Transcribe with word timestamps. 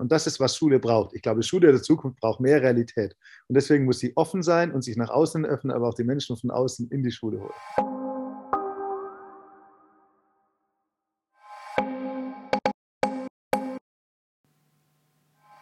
Und 0.00 0.10
das 0.10 0.26
ist, 0.26 0.40
was 0.40 0.56
Schule 0.56 0.78
braucht. 0.78 1.12
Ich 1.12 1.20
glaube, 1.20 1.42
Schule 1.42 1.72
der 1.72 1.82
Zukunft 1.82 2.20
braucht 2.20 2.40
mehr 2.40 2.62
Realität. 2.62 3.14
Und 3.48 3.54
deswegen 3.54 3.84
muss 3.84 3.98
sie 3.98 4.16
offen 4.16 4.42
sein 4.42 4.72
und 4.72 4.80
sich 4.80 4.96
nach 4.96 5.10
außen 5.10 5.44
öffnen, 5.44 5.76
aber 5.76 5.88
auch 5.88 5.94
die 5.94 6.04
Menschen 6.04 6.38
von 6.38 6.50
außen 6.50 6.88
in 6.88 7.02
die 7.02 7.10
Schule 7.10 7.38
holen. 7.38 7.52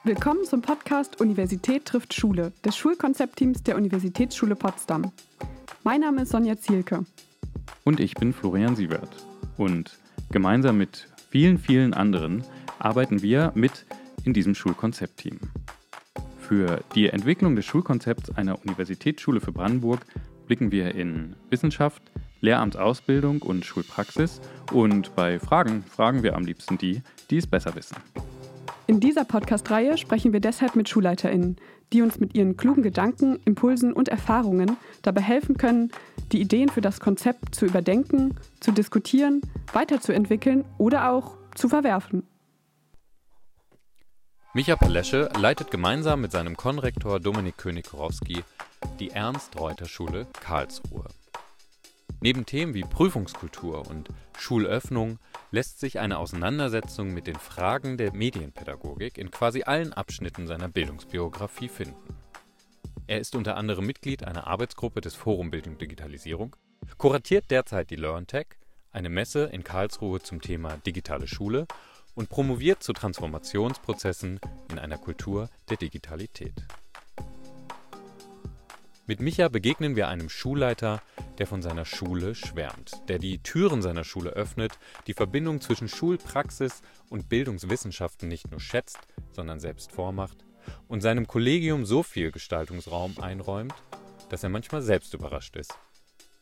Willkommen 0.05 0.45
zum 0.45 0.63
Podcast 0.63 1.21
Universität 1.21 1.85
trifft 1.87 2.15
Schule 2.15 2.53
des 2.65 2.77
Schulkonzeptteams 2.77 3.65
der 3.65 3.75
Universitätsschule 3.75 4.55
Potsdam. 4.55 5.11
Mein 5.83 6.03
Name 6.03 6.23
ist 6.23 6.31
Sonja 6.31 6.57
Zielke. 6.57 7.05
Und 7.83 7.99
ich 7.99 8.15
bin 8.15 8.33
Florian 8.33 8.77
Siebert. 8.77 9.11
Und 9.57 9.99
gemeinsam 10.31 10.79
mit 10.79 11.09
vielen, 11.29 11.59
vielen 11.59 11.93
anderen 11.93 12.45
arbeiten 12.79 13.21
wir 13.21 13.51
mit 13.57 13.85
in 14.29 14.35
diesem 14.35 14.55
Schulkonzeptteam. 14.55 15.39
Für 16.39 16.85
die 16.95 17.09
Entwicklung 17.09 17.57
des 17.57 17.65
Schulkonzepts 17.65 18.31
einer 18.37 18.61
Universitätsschule 18.61 19.41
für 19.41 19.53
Brandenburg 19.53 20.01
blicken 20.47 20.71
wir 20.71 20.95
in 20.95 21.35
Wissenschaft, 21.49 22.03
Lehramtsausbildung 22.43 23.41
und 23.41 23.65
Schulpraxis 23.65 24.43
und 24.71 25.15
bei 25.17 25.39
Fragen 25.39 25.83
fragen 25.83 26.23
wir 26.23 26.37
am 26.37 26.45
liebsten 26.45 26.77
die, 26.77 27.01
die 27.31 27.39
es 27.39 27.47
besser 27.47 27.75
wissen. 27.75 27.97
In 28.87 29.01
dieser 29.01 29.25
Podcast-Reihe 29.25 29.97
sprechen 29.97 30.35
wir 30.35 30.41
deshalb 30.41 30.77
mit 30.77 30.91
SchulleiterInnen, 30.91 31.57
die 31.95 32.03
uns 32.03 32.21
mit 32.21 32.35
ihren 32.35 32.59
klugen 32.59 32.83
Gedanken, 32.83 33.39
Impulsen 33.47 33.95
und 33.95 34.09
Erfahrungen 34.09 34.77
dabei 35.01 35.23
helfen 35.23 35.57
können, 35.57 35.91
die 36.33 36.41
Ideen 36.43 36.69
für 36.69 36.83
das 36.83 37.01
Konzept 37.01 37.55
zu 37.55 37.65
überdenken, 37.65 38.35
zu 38.61 38.73
diskutieren, 38.73 39.41
weiterzuentwickeln 39.73 40.67
oder 40.77 41.11
auch 41.11 41.39
zu 41.55 41.71
verwerfen. 41.71 42.25
Micha 44.59 44.75
Palesche 44.75 45.29
leitet 45.39 45.71
gemeinsam 45.71 46.21
mit 46.21 46.33
seinem 46.33 46.57
Konrektor 46.57 47.21
Dominik 47.21 47.59
König-Korowski 47.59 48.43
die 48.99 49.11
Ernst-Reuter-Schule 49.11 50.27
Karlsruhe. 50.33 51.05
Neben 52.21 52.45
Themen 52.45 52.75
wie 52.75 52.83
Prüfungskultur 52.83 53.89
und 53.89 54.09
Schulöffnung 54.37 55.21
lässt 55.53 55.79
sich 55.79 56.01
eine 56.01 56.19
Auseinandersetzung 56.19 57.15
mit 57.15 57.29
den 57.29 57.37
Fragen 57.37 57.99
der 57.99 58.13
Medienpädagogik 58.13 59.17
in 59.17 59.31
quasi 59.31 59.63
allen 59.63 59.93
Abschnitten 59.93 60.49
seiner 60.49 60.67
Bildungsbiografie 60.67 61.69
finden. 61.69 62.17
Er 63.07 63.21
ist 63.21 63.37
unter 63.37 63.57
anderem 63.57 63.87
Mitglied 63.87 64.25
einer 64.25 64.49
Arbeitsgruppe 64.49 65.01
des 65.01 65.15
Forum 65.15 65.53
Bildung 65.53 65.79
Digitalisierung, 65.79 66.57
kuratiert 66.97 67.53
derzeit 67.53 67.91
die 67.91 67.97
LearnTech, 67.97 68.49
eine 68.91 69.09
Messe 69.09 69.45
in 69.45 69.63
Karlsruhe 69.63 70.21
zum 70.21 70.41
Thema 70.41 70.79
digitale 70.79 71.29
Schule 71.29 71.69
und 72.19 72.29
promoviert 72.29 72.83
zu 72.83 72.93
Transformationsprozessen 72.93 74.41
in 74.73 74.79
einer 74.81 74.99
Kultur 74.99 75.49
der 75.71 75.77
Digitalität. 75.77 76.53
Mit 79.07 79.21
Micha 79.21 79.47
begegnen 79.47 79.95
wir 79.95 80.09
einem 80.09 80.29
Schulleiter, 80.29 81.01
der 81.39 81.47
von 81.47 81.63
seiner 81.63 81.85
Schule 81.85 82.35
schwärmt, 82.35 83.09
der 83.09 83.21
die 83.21 83.39
Türen 83.39 83.83
seiner 83.83 84.03
Schule 84.03 84.31
öffnet, 84.31 84.81
die 85.07 85.15
Verbindung 85.15 85.61
zwischen 85.61 85.89
Schulpraxis 85.89 86.83
und 87.09 87.29
Bildungswissenschaften 87.29 88.29
nicht 88.29 88.51
nur 88.51 88.59
schätzt, 88.59 88.99
sondern 89.31 89.61
selbst 89.61 89.93
vormacht 89.93 90.45
und 90.89 91.03
seinem 91.03 91.29
Kollegium 91.29 91.87
so 91.87 92.03
viel 92.03 92.33
Gestaltungsraum 92.33 93.15
einräumt, 93.21 93.75
dass 94.29 94.43
er 94.43 94.49
manchmal 94.49 94.83
selbst 94.83 95.15
überrascht 95.15 95.55
ist, 95.55 95.73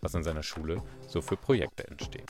was 0.00 0.14
an 0.14 0.24
seiner 0.24 0.42
Schule 0.42 0.83
so 1.06 1.20
für 1.20 1.36
Projekte 1.36 1.86
entstehen. 1.86 2.27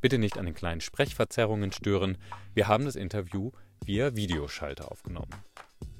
Bitte 0.00 0.16
nicht 0.18 0.38
an 0.38 0.46
den 0.46 0.54
kleinen 0.54 0.80
Sprechverzerrungen 0.80 1.72
stören, 1.72 2.16
wir 2.54 2.68
haben 2.68 2.86
das 2.86 2.96
Interview 2.96 3.50
via 3.84 4.16
Videoschalter 4.16 4.90
aufgenommen. 4.90 5.30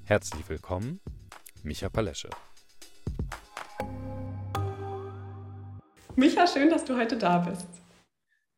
Herzlich 0.05 0.49
willkommen, 0.49 1.01
Micha 1.63 1.91
Palesche. 1.91 2.31
Micha, 6.17 6.47
schön, 6.47 6.71
dass 6.71 6.85
du 6.85 6.97
heute 6.97 7.19
da 7.19 7.39
bist. 7.39 7.67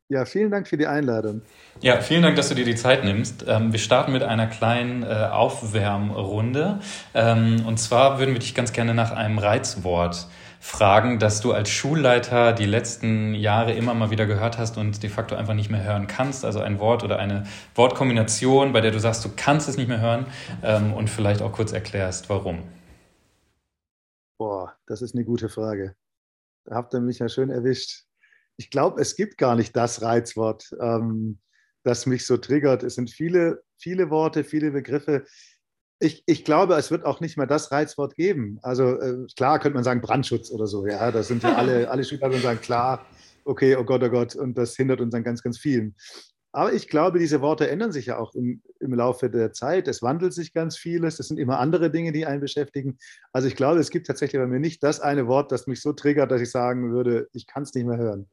Ja, 0.09 0.25
vielen 0.25 0.49
Dank 0.49 0.67
für 0.67 0.77
die 0.77 0.87
Einladung. 0.87 1.41
Ja, 1.81 1.99
vielen 1.99 2.21
Dank, 2.21 2.35
dass 2.35 2.49
du 2.49 2.55
dir 2.55 2.65
die 2.65 2.75
Zeit 2.75 3.03
nimmst. 3.03 3.45
Ähm, 3.47 3.71
wir 3.71 3.79
starten 3.79 4.13
mit 4.13 4.23
einer 4.23 4.47
kleinen 4.47 5.03
äh, 5.03 5.07
Aufwärmrunde. 5.07 6.79
Ähm, 7.13 7.65
und 7.65 7.79
zwar 7.79 8.19
würden 8.19 8.33
wir 8.33 8.39
dich 8.39 8.55
ganz 8.55 8.73
gerne 8.73 8.93
nach 8.93 9.11
einem 9.11 9.39
Reizwort 9.39 10.27
fragen, 10.63 11.19
das 11.19 11.41
du 11.41 11.51
als 11.51 11.69
Schulleiter 11.69 12.53
die 12.53 12.65
letzten 12.65 13.35
Jahre 13.35 13.73
immer 13.73 13.93
mal 13.93 14.11
wieder 14.11 14.25
gehört 14.25 14.57
hast 14.57 14.77
und 14.77 15.03
de 15.03 15.09
facto 15.09 15.35
einfach 15.35 15.53
nicht 15.53 15.69
mehr 15.69 15.83
hören 15.83 16.07
kannst. 16.07 16.45
Also 16.45 16.61
ein 16.61 16.79
Wort 16.79 17.03
oder 17.03 17.19
eine 17.19 17.43
Wortkombination, 17.75 18.71
bei 18.71 18.79
der 18.79 18.91
du 18.91 18.99
sagst, 18.99 19.25
du 19.25 19.29
kannst 19.35 19.67
es 19.67 19.75
nicht 19.75 19.89
mehr 19.89 19.99
hören 19.99 20.25
ähm, 20.63 20.93
und 20.93 21.09
vielleicht 21.09 21.41
auch 21.41 21.51
kurz 21.51 21.73
erklärst, 21.73 22.29
warum. 22.29 22.63
Boah, 24.37 24.73
das 24.87 25.01
ist 25.01 25.15
eine 25.15 25.25
gute 25.25 25.49
Frage. 25.49 25.95
Da 26.63 26.75
habt 26.75 26.93
ihr 26.93 27.01
mich 27.01 27.19
ja 27.19 27.27
schön 27.27 27.49
erwischt. 27.49 28.05
Ich 28.55 28.69
glaube, 28.69 29.01
es 29.01 29.17
gibt 29.17 29.37
gar 29.37 29.57
nicht 29.57 29.75
das 29.75 30.01
Reizwort, 30.01 30.73
ähm, 30.79 31.39
das 31.83 32.05
mich 32.05 32.25
so 32.25 32.37
triggert. 32.37 32.83
Es 32.83 32.95
sind 32.95 33.11
viele, 33.11 33.63
viele 33.77 34.09
Worte, 34.09 34.45
viele 34.45 34.71
Begriffe. 34.71 35.25
Ich, 36.03 36.23
ich, 36.25 36.43
glaube, 36.43 36.75
es 36.75 36.91
wird 36.91 37.05
auch 37.05 37.21
nicht 37.21 37.37
mehr 37.37 37.47
das 37.47 37.71
Reizwort 37.71 38.15
geben. 38.15 38.59
Also 38.61 38.99
äh, 38.99 39.25
klar 39.37 39.59
könnte 39.59 39.75
man 39.75 39.83
sagen 39.83 40.01
Brandschutz 40.01 40.51
oder 40.51 40.67
so. 40.67 40.85
Ja, 40.85 41.11
da 41.11 41.23
sind 41.23 41.43
ja 41.43 41.53
alle, 41.57 41.89
alle 41.89 42.03
Schüler 42.03 42.27
und 42.27 42.41
sagen, 42.41 42.59
klar, 42.61 43.05
okay, 43.45 43.75
oh 43.75 43.83
Gott, 43.83 44.03
oh 44.03 44.09
Gott, 44.09 44.35
und 44.35 44.57
das 44.57 44.75
hindert 44.75 45.01
uns 45.01 45.13
an 45.13 45.23
ganz, 45.23 45.41
ganz 45.41 45.57
vielen. 45.57 45.95
Aber 46.55 46.71
ich 46.71 46.87
glaube, 46.87 47.17
diese 47.17 47.41
Worte 47.41 47.67
ändern 47.67 47.91
sich 47.91 48.05
ja 48.05 48.19
auch 48.19 48.35
im, 48.35 48.61
im 48.79 48.93
Laufe 48.93 49.29
der 49.29 49.53
Zeit. 49.53 49.87
Es 49.87 50.03
wandelt 50.03 50.33
sich 50.33 50.53
ganz 50.53 50.77
vieles. 50.77 51.19
Es 51.19 51.27
sind 51.27 51.39
immer 51.39 51.59
andere 51.59 51.89
Dinge, 51.89 52.11
die 52.11 52.27
einen 52.27 52.41
beschäftigen. 52.41 52.99
Also 53.31 53.47
ich 53.47 53.55
glaube, 53.55 53.79
es 53.79 53.89
gibt 53.89 54.05
tatsächlich 54.05 54.39
bei 54.39 54.45
mir 54.45 54.59
nicht 54.59 54.83
das 54.83 54.99
eine 54.99 55.25
Wort, 55.27 55.51
das 55.51 55.65
mich 55.65 55.81
so 55.81 55.93
triggert, 55.93 56.31
dass 56.31 56.41
ich 56.41 56.51
sagen 56.51 56.93
würde, 56.93 57.27
ich 57.33 57.47
kann 57.47 57.63
es 57.63 57.73
nicht 57.73 57.87
mehr 57.87 57.97
hören. 57.97 58.27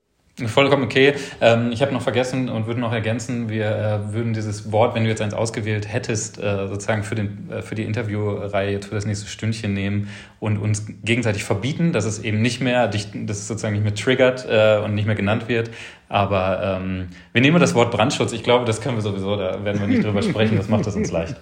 Vollkommen 0.49 0.84
okay. 0.84 1.15
Ähm, 1.41 1.71
ich 1.73 1.83
habe 1.83 1.93
noch 1.93 2.03
vergessen 2.03 2.49
und 2.49 2.67
würde 2.67 2.81
noch 2.81 2.93
ergänzen, 2.93 3.49
wir 3.49 3.67
äh, 3.67 4.12
würden 4.12 4.33
dieses 4.33 4.73
Wort, 4.73 4.95
wenn 4.95 5.05
du 5.05 5.11
jetzt 5.11 5.23
eins 5.23 5.34
ausgewählt 5.34 5.93
hättest, 5.93 6.39
äh, 6.39 6.69
sozusagen 6.69 7.03
für, 7.03 7.15
den, 7.15 7.51
äh, 7.51 7.62
für 7.62 7.75
die 7.75 7.84
Interviewreihe 7.84 8.73
jetzt 8.73 8.87
für 8.87 8.95
das 8.95 9.06
nächste 9.06 9.27
Stündchen 9.27 9.75
nehmen 9.75 10.09
und 10.39 10.59
uns 10.59 10.87
gegenseitig 11.05 11.45
verbieten, 11.45 11.93
dass 11.93 12.05
es 12.05 12.21
eben 12.21 12.41
nicht 12.41 12.61
mehr, 12.61 12.89
dass 12.89 13.06
es 13.15 13.49
sozusagen 13.49 13.75
nicht 13.75 13.84
mehr 13.84 13.95
triggert 13.95 14.47
und 14.84 14.95
nicht 14.95 15.06
mehr 15.06 15.15
genannt 15.15 15.49
wird. 15.49 15.71
Aber 16.09 16.81
ähm, 16.81 17.09
wir 17.33 17.43
nehmen 17.43 17.61
das 17.61 17.75
Wort 17.75 17.91
Brandschutz. 17.91 18.33
Ich 18.33 18.43
glaube, 18.43 18.65
das 18.65 18.81
können 18.81 18.97
wir 18.97 19.03
sowieso, 19.03 19.37
da 19.37 19.65
werden 19.65 19.81
wir 19.81 19.87
nicht 19.87 20.05
drüber 20.05 20.22
sprechen, 20.22 20.57
das 20.57 20.69
macht 20.69 20.87
es 20.87 20.97
uns 20.97 21.11
leicht. 21.11 21.37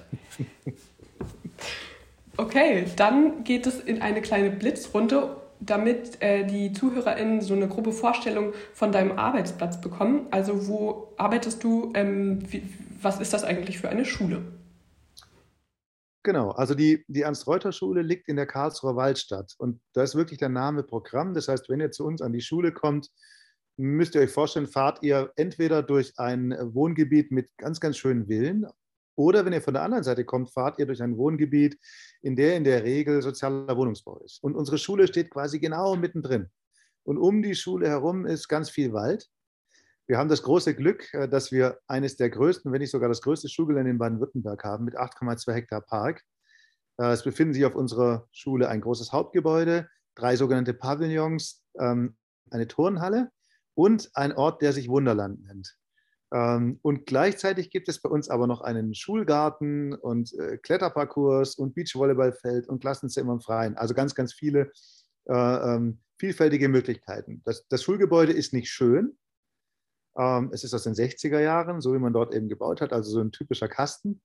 Okay, 2.36 2.84
dann 2.94 3.42
geht 3.42 3.66
es 3.66 3.80
in 3.80 4.00
eine 4.00 4.22
kleine 4.22 4.50
Blitzrunde 4.50 5.37
damit 5.60 6.20
äh, 6.22 6.44
die 6.44 6.72
ZuhörerInnen 6.72 7.40
so 7.40 7.54
eine 7.54 7.68
grobe 7.68 7.92
Vorstellung 7.92 8.52
von 8.72 8.92
deinem 8.92 9.18
Arbeitsplatz 9.18 9.80
bekommen. 9.80 10.26
Also 10.30 10.68
wo 10.68 11.14
arbeitest 11.16 11.62
du? 11.64 11.92
Ähm, 11.94 12.40
wie, 12.50 12.62
was 13.00 13.20
ist 13.20 13.32
das 13.32 13.44
eigentlich 13.44 13.78
für 13.78 13.88
eine 13.88 14.04
Schule? 14.04 14.42
Genau, 16.24 16.50
also 16.50 16.74
die, 16.74 17.04
die 17.08 17.22
Ernst-Reuter-Schule 17.22 18.02
liegt 18.02 18.28
in 18.28 18.36
der 18.36 18.46
Karlsruher 18.46 18.96
Waldstadt 18.96 19.54
und 19.58 19.80
da 19.94 20.02
ist 20.02 20.14
wirklich 20.14 20.38
der 20.38 20.48
Name 20.48 20.82
Programm. 20.82 21.32
Das 21.32 21.48
heißt, 21.48 21.68
wenn 21.68 21.80
ihr 21.80 21.90
zu 21.90 22.04
uns 22.04 22.20
an 22.20 22.32
die 22.32 22.40
Schule 22.40 22.72
kommt, 22.72 23.10
müsst 23.76 24.14
ihr 24.14 24.20
euch 24.20 24.30
vorstellen, 24.30 24.66
fahrt 24.66 25.02
ihr 25.02 25.32
entweder 25.36 25.82
durch 25.82 26.18
ein 26.18 26.54
Wohngebiet 26.60 27.30
mit 27.30 27.56
ganz, 27.56 27.80
ganz 27.80 27.96
schönen 27.96 28.26
Villen 28.26 28.66
oder 29.18 29.44
wenn 29.44 29.52
ihr 29.52 29.60
von 29.60 29.74
der 29.74 29.82
anderen 29.82 30.04
Seite 30.04 30.24
kommt, 30.24 30.50
fahrt 30.50 30.78
ihr 30.78 30.86
durch 30.86 31.02
ein 31.02 31.16
Wohngebiet, 31.16 31.76
in 32.20 32.36
der 32.36 32.56
in 32.56 32.64
der 32.64 32.84
Regel 32.84 33.22
sozialer 33.22 33.76
Wohnungsbau 33.76 34.18
ist. 34.18 34.42
Und 34.42 34.56
unsere 34.56 34.78
Schule 34.78 35.06
steht 35.06 35.30
quasi 35.30 35.58
genau 35.58 35.96
mittendrin. 35.96 36.50
Und 37.04 37.18
um 37.18 37.42
die 37.42 37.54
Schule 37.54 37.88
herum 37.88 38.26
ist 38.26 38.48
ganz 38.48 38.70
viel 38.70 38.92
Wald. 38.92 39.28
Wir 40.06 40.16
haben 40.16 40.28
das 40.28 40.42
große 40.42 40.74
Glück, 40.74 41.12
äh, 41.14 41.28
dass 41.28 41.52
wir 41.52 41.78
eines 41.86 42.16
der 42.16 42.30
größten, 42.30 42.72
wenn 42.72 42.80
nicht 42.80 42.90
sogar 42.90 43.08
das 43.08 43.22
größte 43.22 43.48
Schulgelände 43.48 43.90
in 43.90 43.98
Baden-Württemberg 43.98 44.64
haben 44.64 44.84
mit 44.84 44.96
8,2 44.98 45.52
Hektar 45.52 45.80
Park. 45.82 46.24
Äh, 46.98 47.12
es 47.12 47.22
befinden 47.22 47.54
sich 47.54 47.64
auf 47.64 47.74
unserer 47.74 48.26
Schule 48.32 48.68
ein 48.68 48.80
großes 48.80 49.12
Hauptgebäude, 49.12 49.88
drei 50.14 50.36
sogenannte 50.36 50.74
Pavillons, 50.74 51.62
ähm, 51.78 52.16
eine 52.50 52.66
Turnhalle 52.66 53.30
und 53.74 54.10
ein 54.14 54.32
Ort, 54.32 54.62
der 54.62 54.72
sich 54.72 54.88
Wunderland 54.88 55.44
nennt. 55.44 55.76
Ähm, 56.32 56.78
und 56.82 57.06
gleichzeitig 57.06 57.70
gibt 57.70 57.88
es 57.88 58.00
bei 58.00 58.10
uns 58.10 58.28
aber 58.28 58.46
noch 58.46 58.60
einen 58.60 58.94
Schulgarten 58.94 59.94
und 59.94 60.34
äh, 60.34 60.58
Kletterparcours 60.58 61.54
und 61.54 61.74
Beachvolleyballfeld 61.74 62.68
und 62.68 62.80
Klassenzimmer 62.80 63.32
im 63.32 63.40
Freien. 63.40 63.76
Also 63.76 63.94
ganz, 63.94 64.14
ganz 64.14 64.34
viele 64.34 64.70
äh, 65.26 65.32
ähm, 65.32 66.00
vielfältige 66.18 66.68
Möglichkeiten. 66.68 67.42
Das, 67.44 67.66
das, 67.68 67.82
Schulgebäude 67.82 68.32
ist 68.32 68.52
nicht 68.52 68.70
schön. 68.70 69.16
Ähm, 70.18 70.50
es 70.52 70.64
ist 70.64 70.74
aus 70.74 70.82
den 70.82 70.94
60er 70.94 71.40
Jahren, 71.40 71.80
so 71.80 71.94
wie 71.94 71.98
man 71.98 72.12
dort 72.12 72.34
eben 72.34 72.48
gebaut 72.48 72.80
hat, 72.80 72.92
also 72.92 73.10
so 73.10 73.20
ein 73.20 73.32
typischer 73.32 73.68
Kasten. 73.68 74.20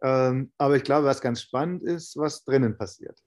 aber 0.00 0.74
ich 0.74 0.82
glaube, 0.82 1.06
was 1.06 1.20
ganz 1.20 1.40
spannend 1.42 1.84
ist, 1.84 2.16
was 2.16 2.42
drinnen 2.42 2.76
passiert. 2.76 3.22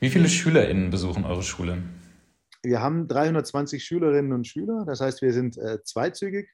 Wie 0.00 0.08
viele 0.08 0.26
SchülerInnen 0.26 0.88
besuchen 0.88 1.26
eure 1.26 1.42
Schule? 1.42 1.82
Wir 2.62 2.80
haben 2.80 3.08
320 3.08 3.84
Schülerinnen 3.84 4.32
und 4.32 4.46
Schüler, 4.46 4.84
das 4.86 5.02
heißt, 5.02 5.20
wir 5.20 5.34
sind 5.34 5.58
äh, 5.58 5.82
zweizügig 5.84 6.48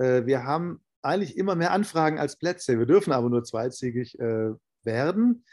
wir 0.00 0.44
haben 0.44 0.80
eigentlich 1.02 1.36
immer 1.36 1.54
mehr 1.54 1.72
Anfragen 1.72 2.18
als 2.18 2.36
Plätze. 2.36 2.78
Wir 2.78 2.86
dürfen 2.86 3.12
aber 3.12 3.28
nur 3.28 3.44
zweizügig 3.44 4.18
äh, 4.18 4.50
werden. 4.82 5.44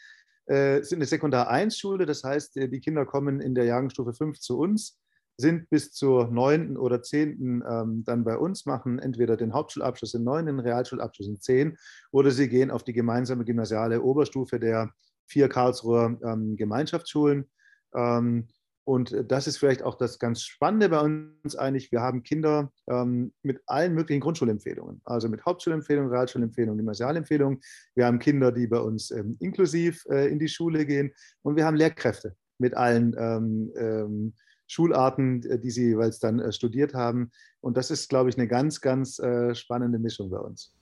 Äh, 0.45 0.81
sind 0.83 0.99
eine 0.99 1.05
Sekundar-1-Schule, 1.05 2.05
das 2.05 2.23
heißt, 2.23 2.57
äh, 2.57 2.69
die 2.69 2.79
Kinder 2.79 3.05
kommen 3.05 3.41
in 3.41 3.53
der 3.53 3.65
Jahrgangsstufe 3.65 4.13
5 4.13 4.39
zu 4.39 4.57
uns, 4.57 4.97
sind 5.35 5.69
bis 5.69 5.91
zur 5.91 6.27
9. 6.27 6.77
oder 6.77 7.01
10. 7.01 7.63
Ähm, 7.67 8.03
dann 8.05 8.23
bei 8.23 8.37
uns, 8.37 8.65
machen 8.65 8.99
entweder 8.99 9.35
den 9.35 9.53
Hauptschulabschluss 9.53 10.13
in 10.13 10.23
9, 10.23 10.45
den 10.45 10.59
Realschulabschluss 10.59 11.27
in 11.27 11.41
10 11.41 11.77
oder 12.11 12.31
sie 12.31 12.47
gehen 12.47 12.71
auf 12.71 12.83
die 12.83 12.93
gemeinsame 12.93 13.43
gymnasiale 13.43 14.01
Oberstufe 14.01 14.59
der 14.59 14.91
vier 15.25 15.49
Karlsruher 15.49 16.17
ähm, 16.23 16.55
Gemeinschaftsschulen. 16.55 17.49
Ähm, 17.93 18.47
und 18.87 19.13
das 19.27 19.47
ist 19.47 19.57
vielleicht 19.57 19.83
auch 19.83 19.95
das 19.95 20.17
ganz 20.17 20.43
Spannende 20.43 20.87
bei 20.87 21.01
uns 21.01 21.57
eigentlich. 21.57 21.91
Wir 21.91 21.99
haben 21.99 22.23
Kinder 22.23 22.71
ähm, 22.89 23.33
mit 23.41 23.59
allen 23.65 23.93
möglichen 23.93 24.21
Grundschulempfehlungen, 24.21 25.01
also 25.03 25.27
mit 25.27 25.45
Hauptschulempfehlungen, 25.45 26.09
Realschulempfehlungen, 26.09 26.77
Gymnasialempfehlungen. 26.77 27.59
Wir 27.95 28.05
haben 28.05 28.17
Kinder, 28.19 28.53
die 28.53 28.65
bei 28.65 28.79
uns 28.79 29.11
ähm, 29.11 29.35
inklusiv 29.41 30.05
äh, 30.09 30.31
in 30.31 30.39
die 30.39 30.47
Schule 30.47 30.85
gehen. 30.85 31.11
Und 31.41 31.57
wir 31.57 31.65
haben 31.65 31.75
Lehrkräfte 31.75 32.37
mit 32.59 32.77
allen 32.77 33.13
ähm, 33.19 33.73
ähm 33.75 34.33
Schularten, 34.67 35.43
äh, 35.43 35.59
die 35.59 35.71
sie 35.71 35.87
jeweils 35.87 36.19
dann 36.19 36.39
äh, 36.39 36.53
studiert 36.53 36.93
haben. 36.93 37.31
Und 37.59 37.75
das 37.75 37.91
ist, 37.91 38.07
glaube 38.07 38.29
ich, 38.29 38.37
eine 38.37 38.47
ganz, 38.47 38.79
ganz 38.79 39.19
äh, 39.19 39.53
spannende 39.53 39.99
Mischung 39.99 40.29
bei 40.29 40.39
uns. 40.39 40.73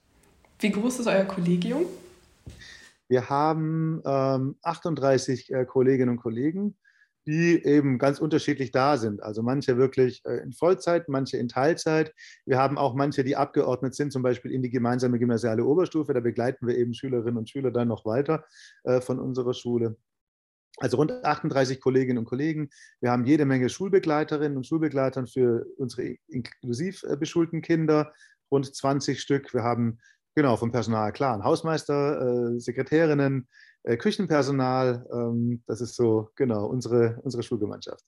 Wie 0.60 0.70
groß 0.70 1.00
ist 1.00 1.08
euer 1.08 1.26
Kollegium? 1.26 1.88
Wir 3.08 3.30
haben 3.30 4.02
38 4.06 5.50
ähm, 5.50 5.56
äh, 5.58 5.66
Kolleginnen 5.66 6.10
und 6.10 6.18
Kollegen 6.18 6.76
die 7.26 7.64
eben 7.64 7.98
ganz 7.98 8.20
unterschiedlich 8.20 8.72
da 8.72 8.98
sind. 8.98 9.22
Also 9.24 9.42
manche 9.42 9.78
wirklich 9.78 10.24
äh, 10.26 10.38
in 10.44 10.54
Vollzeit, 10.54 11.10
manche 11.10 11.38
in 11.38 11.48
Teilzeit. 11.48 12.14
Wir 12.46 12.58
haben 12.58 12.78
auch 12.78 12.94
manche, 12.94 13.24
die 13.24 13.36
abgeordnet 13.36 13.96
sind, 13.96 14.12
zum 14.12 14.22
Beispiel 14.22 14.52
in 14.52 14.62
die 14.62 14.70
gemeinsame 14.70 15.18
gymnasiale 15.18 15.66
Oberstufe. 15.66 16.14
Da 16.14 16.20
begleiten 16.20 16.68
wir 16.68 16.78
eben 16.78 16.94
Schülerinnen 16.94 17.38
und 17.38 17.50
Schüler 17.50 17.72
dann 17.72 17.88
noch 17.88 18.06
weiter 18.06 18.46
äh, 18.84 19.02
von 19.02 19.20
unserer 19.20 19.54
Schule. 19.54 19.98
Also 20.78 20.98
rund 20.98 21.12
38 21.24 21.80
Kolleginnen 21.80 22.20
und 22.20 22.26
Kollegen. 22.26 22.70
Wir 23.00 23.12
haben 23.12 23.26
jede 23.26 23.46
Menge 23.46 23.70
Schulbegleiterinnen 23.70 24.58
und 24.58 24.68
Schulbegleitern 24.68 25.26
für 25.26 25.66
unsere 25.78 26.18
inklusiv 26.28 27.04
äh, 27.04 27.18
beschulten 27.18 27.62
Kinder, 27.62 28.14
rund 28.52 28.74
20 28.74 29.20
Stück. 29.20 29.54
Wir 29.54 29.64
haben 29.64 30.00
genau 30.36 30.58
vom 30.58 30.72
Personal 30.72 31.14
klar 31.14 31.34
einen 31.34 31.46
Hausmeister, 31.46 32.60
Sekretärinnen, 32.60 33.48
äh, 33.86 33.98
Küchenpersonal. 33.98 35.06
Ähm, 35.12 35.62
das 35.68 35.82
ist 35.82 35.96
so, 35.96 36.30
genau, 36.36 36.66
unsere, 36.66 37.20
unsere 37.24 37.44
Schulgemeinschaft. 37.44 38.04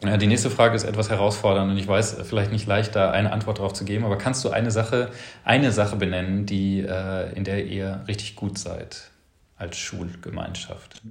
Die 0.00 0.28
nächste 0.28 0.48
Frage 0.48 0.76
ist 0.76 0.84
etwas 0.84 1.10
herausfordernd 1.10 1.72
und 1.72 1.76
ich 1.76 1.88
weiß 1.88 2.18
vielleicht 2.22 2.52
nicht 2.52 2.68
leicht, 2.68 2.94
da 2.94 3.10
eine 3.10 3.32
Antwort 3.32 3.58
darauf 3.58 3.72
zu 3.72 3.84
geben, 3.84 4.04
aber 4.04 4.16
kannst 4.16 4.44
du 4.44 4.50
eine 4.50 4.70
Sache, 4.70 5.10
eine 5.42 5.72
Sache 5.72 5.96
benennen, 5.96 6.46
die, 6.46 6.82
äh, 6.82 7.34
in 7.34 7.42
der 7.42 7.66
ihr 7.66 8.04
richtig 8.06 8.36
gut 8.36 8.58
seid 8.58 9.10
als 9.56 9.76
Schulgemeinschaft? 9.76 11.02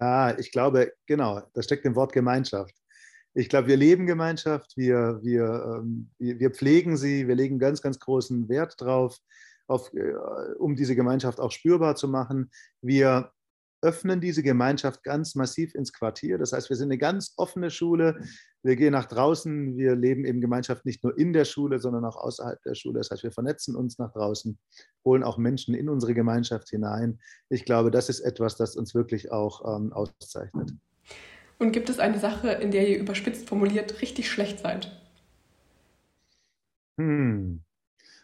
Ja, 0.00 0.36
ich 0.36 0.50
glaube, 0.50 0.92
genau, 1.06 1.42
da 1.54 1.62
steckt 1.62 1.84
im 1.84 1.94
Wort 1.94 2.12
Gemeinschaft. 2.12 2.74
Ich 3.34 3.48
glaube, 3.48 3.68
wir 3.68 3.76
leben 3.76 4.06
Gemeinschaft, 4.06 4.76
wir, 4.76 5.20
wir, 5.22 5.78
ähm, 5.78 6.10
wir, 6.18 6.40
wir 6.40 6.50
pflegen 6.50 6.96
sie, 6.96 7.28
wir 7.28 7.36
legen 7.36 7.60
ganz, 7.60 7.82
ganz 7.82 8.00
großen 8.00 8.48
Wert 8.48 8.80
drauf 8.80 9.16
auf, 9.72 9.92
äh, 9.94 10.14
um 10.58 10.76
diese 10.76 10.94
Gemeinschaft 10.94 11.40
auch 11.40 11.50
spürbar 11.50 11.96
zu 11.96 12.08
machen. 12.08 12.50
Wir 12.80 13.32
öffnen 13.82 14.20
diese 14.20 14.44
Gemeinschaft 14.44 15.02
ganz 15.02 15.34
massiv 15.34 15.74
ins 15.74 15.92
Quartier. 15.92 16.38
Das 16.38 16.52
heißt, 16.52 16.70
wir 16.70 16.76
sind 16.76 16.86
eine 16.86 16.98
ganz 16.98 17.34
offene 17.36 17.68
Schule. 17.68 18.22
Wir 18.62 18.76
gehen 18.76 18.92
nach 18.92 19.06
draußen. 19.06 19.76
Wir 19.76 19.96
leben 19.96 20.24
eben 20.24 20.40
Gemeinschaft 20.40 20.86
nicht 20.86 21.02
nur 21.02 21.18
in 21.18 21.32
der 21.32 21.44
Schule, 21.44 21.80
sondern 21.80 22.04
auch 22.04 22.16
außerhalb 22.16 22.62
der 22.62 22.76
Schule. 22.76 23.00
Das 23.00 23.10
heißt, 23.10 23.24
wir 23.24 23.32
vernetzen 23.32 23.74
uns 23.74 23.98
nach 23.98 24.12
draußen, 24.12 24.56
holen 25.04 25.24
auch 25.24 25.36
Menschen 25.36 25.74
in 25.74 25.88
unsere 25.88 26.14
Gemeinschaft 26.14 26.70
hinein. 26.70 27.18
Ich 27.48 27.64
glaube, 27.64 27.90
das 27.90 28.08
ist 28.08 28.20
etwas, 28.20 28.56
das 28.56 28.76
uns 28.76 28.94
wirklich 28.94 29.32
auch 29.32 29.76
ähm, 29.76 29.92
auszeichnet. 29.92 30.72
Und 31.58 31.72
gibt 31.72 31.90
es 31.90 31.98
eine 31.98 32.20
Sache, 32.20 32.50
in 32.52 32.70
der 32.70 32.88
ihr 32.88 32.98
überspitzt 32.98 33.48
formuliert 33.48 34.00
richtig 34.00 34.30
schlecht 34.30 34.60
seid? 34.60 34.96
Hm. 36.98 37.62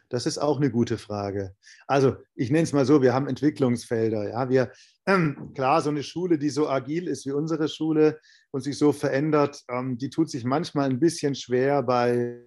Das 0.09 0.27
ist 0.27 0.39
auch 0.39 0.57
eine 0.57 0.71
gute 0.71 0.97
Frage. 0.99 1.55
Also 1.87 2.17
ich 2.35 2.51
nenne 2.51 2.65
es 2.65 2.73
mal 2.73 2.87
so, 2.87 3.03
wir 3.03 3.13
haben 3.13 3.29
Entwicklungsfelder. 3.29 4.31
Ja? 4.31 4.49
Wir, 4.49 4.73
ähm, 5.07 5.53
klar, 5.55 5.83
so 5.83 5.91
eine 5.91 6.03
Schule, 6.03 6.39
die 6.39 6.51
so 6.51 6.69
agil 6.69 7.09
ist 7.09 7.27
wie 7.27 7.33
unsere 7.33 7.69
Schule 7.69 8.19
und 8.51 8.63
sich 8.63 8.79
so 8.79 8.93
verändert, 8.93 9.63
ähm, 9.69 9.99
die 9.99 10.11
tut 10.11 10.31
sich 10.31 10.45
manchmal 10.45 10.89
ein 10.89 11.01
bisschen 11.01 11.35
schwer 11.35 11.83
bei, 11.83 12.41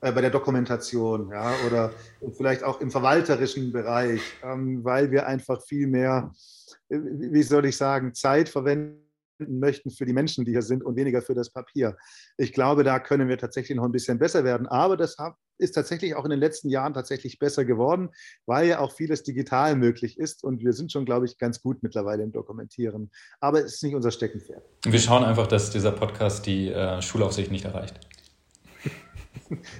äh, 0.00 0.12
bei 0.12 0.20
der 0.20 0.30
Dokumentation 0.30 1.30
ja? 1.30 1.52
oder 1.66 1.92
vielleicht 2.36 2.62
auch 2.62 2.80
im 2.80 2.90
verwalterischen 2.90 3.72
Bereich, 3.72 4.20
ähm, 4.44 4.84
weil 4.84 5.10
wir 5.10 5.26
einfach 5.26 5.60
viel 5.62 5.88
mehr, 5.88 6.32
äh, 6.88 6.98
wie 6.98 7.42
soll 7.42 7.66
ich 7.66 7.76
sagen, 7.76 8.14
Zeit 8.14 8.48
verwenden 8.48 9.01
möchten 9.48 9.90
für 9.90 10.04
die 10.04 10.12
Menschen, 10.12 10.44
die 10.44 10.52
hier 10.52 10.62
sind 10.62 10.84
und 10.84 10.96
weniger 10.96 11.22
für 11.22 11.34
das 11.34 11.50
Papier. 11.50 11.96
Ich 12.36 12.52
glaube, 12.52 12.84
da 12.84 12.98
können 12.98 13.28
wir 13.28 13.38
tatsächlich 13.38 13.76
noch 13.76 13.84
ein 13.84 13.92
bisschen 13.92 14.18
besser 14.18 14.44
werden. 14.44 14.66
Aber 14.66 14.96
das 14.96 15.16
ist 15.58 15.72
tatsächlich 15.72 16.14
auch 16.14 16.24
in 16.24 16.30
den 16.30 16.40
letzten 16.40 16.68
Jahren 16.68 16.94
tatsächlich 16.94 17.38
besser 17.38 17.64
geworden, 17.64 18.10
weil 18.46 18.68
ja 18.68 18.80
auch 18.80 18.92
vieles 18.92 19.22
digital 19.22 19.76
möglich 19.76 20.18
ist. 20.18 20.44
Und 20.44 20.64
wir 20.64 20.72
sind 20.72 20.92
schon, 20.92 21.04
glaube 21.04 21.26
ich, 21.26 21.38
ganz 21.38 21.62
gut 21.62 21.82
mittlerweile 21.82 22.22
im 22.22 22.32
Dokumentieren. 22.32 23.10
Aber 23.40 23.60
es 23.60 23.74
ist 23.74 23.82
nicht 23.82 23.94
unser 23.94 24.10
Steckenpferd. 24.10 24.62
Wir 24.84 24.98
schauen 24.98 25.24
einfach, 25.24 25.46
dass 25.46 25.70
dieser 25.70 25.92
Podcast 25.92 26.46
die 26.46 26.68
äh, 26.68 27.00
Schulaufsicht 27.00 27.50
nicht 27.50 27.64
erreicht. 27.64 28.00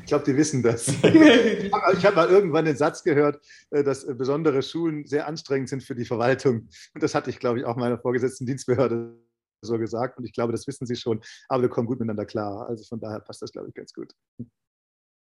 Ich 0.00 0.06
glaube, 0.06 0.24
die 0.24 0.36
wissen 0.36 0.62
das. 0.62 0.88
ich 1.02 1.72
habe 1.72 2.16
mal 2.16 2.28
irgendwann 2.28 2.64
den 2.64 2.76
Satz 2.76 3.02
gehört, 3.02 3.40
äh, 3.70 3.82
dass 3.82 4.06
besondere 4.06 4.62
Schulen 4.62 5.06
sehr 5.06 5.26
anstrengend 5.26 5.68
sind 5.68 5.82
für 5.82 5.94
die 5.94 6.04
Verwaltung. 6.04 6.68
Und 6.94 7.02
das 7.02 7.14
hatte 7.14 7.30
ich, 7.30 7.38
glaube 7.38 7.60
ich, 7.60 7.64
auch 7.64 7.76
meiner 7.76 7.98
vorgesetzten 7.98 8.46
Dienstbehörde 8.46 9.14
so 9.62 9.78
gesagt 9.78 10.18
und 10.18 10.24
ich 10.24 10.32
glaube, 10.32 10.52
das 10.52 10.66
wissen 10.66 10.86
Sie 10.86 10.96
schon, 10.96 11.20
aber 11.48 11.62
wir 11.62 11.68
kommen 11.68 11.86
gut 11.86 11.98
miteinander 11.98 12.26
klar. 12.26 12.66
Also 12.68 12.84
von 12.84 13.00
daher 13.00 13.20
passt 13.20 13.42
das, 13.42 13.52
glaube 13.52 13.68
ich, 13.68 13.74
ganz 13.74 13.92
gut. 13.92 14.12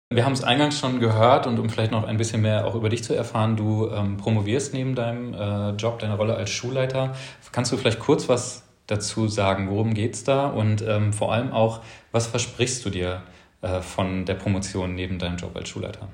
Wir 0.09 0.23
haben 0.23 0.33
es 0.33 0.43
eingangs 0.43 0.79
schon 0.79 0.99
gehört 0.99 1.47
und 1.47 1.59
um 1.59 1.69
vielleicht 1.69 1.91
noch 1.91 2.05
ein 2.05 2.15
bisschen 2.15 2.41
mehr 2.41 2.65
auch 2.65 2.75
über 2.75 2.87
dich 2.87 3.03
zu 3.03 3.13
erfahren, 3.13 3.57
du 3.57 3.89
ähm, 3.89 4.15
promovierst 4.15 4.73
neben 4.73 4.95
deinem 4.95 5.33
äh, 5.33 5.71
Job, 5.71 5.99
deiner 5.99 6.15
Rolle 6.15 6.35
als 6.35 6.49
Schulleiter. 6.49 7.13
Kannst 7.51 7.73
du 7.73 7.77
vielleicht 7.77 7.99
kurz 7.99 8.29
was 8.29 8.63
dazu 8.85 9.27
sagen? 9.27 9.69
Worum 9.69 9.93
geht 9.93 10.13
es 10.13 10.23
da? 10.23 10.47
Und 10.47 10.81
ähm, 10.81 11.11
vor 11.11 11.33
allem 11.33 11.51
auch, 11.51 11.83
was 12.13 12.27
versprichst 12.27 12.85
du 12.85 12.89
dir 12.89 13.23
äh, 13.61 13.81
von 13.81 14.25
der 14.25 14.35
Promotion 14.35 14.95
neben 14.95 15.19
deinem 15.19 15.35
Job 15.35 15.53
als 15.57 15.67
Schulleiter? 15.67 16.07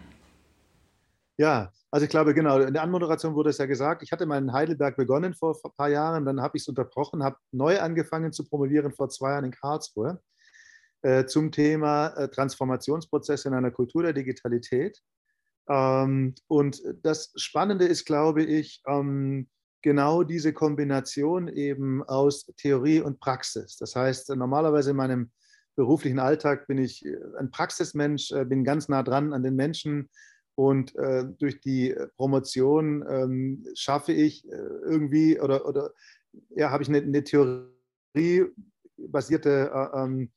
Ja, 1.38 1.72
also 1.94 2.06
ich 2.06 2.10
glaube, 2.10 2.34
genau, 2.34 2.60
in 2.60 2.74
der 2.74 2.82
Anmoderation 2.82 3.36
wurde 3.36 3.52
es 3.52 3.60
ja 3.60 3.68
gesagt, 3.68 4.02
ich 4.02 4.12
hatte 4.12 4.26
mal 4.26 4.40
in 4.40 4.52
Heidelberg 4.52 4.98
begonnen 4.98 5.36
vor 5.36 5.56
ein 5.64 5.72
paar 5.78 5.90
Jahren, 5.90 6.26
dann 6.26 6.42
habe 6.42 6.58
ich 6.58 6.64
es 6.64 6.68
unterbrochen, 6.68 7.24
habe 7.24 7.38
neu 7.52 7.80
angefangen 7.80 8.34
zu 8.34 8.46
promovieren 8.46 8.92
vor 8.92 9.10
zwei 9.10 9.30
Jahren 9.30 9.46
in 9.46 9.52
Karlsruhe 9.52 10.20
äh, 11.04 11.26
zum 11.26 11.52
Thema 11.52 12.08
äh, 12.18 12.30
Transformationsprozesse 12.30 13.48
in 13.48 13.54
einer 13.54 13.70
Kultur 13.70 14.02
der 14.02 14.14
Digitalität. 14.14 15.04
Ähm, 15.70 16.34
und 16.48 16.82
das 17.04 17.32
Spannende 17.36 17.86
ist, 17.86 18.06
glaube 18.06 18.42
ich, 18.42 18.82
ähm, 18.88 19.48
genau 19.84 20.24
diese 20.24 20.52
Kombination 20.52 21.48
eben 21.48 22.02
aus 22.02 22.48
Theorie 22.58 23.02
und 23.02 23.20
Praxis. 23.20 23.78
Das 23.78 23.96
heißt, 23.96 24.30
normalerweise 24.36 24.90
in 24.90 24.98
meinem 24.98 25.32
beruflichen 25.76 26.18
Alltag 26.18 26.66
bin 26.66 26.80
ich 26.80 27.06
äh, 27.06 27.18
ein 27.38 27.52
Praxismensch, 27.52 28.32
äh, 28.32 28.46
bin 28.46 28.64
ganz 28.64 28.90
nah 28.90 29.04
dran 29.04 29.32
an 29.32 29.44
den 29.44 29.56
Menschen, 29.56 30.10
und 30.56 30.96
äh, 30.96 31.26
durch 31.40 31.62
die 31.62 31.92
äh, 31.92 32.08
Promotion 32.16 33.04
ähm, 33.10 33.66
schaffe 33.76 34.14
ich 34.14 34.48
äh, 34.48 34.56
irgendwie 34.56 35.40
oder, 35.40 35.68
oder 35.68 35.92
ja, 36.50 36.70
habe 36.70 36.84
ich 36.84 36.90
eine, 36.90 37.00
eine 37.00 37.24
theoriebasierte 37.24 39.72
äh, 39.74 40.00
ähm, 40.00 40.32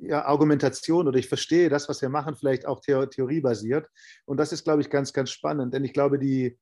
ja, 0.00 0.24
Argumentation 0.24 1.08
oder 1.08 1.18
ich 1.18 1.28
verstehe 1.28 1.68
das, 1.68 1.88
was 1.88 2.02
wir 2.02 2.08
machen, 2.08 2.36
vielleicht 2.36 2.66
auch 2.66 2.80
theoriebasiert. 2.80 3.88
Und 4.24 4.38
das 4.38 4.52
ist, 4.52 4.64
glaube 4.64 4.82
ich, 4.82 4.90
ganz, 4.90 5.12
ganz 5.12 5.30
spannend, 5.30 5.74
denn 5.74 5.84
ich 5.84 5.92
glaube, 5.92 6.18
die, 6.18 6.58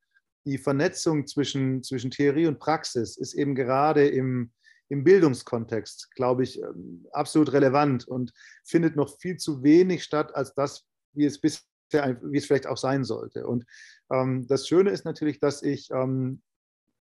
die 0.46 0.58
Vernetzung 0.58 1.26
zwischen, 1.26 1.82
zwischen 1.82 2.10
Theorie 2.10 2.46
und 2.46 2.58
Praxis 2.58 3.16
ist 3.16 3.34
eben 3.34 3.54
gerade 3.54 4.06
im, 4.06 4.52
im 4.88 5.04
Bildungskontext, 5.04 6.12
glaube 6.12 6.44
ich, 6.44 6.62
ähm, 6.62 7.06
absolut 7.12 7.52
relevant 7.52 8.06
und 8.06 8.32
findet 8.64 8.96
noch 8.96 9.18
viel 9.18 9.36
zu 9.36 9.62
wenig 9.62 10.04
statt, 10.04 10.34
als 10.34 10.54
das, 10.54 10.86
wie 11.12 11.26
es 11.26 11.40
bisher 11.40 11.62
wie 11.92 12.38
es 12.38 12.46
vielleicht 12.46 12.66
auch 12.66 12.76
sein 12.76 13.04
sollte. 13.04 13.46
Und 13.46 13.64
ähm, 14.10 14.46
das 14.48 14.66
Schöne 14.66 14.90
ist 14.90 15.04
natürlich, 15.04 15.40
dass 15.40 15.62
ich 15.62 15.90
ähm, 15.90 16.42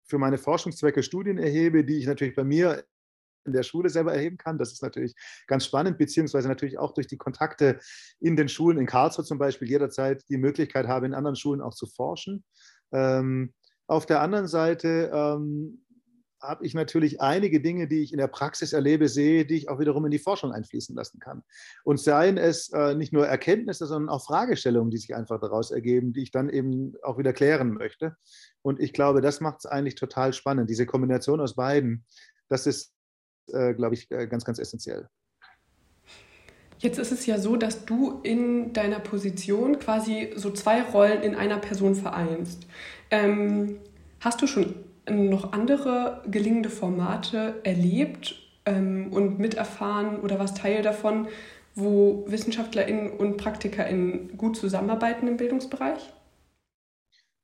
für 0.04 0.18
meine 0.18 0.38
Forschungszwecke 0.38 1.02
Studien 1.02 1.38
erhebe, 1.38 1.84
die 1.84 1.98
ich 1.98 2.06
natürlich 2.06 2.34
bei 2.34 2.44
mir 2.44 2.84
in 3.44 3.52
der 3.52 3.62
Schule 3.62 3.88
selber 3.88 4.14
erheben 4.14 4.36
kann. 4.36 4.58
Das 4.58 4.72
ist 4.72 4.82
natürlich 4.82 5.14
ganz 5.46 5.64
spannend, 5.64 5.98
beziehungsweise 5.98 6.48
natürlich 6.48 6.78
auch 6.78 6.94
durch 6.94 7.06
die 7.06 7.16
Kontakte 7.16 7.80
in 8.20 8.36
den 8.36 8.48
Schulen 8.48 8.78
in 8.78 8.86
Karlsruhe 8.86 9.24
zum 9.24 9.38
Beispiel 9.38 9.68
jederzeit 9.68 10.24
die 10.28 10.36
Möglichkeit 10.36 10.86
habe, 10.86 11.06
in 11.06 11.14
anderen 11.14 11.36
Schulen 11.36 11.60
auch 11.60 11.74
zu 11.74 11.86
forschen. 11.86 12.44
Ähm, 12.92 13.52
auf 13.86 14.06
der 14.06 14.20
anderen 14.20 14.46
Seite 14.46 15.10
ähm, 15.12 15.81
habe 16.42 16.66
ich 16.66 16.74
natürlich 16.74 17.20
einige 17.20 17.60
Dinge, 17.60 17.86
die 17.86 18.02
ich 18.02 18.12
in 18.12 18.18
der 18.18 18.26
Praxis 18.26 18.72
erlebe, 18.72 19.08
sehe, 19.08 19.46
die 19.46 19.54
ich 19.54 19.68
auch 19.68 19.78
wiederum 19.78 20.04
in 20.04 20.10
die 20.10 20.18
Forschung 20.18 20.52
einfließen 20.52 20.94
lassen 20.94 21.20
kann. 21.20 21.44
Und 21.84 22.00
seien 22.00 22.36
es 22.36 22.70
äh, 22.72 22.94
nicht 22.94 23.12
nur 23.12 23.26
Erkenntnisse, 23.26 23.86
sondern 23.86 24.08
auch 24.08 24.24
Fragestellungen, 24.24 24.90
die 24.90 24.98
sich 24.98 25.14
einfach 25.14 25.40
daraus 25.40 25.70
ergeben, 25.70 26.12
die 26.12 26.24
ich 26.24 26.32
dann 26.32 26.50
eben 26.50 26.94
auch 27.02 27.16
wieder 27.16 27.32
klären 27.32 27.72
möchte. 27.72 28.16
Und 28.62 28.80
ich 28.80 28.92
glaube, 28.92 29.20
das 29.20 29.40
macht 29.40 29.60
es 29.60 29.66
eigentlich 29.66 29.94
total 29.94 30.32
spannend. 30.32 30.68
Diese 30.68 30.84
Kombination 30.84 31.40
aus 31.40 31.54
beiden, 31.54 32.04
das 32.48 32.66
ist, 32.66 32.92
äh, 33.52 33.74
glaube 33.74 33.94
ich, 33.94 34.10
äh, 34.10 34.26
ganz, 34.26 34.44
ganz 34.44 34.58
essentiell. 34.58 35.08
Jetzt 36.78 36.98
ist 36.98 37.12
es 37.12 37.26
ja 37.26 37.38
so, 37.38 37.54
dass 37.56 37.84
du 37.84 38.18
in 38.24 38.72
deiner 38.72 38.98
Position 38.98 39.78
quasi 39.78 40.32
so 40.34 40.50
zwei 40.50 40.82
Rollen 40.82 41.22
in 41.22 41.36
einer 41.36 41.58
Person 41.58 41.94
vereinst. 41.94 42.66
Ähm, 43.12 43.78
hast 44.18 44.42
du 44.42 44.48
schon 44.48 44.74
noch 45.08 45.52
andere 45.52 46.22
gelingende 46.26 46.70
Formate 46.70 47.60
erlebt 47.64 48.36
ähm, 48.64 49.12
und 49.12 49.38
miterfahren 49.38 50.20
oder 50.20 50.38
was 50.38 50.54
Teil 50.54 50.82
davon, 50.82 51.28
wo 51.74 52.24
WissenschaftlerInnen 52.28 53.12
und 53.12 53.36
PraktikerInnen 53.36 54.36
gut 54.36 54.56
zusammenarbeiten 54.56 55.26
im 55.26 55.36
Bildungsbereich? 55.36 56.12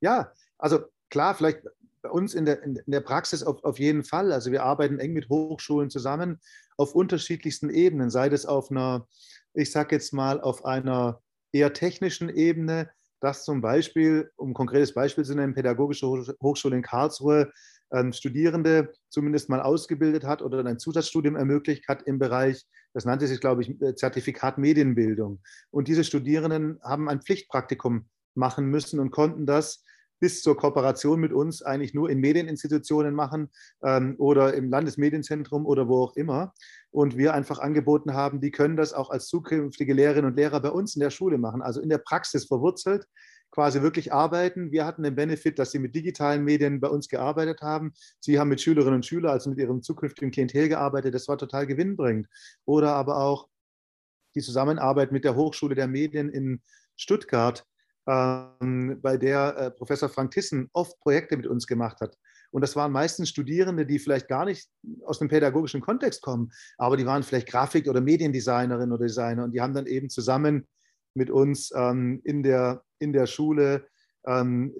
Ja, 0.01 0.33
also 0.59 0.81
klar, 1.11 1.35
vielleicht 1.35 1.63
bei 2.03 2.11
uns 2.11 2.35
in 2.35 2.45
der, 2.45 2.63
in 2.63 2.81
der 2.87 3.01
Praxis 3.01 3.43
auf, 3.43 3.65
auf 3.65 3.79
jeden 3.79 4.05
Fall. 4.05 4.33
Also 4.33 4.53
wir 4.53 4.63
arbeiten 4.63 5.01
eng 5.01 5.13
mit 5.13 5.29
Hochschulen 5.29 5.91
zusammen 5.91 6.41
auf 6.77 6.95
unterschiedlichsten 6.95 7.71
Ebenen, 7.71 8.11
sei 8.11 8.29
es 8.29 8.47
auf 8.47 8.71
einer, 8.71 9.09
ich 9.53 9.73
sage 9.73 9.97
jetzt 9.97 10.13
mal, 10.13 10.41
auf 10.41 10.65
einer 10.65 11.21
eher 11.51 11.73
technischen 11.73 12.29
Ebene, 12.29 12.91
dass 13.21 13.45
zum 13.45 13.61
Beispiel, 13.61 14.31
um 14.37 14.51
ein 14.51 14.55
konkretes 14.55 14.95
Beispiel 14.95 15.25
zu 15.25 15.35
nennen, 15.35 15.55
Pädagogische 15.55 16.07
Hochschule 16.43 16.77
in 16.77 16.83
Karlsruhe 16.83 17.51
ähm, 17.93 18.13
Studierende 18.13 18.93
zumindest 19.09 19.49
mal 19.49 19.61
ausgebildet 19.61 20.25
hat 20.25 20.43
oder 20.43 20.65
ein 20.65 20.79
Zusatzstudium 20.79 21.37
ermöglicht 21.37 21.89
hat 21.89 22.03
im 22.03 22.19
Bereich, 22.19 22.65
das 22.93 23.05
nannte 23.05 23.27
sich, 23.27 23.41
glaube 23.41 23.63
ich, 23.63 23.77
Zertifikat 23.97 24.59
Medienbildung. 24.59 25.41
Und 25.71 25.89
diese 25.89 26.05
Studierenden 26.05 26.81
haben 26.83 27.09
ein 27.09 27.23
Pflichtpraktikum 27.23 28.09
machen 28.35 28.67
müssen 28.67 29.01
und 29.01 29.11
konnten 29.11 29.47
das 29.47 29.85
bis 30.21 30.43
zur 30.43 30.57
Kooperation 30.57 31.21
mit 31.21 31.33
uns 31.33 31.63
eigentlich 31.63 31.95
nur 31.95 32.11
in 32.11 32.19
Medieninstitutionen 32.19 33.15
machen 33.15 33.51
ähm, 33.83 34.17
oder 34.19 34.55
im 34.55 34.71
Landesmedienzentrum 34.71 35.67
oder 35.67 35.89
wo 35.89 36.03
auch 36.03 36.17
immer. 36.17 36.53
Und 36.91 37.17
wir 37.17 37.35
einfach 37.35 37.59
angeboten 37.59 38.15
haben, 38.15 38.41
die 38.41 38.51
können 38.51 38.77
das 38.77 38.93
auch 38.93 39.11
als 39.11 39.29
zukünftige 39.29 39.95
Lehrerinnen 39.95 40.31
und 40.31 40.37
Lehrer 40.37 40.61
bei 40.61 40.71
uns 40.71 40.97
in 40.97 41.01
der 41.01 41.11
Schule 41.11 41.39
machen, 41.39 41.63
also 41.63 41.81
in 41.81 41.89
der 41.89 41.99
Praxis 41.99 42.47
verwurzelt, 42.47 43.07
quasi 43.51 43.83
wirklich 43.83 44.13
arbeiten. 44.13 44.73
Wir 44.73 44.85
hatten 44.85 45.03
den 45.03 45.15
Benefit, 45.15 45.59
dass 45.59 45.71
sie 45.71 45.79
mit 45.79 45.95
digitalen 45.95 46.45
Medien 46.45 46.81
bei 46.81 46.89
uns 46.89 47.09
gearbeitet 47.09 47.63
haben. 47.63 47.93
Sie 48.21 48.39
haben 48.39 48.49
mit 48.49 48.61
Schülerinnen 48.61 48.97
und 48.97 49.07
Schülern, 49.07 49.33
also 49.33 49.51
mit 49.51 49.59
ihrem 49.59 49.83
zukünftigen 49.83 50.31
Klientel 50.31 50.69
gearbeitet. 50.69 51.15
Das 51.15 51.29
war 51.29 51.39
total 51.39 51.67
gewinnbringend. 51.67 52.29
Oder 52.65 52.95
aber 52.95 53.19
auch 53.19 53.49
die 54.35 54.43
Zusammenarbeit 54.43 55.13
mit 55.13 55.25
der 55.25 55.37
Hochschule 55.37 55.75
der 55.75 55.89
Medien 55.89 56.29
in 56.29 56.61
Stuttgart, 56.97 57.65
ähm, 58.09 58.99
bei 59.03 59.17
der 59.17 59.57
äh, 59.57 59.71
Professor 59.71 60.09
Frank 60.09 60.31
Tissen 60.31 60.69
oft 60.73 60.99
Projekte 61.01 61.37
mit 61.37 61.47
uns 61.47 61.67
gemacht 61.67 62.01
hat. 62.01 62.17
Und 62.51 62.63
das 62.63 62.75
waren 62.77 62.93
meistens 62.93 63.29
Studierende, 63.29 63.85
die 63.85 63.99
vielleicht 63.99 64.29
gar 64.29 64.47
nicht 64.47 64.69
aus 65.05 65.21
einem 65.21 65.29
pädagogischen 65.29 65.83
Kontext 65.83 66.23
kommen, 66.23 66.51
aber 66.79 66.97
die 66.97 67.05
waren 67.05 67.23
vielleicht 67.23 67.49
Grafik- 67.49 67.89
oder 67.89 68.01
Mediendesignerin 68.01 68.91
oder 68.91 69.05
Designer 69.05 69.45
und 69.45 69.53
die 69.53 69.61
haben 69.61 69.75
dann 69.75 69.87
eben 69.87 70.09
zusammen 70.09 70.67
mit 71.15 71.31
uns 71.31 71.71
ähm, 71.77 72.21
in, 72.25 72.43
der, 72.43 72.83
in 72.99 73.13
der 73.13 73.27
Schule 73.27 73.87
ähm, 74.27 74.73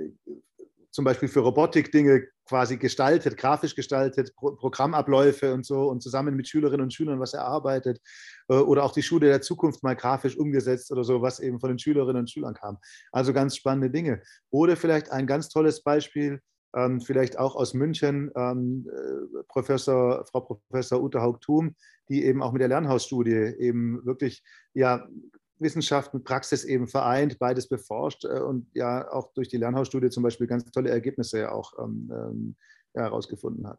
zum 0.99 1.05
Beispiel 1.05 1.29
für 1.29 1.39
Robotik 1.39 1.93
Dinge 1.93 2.27
quasi 2.45 2.77
gestaltet, 2.77 3.37
grafisch 3.37 3.77
gestaltet, 3.77 4.35
Pro 4.35 4.57
Programmabläufe 4.57 5.55
und 5.55 5.65
so 5.65 5.89
und 5.89 6.03
zusammen 6.03 6.35
mit 6.35 6.49
Schülerinnen 6.49 6.83
und 6.83 6.93
Schülern 6.93 7.21
was 7.21 7.35
erarbeitet 7.35 8.01
äh, 8.49 8.55
oder 8.55 8.83
auch 8.83 8.91
die 8.91 9.05
Schule 9.05 9.29
der 9.29 9.41
Zukunft 9.41 9.85
mal 9.85 9.95
grafisch 9.95 10.37
umgesetzt 10.37 10.91
oder 10.91 11.05
so, 11.05 11.23
was 11.23 11.39
eben 11.39 11.61
von 11.61 11.69
den 11.69 11.79
Schülerinnen 11.79 12.23
und 12.23 12.31
Schülern 12.33 12.55
kam. 12.55 12.79
Also 13.13 13.33
ganz 13.33 13.55
spannende 13.55 13.91
Dinge. 13.91 14.23
Oder 14.51 14.77
vielleicht 14.77 15.13
ein 15.13 15.29
ganz 15.29 15.51
tolles 15.51 15.85
Beispiel, 15.85 16.41
ähm, 16.75 17.01
vielleicht 17.01 17.39
auch 17.39 17.55
aus 17.55 17.75
München, 17.75 18.33
ähm, 18.35 18.91
äh, 18.93 19.45
Professor, 19.47 20.27
Frau 20.27 20.41
Professor 20.41 21.01
Ute 21.01 21.23
Haug-Thum, 21.23 21.77
die 22.09 22.25
eben 22.25 22.43
auch 22.43 22.51
mit 22.51 22.61
der 22.61 22.71
Lernhausstudie 22.71 23.55
eben 23.61 24.05
wirklich 24.05 24.43
ja, 24.75 25.07
Wissenschaft 25.61 26.15
und 26.15 26.25
Praxis 26.25 26.65
eben 26.65 26.89
vereint, 26.89 27.39
beides 27.39 27.69
beforscht 27.69 28.25
äh, 28.25 28.41
und 28.41 28.67
ja 28.75 29.11
auch 29.11 29.33
durch 29.35 29.49
die 29.49 29.57
Lernhausstudie 29.57 30.11
zum 30.11 30.23
Beispiel 30.23 30.47
ganz 30.47 30.65
tolle 30.71 30.91
Ergebnisse 30.91 31.41
ja 31.41 31.53
auch 31.53 31.73
ähm, 31.79 32.11
ähm 32.13 32.57
ja, 32.95 33.03
herausgefunden 33.03 33.67
hat. 33.67 33.79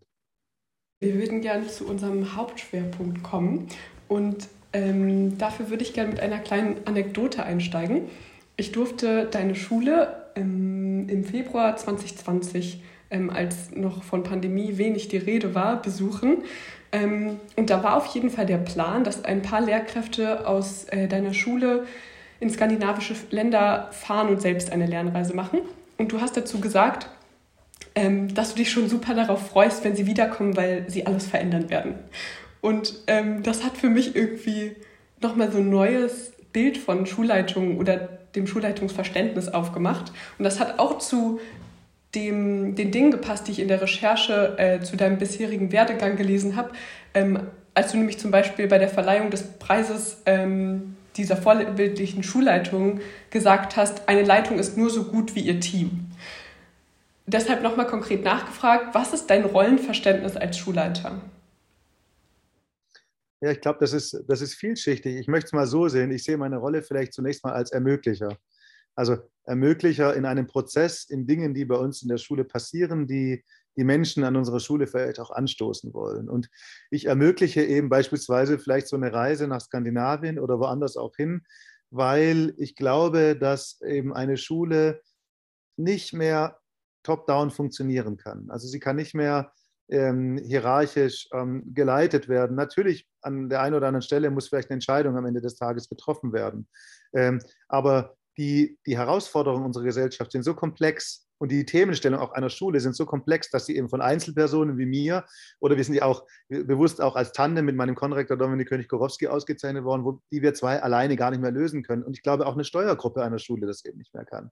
Wir 1.02 1.16
würden 1.16 1.42
gerne 1.42 1.68
zu 1.68 1.88
unserem 1.88 2.36
Hauptschwerpunkt 2.36 3.24
kommen 3.24 3.68
und 4.08 4.48
ähm, 4.74 5.38
dafür 5.38 5.70
würde 5.70 5.84
ich 5.84 5.94
gerne 5.94 6.12
mit 6.12 6.20
einer 6.20 6.40
kleinen 6.40 6.86
Anekdote 6.86 7.44
einsteigen. 7.44 8.10
Ich 8.58 8.72
durfte 8.72 9.26
deine 9.26 9.56
Schule 9.56 10.32
ähm, 10.36 11.08
im 11.10 11.24
Februar 11.24 11.76
2020, 11.76 12.84
ähm, 13.10 13.30
als 13.30 13.72
noch 13.72 14.04
von 14.04 14.24
Pandemie 14.24 14.78
wenig 14.78 15.08
die 15.08 15.18
Rede 15.18 15.56
war, 15.56 15.82
besuchen 15.82 16.44
ähm, 16.92 17.40
und 17.56 17.70
da 17.70 17.84
war 17.84 17.98
auf 17.98 18.08
jeden 18.08 18.30
Fall 18.30 18.46
der 18.46 18.58
Plan, 18.58 19.04
dass 19.04 19.26
ein 19.26 19.42
paar 19.42 19.62
Lehrkräfte 19.62 20.48
aus 20.48 20.86
äh, 20.86 21.08
deiner 21.08 21.34
Schule 21.34 21.86
in 22.40 22.50
skandinavische 22.50 23.16
Länder 23.32 23.90
fahren 23.92 24.30
und 24.30 24.42
selbst 24.42 24.72
eine 24.72 24.86
Lernreise 24.86 25.36
machen. 25.36 25.60
Und 25.98 26.12
du 26.12 26.22
hast 26.22 26.38
dazu 26.38 26.60
gesagt, 26.62 27.10
ähm, 27.96 28.34
dass 28.34 28.52
du 28.52 28.56
dich 28.56 28.72
schon 28.72 28.88
super 28.88 29.14
darauf 29.14 29.50
freust, 29.50 29.84
wenn 29.84 29.96
sie 29.96 30.08
wiederkommen, 30.08 30.56
weil 30.56 30.90
sie 30.90 31.06
alles 31.06 31.28
verändern 31.28 31.70
werden. 31.70 31.96
Und 32.62 32.96
ähm, 33.08 33.44
das 33.44 33.64
hat 33.64 33.78
für 33.78 33.90
mich 33.90 34.16
irgendwie 34.16 34.76
nochmal 35.22 35.52
so 35.52 35.60
ein 35.60 35.70
neues 35.70 36.34
Bild 36.54 36.78
von 36.78 37.06
Schulleitung 37.06 37.78
oder 37.78 37.98
dem 38.36 38.48
Schulleitungsverständnis 38.48 39.50
aufgemacht. 39.50 40.12
Und 40.38 40.46
das 40.46 40.60
hat 40.60 40.80
auch 40.80 40.98
zu 41.00 41.40
dem, 42.16 42.76
den 42.76 42.92
Dingen 42.92 43.12
gepasst, 43.12 43.48
die 43.48 43.52
ich 43.52 43.60
in 43.60 43.68
der 43.68 43.82
Recherche 43.82 44.58
äh, 44.58 44.82
zu 44.82 44.98
deinem 44.98 45.18
bisherigen 45.18 45.72
Werdegang 45.72 46.16
gelesen 46.16 46.56
habe. 46.56 46.72
Ähm, 47.14 47.40
als 47.74 47.92
du 47.92 47.98
nämlich 47.98 48.20
zum 48.20 48.32
Beispiel 48.32 48.68
bei 48.68 48.78
der 48.78 48.90
Verleihung 48.90 49.30
des 49.30 49.44
Preises 49.44 50.22
ähm, 50.26 50.96
dieser 51.16 51.38
vorbildlichen 51.38 52.24
Schulleitung 52.24 53.02
gesagt 53.30 53.78
hast, 53.78 54.08
eine 54.10 54.24
Leitung 54.24 54.58
ist 54.60 54.78
nur 54.78 54.90
so 54.90 55.06
gut 55.06 55.36
wie 55.36 55.42
ihr 55.42 55.60
Team. 55.60 56.10
Deshalb 57.26 57.62
nochmal 57.62 57.86
konkret 57.86 58.24
nachgefragt, 58.24 58.96
was 58.96 59.14
ist 59.14 59.30
dein 59.30 59.46
Rollenverständnis 59.46 60.36
als 60.36 60.58
Schulleiter? 60.58 61.22
Ja, 63.42 63.52
ich 63.52 63.62
glaube, 63.62 63.78
das 63.80 63.94
ist, 63.94 64.24
das 64.28 64.42
ist 64.42 64.56
vielschichtig. 64.56 65.16
Ich 65.16 65.28
möchte 65.28 65.48
es 65.48 65.54
mal 65.54 65.68
so 65.68 65.88
sehen. 65.88 66.12
Ich 66.12 66.24
sehe 66.24 66.38
meine 66.38 66.58
Rolle 66.58 66.82
vielleicht 66.82 67.14
zunächst 67.14 67.44
mal 67.44 67.54
als 67.54 67.72
Ermöglicher. 67.72 68.38
Also 68.96 69.18
Ermöglicher 69.50 70.16
in 70.16 70.26
einem 70.26 70.46
Prozess, 70.46 71.06
in 71.06 71.26
Dingen, 71.26 71.56
die 71.56 71.66
bei 71.66 71.76
uns 71.76 72.04
in 72.04 72.08
der 72.08 72.20
Schule 72.20 72.44
passieren, 72.44 73.08
die 73.08 73.44
die 73.78 73.84
Menschen 73.84 74.24
an 74.24 74.36
unserer 74.36 74.60
Schule 74.60 74.86
vielleicht 74.86 75.20
auch 75.20 75.32
anstoßen 75.32 75.94
wollen. 75.94 76.30
Und 76.30 76.50
ich 76.92 77.06
ermögliche 77.06 77.64
eben 77.64 77.90
beispielsweise 77.90 78.60
vielleicht 78.60 78.88
so 78.88 78.96
eine 78.96 79.12
Reise 79.12 79.48
nach 79.48 79.62
Skandinavien 79.62 80.38
oder 80.38 80.60
woanders 80.60 80.98
auch 80.98 81.16
hin, 81.16 81.42
weil 81.90 82.54
ich 82.58 82.76
glaube, 82.76 83.36
dass 83.36 83.82
eben 83.82 84.14
eine 84.14 84.38
Schule 84.38 85.02
nicht 85.78 86.14
mehr 86.14 86.60
top-down 87.02 87.50
funktionieren 87.50 88.18
kann. 88.18 88.52
Also 88.52 88.68
sie 88.68 88.80
kann 88.80 88.98
nicht 88.98 89.16
mehr 89.16 89.52
ähm, 89.90 90.38
hierarchisch 90.38 91.28
ähm, 91.34 91.74
geleitet 91.74 92.30
werden. 92.30 92.56
Natürlich 92.56 93.08
an 93.22 93.50
der 93.50 93.62
einen 93.62 93.76
oder 93.76 93.88
anderen 93.88 94.04
Stelle 94.04 94.30
muss 94.30 94.50
vielleicht 94.50 94.70
eine 94.70 94.76
Entscheidung 94.76 95.18
am 95.18 95.26
Ende 95.26 95.42
des 95.42 95.56
Tages 95.56 95.90
getroffen 95.90 96.34
werden. 96.34 96.68
Ähm, 97.14 97.42
aber 97.68 98.16
die, 98.40 98.80
die 98.86 98.98
Herausforderungen 98.98 99.66
unserer 99.66 99.84
Gesellschaft 99.84 100.32
sind 100.32 100.44
so 100.44 100.54
komplex 100.54 101.28
und 101.40 101.52
die 101.52 101.66
Themenstellung 101.66 102.22
auch 102.22 102.32
einer 102.32 102.50
Schule 102.50 102.80
sind 102.80 102.96
so 102.96 103.06
komplex, 103.06 103.50
dass 103.50 103.66
sie 103.66 103.76
eben 103.76 103.90
von 103.90 104.02
Einzelpersonen 104.02 104.78
wie 104.78 104.86
mir 104.86 105.26
oder 105.60 105.76
wir 105.76 105.84
sind 105.84 105.96
ja 105.96 106.04
auch 106.04 106.26
bewusst 106.48 107.02
auch 107.02 107.18
als 107.18 107.34
Tandem 107.34 107.66
mit 107.66 107.76
meinem 107.76 107.96
Konrektor 107.96 108.38
Dominik 108.38 108.70
König-Korowski 108.70 109.28
ausgezeichnet 109.28 109.84
worden, 109.84 110.06
wo, 110.06 110.22
die 110.32 110.42
wir 110.42 110.54
zwei 110.54 110.82
alleine 110.82 111.18
gar 111.18 111.32
nicht 111.32 111.42
mehr 111.42 111.52
lösen 111.52 111.84
können. 111.84 112.02
Und 112.02 112.16
ich 112.16 112.24
glaube 112.24 112.48
auch 112.48 112.54
eine 112.54 112.64
Steuergruppe 112.64 113.24
einer 113.24 113.40
Schule 113.40 113.68
das 113.68 113.84
eben 113.84 113.98
nicht 113.98 114.14
mehr 114.14 114.26
kann. 114.26 114.52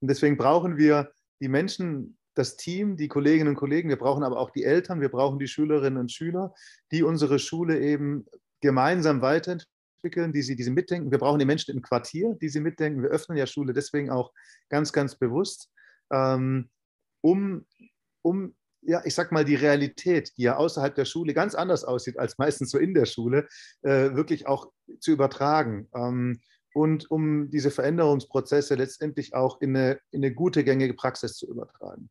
Und 0.00 0.10
deswegen 0.10 0.36
brauchen 0.36 0.76
wir 0.76 1.12
die 1.40 1.48
Menschen, 1.48 2.18
das 2.34 2.56
Team, 2.56 2.96
die 2.96 3.08
Kolleginnen 3.08 3.50
und 3.50 3.56
Kollegen, 3.56 3.90
wir 3.90 3.98
brauchen 3.98 4.24
aber 4.24 4.38
auch 4.38 4.50
die 4.50 4.64
Eltern, 4.64 5.00
wir 5.00 5.08
brauchen 5.08 5.38
die 5.38 5.48
Schülerinnen 5.48 6.00
und 6.00 6.10
Schüler, 6.10 6.52
die 6.90 7.04
unsere 7.04 7.38
Schule 7.38 7.78
eben 7.78 8.26
gemeinsam 8.60 9.22
weiterentwickeln 9.22 9.70
entwickeln, 10.00 10.32
die 10.32 10.42
sie, 10.42 10.56
die 10.56 10.62
sie 10.62 10.70
mitdenken. 10.70 11.10
Wir 11.10 11.18
brauchen 11.18 11.38
die 11.38 11.44
Menschen 11.44 11.74
im 11.74 11.82
Quartier, 11.82 12.36
die 12.40 12.48
sie 12.48 12.60
mitdenken. 12.60 13.02
Wir 13.02 13.10
öffnen 13.10 13.36
ja 13.36 13.46
Schule 13.46 13.72
deswegen 13.72 14.10
auch 14.10 14.32
ganz, 14.68 14.92
ganz 14.92 15.14
bewusst, 15.14 15.70
ähm, 16.10 16.70
um, 17.20 17.66
um 18.22 18.54
ja, 18.82 19.02
ich 19.04 19.14
sag 19.14 19.30
mal, 19.30 19.44
die 19.44 19.56
Realität, 19.56 20.32
die 20.38 20.42
ja 20.42 20.56
außerhalb 20.56 20.94
der 20.94 21.04
Schule 21.04 21.34
ganz 21.34 21.54
anders 21.54 21.84
aussieht 21.84 22.18
als 22.18 22.38
meistens 22.38 22.70
so 22.70 22.78
in 22.78 22.94
der 22.94 23.04
Schule, 23.04 23.46
äh, 23.82 24.14
wirklich 24.14 24.46
auch 24.46 24.72
zu 25.00 25.12
übertragen. 25.12 25.88
Ähm, 25.94 26.40
und 26.72 27.10
um 27.10 27.50
diese 27.50 27.70
Veränderungsprozesse 27.70 28.76
letztendlich 28.76 29.34
auch 29.34 29.60
in 29.60 29.76
eine, 29.76 30.00
in 30.12 30.24
eine 30.24 30.32
gute, 30.32 30.64
gängige 30.64 30.94
Praxis 30.94 31.36
zu 31.36 31.46
übertragen. 31.46 32.08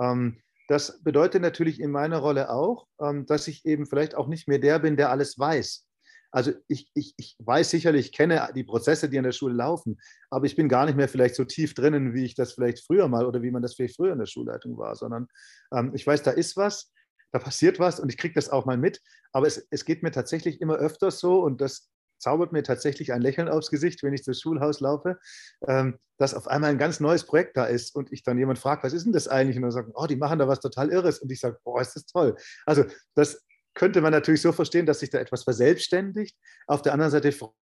Ähm, 0.00 0.40
das 0.68 1.02
bedeutet 1.02 1.42
natürlich 1.42 1.80
in 1.80 1.90
meiner 1.90 2.18
Rolle 2.18 2.48
auch, 2.48 2.86
ähm, 2.98 3.26
dass 3.26 3.48
ich 3.48 3.66
eben 3.66 3.84
vielleicht 3.84 4.14
auch 4.14 4.28
nicht 4.28 4.48
mehr 4.48 4.60
der 4.60 4.78
bin, 4.78 4.96
der 4.96 5.10
alles 5.10 5.38
weiß. 5.38 5.84
Also 6.32 6.52
ich, 6.66 6.90
ich, 6.94 7.14
ich 7.16 7.36
weiß 7.38 7.70
sicherlich, 7.70 8.06
ich 8.06 8.12
kenne 8.12 8.48
die 8.54 8.64
Prozesse, 8.64 9.08
die 9.08 9.18
an 9.18 9.24
der 9.24 9.32
Schule 9.32 9.54
laufen, 9.54 10.00
aber 10.30 10.46
ich 10.46 10.56
bin 10.56 10.68
gar 10.68 10.86
nicht 10.86 10.96
mehr 10.96 11.08
vielleicht 11.08 11.34
so 11.34 11.44
tief 11.44 11.74
drinnen, 11.74 12.14
wie 12.14 12.24
ich 12.24 12.34
das 12.34 12.54
vielleicht 12.54 12.84
früher 12.84 13.06
mal 13.06 13.26
oder 13.26 13.42
wie 13.42 13.50
man 13.50 13.62
das 13.62 13.74
vielleicht 13.74 13.96
früher 13.96 14.12
in 14.12 14.18
der 14.18 14.26
Schulleitung 14.26 14.78
war, 14.78 14.96
sondern 14.96 15.28
ähm, 15.72 15.92
ich 15.94 16.06
weiß, 16.06 16.22
da 16.22 16.30
ist 16.30 16.56
was, 16.56 16.90
da 17.32 17.38
passiert 17.38 17.78
was 17.78 18.00
und 18.00 18.08
ich 18.08 18.18
kriege 18.18 18.34
das 18.34 18.48
auch 18.48 18.64
mal 18.64 18.78
mit. 18.78 19.00
Aber 19.32 19.46
es, 19.46 19.66
es 19.70 19.84
geht 19.84 20.02
mir 20.02 20.10
tatsächlich 20.10 20.60
immer 20.60 20.76
öfters 20.76 21.20
so 21.20 21.42
und 21.42 21.60
das 21.60 21.90
zaubert 22.18 22.52
mir 22.52 22.62
tatsächlich 22.62 23.12
ein 23.12 23.20
Lächeln 23.20 23.48
aufs 23.48 23.70
Gesicht, 23.70 24.02
wenn 24.02 24.14
ich 24.14 24.24
durchs 24.24 24.40
Schulhaus 24.40 24.80
laufe, 24.80 25.18
ähm, 25.66 25.98
dass 26.18 26.34
auf 26.34 26.46
einmal 26.46 26.70
ein 26.70 26.78
ganz 26.78 27.00
neues 27.00 27.26
Projekt 27.26 27.56
da 27.56 27.64
ist 27.64 27.94
und 27.94 28.12
ich 28.12 28.22
dann 28.22 28.38
jemand 28.38 28.58
fragt, 28.58 28.84
was 28.84 28.92
ist 28.92 29.04
denn 29.04 29.12
das 29.12 29.28
eigentlich? 29.28 29.56
Und 29.56 29.62
dann 29.62 29.72
sagen, 29.72 29.92
oh, 29.94 30.06
die 30.06 30.16
machen 30.16 30.38
da 30.38 30.46
was 30.46 30.60
total 30.60 30.90
Irres. 30.90 31.18
Und 31.18 31.32
ich 31.32 31.40
sage, 31.40 31.58
boah, 31.64 31.80
ist 31.80 31.96
das 31.96 32.06
toll. 32.06 32.36
Also 32.64 32.84
das 33.16 33.44
könnte 33.74 34.00
man 34.00 34.12
natürlich 34.12 34.42
so 34.42 34.52
verstehen, 34.52 34.86
dass 34.86 35.00
sich 35.00 35.10
da 35.10 35.18
etwas 35.18 35.44
verselbstständigt. 35.44 36.36
Auf 36.66 36.82
der 36.82 36.92
anderen 36.92 37.10
Seite 37.10 37.32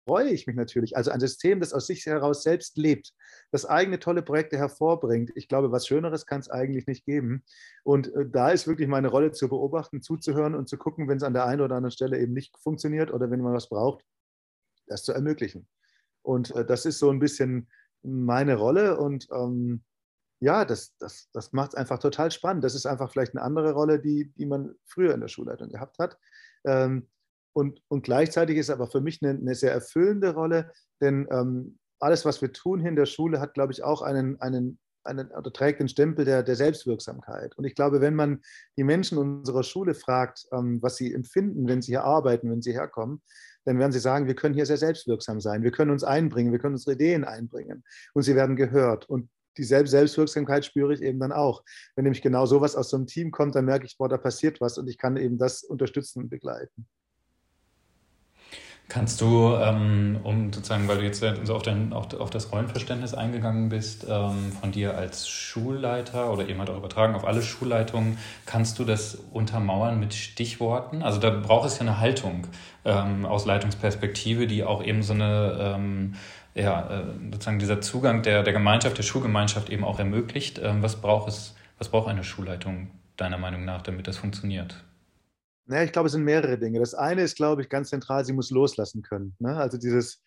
freue 0.08 0.30
ich 0.30 0.46
mich 0.46 0.56
natürlich. 0.56 0.96
Also 0.96 1.10
ein 1.10 1.20
System, 1.20 1.60
das 1.60 1.74
aus 1.74 1.86
sich 1.86 2.06
heraus 2.06 2.42
selbst 2.42 2.78
lebt, 2.78 3.12
das 3.50 3.66
eigene 3.66 3.98
tolle 3.98 4.22
Projekte 4.22 4.56
hervorbringt. 4.56 5.30
Ich 5.34 5.48
glaube, 5.48 5.70
was 5.70 5.86
Schöneres 5.86 6.24
kann 6.24 6.40
es 6.40 6.48
eigentlich 6.48 6.86
nicht 6.86 7.04
geben. 7.04 7.44
Und 7.84 8.14
äh, 8.14 8.24
da 8.26 8.50
ist 8.50 8.66
wirklich 8.66 8.88
meine 8.88 9.08
Rolle 9.08 9.32
zu 9.32 9.48
beobachten, 9.48 10.00
zuzuhören 10.00 10.54
und 10.54 10.68
zu 10.68 10.78
gucken, 10.78 11.08
wenn 11.08 11.18
es 11.18 11.22
an 11.22 11.34
der 11.34 11.44
einen 11.44 11.60
oder 11.60 11.76
anderen 11.76 11.92
Stelle 11.92 12.18
eben 12.18 12.32
nicht 12.32 12.56
funktioniert 12.58 13.12
oder 13.12 13.30
wenn 13.30 13.42
man 13.42 13.52
was 13.52 13.68
braucht, 13.68 14.02
das 14.86 15.02
zu 15.02 15.12
ermöglichen. 15.12 15.68
Und 16.22 16.54
äh, 16.54 16.64
das 16.64 16.86
ist 16.86 16.98
so 16.98 17.10
ein 17.10 17.18
bisschen 17.18 17.68
meine 18.02 18.54
Rolle 18.54 18.98
und 18.98 19.28
ähm, 19.30 19.82
ja, 20.40 20.64
das, 20.64 20.96
das, 20.98 21.28
das 21.32 21.52
macht 21.52 21.72
es 21.72 21.74
einfach 21.74 21.98
total 21.98 22.30
spannend. 22.30 22.64
Das 22.64 22.74
ist 22.74 22.86
einfach 22.86 23.10
vielleicht 23.10 23.34
eine 23.34 23.42
andere 23.42 23.72
Rolle, 23.72 23.98
die, 23.98 24.32
die 24.36 24.46
man 24.46 24.74
früher 24.86 25.14
in 25.14 25.20
der 25.20 25.28
Schulleitung 25.28 25.68
gehabt 25.68 25.98
hat. 25.98 26.18
Ähm, 26.64 27.08
und, 27.52 27.82
und 27.88 28.02
gleichzeitig 28.02 28.56
ist 28.56 28.70
aber 28.70 28.86
für 28.86 29.00
mich 29.00 29.20
eine, 29.22 29.38
eine 29.38 29.54
sehr 29.54 29.72
erfüllende 29.72 30.34
Rolle, 30.34 30.70
denn 31.00 31.26
ähm, 31.30 31.78
alles, 31.98 32.24
was 32.24 32.40
wir 32.40 32.52
tun 32.52 32.80
hier 32.80 32.90
in 32.90 32.96
der 32.96 33.06
Schule, 33.06 33.40
hat, 33.40 33.54
glaube 33.54 33.72
ich, 33.72 33.82
auch 33.82 34.02
einen, 34.02 34.40
einen, 34.40 34.78
einen 35.02 35.32
oder 35.32 35.52
trägt 35.52 35.80
den 35.80 35.88
Stempel 35.88 36.24
der, 36.24 36.44
der 36.44 36.54
Selbstwirksamkeit. 36.54 37.56
Und 37.56 37.64
ich 37.64 37.74
glaube, 37.74 38.00
wenn 38.00 38.14
man 38.14 38.42
die 38.76 38.84
Menschen 38.84 39.18
unserer 39.18 39.64
Schule 39.64 39.94
fragt, 39.94 40.46
ähm, 40.52 40.80
was 40.82 40.96
sie 40.96 41.12
empfinden, 41.12 41.66
wenn 41.66 41.82
sie 41.82 41.92
hier 41.92 42.04
arbeiten, 42.04 42.50
wenn 42.50 42.62
sie 42.62 42.74
herkommen, 42.74 43.22
dann 43.64 43.78
werden 43.78 43.92
sie 43.92 43.98
sagen, 43.98 44.28
wir 44.28 44.36
können 44.36 44.54
hier 44.54 44.66
sehr 44.66 44.76
selbstwirksam 44.76 45.40
sein, 45.40 45.62
wir 45.62 45.72
können 45.72 45.90
uns 45.90 46.04
einbringen, 46.04 46.52
wir 46.52 46.58
können 46.58 46.74
unsere 46.74 46.94
Ideen 46.94 47.24
einbringen 47.24 47.82
und 48.14 48.22
sie 48.22 48.36
werden 48.36 48.56
gehört. 48.56 49.08
Und 49.08 49.28
die 49.58 49.64
Selbstwirksamkeit 49.64 50.64
spüre 50.64 50.94
ich 50.94 51.02
eben 51.02 51.18
dann 51.18 51.32
auch. 51.32 51.62
Wenn 51.94 52.04
nämlich 52.04 52.22
genau 52.22 52.46
sowas 52.46 52.76
aus 52.76 52.90
so 52.90 52.96
einem 52.96 53.06
Team 53.06 53.30
kommt, 53.30 53.54
dann 53.54 53.64
merke 53.64 53.86
ich, 53.86 53.98
boah, 53.98 54.08
da 54.08 54.16
passiert 54.16 54.60
was 54.60 54.78
und 54.78 54.88
ich 54.88 54.98
kann 54.98 55.16
eben 55.16 55.38
das 55.38 55.62
unterstützen 55.62 56.20
und 56.20 56.28
begleiten. 56.28 56.86
Kannst 58.88 59.20
du, 59.20 59.54
ähm, 59.54 60.18
um 60.24 60.50
sozusagen, 60.50 60.88
weil 60.88 60.96
du 60.96 61.04
jetzt 61.04 61.22
so 61.44 61.54
auf, 61.54 61.62
dein, 61.62 61.92
auf, 61.92 62.30
das 62.30 62.50
Rollenverständnis 62.52 63.12
eingegangen 63.12 63.68
bist, 63.68 64.06
ähm, 64.08 64.50
von 64.58 64.72
dir 64.72 64.96
als 64.96 65.28
Schulleiter 65.28 66.32
oder 66.32 66.48
eben 66.48 66.58
halt 66.58 66.70
auch 66.70 66.78
übertragen 66.78 67.14
auf 67.14 67.26
alle 67.26 67.42
Schulleitungen, 67.42 68.16
kannst 68.46 68.78
du 68.78 68.84
das 68.84 69.18
untermauern 69.30 70.00
mit 70.00 70.14
Stichworten? 70.14 71.02
Also 71.02 71.20
da 71.20 71.28
braucht 71.28 71.66
es 71.66 71.74
ja 71.74 71.82
eine 71.82 72.00
Haltung 72.00 72.46
ähm, 72.86 73.26
aus 73.26 73.44
Leitungsperspektive, 73.44 74.46
die 74.46 74.64
auch 74.64 74.82
eben 74.82 75.02
so 75.02 75.12
eine, 75.12 75.76
ja, 76.60 77.00
äh, 77.00 77.04
sozusagen 77.32 77.58
dieser 77.58 77.80
Zugang 77.80 78.22
der, 78.22 78.42
der 78.42 78.52
Gemeinschaft, 78.52 78.98
der 78.98 79.02
Schulgemeinschaft 79.02 79.70
eben 79.70 79.84
auch 79.84 79.98
ermöglicht. 79.98 80.60
was 80.62 81.00
braucht 81.00 81.28
es, 81.28 81.54
was 81.78 81.88
braucht 81.88 82.08
eine 82.08 82.24
Schulleitung 82.24 82.90
deiner 83.16 83.38
Meinung 83.38 83.64
nach, 83.64 83.82
damit 83.82 84.06
das 84.06 84.16
funktioniert? 84.16 84.84
Naja, 85.66 85.84
ich 85.84 85.92
glaube, 85.92 86.06
es 86.06 86.12
sind 86.12 86.24
mehrere 86.24 86.58
Dinge. 86.58 86.80
Das 86.80 86.94
eine 86.94 87.22
ist, 87.22 87.36
glaube 87.36 87.60
ich, 87.60 87.68
ganz 87.68 87.90
zentral, 87.90 88.24
sie 88.24 88.32
muss 88.32 88.50
loslassen 88.50 89.02
können. 89.02 89.36
Ne? 89.38 89.54
Also 89.54 89.76
dieses, 89.76 90.24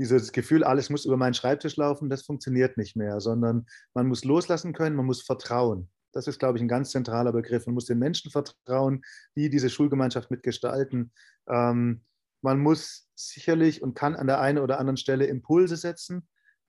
dieses 0.00 0.32
Gefühl, 0.32 0.64
alles 0.64 0.90
muss 0.90 1.04
über 1.04 1.16
meinen 1.16 1.34
Schreibtisch 1.34 1.76
laufen, 1.76 2.10
das 2.10 2.22
funktioniert 2.22 2.76
nicht 2.76 2.96
mehr, 2.96 3.20
sondern 3.20 3.66
man 3.94 4.08
muss 4.08 4.24
loslassen 4.24 4.72
können, 4.72 4.96
man 4.96 5.06
muss 5.06 5.22
vertrauen. 5.22 5.88
Das 6.12 6.26
ist, 6.26 6.40
glaube 6.40 6.58
ich, 6.58 6.62
ein 6.62 6.68
ganz 6.68 6.90
zentraler 6.90 7.30
Begriff. 7.30 7.66
Man 7.66 7.74
muss 7.74 7.84
den 7.84 8.00
Menschen 8.00 8.32
vertrauen, 8.32 9.02
die 9.36 9.48
diese 9.48 9.70
Schulgemeinschaft 9.70 10.30
mitgestalten. 10.30 11.12
Ähm, 11.48 12.02
man 12.42 12.58
muss 12.58 13.08
sicherlich 13.14 13.82
und 13.82 13.94
kann 13.94 14.16
an 14.16 14.26
der 14.26 14.40
einen 14.40 14.58
oder 14.58 14.78
anderen 14.78 14.96
Stelle 14.96 15.26
Impulse 15.26 15.76
setzen. 15.76 16.28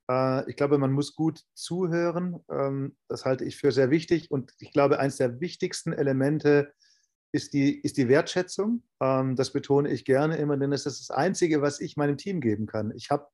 Äh, 0.09 0.49
ich 0.49 0.55
glaube, 0.55 0.77
man 0.77 0.91
muss 0.91 1.15
gut 1.15 1.43
zuhören. 1.53 2.43
Ähm, 2.49 2.95
das 3.07 3.25
halte 3.25 3.45
ich 3.45 3.57
für 3.57 3.71
sehr 3.71 3.89
wichtig. 3.89 4.31
Und 4.31 4.53
ich 4.59 4.71
glaube, 4.71 4.99
eines 4.99 5.17
der 5.17 5.39
wichtigsten 5.39 5.93
Elemente 5.93 6.73
ist 7.31 7.53
die, 7.53 7.79
ist 7.79 7.97
die 7.97 8.09
Wertschätzung. 8.09 8.83
Ähm, 9.01 9.35
das 9.35 9.53
betone 9.53 9.89
ich 9.89 10.05
gerne 10.05 10.37
immer, 10.37 10.57
denn 10.57 10.71
das 10.71 10.85
ist 10.85 10.99
das 10.99 11.15
Einzige, 11.15 11.61
was 11.61 11.79
ich 11.79 11.97
meinem 11.97 12.17
Team 12.17 12.41
geben 12.41 12.65
kann. 12.65 12.91
Ich 12.95 13.09
habe 13.09 13.27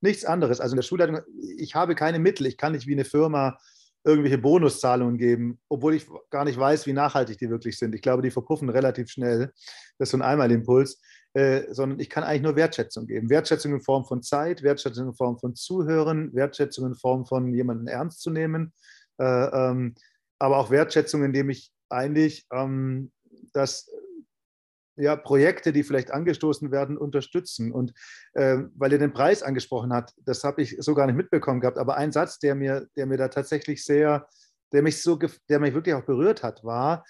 nichts 0.00 0.24
anderes. 0.24 0.60
Also 0.60 0.74
in 0.74 0.78
der 0.78 0.82
Schulleitung, 0.82 1.20
ich 1.58 1.74
habe 1.74 1.94
keine 1.94 2.18
Mittel. 2.18 2.46
Ich 2.46 2.56
kann 2.56 2.72
nicht 2.72 2.86
wie 2.86 2.94
eine 2.94 3.04
Firma 3.04 3.58
irgendwelche 4.04 4.38
Bonuszahlungen 4.38 5.18
geben, 5.18 5.60
obwohl 5.68 5.94
ich 5.94 6.06
gar 6.30 6.44
nicht 6.44 6.58
weiß, 6.58 6.86
wie 6.86 6.92
nachhaltig 6.92 7.36
die 7.38 7.50
wirklich 7.50 7.78
sind. 7.78 7.94
Ich 7.94 8.00
glaube, 8.00 8.22
die 8.22 8.30
verpuffen 8.30 8.70
relativ 8.70 9.10
schnell. 9.10 9.52
Das 9.98 10.08
ist 10.08 10.10
so 10.12 10.16
ein 10.16 10.22
Einmalimpuls. 10.22 11.00
Äh, 11.38 11.72
sondern 11.72 12.00
ich 12.00 12.10
kann 12.10 12.24
eigentlich 12.24 12.42
nur 12.42 12.56
Wertschätzung 12.56 13.06
geben. 13.06 13.30
Wertschätzung 13.30 13.72
in 13.72 13.80
Form 13.80 14.04
von 14.04 14.24
Zeit, 14.24 14.64
Wertschätzung 14.64 15.06
in 15.06 15.14
Form 15.14 15.38
von 15.38 15.54
Zuhören, 15.54 16.34
Wertschätzung 16.34 16.86
in 16.86 16.94
Form 16.96 17.26
von 17.26 17.54
jemanden 17.54 17.86
ernst 17.86 18.22
zu 18.22 18.30
nehmen, 18.30 18.72
äh, 19.20 19.24
ähm, 19.24 19.94
aber 20.40 20.56
auch 20.56 20.72
Wertschätzung, 20.72 21.22
indem 21.22 21.50
ich 21.50 21.70
eigentlich 21.90 22.44
ähm, 22.52 23.12
dass 23.52 23.88
ja, 24.96 25.14
Projekte, 25.14 25.72
die 25.72 25.84
vielleicht 25.84 26.10
angestoßen 26.10 26.72
werden, 26.72 26.98
unterstützen. 26.98 27.70
Und 27.70 27.92
äh, 28.32 28.58
weil 28.74 28.90
ihr 28.90 28.98
den 28.98 29.12
Preis 29.12 29.44
angesprochen 29.44 29.92
habt, 29.92 30.14
das 30.24 30.42
habe 30.42 30.62
ich 30.62 30.76
so 30.80 30.92
gar 30.96 31.06
nicht 31.06 31.14
mitbekommen 31.14 31.60
gehabt, 31.60 31.78
aber 31.78 31.96
ein 31.96 32.10
Satz, 32.10 32.40
der 32.40 32.56
mir, 32.56 32.88
der 32.96 33.06
mir 33.06 33.16
da 33.16 33.28
tatsächlich 33.28 33.84
sehr, 33.84 34.26
der 34.72 34.82
mich 34.82 35.00
so, 35.00 35.16
der 35.48 35.60
mich 35.60 35.72
wirklich 35.72 35.94
auch 35.94 36.04
berührt 36.04 36.42
hat, 36.42 36.64
war, 36.64 37.04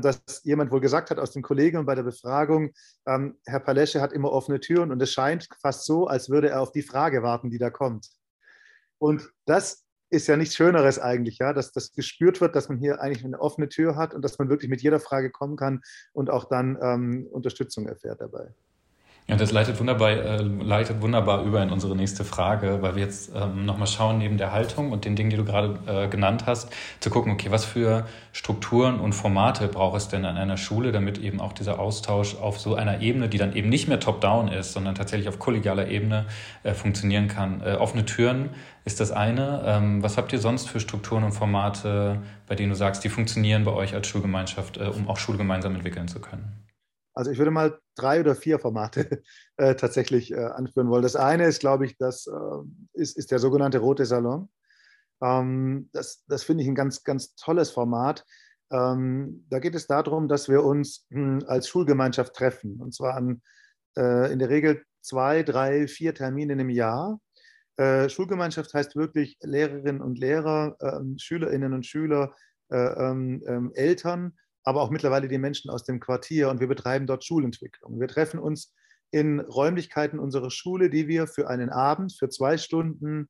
dass 0.00 0.22
jemand 0.44 0.70
wohl 0.70 0.80
gesagt 0.80 1.10
hat 1.10 1.18
aus 1.18 1.32
dem 1.32 1.42
Kollegium 1.42 1.86
bei 1.86 1.94
der 1.94 2.02
Befragung, 2.02 2.72
ähm, 3.06 3.38
Herr 3.46 3.60
Palesche 3.60 4.00
hat 4.00 4.12
immer 4.12 4.30
offene 4.30 4.60
Türen 4.60 4.92
und 4.92 5.02
es 5.02 5.12
scheint 5.12 5.48
fast 5.60 5.84
so, 5.84 6.06
als 6.06 6.30
würde 6.30 6.50
er 6.50 6.60
auf 6.60 6.72
die 6.72 6.82
Frage 6.82 7.22
warten, 7.22 7.50
die 7.50 7.58
da 7.58 7.70
kommt. 7.70 8.08
Und 8.98 9.28
das 9.46 9.84
ist 10.10 10.28
ja 10.28 10.36
nichts 10.36 10.54
Schöneres 10.54 10.98
eigentlich, 10.98 11.38
ja, 11.38 11.52
dass 11.52 11.72
das 11.72 11.92
gespürt 11.92 12.40
wird, 12.40 12.54
dass 12.54 12.68
man 12.68 12.78
hier 12.78 13.00
eigentlich 13.00 13.24
eine 13.24 13.40
offene 13.40 13.68
Tür 13.68 13.96
hat 13.96 14.14
und 14.14 14.22
dass 14.22 14.38
man 14.38 14.50
wirklich 14.50 14.70
mit 14.70 14.82
jeder 14.82 15.00
Frage 15.00 15.30
kommen 15.30 15.56
kann 15.56 15.80
und 16.12 16.28
auch 16.28 16.44
dann 16.44 16.78
ähm, 16.82 17.26
Unterstützung 17.30 17.88
erfährt 17.88 18.20
dabei. 18.20 18.54
Ja, 19.32 19.38
das 19.38 19.50
leitet 19.50 19.80
wunderbar, 19.80 20.10
äh, 20.10 20.42
leitet 20.42 21.00
wunderbar 21.00 21.42
über 21.42 21.62
in 21.62 21.70
unsere 21.70 21.96
nächste 21.96 22.22
Frage, 22.22 22.82
weil 22.82 22.96
wir 22.96 23.02
jetzt 23.02 23.32
ähm, 23.34 23.64
nochmal 23.64 23.86
schauen, 23.86 24.18
neben 24.18 24.36
der 24.36 24.52
Haltung 24.52 24.92
und 24.92 25.06
den 25.06 25.16
Dingen, 25.16 25.30
die 25.30 25.38
du 25.38 25.44
gerade 25.46 25.78
äh, 25.86 26.08
genannt 26.08 26.44
hast, 26.44 26.70
zu 27.00 27.08
gucken, 27.08 27.32
okay, 27.32 27.50
was 27.50 27.64
für 27.64 28.06
Strukturen 28.32 29.00
und 29.00 29.14
Formate 29.14 29.68
braucht 29.68 29.96
es 29.96 30.08
denn 30.08 30.26
an 30.26 30.36
einer 30.36 30.58
Schule, 30.58 30.92
damit 30.92 31.16
eben 31.16 31.40
auch 31.40 31.54
dieser 31.54 31.80
Austausch 31.80 32.36
auf 32.36 32.60
so 32.60 32.74
einer 32.74 33.00
Ebene, 33.00 33.30
die 33.30 33.38
dann 33.38 33.56
eben 33.56 33.70
nicht 33.70 33.88
mehr 33.88 34.00
top-down 34.00 34.48
ist, 34.48 34.74
sondern 34.74 34.96
tatsächlich 34.96 35.30
auf 35.30 35.38
kollegialer 35.38 35.88
Ebene 35.88 36.26
äh, 36.62 36.74
funktionieren 36.74 37.28
kann. 37.28 37.62
Äh, 37.62 37.76
offene 37.76 38.04
Türen 38.04 38.50
ist 38.84 39.00
das 39.00 39.12
eine. 39.12 39.62
Ähm, 39.64 40.02
was 40.02 40.18
habt 40.18 40.34
ihr 40.34 40.40
sonst 40.40 40.68
für 40.68 40.78
Strukturen 40.78 41.24
und 41.24 41.32
Formate, 41.32 42.18
bei 42.46 42.54
denen 42.54 42.68
du 42.68 42.76
sagst, 42.76 43.02
die 43.02 43.08
funktionieren 43.08 43.64
bei 43.64 43.72
euch 43.72 43.94
als 43.94 44.08
Schulgemeinschaft, 44.08 44.76
äh, 44.76 44.80
um 44.80 45.08
auch 45.08 45.16
Schule 45.16 45.38
gemeinsam 45.38 45.74
entwickeln 45.74 46.06
zu 46.06 46.20
können? 46.20 46.52
Also 47.14 47.30
ich 47.30 47.38
würde 47.38 47.50
mal 47.50 47.78
drei 47.94 48.20
oder 48.20 48.34
vier 48.34 48.58
Formate 48.58 49.22
äh, 49.56 49.74
tatsächlich 49.74 50.32
äh, 50.32 50.36
anführen 50.36 50.88
wollen. 50.88 51.02
Das 51.02 51.16
eine 51.16 51.46
ist, 51.46 51.60
glaube 51.60 51.86
ich, 51.86 51.96
das 51.98 52.26
äh, 52.26 52.30
ist, 52.94 53.16
ist 53.16 53.30
der 53.30 53.38
sogenannte 53.38 53.78
Rote 53.78 54.06
Salon. 54.06 54.48
Ähm, 55.22 55.90
das 55.92 56.24
das 56.26 56.42
finde 56.42 56.62
ich 56.62 56.68
ein 56.68 56.74
ganz, 56.74 57.04
ganz 57.04 57.34
tolles 57.34 57.70
Format. 57.70 58.24
Ähm, 58.70 59.46
da 59.50 59.58
geht 59.58 59.74
es 59.74 59.86
darum, 59.86 60.28
dass 60.28 60.48
wir 60.48 60.64
uns 60.64 61.06
mh, 61.10 61.40
hm, 61.40 61.48
als 61.48 61.68
Schulgemeinschaft 61.68 62.34
treffen. 62.34 62.80
Und 62.80 62.94
zwar 62.94 63.14
an 63.14 63.42
äh, 63.96 64.32
in 64.32 64.38
der 64.38 64.48
Regel 64.48 64.82
zwei, 65.02 65.42
drei, 65.42 65.86
vier 65.86 66.14
Termine 66.14 66.54
im 66.54 66.70
Jahr. 66.70 67.20
Äh, 67.76 68.08
Schulgemeinschaft 68.08 68.72
heißt 68.74 68.96
wirklich 68.96 69.36
Lehrerinnen 69.42 70.00
und 70.00 70.18
Lehrer, 70.18 70.76
ähm, 70.80 71.16
Schülerinnen 71.18 71.72
und 71.72 71.86
Schüler, 71.86 72.34
äh, 72.70 72.76
ähm, 72.76 73.42
ähm, 73.46 73.72
Eltern 73.74 74.36
aber 74.64 74.82
auch 74.82 74.90
mittlerweile 74.90 75.28
die 75.28 75.38
Menschen 75.38 75.70
aus 75.70 75.84
dem 75.84 76.00
Quartier 76.00 76.48
und 76.48 76.60
wir 76.60 76.68
betreiben 76.68 77.06
dort 77.06 77.24
Schulentwicklung. 77.24 78.00
Wir 78.00 78.08
treffen 78.08 78.38
uns 78.38 78.72
in 79.10 79.40
Räumlichkeiten 79.40 80.18
unserer 80.18 80.50
Schule, 80.50 80.90
die 80.90 81.06
wir 81.08 81.26
für 81.26 81.48
einen 81.48 81.70
Abend, 81.70 82.14
für 82.18 82.28
zwei 82.28 82.56
Stunden 82.56 83.28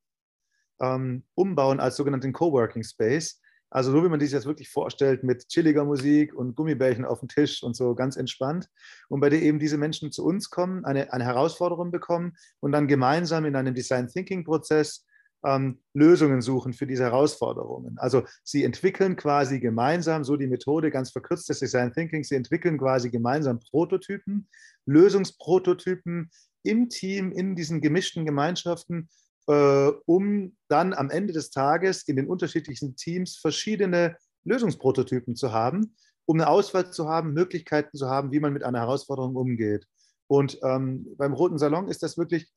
ähm, 0.80 1.24
umbauen 1.34 1.80
als 1.80 1.96
sogenannten 1.96 2.32
Coworking 2.32 2.84
Space. 2.84 3.40
Also 3.70 3.90
so 3.90 4.04
wie 4.04 4.08
man 4.08 4.20
sich 4.20 4.30
das 4.30 4.44
wirklich 4.44 4.68
vorstellt, 4.68 5.24
mit 5.24 5.48
chilliger 5.48 5.84
Musik 5.84 6.34
und 6.34 6.54
Gummibärchen 6.54 7.06
auf 7.06 7.20
dem 7.20 7.28
Tisch 7.28 7.62
und 7.62 7.74
so 7.74 7.94
ganz 7.94 8.16
entspannt. 8.16 8.68
Und 9.08 9.20
bei 9.20 9.30
der 9.30 9.40
eben 9.40 9.58
diese 9.58 9.78
Menschen 9.78 10.12
zu 10.12 10.26
uns 10.26 10.50
kommen, 10.50 10.84
eine, 10.84 11.10
eine 11.12 11.24
Herausforderung 11.24 11.90
bekommen 11.90 12.34
und 12.60 12.72
dann 12.72 12.86
gemeinsam 12.86 13.46
in 13.46 13.56
einem 13.56 13.74
Design 13.74 14.08
Thinking 14.08 14.44
Prozess 14.44 15.06
ähm, 15.44 15.78
Lösungen 15.94 16.40
suchen 16.40 16.72
für 16.72 16.86
diese 16.86 17.04
Herausforderungen. 17.04 17.98
Also 17.98 18.24
sie 18.44 18.64
entwickeln 18.64 19.16
quasi 19.16 19.60
gemeinsam, 19.60 20.24
so 20.24 20.36
die 20.36 20.46
Methode 20.46 20.90
ganz 20.90 21.10
verkürzt 21.10 21.48
des 21.48 21.58
Design 21.60 21.92
Thinking, 21.92 22.24
sie 22.24 22.36
entwickeln 22.36 22.78
quasi 22.78 23.10
gemeinsam 23.10 23.60
Prototypen, 23.60 24.48
Lösungsprototypen 24.86 26.30
im 26.62 26.88
Team, 26.88 27.32
in 27.32 27.56
diesen 27.56 27.80
gemischten 27.80 28.24
Gemeinschaften, 28.24 29.08
äh, 29.48 29.88
um 30.06 30.56
dann 30.68 30.94
am 30.94 31.10
Ende 31.10 31.32
des 31.32 31.50
Tages 31.50 32.06
in 32.06 32.16
den 32.16 32.28
unterschiedlichen 32.28 32.96
Teams 32.96 33.36
verschiedene 33.36 34.16
Lösungsprototypen 34.44 35.34
zu 35.36 35.52
haben, 35.52 35.94
um 36.24 36.38
eine 36.38 36.48
Auswahl 36.48 36.92
zu 36.92 37.08
haben, 37.08 37.32
Möglichkeiten 37.32 37.96
zu 37.96 38.08
haben, 38.08 38.32
wie 38.32 38.40
man 38.40 38.52
mit 38.52 38.62
einer 38.62 38.80
Herausforderung 38.80 39.34
umgeht. 39.34 39.86
Und 40.28 40.58
ähm, 40.62 41.06
beim 41.18 41.32
Roten 41.32 41.58
Salon 41.58 41.88
ist 41.88 42.02
das 42.02 42.16
wirklich 42.16 42.50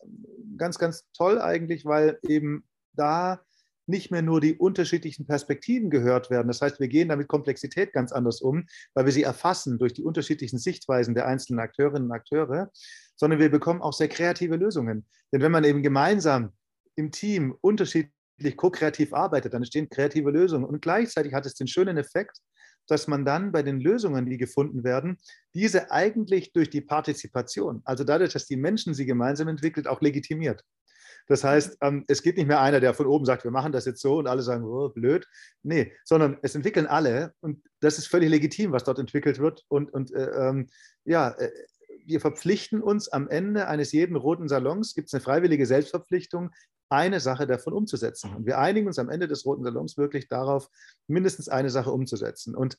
ganz, 0.58 0.78
ganz 0.78 1.06
toll 1.14 1.42
eigentlich, 1.42 1.84
weil 1.86 2.20
eben 2.24 2.64
da 2.96 3.42
nicht 3.88 4.12
mehr 4.12 4.22
nur 4.22 4.42
die 4.42 4.56
unterschiedlichen 4.56 5.28
Perspektiven 5.28 5.90
gehört 5.90 6.30
werden. 6.30 6.48
Das 6.48 6.62
heißt, 6.62 6.80
wir 6.80 6.88
gehen 6.88 7.10
damit 7.10 7.28
Komplexität 7.28 7.94
ganz 7.94 8.12
anders 8.12 8.42
um, 8.42 8.66
weil 8.94 9.06
wir 9.06 9.12
sie 9.12 9.24
erfassen 9.24 9.78
durch 9.78 9.94
die 9.94 10.04
unterschiedlichen 10.04 10.58
Sichtweisen 10.58 11.14
der 11.14 11.28
einzelnen 11.28 11.60
Akteurinnen 11.60 12.10
und 12.10 12.12
Akteure, 12.12 12.72
sondern 13.16 13.40
wir 13.40 13.50
bekommen 13.50 13.82
auch 13.82 13.94
sehr 13.94 14.10
kreative 14.10 14.56
Lösungen. 14.56 15.06
Denn 15.32 15.42
wenn 15.42 15.52
man 15.52 15.64
eben 15.64 15.84
gemeinsam 15.84 16.54
im 16.96 17.12
Team 17.12 17.56
unterschiedlich 17.62 18.58
ko-kreativ 18.58 19.14
arbeitet, 19.14 19.54
dann 19.54 19.62
entstehen 19.62 19.90
kreative 19.90 20.32
Lösungen. 20.32 20.66
Und 20.66 20.82
gleichzeitig 20.82 21.34
hat 21.34 21.46
es 21.46 21.54
den 21.54 21.68
schönen 21.68 21.98
Effekt, 21.98 22.40
dass 22.88 23.08
man 23.08 23.26
dann 23.26 23.52
bei 23.52 23.64
den 23.64 23.80
Lösungen, 23.80 24.26
die 24.26 24.38
gefunden 24.38 24.84
werden, 24.84 25.18
diese 25.54 25.92
eigentlich 25.92 26.54
durch 26.54 26.70
die 26.70 26.82
Partizipation, 26.82 27.82
also 27.84 28.04
dadurch, 28.04 28.34
dass 28.34 28.46
die 28.46 28.58
Menschen 28.58 28.94
sie 28.94 29.06
gemeinsam 29.06 29.48
entwickelt, 29.48 29.88
auch 29.88 30.02
legitimiert. 30.02 30.64
Das 31.28 31.44
heißt, 31.44 31.78
ähm, 31.82 32.06
es 32.08 32.22
geht 32.22 32.38
nicht 32.38 32.48
mehr 32.48 32.62
einer, 32.62 32.80
der 32.80 32.94
von 32.94 33.08
oben 33.08 33.26
sagt, 33.26 33.44
wir 33.44 33.52
machen 33.52 33.72
das 33.72 33.86
jetzt 33.86 34.02
so 34.02 34.18
und 34.18 34.28
alle 34.28 34.42
sagen, 34.42 34.64
oh, 34.64 34.90
blöd. 34.90 35.28
Nee, 35.64 35.94
sondern 36.04 36.38
es 36.44 36.56
entwickeln 36.56 36.88
alle 36.88 37.34
und 37.42 37.64
das 37.80 37.98
ist 37.98 38.08
völlig 38.08 38.30
legitim, 38.30 38.72
was 38.72 38.84
dort 38.84 39.00
entwickelt 39.00 39.40
wird. 39.40 39.64
Und, 39.68 39.92
und 39.94 40.12
äh, 40.14 40.30
ähm, 40.30 40.68
ja, 41.04 41.30
äh, 41.30 41.52
wir 42.06 42.22
verpflichten 42.22 42.82
uns 42.82 43.08
am 43.08 43.28
Ende 43.28 43.68
eines 43.68 43.92
jeden 43.92 44.16
roten 44.16 44.48
Salons, 44.48 44.94
gibt 44.94 45.08
es 45.08 45.14
eine 45.14 45.22
freiwillige 45.22 45.66
Selbstverpflichtung, 45.66 46.52
eine 46.90 47.20
Sache 47.20 47.48
davon 47.48 47.74
umzusetzen. 47.74 48.36
Und 48.36 48.46
wir 48.46 48.60
einigen 48.60 48.88
uns 48.88 49.00
am 49.00 49.10
Ende 49.10 49.28
des 49.28 49.46
roten 49.46 49.64
Salons 49.64 49.98
wirklich 49.98 50.28
darauf, 50.28 50.70
mindestens 51.08 51.50
eine 51.50 51.72
Sache 51.72 51.92
umzusetzen. 51.92 52.56
Und 52.56 52.78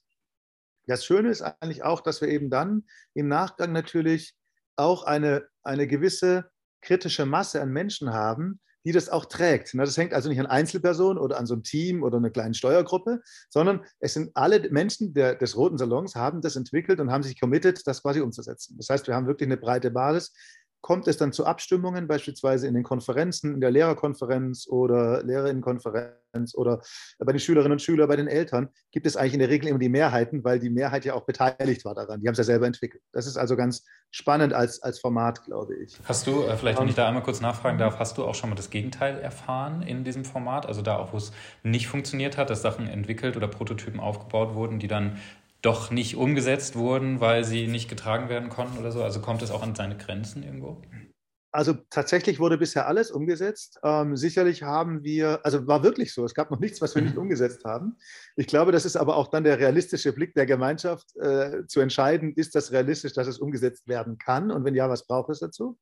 das 0.86 1.04
Schöne 1.04 1.30
ist 1.30 1.42
eigentlich 1.42 1.82
auch, 1.82 2.00
dass 2.00 2.20
wir 2.20 2.28
eben 2.28 2.48
dann 2.48 2.84
im 3.14 3.26
Nachgang 3.26 3.72
natürlich 3.72 4.36
auch 4.76 5.02
eine, 5.02 5.48
eine 5.64 5.88
gewisse 5.88 6.48
kritische 6.86 7.26
Masse 7.26 7.60
an 7.60 7.70
Menschen 7.70 8.12
haben, 8.12 8.60
die 8.86 8.92
das 8.92 9.08
auch 9.08 9.24
trägt. 9.24 9.74
Das 9.74 9.96
hängt 9.96 10.14
also 10.14 10.28
nicht 10.28 10.38
an 10.38 10.46
Einzelpersonen 10.46 11.18
oder 11.18 11.38
an 11.38 11.46
so 11.46 11.54
einem 11.54 11.64
Team 11.64 12.04
oder 12.04 12.18
einer 12.18 12.30
kleinen 12.30 12.54
Steuergruppe, 12.54 13.20
sondern 13.50 13.84
es 13.98 14.14
sind 14.14 14.30
alle 14.34 14.70
Menschen 14.70 15.12
der, 15.12 15.34
des 15.34 15.56
Roten 15.56 15.76
Salons 15.76 16.14
haben 16.14 16.40
das 16.40 16.54
entwickelt 16.54 17.00
und 17.00 17.10
haben 17.10 17.24
sich 17.24 17.40
committed, 17.40 17.84
das 17.84 18.02
quasi 18.02 18.20
umzusetzen. 18.20 18.76
Das 18.76 18.88
heißt, 18.88 19.08
wir 19.08 19.16
haben 19.16 19.26
wirklich 19.26 19.48
eine 19.48 19.56
breite 19.56 19.90
Basis, 19.90 20.32
kommt 20.80 21.08
es 21.08 21.16
dann 21.16 21.32
zu 21.32 21.46
Abstimmungen, 21.46 22.06
beispielsweise 22.06 22.66
in 22.66 22.74
den 22.74 22.82
Konferenzen, 22.82 23.54
in 23.54 23.60
der 23.60 23.70
Lehrerkonferenz 23.70 24.66
oder 24.68 25.22
Lehrerinnenkonferenz 25.24 26.54
oder 26.54 26.80
bei 27.18 27.32
den 27.32 27.40
Schülerinnen 27.40 27.72
und 27.72 27.82
Schülern, 27.82 28.08
bei 28.08 28.16
den 28.16 28.28
Eltern, 28.28 28.68
gibt 28.92 29.06
es 29.06 29.16
eigentlich 29.16 29.34
in 29.34 29.40
der 29.40 29.48
Regel 29.48 29.68
immer 29.68 29.78
die 29.78 29.88
Mehrheiten, 29.88 30.44
weil 30.44 30.58
die 30.58 30.70
Mehrheit 30.70 31.04
ja 31.04 31.14
auch 31.14 31.24
beteiligt 31.24 31.84
war 31.84 31.94
daran. 31.94 32.20
Die 32.20 32.28
haben 32.28 32.32
es 32.32 32.38
ja 32.38 32.44
selber 32.44 32.66
entwickelt. 32.66 33.02
Das 33.12 33.26
ist 33.26 33.36
also 33.36 33.56
ganz 33.56 33.84
spannend 34.10 34.52
als, 34.52 34.82
als 34.82 35.00
Format, 35.00 35.44
glaube 35.44 35.74
ich. 35.76 35.98
Hast 36.04 36.26
du, 36.26 36.42
äh, 36.42 36.56
vielleicht 36.56 36.80
wenn 36.80 36.88
ich 36.88 36.94
da 36.94 37.08
einmal 37.08 37.22
kurz 37.22 37.40
nachfragen 37.40 37.78
darf, 37.78 37.98
hast 37.98 38.18
du 38.18 38.24
auch 38.24 38.34
schon 38.34 38.50
mal 38.50 38.56
das 38.56 38.70
Gegenteil 38.70 39.18
erfahren 39.18 39.82
in 39.82 40.04
diesem 40.04 40.24
Format? 40.24 40.66
Also 40.66 40.82
da 40.82 40.98
auch, 40.98 41.12
wo 41.12 41.16
es 41.16 41.32
nicht 41.62 41.88
funktioniert 41.88 42.36
hat, 42.36 42.50
dass 42.50 42.62
Sachen 42.62 42.86
entwickelt 42.86 43.36
oder 43.36 43.48
Prototypen 43.48 43.98
aufgebaut 44.00 44.54
wurden, 44.54 44.78
die 44.78 44.88
dann 44.88 45.18
doch 45.62 45.90
nicht 45.90 46.16
umgesetzt 46.16 46.76
wurden, 46.76 47.20
weil 47.20 47.44
sie 47.44 47.66
nicht 47.66 47.88
getragen 47.88 48.28
werden 48.28 48.48
konnten 48.48 48.78
oder 48.78 48.92
so? 48.92 49.02
Also 49.02 49.20
kommt 49.20 49.42
es 49.42 49.50
auch 49.50 49.62
an 49.62 49.74
seine 49.74 49.96
Grenzen 49.96 50.42
irgendwo? 50.42 50.82
Also 51.56 51.72
tatsächlich 51.88 52.38
wurde 52.38 52.58
bisher 52.58 52.86
alles 52.86 53.10
umgesetzt. 53.10 53.80
Ähm, 53.82 54.14
sicherlich 54.14 54.62
haben 54.62 55.02
wir, 55.04 55.40
also 55.42 55.66
war 55.66 55.82
wirklich 55.82 56.12
so, 56.12 56.22
es 56.24 56.34
gab 56.34 56.50
noch 56.50 56.60
nichts, 56.60 56.82
was 56.82 56.94
wir 56.94 57.00
nicht 57.00 57.14
mhm. 57.14 57.22
umgesetzt 57.22 57.64
haben. 57.64 57.96
Ich 58.36 58.46
glaube, 58.46 58.72
das 58.72 58.84
ist 58.84 58.96
aber 58.96 59.16
auch 59.16 59.28
dann 59.28 59.44
der 59.44 59.58
realistische 59.58 60.12
Blick 60.12 60.34
der 60.34 60.44
Gemeinschaft, 60.44 61.16
äh, 61.16 61.66
zu 61.66 61.80
entscheiden, 61.80 62.34
ist 62.34 62.54
das 62.54 62.72
realistisch, 62.72 63.14
dass 63.14 63.26
es 63.26 63.38
umgesetzt 63.38 63.88
werden 63.88 64.18
kann 64.18 64.50
und 64.50 64.64
wenn 64.64 64.74
ja, 64.74 64.90
was 64.90 65.06
braucht 65.06 65.30
es 65.30 65.38
dazu? 65.38 65.78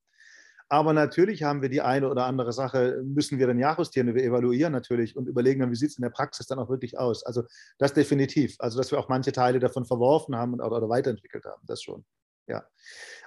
Aber 0.68 0.92
natürlich 0.92 1.42
haben 1.42 1.62
wir 1.62 1.68
die 1.68 1.82
eine 1.82 2.08
oder 2.08 2.24
andere 2.24 2.52
Sache, 2.52 3.02
müssen 3.04 3.38
wir 3.38 3.46
dann 3.46 3.58
ja 3.58 3.76
justieren, 3.76 4.14
wir 4.14 4.24
evaluieren 4.24 4.72
natürlich 4.72 5.16
und 5.16 5.28
überlegen 5.28 5.60
dann, 5.60 5.70
wie 5.70 5.76
sieht 5.76 5.90
es 5.90 5.98
in 5.98 6.02
der 6.02 6.10
Praxis 6.10 6.46
dann 6.46 6.58
auch 6.58 6.68
wirklich 6.68 6.98
aus. 6.98 7.24
Also 7.24 7.44
das 7.78 7.92
definitiv. 7.92 8.56
Also 8.58 8.78
dass 8.78 8.90
wir 8.90 8.98
auch 8.98 9.08
manche 9.08 9.32
Teile 9.32 9.58
davon 9.58 9.84
verworfen 9.84 10.36
haben 10.36 10.54
oder, 10.54 10.72
oder 10.72 10.88
weiterentwickelt 10.88 11.44
haben, 11.44 11.62
das 11.66 11.82
schon. 11.82 12.04
Ja. 12.46 12.64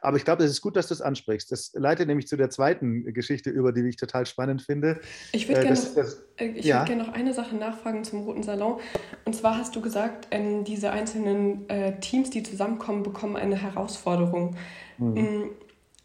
Aber 0.02 0.17
ich 0.17 0.26
glaube, 0.26 0.43
es 0.43 0.52
ist 0.52 0.62
gut, 0.62 0.76
dass 0.76 0.88
du 0.88 0.93
es 0.93 1.02
ansprichst. 1.02 1.52
Das 1.52 1.71
leitet 1.73 2.08
nämlich 2.08 2.28
zu 2.28 2.38
der 2.38 2.52
zweiten 2.52 3.04
Geschichte 3.13 3.50
über, 3.50 3.71
die 3.71 3.82
ich 3.88 3.95
total 3.95 4.26
spannend 4.28 4.62
finde. 4.62 5.00
Ich 5.32 5.47
würde 5.47 5.62
äh, 5.62 5.63
gerne 5.63 5.80
noch, 5.80 6.13
äh, 6.38 6.60
ja. 6.60 6.78
würd 6.80 6.88
gern 6.88 6.97
noch 7.00 7.13
eine 7.13 7.34
Sache 7.34 7.56
nachfragen 7.56 8.04
zum 8.04 8.23
Roten 8.23 8.43
Salon. 8.43 8.80
Und 9.26 9.36
zwar 9.36 9.58
hast 9.58 9.76
du 9.76 9.82
gesagt, 9.82 10.28
ähm, 10.32 10.63
diese 10.65 10.91
einzelnen 10.91 11.67
äh, 11.69 12.00
Teams, 12.00 12.30
die 12.30 12.43
zusammenkommen, 12.43 13.02
bekommen 13.02 13.36
eine 13.36 13.56
Herausforderung. 13.56 14.56
Mhm. 15.00 15.50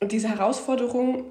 Und 0.03 0.11
diese 0.11 0.29
Herausforderung, 0.29 1.27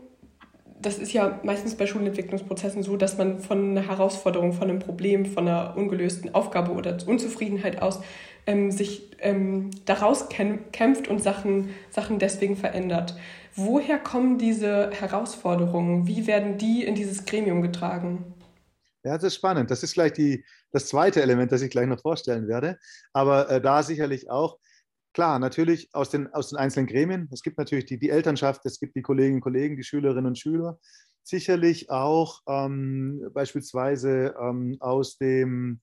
das 0.82 0.98
ist 0.98 1.12
ja 1.12 1.42
meistens 1.44 1.76
bei 1.76 1.86
Schulentwicklungsprozessen 1.88 2.84
so, 2.84 2.96
dass 2.96 3.18
man 3.18 3.40
von 3.40 3.72
einer 3.72 3.86
Herausforderung, 3.86 4.54
von 4.54 4.70
einem 4.70 4.80
Problem, 4.80 5.26
von 5.26 5.46
einer 5.46 5.76
ungelösten 5.76 6.34
Aufgabe 6.34 6.72
oder 6.72 6.98
Unzufriedenheit 7.06 7.82
aus 7.82 8.00
ähm, 8.48 8.72
sich 8.72 9.12
ähm, 9.20 9.72
daraus 9.84 10.30
kämpft 10.30 11.10
und 11.10 11.22
Sachen, 11.22 11.72
Sachen 11.90 12.18
deswegen 12.18 12.56
verändert. 12.56 13.14
Woher 13.58 14.00
kommen 14.00 14.38
diese 14.38 14.92
Herausforderungen? 14.92 16.08
Wie 16.08 16.26
werden 16.26 16.58
die 16.58 16.86
in 16.86 16.96
dieses 16.96 17.26
Gremium 17.26 17.62
getragen? 17.62 18.24
Ja, 19.04 19.16
das 19.16 19.24
ist 19.26 19.36
spannend. 19.36 19.70
Das 19.70 19.84
ist 19.84 19.96
gleich 19.96 20.14
die, 20.14 20.46
das 20.72 20.88
zweite 20.88 21.22
Element, 21.22 21.52
das 21.52 21.62
ich 21.62 21.72
gleich 21.72 21.88
noch 21.88 22.00
vorstellen 22.00 22.48
werde. 22.48 22.80
Aber 23.12 23.50
äh, 23.50 23.60
da 23.60 23.84
sicherlich 23.84 24.30
auch 24.30 24.60
Klar, 25.14 25.40
natürlich 25.40 25.90
aus 25.94 26.10
den, 26.10 26.34
aus 26.34 26.50
den 26.50 26.58
einzelnen 26.58 26.88
Gremien. 26.88 27.28
Es 27.32 27.42
gibt 27.42 27.58
natürlich 27.58 27.86
die, 27.86 28.00
die 28.00 28.10
Elternschaft, 28.10 28.66
es 28.66 28.80
gibt 28.80 28.96
die 28.96 29.02
Kolleginnen 29.02 29.36
und 29.36 29.42
Kollegen, 29.42 29.76
die 29.76 29.84
Schülerinnen 29.84 30.28
und 30.28 30.40
Schüler. 30.40 30.80
Sicherlich 31.24 31.90
auch 31.90 32.42
ähm, 32.48 33.30
beispielsweise 33.34 34.34
ähm, 34.40 34.78
aus, 34.80 35.18
dem, 35.18 35.82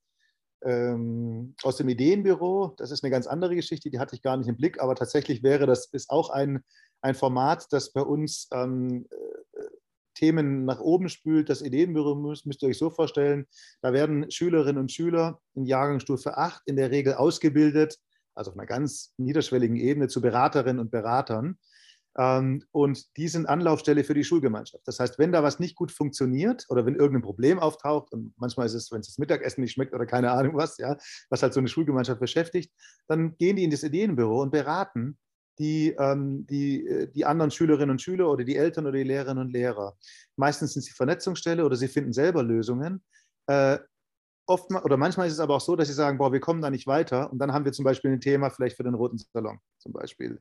ähm, 0.65 1.55
aus 1.63 1.77
dem 1.77 1.91
Ideenbüro. 1.91 2.75
Das 2.79 2.91
ist 2.91 3.05
eine 3.05 3.11
ganz 3.11 3.27
andere 3.27 3.55
Geschichte, 3.55 3.91
die 3.91 3.99
hatte 3.99 4.17
ich 4.17 4.23
gar 4.23 4.37
nicht 4.39 4.49
im 4.49 4.57
Blick, 4.57 4.81
aber 4.81 4.95
tatsächlich 4.95 5.43
wäre 5.43 5.67
das 5.67 5.87
ist 5.93 6.09
auch 6.09 6.31
ein, 6.31 6.65
ein 7.03 7.15
Format, 7.15 7.67
das 7.71 7.93
bei 7.93 8.01
uns 8.01 8.49
ähm, 8.51 9.07
äh, 9.11 9.63
Themen 10.15 10.65
nach 10.65 10.81
oben 10.81 11.11
spült. 11.11 11.51
Das 11.51 11.61
Ideenbüro 11.61 12.15
müsst, 12.15 12.47
müsst 12.47 12.63
ihr 12.63 12.71
euch 12.71 12.79
so 12.79 12.89
vorstellen, 12.89 13.47
da 13.83 13.93
werden 13.93 14.31
Schülerinnen 14.31 14.81
und 14.81 14.91
Schüler 14.91 15.39
in 15.55 15.67
Jahrgangsstufe 15.67 16.39
8 16.39 16.63
in 16.65 16.77
der 16.77 16.91
Regel 16.91 17.15
ausgebildet 17.15 17.99
also 18.39 18.53
auf 18.53 18.57
einer 18.57 18.67
ganz 18.67 19.13
niederschwelligen 19.19 19.77
Ebene 19.77 20.09
zu 20.09 20.21
Beraterinnen 20.21 20.79
und 20.79 20.91
Beratern. 20.91 21.59
Ähm, 22.17 22.65
und 22.71 23.17
die 23.17 23.29
sind 23.29 23.47
Anlaufstelle 23.47 24.05
für 24.05 24.15
die 24.15 24.25
Schulgemeinschaft. 24.25 24.87
Das 24.87 25.01
heißt, 25.01 25.19
wenn 25.19 25.33
da 25.33 25.43
was 25.43 25.59
nicht 25.59 25.77
gut 25.77 25.93
funktioniert 25.93 26.65
oder 26.69 26.87
wenn 26.87 26.95
irgendein 26.95 27.23
Problem 27.23 27.59
auftaucht, 27.59 28.13
und 28.13 28.33
manchmal 28.37 28.67
ist 28.67 28.75
es, 28.75 28.91
wenn 28.91 29.01
es 29.01 29.09
das 29.09 29.19
Mittagessen 29.19 29.61
nicht 29.61 29.73
schmeckt 29.73 29.93
oder 29.93 30.07
keine 30.07 30.31
Ahnung 30.31 30.57
was, 30.57 30.79
ja, 30.79 30.97
was 31.31 31.43
halt 31.43 31.53
so 31.53 31.61
eine 31.61 31.69
Schulgemeinschaft 31.69 32.21
beschäftigt, 32.21 32.73
dann 33.09 33.37
gehen 33.37 33.57
die 33.57 33.65
in 33.65 33.71
das 33.71 33.83
Ideenbüro 33.83 34.41
und 34.41 34.51
beraten 34.51 35.19
die, 35.59 35.95
ähm, 35.99 36.47
die, 36.47 36.87
äh, 36.87 37.09
die 37.09 37.25
anderen 37.25 37.51
Schülerinnen 37.51 37.91
und 37.91 38.03
Schüler 38.03 38.31
oder 38.31 38.45
die 38.45 38.57
Eltern 38.57 38.87
oder 38.87 38.97
die 38.97 39.05
Lehrerinnen 39.05 39.47
und 39.47 39.53
Lehrer. 39.53 39.97
Meistens 40.37 40.75
sind 40.75 40.83
sie 40.83 40.93
Vernetzungsstelle 40.93 41.65
oder 41.65 41.77
sie 41.77 41.89
finden 41.89 42.13
selber 42.13 42.43
Lösungen. 42.43 43.03
Oft 44.49 44.71
oder 44.73 44.97
manchmal 44.97 45.27
ist 45.27 45.35
es 45.35 45.41
aber 45.41 45.57
auch 45.57 45.61
so, 45.61 45.77
dass 45.77 45.89
sie 45.89 45.95
sagen, 45.95 46.19
boah, 46.19 46.33
wir 46.33 46.41
kommen 46.41 46.63
da 46.63 46.71
nicht 46.71 46.87
weiter. 46.87 47.31
Und 47.31 47.39
dann 47.39 47.53
haben 47.53 47.65
wir 47.65 47.73
zum 47.73 47.85
Beispiel 47.85 48.11
ein 48.11 48.21
Thema 48.21 48.51
vielleicht 48.51 48.77
für 48.77 48.83
den 48.83 48.95
roten 48.95 49.19
Salon 49.19 49.59
zum 49.79 49.93
Beispiel. 49.93 50.41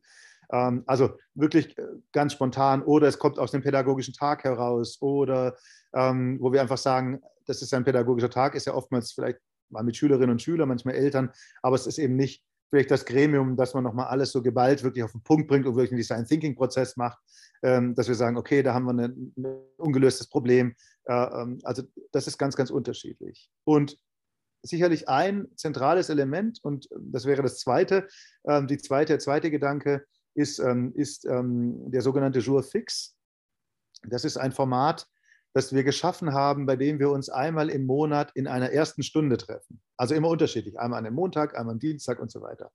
Ähm, 0.51 0.83
also 0.85 1.17
wirklich 1.35 1.77
äh, 1.77 1.83
ganz 2.13 2.33
spontan. 2.33 2.81
Oder 2.83 3.07
es 3.07 3.19
kommt 3.19 3.37
aus 3.37 3.51
dem 3.51 3.61
pädagogischen 3.61 4.13
Tag 4.13 4.43
heraus. 4.43 4.97
Oder 5.01 5.57
ähm, 5.93 6.37
wo 6.39 6.53
wir 6.53 6.61
einfach 6.61 6.77
sagen, 6.77 7.21
das 7.45 7.61
ist 7.61 7.73
ein 7.73 7.83
pädagogischer 7.83 8.29
Tag, 8.29 8.55
ist 8.55 8.65
ja 8.65 8.73
oftmals 8.73 9.11
vielleicht 9.11 9.39
mal 9.69 9.83
mit 9.83 9.97
Schülerinnen 9.97 10.31
und 10.31 10.41
Schülern, 10.41 10.69
manchmal 10.69 10.95
Eltern, 10.95 11.31
aber 11.61 11.75
es 11.75 11.87
ist 11.87 11.97
eben 11.97 12.15
nicht 12.15 12.43
vielleicht 12.69 12.91
das 12.91 13.05
Gremium, 13.05 13.55
dass 13.55 13.73
man 13.73 13.83
nochmal 13.83 14.07
alles 14.07 14.31
so 14.31 14.41
geballt 14.41 14.83
wirklich 14.83 15.03
auf 15.03 15.13
den 15.13 15.21
Punkt 15.21 15.47
bringt 15.47 15.65
und 15.65 15.75
wirklich 15.75 15.91
einen 15.91 15.99
Design 15.99 16.25
Thinking 16.25 16.55
Prozess 16.55 16.97
macht, 16.97 17.17
ähm, 17.63 17.95
dass 17.95 18.07
wir 18.09 18.15
sagen, 18.15 18.37
okay, 18.37 18.61
da 18.61 18.73
haben 18.73 18.85
wir 18.85 19.05
ein 19.05 19.33
ungelöstes 19.77 20.27
Problem, 20.27 20.75
also 21.07 21.83
das 22.11 22.27
ist 22.27 22.37
ganz, 22.37 22.55
ganz 22.55 22.69
unterschiedlich. 22.69 23.49
Und 23.63 23.97
sicherlich 24.61 25.07
ein 25.07 25.47
zentrales 25.55 26.09
Element, 26.09 26.59
und 26.63 26.89
das 26.99 27.25
wäre 27.25 27.41
das 27.41 27.59
zweite, 27.59 28.07
ähm, 28.45 28.67
die 28.67 28.77
zweite, 28.77 29.13
der 29.13 29.19
zweite 29.19 29.51
Gedanke 29.51 30.05
ist, 30.33 30.59
ähm, 30.59 30.93
ist 30.95 31.23
der 31.23 32.01
sogenannte 32.01 32.39
Jour 32.39 32.61
fix. 32.61 33.15
Das 34.03 34.23
ist 34.23 34.37
ein 34.37 34.51
Format, 34.51 35.07
das 35.53 35.73
wir 35.73 35.83
geschaffen 35.83 36.33
haben, 36.33 36.67
bei 36.67 36.75
dem 36.75 36.99
wir 36.99 37.09
uns 37.09 37.29
einmal 37.29 37.71
im 37.71 37.87
Monat 37.87 38.31
in 38.35 38.45
einer 38.45 38.71
ersten 38.71 39.01
Stunde 39.01 39.37
treffen. 39.37 39.81
Also 39.97 40.13
immer 40.13 40.29
unterschiedlich, 40.29 40.79
einmal 40.79 40.99
an 40.99 41.07
einem 41.07 41.15
Montag, 41.15 41.57
einmal 41.57 41.73
am 41.73 41.79
Dienstag 41.79 42.19
und 42.19 42.31
so 42.31 42.41
weiter. 42.41 42.71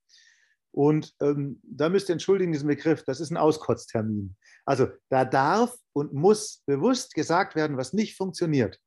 Und 0.73 1.15
ähm, 1.21 1.61
da 1.63 1.89
müsst 1.89 2.09
ihr 2.09 2.15
entschuldigen 2.15 2.53
diesen 2.53 2.69
Begriff, 2.69 3.05
das 3.05 3.21
ist 3.21 3.31
ein 3.31 3.37
Auskotztermin. 3.37 4.35
Also 4.65 4.89
da 5.11 5.25
darf 5.25 5.75
und 5.93 6.13
muss 6.15 6.63
bewusst 6.67 7.15
gesagt 7.15 7.55
werden, 7.55 7.77
was 7.77 7.93
nicht 7.93 8.17
funktioniert. 8.17 8.79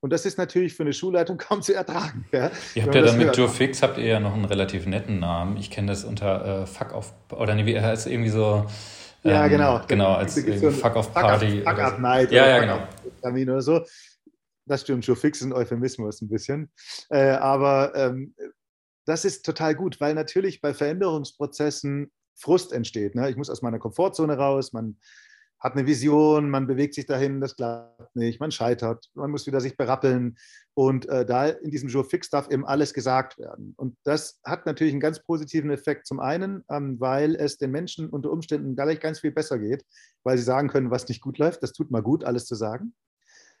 Und 0.00 0.12
das 0.12 0.24
ist 0.24 0.38
natürlich 0.38 0.74
für 0.74 0.84
eine 0.84 0.92
Schulleitung 0.92 1.38
kaum 1.38 1.62
zu 1.62 1.74
ertragen. 1.74 2.26
Ja? 2.32 2.50
Ihr 2.74 2.84
habt 2.84 2.94
ja 2.94 3.02
dann 3.02 3.18
mit 3.18 3.36
Fix 3.36 3.82
habt 3.82 3.98
ihr 3.98 4.04
ja 4.04 4.20
noch 4.20 4.34
einen 4.34 4.44
relativ 4.44 4.86
netten 4.86 5.18
Namen. 5.18 5.56
Ich 5.56 5.70
kenne 5.70 5.88
das 5.88 6.04
unter 6.04 6.62
äh, 6.62 6.66
Fuck 6.66 6.92
Off, 6.92 7.12
oder 7.32 7.54
nee, 7.54 7.66
wie 7.66 7.80
heißt 7.80 8.06
irgendwie 8.06 8.30
so. 8.30 8.66
Ähm, 9.24 9.30
ja, 9.32 9.48
genau. 9.48 9.80
Genau, 9.88 10.14
als 10.14 10.36
so 10.36 10.70
Fuck 10.70 10.94
Off 10.94 11.12
Party. 11.12 11.62
Fuck 11.62 11.78
Up 11.80 11.98
Night. 11.98 12.30
Ja, 12.30 12.48
ja, 12.48 12.60
genau. 12.60 12.86
Termin 13.20 13.50
oder 13.50 13.62
so. 13.62 13.84
Das 14.66 14.82
stimmt, 14.82 15.06
Joe 15.06 15.16
Fix 15.16 15.38
ist 15.38 15.46
ein 15.46 15.52
Euphemismus 15.52 16.20
ein 16.20 16.28
bisschen. 16.28 16.70
Äh, 17.08 17.30
aber 17.30 17.92
ähm, 17.96 18.34
das 19.08 19.24
ist 19.24 19.44
total 19.44 19.74
gut, 19.74 20.00
weil 20.00 20.14
natürlich 20.14 20.60
bei 20.60 20.74
Veränderungsprozessen 20.74 22.12
Frust 22.36 22.72
entsteht. 22.72 23.14
Ne? 23.14 23.30
Ich 23.30 23.36
muss 23.36 23.50
aus 23.50 23.62
meiner 23.62 23.78
Komfortzone 23.78 24.36
raus, 24.36 24.72
man 24.72 24.98
hat 25.58 25.72
eine 25.72 25.86
Vision, 25.86 26.50
man 26.50 26.68
bewegt 26.68 26.94
sich 26.94 27.06
dahin, 27.06 27.40
das 27.40 27.56
klappt 27.56 28.14
nicht, 28.14 28.38
man 28.38 28.52
scheitert, 28.52 29.10
man 29.14 29.30
muss 29.30 29.46
wieder 29.46 29.60
sich 29.60 29.76
berappeln. 29.76 30.36
Und 30.74 31.08
äh, 31.08 31.26
da 31.26 31.48
in 31.48 31.70
diesem 31.70 31.88
Jour 31.88 32.04
Fix 32.04 32.30
darf 32.30 32.48
eben 32.48 32.64
alles 32.64 32.94
gesagt 32.94 33.38
werden. 33.38 33.74
Und 33.76 33.96
das 34.04 34.40
hat 34.44 34.66
natürlich 34.66 34.92
einen 34.92 35.00
ganz 35.00 35.20
positiven 35.20 35.70
Effekt. 35.70 36.06
Zum 36.06 36.20
einen, 36.20 36.64
ähm, 36.70 37.00
weil 37.00 37.34
es 37.34 37.58
den 37.58 37.72
Menschen 37.72 38.08
unter 38.10 38.30
Umständen 38.30 38.76
gleich 38.76 39.00
ganz 39.00 39.18
viel 39.20 39.32
besser 39.32 39.58
geht, 39.58 39.84
weil 40.22 40.38
sie 40.38 40.44
sagen 40.44 40.68
können, 40.68 40.92
was 40.92 41.08
nicht 41.08 41.22
gut 41.22 41.38
läuft. 41.38 41.62
Das 41.62 41.72
tut 41.72 41.90
mal 41.90 42.02
gut, 42.02 42.22
alles 42.22 42.46
zu 42.46 42.54
sagen. 42.54 42.94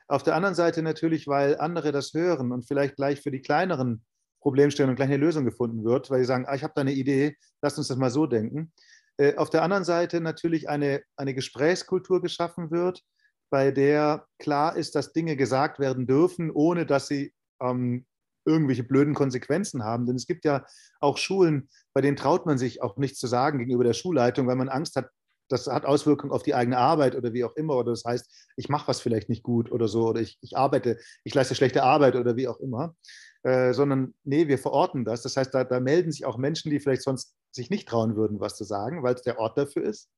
Auf 0.06 0.22
der 0.22 0.36
anderen 0.36 0.54
Seite 0.54 0.82
natürlich, 0.82 1.26
weil 1.26 1.58
andere 1.58 1.90
das 1.90 2.14
hören 2.14 2.52
und 2.52 2.66
vielleicht 2.68 2.96
gleich 2.96 3.20
für 3.20 3.32
die 3.32 3.42
kleineren 3.42 4.04
Problemstellungen 4.48 4.96
gleich 4.96 5.08
eine 5.08 5.18
Lösung 5.18 5.44
gefunden 5.44 5.84
wird, 5.84 6.08
weil 6.08 6.20
sie 6.20 6.24
sagen, 6.24 6.46
ah, 6.46 6.54
ich 6.54 6.62
habe 6.62 6.72
da 6.74 6.80
eine 6.80 6.92
Idee, 6.92 7.36
lass 7.60 7.76
uns 7.76 7.88
das 7.88 7.98
mal 7.98 8.10
so 8.10 8.24
denken. 8.26 8.72
Äh, 9.18 9.36
auf 9.36 9.50
der 9.50 9.62
anderen 9.62 9.84
Seite 9.84 10.22
natürlich 10.22 10.70
eine, 10.70 11.02
eine 11.16 11.34
Gesprächskultur 11.34 12.22
geschaffen 12.22 12.70
wird, 12.70 13.02
bei 13.50 13.70
der 13.70 14.26
klar 14.38 14.74
ist, 14.74 14.94
dass 14.94 15.12
Dinge 15.12 15.36
gesagt 15.36 15.80
werden 15.80 16.06
dürfen, 16.06 16.50
ohne 16.50 16.86
dass 16.86 17.08
sie 17.08 17.34
ähm, 17.60 18.06
irgendwelche 18.46 18.84
blöden 18.84 19.12
Konsequenzen 19.12 19.84
haben. 19.84 20.06
Denn 20.06 20.16
es 20.16 20.26
gibt 20.26 20.46
ja 20.46 20.64
auch 20.98 21.18
Schulen, 21.18 21.68
bei 21.92 22.00
denen 22.00 22.16
traut 22.16 22.46
man 22.46 22.56
sich 22.56 22.80
auch 22.80 22.96
nichts 22.96 23.18
zu 23.18 23.26
sagen 23.26 23.58
gegenüber 23.58 23.84
der 23.84 23.92
Schulleitung, 23.92 24.46
weil 24.46 24.56
man 24.56 24.70
Angst 24.70 24.96
hat, 24.96 25.10
das 25.50 25.66
hat 25.66 25.84
Auswirkungen 25.84 26.32
auf 26.32 26.42
die 26.42 26.54
eigene 26.54 26.78
Arbeit 26.78 27.14
oder 27.16 27.34
wie 27.34 27.44
auch 27.44 27.54
immer. 27.54 27.76
Oder 27.76 27.92
das 27.92 28.04
heißt, 28.06 28.50
ich 28.56 28.70
mache 28.70 28.88
was 28.88 29.00
vielleicht 29.00 29.28
nicht 29.28 29.42
gut 29.42 29.70
oder 29.70 29.88
so, 29.88 30.08
oder 30.08 30.22
ich, 30.22 30.38
ich 30.40 30.56
arbeite, 30.56 30.98
ich 31.24 31.34
leiste 31.34 31.54
schlechte 31.54 31.82
Arbeit 31.82 32.16
oder 32.16 32.36
wie 32.36 32.48
auch 32.48 32.60
immer. 32.60 32.94
Äh, 33.44 33.72
sondern 33.72 34.14
nee, 34.24 34.48
wir 34.48 34.58
verorten 34.58 35.04
das. 35.04 35.22
Das 35.22 35.36
heißt, 35.36 35.54
da, 35.54 35.64
da 35.64 35.80
melden 35.80 36.10
sich 36.10 36.24
auch 36.24 36.38
Menschen, 36.38 36.70
die 36.70 36.80
vielleicht 36.80 37.02
sonst 37.02 37.34
sich 37.52 37.70
nicht 37.70 37.88
trauen 37.88 38.16
würden, 38.16 38.40
was 38.40 38.56
zu 38.56 38.64
sagen, 38.64 39.02
weil 39.02 39.14
es 39.14 39.22
der 39.22 39.38
Ort 39.38 39.56
dafür 39.56 39.84
ist. 39.84 40.10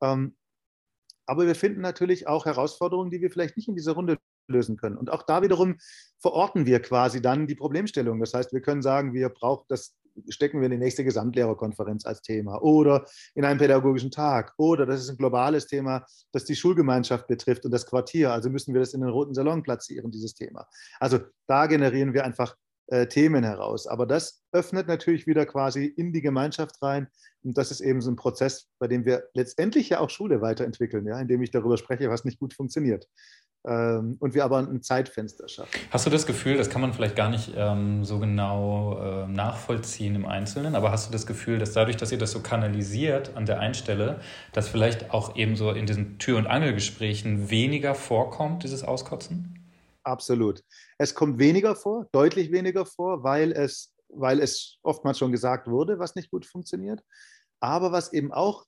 Ähm, 0.00 0.36
aber 1.26 1.46
wir 1.46 1.54
finden 1.54 1.80
natürlich 1.80 2.26
auch 2.26 2.46
Herausforderungen, 2.46 3.10
die 3.10 3.20
wir 3.20 3.30
vielleicht 3.30 3.56
nicht 3.56 3.68
in 3.68 3.76
dieser 3.76 3.92
Runde 3.92 4.18
lösen 4.48 4.76
können. 4.76 4.96
Und 4.96 5.10
auch 5.10 5.22
da 5.22 5.42
wiederum 5.42 5.78
verorten 6.18 6.66
wir 6.66 6.80
quasi 6.80 7.22
dann 7.22 7.46
die 7.46 7.54
Problemstellung. 7.54 8.18
Das 8.20 8.34
heißt, 8.34 8.52
wir 8.52 8.60
können 8.60 8.82
sagen, 8.82 9.14
wir 9.14 9.28
brauchen 9.28 9.64
das 9.68 9.94
stecken 10.28 10.60
wir 10.60 10.66
in 10.66 10.72
die 10.72 10.78
nächste 10.78 11.04
Gesamtlehrerkonferenz 11.04 12.06
als 12.06 12.22
Thema 12.22 12.62
oder 12.62 13.06
in 13.34 13.44
einen 13.44 13.58
pädagogischen 13.58 14.10
Tag 14.10 14.52
oder 14.56 14.86
das 14.86 15.00
ist 15.00 15.10
ein 15.10 15.16
globales 15.16 15.66
Thema, 15.66 16.04
das 16.32 16.44
die 16.44 16.56
Schulgemeinschaft 16.56 17.26
betrifft 17.26 17.64
und 17.64 17.70
das 17.70 17.86
Quartier. 17.86 18.32
Also 18.32 18.50
müssen 18.50 18.74
wir 18.74 18.80
das 18.80 18.94
in 18.94 19.00
den 19.00 19.10
roten 19.10 19.34
Salon 19.34 19.62
platzieren, 19.62 20.10
dieses 20.10 20.34
Thema. 20.34 20.66
Also 21.00 21.20
da 21.46 21.66
generieren 21.66 22.14
wir 22.14 22.24
einfach 22.24 22.56
äh, 22.88 23.06
Themen 23.06 23.42
heraus. 23.42 23.86
Aber 23.86 24.06
das 24.06 24.42
öffnet 24.52 24.86
natürlich 24.86 25.26
wieder 25.26 25.46
quasi 25.46 25.86
in 25.86 26.12
die 26.12 26.20
Gemeinschaft 26.20 26.82
rein. 26.82 27.08
Und 27.42 27.56
das 27.56 27.70
ist 27.70 27.80
eben 27.80 28.00
so 28.00 28.10
ein 28.10 28.16
Prozess, 28.16 28.68
bei 28.78 28.86
dem 28.86 29.04
wir 29.04 29.24
letztendlich 29.34 29.88
ja 29.88 30.00
auch 30.00 30.10
Schule 30.10 30.42
weiterentwickeln, 30.42 31.06
ja, 31.06 31.18
indem 31.18 31.42
ich 31.42 31.50
darüber 31.50 31.78
spreche, 31.78 32.10
was 32.10 32.24
nicht 32.24 32.38
gut 32.38 32.54
funktioniert. 32.54 33.08
Ähm, 33.64 34.16
und 34.18 34.34
wir 34.34 34.44
aber 34.44 34.58
ein 34.58 34.82
Zeitfenster 34.82 35.48
schaffen. 35.48 35.70
Hast 35.90 36.04
du 36.04 36.10
das 36.10 36.26
Gefühl, 36.26 36.56
das 36.56 36.68
kann 36.68 36.80
man 36.80 36.92
vielleicht 36.92 37.14
gar 37.14 37.30
nicht 37.30 37.52
ähm, 37.56 38.04
so 38.04 38.18
genau 38.18 38.98
äh, 38.98 39.28
nachvollziehen 39.28 40.16
im 40.16 40.26
Einzelnen, 40.26 40.74
aber 40.74 40.90
hast 40.90 41.08
du 41.08 41.12
das 41.12 41.28
Gefühl, 41.28 41.60
dass 41.60 41.72
dadurch, 41.72 41.96
dass 41.96 42.10
ihr 42.10 42.18
das 42.18 42.32
so 42.32 42.40
kanalisiert 42.40 43.36
an 43.36 43.46
der 43.46 43.60
einen 43.60 43.74
Stelle, 43.74 44.20
dass 44.52 44.68
vielleicht 44.68 45.12
auch 45.12 45.36
eben 45.36 45.54
so 45.54 45.70
in 45.70 45.86
diesen 45.86 46.18
Tür- 46.18 46.38
und 46.38 46.48
Angelgesprächen 46.48 47.50
weniger 47.50 47.94
vorkommt, 47.94 48.64
dieses 48.64 48.82
Auskotzen? 48.82 49.62
Absolut. 50.02 50.64
Es 50.98 51.14
kommt 51.14 51.38
weniger 51.38 51.76
vor, 51.76 52.08
deutlich 52.10 52.50
weniger 52.50 52.84
vor, 52.84 53.22
weil 53.22 53.52
es, 53.52 53.94
weil 54.08 54.40
es 54.40 54.78
oftmals 54.82 55.18
schon 55.18 55.30
gesagt 55.30 55.68
wurde, 55.68 56.00
was 56.00 56.16
nicht 56.16 56.32
gut 56.32 56.46
funktioniert. 56.46 57.04
Aber 57.60 57.92
was 57.92 58.12
eben 58.12 58.32
auch 58.32 58.64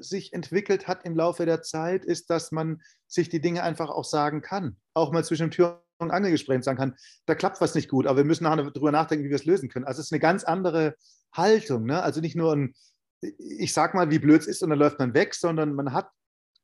sich 0.00 0.32
entwickelt 0.32 0.88
hat 0.88 1.04
im 1.04 1.16
Laufe 1.16 1.46
der 1.46 1.62
Zeit, 1.62 2.04
ist, 2.04 2.30
dass 2.30 2.52
man 2.52 2.82
sich 3.06 3.28
die 3.28 3.40
Dinge 3.40 3.62
einfach 3.62 3.90
auch 3.90 4.04
sagen 4.04 4.42
kann. 4.42 4.76
Auch 4.94 5.12
mal 5.12 5.24
zwischen 5.24 5.50
Tür 5.50 5.82
und 5.98 6.10
Angelgesprächen 6.10 6.62
sagen 6.62 6.78
kann, 6.78 6.96
da 7.26 7.34
klappt 7.34 7.60
was 7.60 7.74
nicht 7.74 7.88
gut, 7.88 8.06
aber 8.06 8.18
wir 8.18 8.24
müssen 8.24 8.44
nachher 8.44 8.70
darüber 8.70 8.92
nachdenken, 8.92 9.24
wie 9.24 9.30
wir 9.30 9.36
es 9.36 9.44
lösen 9.44 9.68
können. 9.68 9.84
Also 9.84 10.00
es 10.00 10.06
ist 10.06 10.12
eine 10.12 10.20
ganz 10.20 10.44
andere 10.44 10.94
Haltung. 11.32 11.84
Ne? 11.84 12.02
Also 12.02 12.20
nicht 12.20 12.36
nur 12.36 12.54
ein, 12.54 12.74
ich 13.20 13.72
sag 13.72 13.94
mal, 13.94 14.10
wie 14.10 14.18
blöd 14.18 14.40
es 14.40 14.46
ist 14.46 14.62
und 14.62 14.70
dann 14.70 14.78
läuft 14.78 14.98
man 14.98 15.14
weg, 15.14 15.34
sondern 15.34 15.74
man 15.74 15.92
hat 15.92 16.08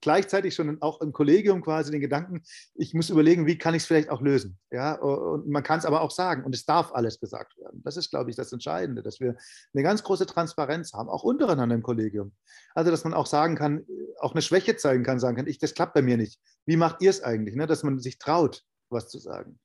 gleichzeitig 0.05 0.55
schon 0.55 0.81
auch 0.83 1.01
im 1.01 1.13
Kollegium 1.13 1.63
quasi 1.63 1.91
den 1.91 2.01
Gedanken, 2.01 2.43
ich 2.75 2.95
muss 2.95 3.11
überlegen, 3.11 3.47
wie 3.47 3.59
kann 3.59 3.75
ich 3.75 3.83
es 3.83 3.87
vielleicht 3.87 4.11
auch 4.11 4.21
lösen. 4.21 4.59
Ja? 4.71 4.95
Und 4.95 5.49
man 5.49 5.65
kann 5.65 5.81
es 5.81 5.87
aber 5.87 6.03
auch 6.03 6.13
sagen 6.13 6.45
und 6.45 6.55
es 6.55 6.65
darf 6.65 6.93
alles 6.93 7.19
gesagt 7.19 7.59
werden. 7.59 7.83
Das 7.83 7.97
ist, 7.97 8.11
glaube 8.11 8.31
ich, 8.31 8.37
das 8.37 8.53
Entscheidende, 8.53 9.03
dass 9.03 9.19
wir 9.19 9.35
eine 9.73 9.83
ganz 9.83 10.05
große 10.05 10.27
Transparenz 10.27 10.93
haben, 10.93 11.09
auch 11.09 11.25
untereinander 11.25 11.75
im 11.75 11.83
Kollegium. 11.83 12.33
Also, 12.75 12.91
dass 12.93 13.03
man 13.03 13.15
auch 13.15 13.27
sagen 13.27 13.57
kann, 13.57 13.85
auch 14.21 14.33
eine 14.33 14.43
Schwäche 14.43 14.77
zeigen 14.77 15.03
kann, 15.03 15.19
sagen 15.19 15.37
kann, 15.37 15.47
ich, 15.47 15.59
das 15.59 15.75
klappt 15.75 15.95
bei 15.95 16.03
mir 16.03 16.17
nicht. 16.17 16.39
Wie 16.67 16.77
macht 16.77 17.01
ihr 17.01 17.11
es 17.11 17.23
eigentlich? 17.23 17.57
Ne? 17.57 17.67
Dass 17.67 17.83
man 17.83 17.99
sich 17.99 18.19
traut, 18.19 18.63
was 18.91 19.09
zu 19.09 19.19
sagen 19.19 19.59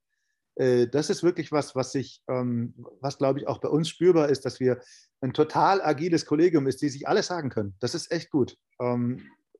äh, 0.55 0.87
das 0.87 1.09
ist 1.09 1.23
wirklich 1.23 1.51
was, 1.51 1.75
was 1.75 1.93
sich, 1.93 2.21
ähm, 2.27 2.73
was 2.99 3.17
glaube 3.17 3.39
ich 3.39 3.47
auch 3.47 3.59
bei 3.59 3.69
uns 3.69 3.87
spürbar 3.87 4.29
ist, 4.29 4.45
dass 4.45 4.59
wir 4.59 4.81
ein 5.21 5.33
total 5.33 5.81
agiles 5.81 6.25
Kollegium 6.25 6.67
ist, 6.67 6.81
die 6.81 6.89
sich 6.89 7.07
alles 7.07 7.27
sagen 7.27 7.49
können. 7.49 7.75
Das 7.79 7.95
ist 7.95 8.11
echt 8.11 8.29
gut. 8.29 8.57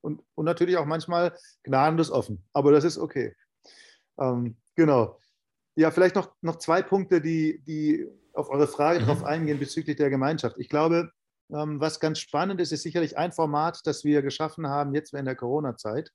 Und, 0.02 0.24
und 0.36 0.46
natürlich 0.46 0.78
auch 0.78 0.86
manchmal 0.86 1.38
gnadenlos 1.64 2.12
offen. 2.12 2.44
Aber 2.54 2.72
das 2.72 2.84
ist 2.84 2.98
okay. 2.98 3.36
Ähm, 4.20 4.58
genau. 4.76 5.20
Ja, 5.76 5.92
vielleicht 5.92 6.16
noch, 6.16 6.34
noch 6.42 6.58
zwei 6.58 6.82
Punkte, 6.82 7.22
die, 7.22 7.62
die 7.66 8.08
auf 8.34 8.50
eure 8.50 8.68
Frage 8.68 9.02
mhm. 9.02 9.06
drauf 9.06 9.24
eingehen 9.24 9.60
bezüglich 9.60 9.98
der 9.98 10.10
Gemeinschaft. 10.10 10.58
Ich 10.58 10.70
glaube, 10.70 11.12
ähm, 11.52 11.80
was 11.80 12.00
ganz 12.00 12.20
spannend 12.20 12.62
ist, 12.62 12.72
ist 12.72 12.84
sicherlich 12.84 13.18
ein 13.18 13.32
Format, 13.32 13.82
das 13.86 14.04
wir 14.04 14.22
geschaffen 14.22 14.68
haben 14.68 14.94
jetzt 14.94 15.14
in 15.14 15.26
der 15.26 15.36
Corona-Zeit. 15.36 16.12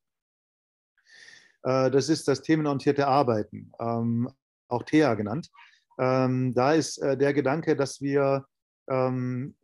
Äh, 1.62 1.90
das 1.90 2.08
ist 2.08 2.28
das 2.28 2.42
themenorientierte 2.42 3.06
Arbeiten, 3.06 3.72
ähm, 3.80 4.30
auch 4.68 4.82
THEA 4.82 5.14
genannt. 5.14 5.50
Ähm, 5.98 6.54
da 6.54 6.72
ist 6.72 6.98
äh, 6.98 7.16
der 7.16 7.32
Gedanke, 7.32 7.76
dass 7.76 8.00
wir 8.00 8.46
ähm, 8.88 9.56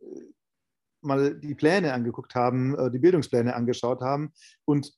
mal 1.01 1.39
die 1.39 1.55
Pläne 1.55 1.93
angeguckt 1.93 2.35
haben, 2.35 2.77
äh, 2.77 2.91
die 2.91 2.99
Bildungspläne 2.99 3.55
angeschaut 3.55 4.01
haben 4.01 4.33
und 4.65 4.93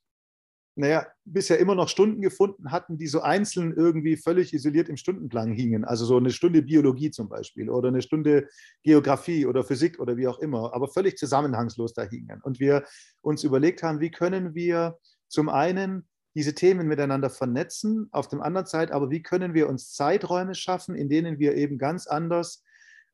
naja, 0.75 1.05
bisher 1.23 1.59
immer 1.59 1.75
noch 1.75 1.87
Stunden 1.87 2.21
gefunden 2.21 2.71
hatten, 2.71 2.97
die 2.97 3.05
so 3.05 3.21
einzeln 3.21 3.73
irgendwie 3.75 4.17
völlig 4.17 4.53
isoliert 4.53 4.89
im 4.89 4.97
Stundenplan 4.97 5.51
hingen. 5.51 5.85
Also 5.85 6.05
so 6.05 6.17
eine 6.17 6.31
Stunde 6.31 6.63
Biologie 6.63 7.11
zum 7.11 7.29
Beispiel 7.29 7.69
oder 7.69 7.89
eine 7.89 8.01
Stunde 8.01 8.47
Geografie 8.81 9.45
oder 9.45 9.63
Physik 9.63 9.99
oder 9.99 10.17
wie 10.17 10.27
auch 10.27 10.39
immer, 10.39 10.73
aber 10.73 10.87
völlig 10.87 11.17
zusammenhangslos 11.17 11.93
da 11.93 12.03
hingen. 12.03 12.41
Und 12.41 12.59
wir 12.59 12.85
uns 13.21 13.43
überlegt 13.43 13.83
haben, 13.83 13.99
wie 13.99 14.09
können 14.09 14.55
wir 14.55 14.97
zum 15.27 15.47
einen 15.47 16.07
diese 16.35 16.55
Themen 16.55 16.87
miteinander 16.87 17.29
vernetzen, 17.29 18.09
auf 18.11 18.27
der 18.27 18.41
anderen 18.41 18.65
Seite 18.65 18.95
aber, 18.95 19.11
wie 19.11 19.21
können 19.21 19.53
wir 19.53 19.69
uns 19.69 19.93
Zeiträume 19.93 20.55
schaffen, 20.55 20.95
in 20.95 21.07
denen 21.07 21.37
wir 21.37 21.55
eben 21.55 21.77
ganz 21.77 22.07
anders 22.07 22.63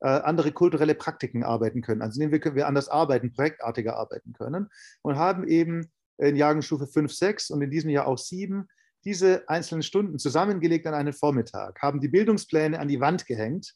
äh, 0.01 0.07
andere 0.07 0.51
kulturelle 0.51 0.95
Praktiken 0.95 1.43
arbeiten 1.43 1.81
können. 1.81 2.01
Also 2.01 2.21
in 2.21 2.31
denen 2.31 2.55
wir, 2.55 2.67
anders 2.67 2.89
arbeiten, 2.89 3.33
projektartiger 3.33 3.97
arbeiten 3.97 4.33
können 4.33 4.69
und 5.01 5.17
haben 5.17 5.47
eben 5.47 5.91
in 6.17 6.35
Jahrgangsstufe 6.35 6.87
5, 6.87 7.13
6 7.13 7.49
und 7.51 7.61
in 7.61 7.71
diesem 7.71 7.89
Jahr 7.89 8.07
auch 8.07 8.17
7 8.17 8.67
diese 9.05 9.47
einzelnen 9.47 9.83
Stunden 9.83 10.19
zusammengelegt 10.19 10.85
an 10.85 10.93
einen 10.93 11.13
Vormittag, 11.13 11.81
haben 11.81 12.01
die 12.01 12.09
Bildungspläne 12.09 12.79
an 12.79 12.89
die 12.89 12.99
Wand 12.99 13.25
gehängt, 13.25 13.73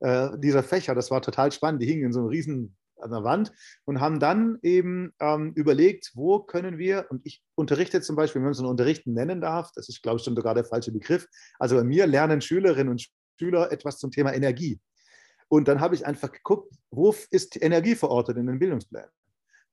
äh, 0.00 0.28
dieser 0.38 0.62
Fächer, 0.62 0.94
das 0.94 1.10
war 1.10 1.22
total 1.22 1.50
spannend, 1.52 1.82
die 1.82 1.86
hingen 1.86 2.04
in 2.04 2.12
so 2.12 2.20
einem 2.20 2.28
riesen 2.28 2.76
an 2.98 3.10
der 3.10 3.24
Wand 3.24 3.52
und 3.84 4.00
haben 4.00 4.20
dann 4.20 4.58
eben 4.62 5.12
ähm, 5.20 5.52
überlegt, 5.54 6.12
wo 6.14 6.40
können 6.40 6.78
wir, 6.78 7.06
und 7.10 7.20
ich 7.24 7.42
unterrichte 7.54 8.00
zum 8.00 8.16
Beispiel, 8.16 8.40
wenn 8.40 8.44
man 8.46 8.52
es 8.52 8.58
so 8.58 8.68
Unterrichten 8.68 9.12
nennen 9.12 9.40
darf, 9.40 9.70
das 9.74 9.88
ist, 9.88 10.02
glaube 10.02 10.18
ich, 10.18 10.24
schon 10.24 10.36
sogar 10.36 10.54
der 10.54 10.64
falsche 10.64 10.92
Begriff, 10.92 11.26
also 11.58 11.76
bei 11.76 11.84
mir 11.84 12.06
lernen 12.06 12.40
Schülerinnen 12.40 12.90
und 12.90 13.06
Schüler 13.38 13.70
etwas 13.70 13.98
zum 13.98 14.10
Thema 14.10 14.34
Energie. 14.34 14.80
Und 15.48 15.68
dann 15.68 15.80
habe 15.80 15.94
ich 15.94 16.06
einfach 16.06 16.32
geguckt, 16.32 16.74
wo 16.90 17.14
ist 17.30 17.60
Energie 17.62 17.94
verortet 17.94 18.36
in 18.36 18.46
den 18.46 18.58
Bildungsplänen? 18.58 19.10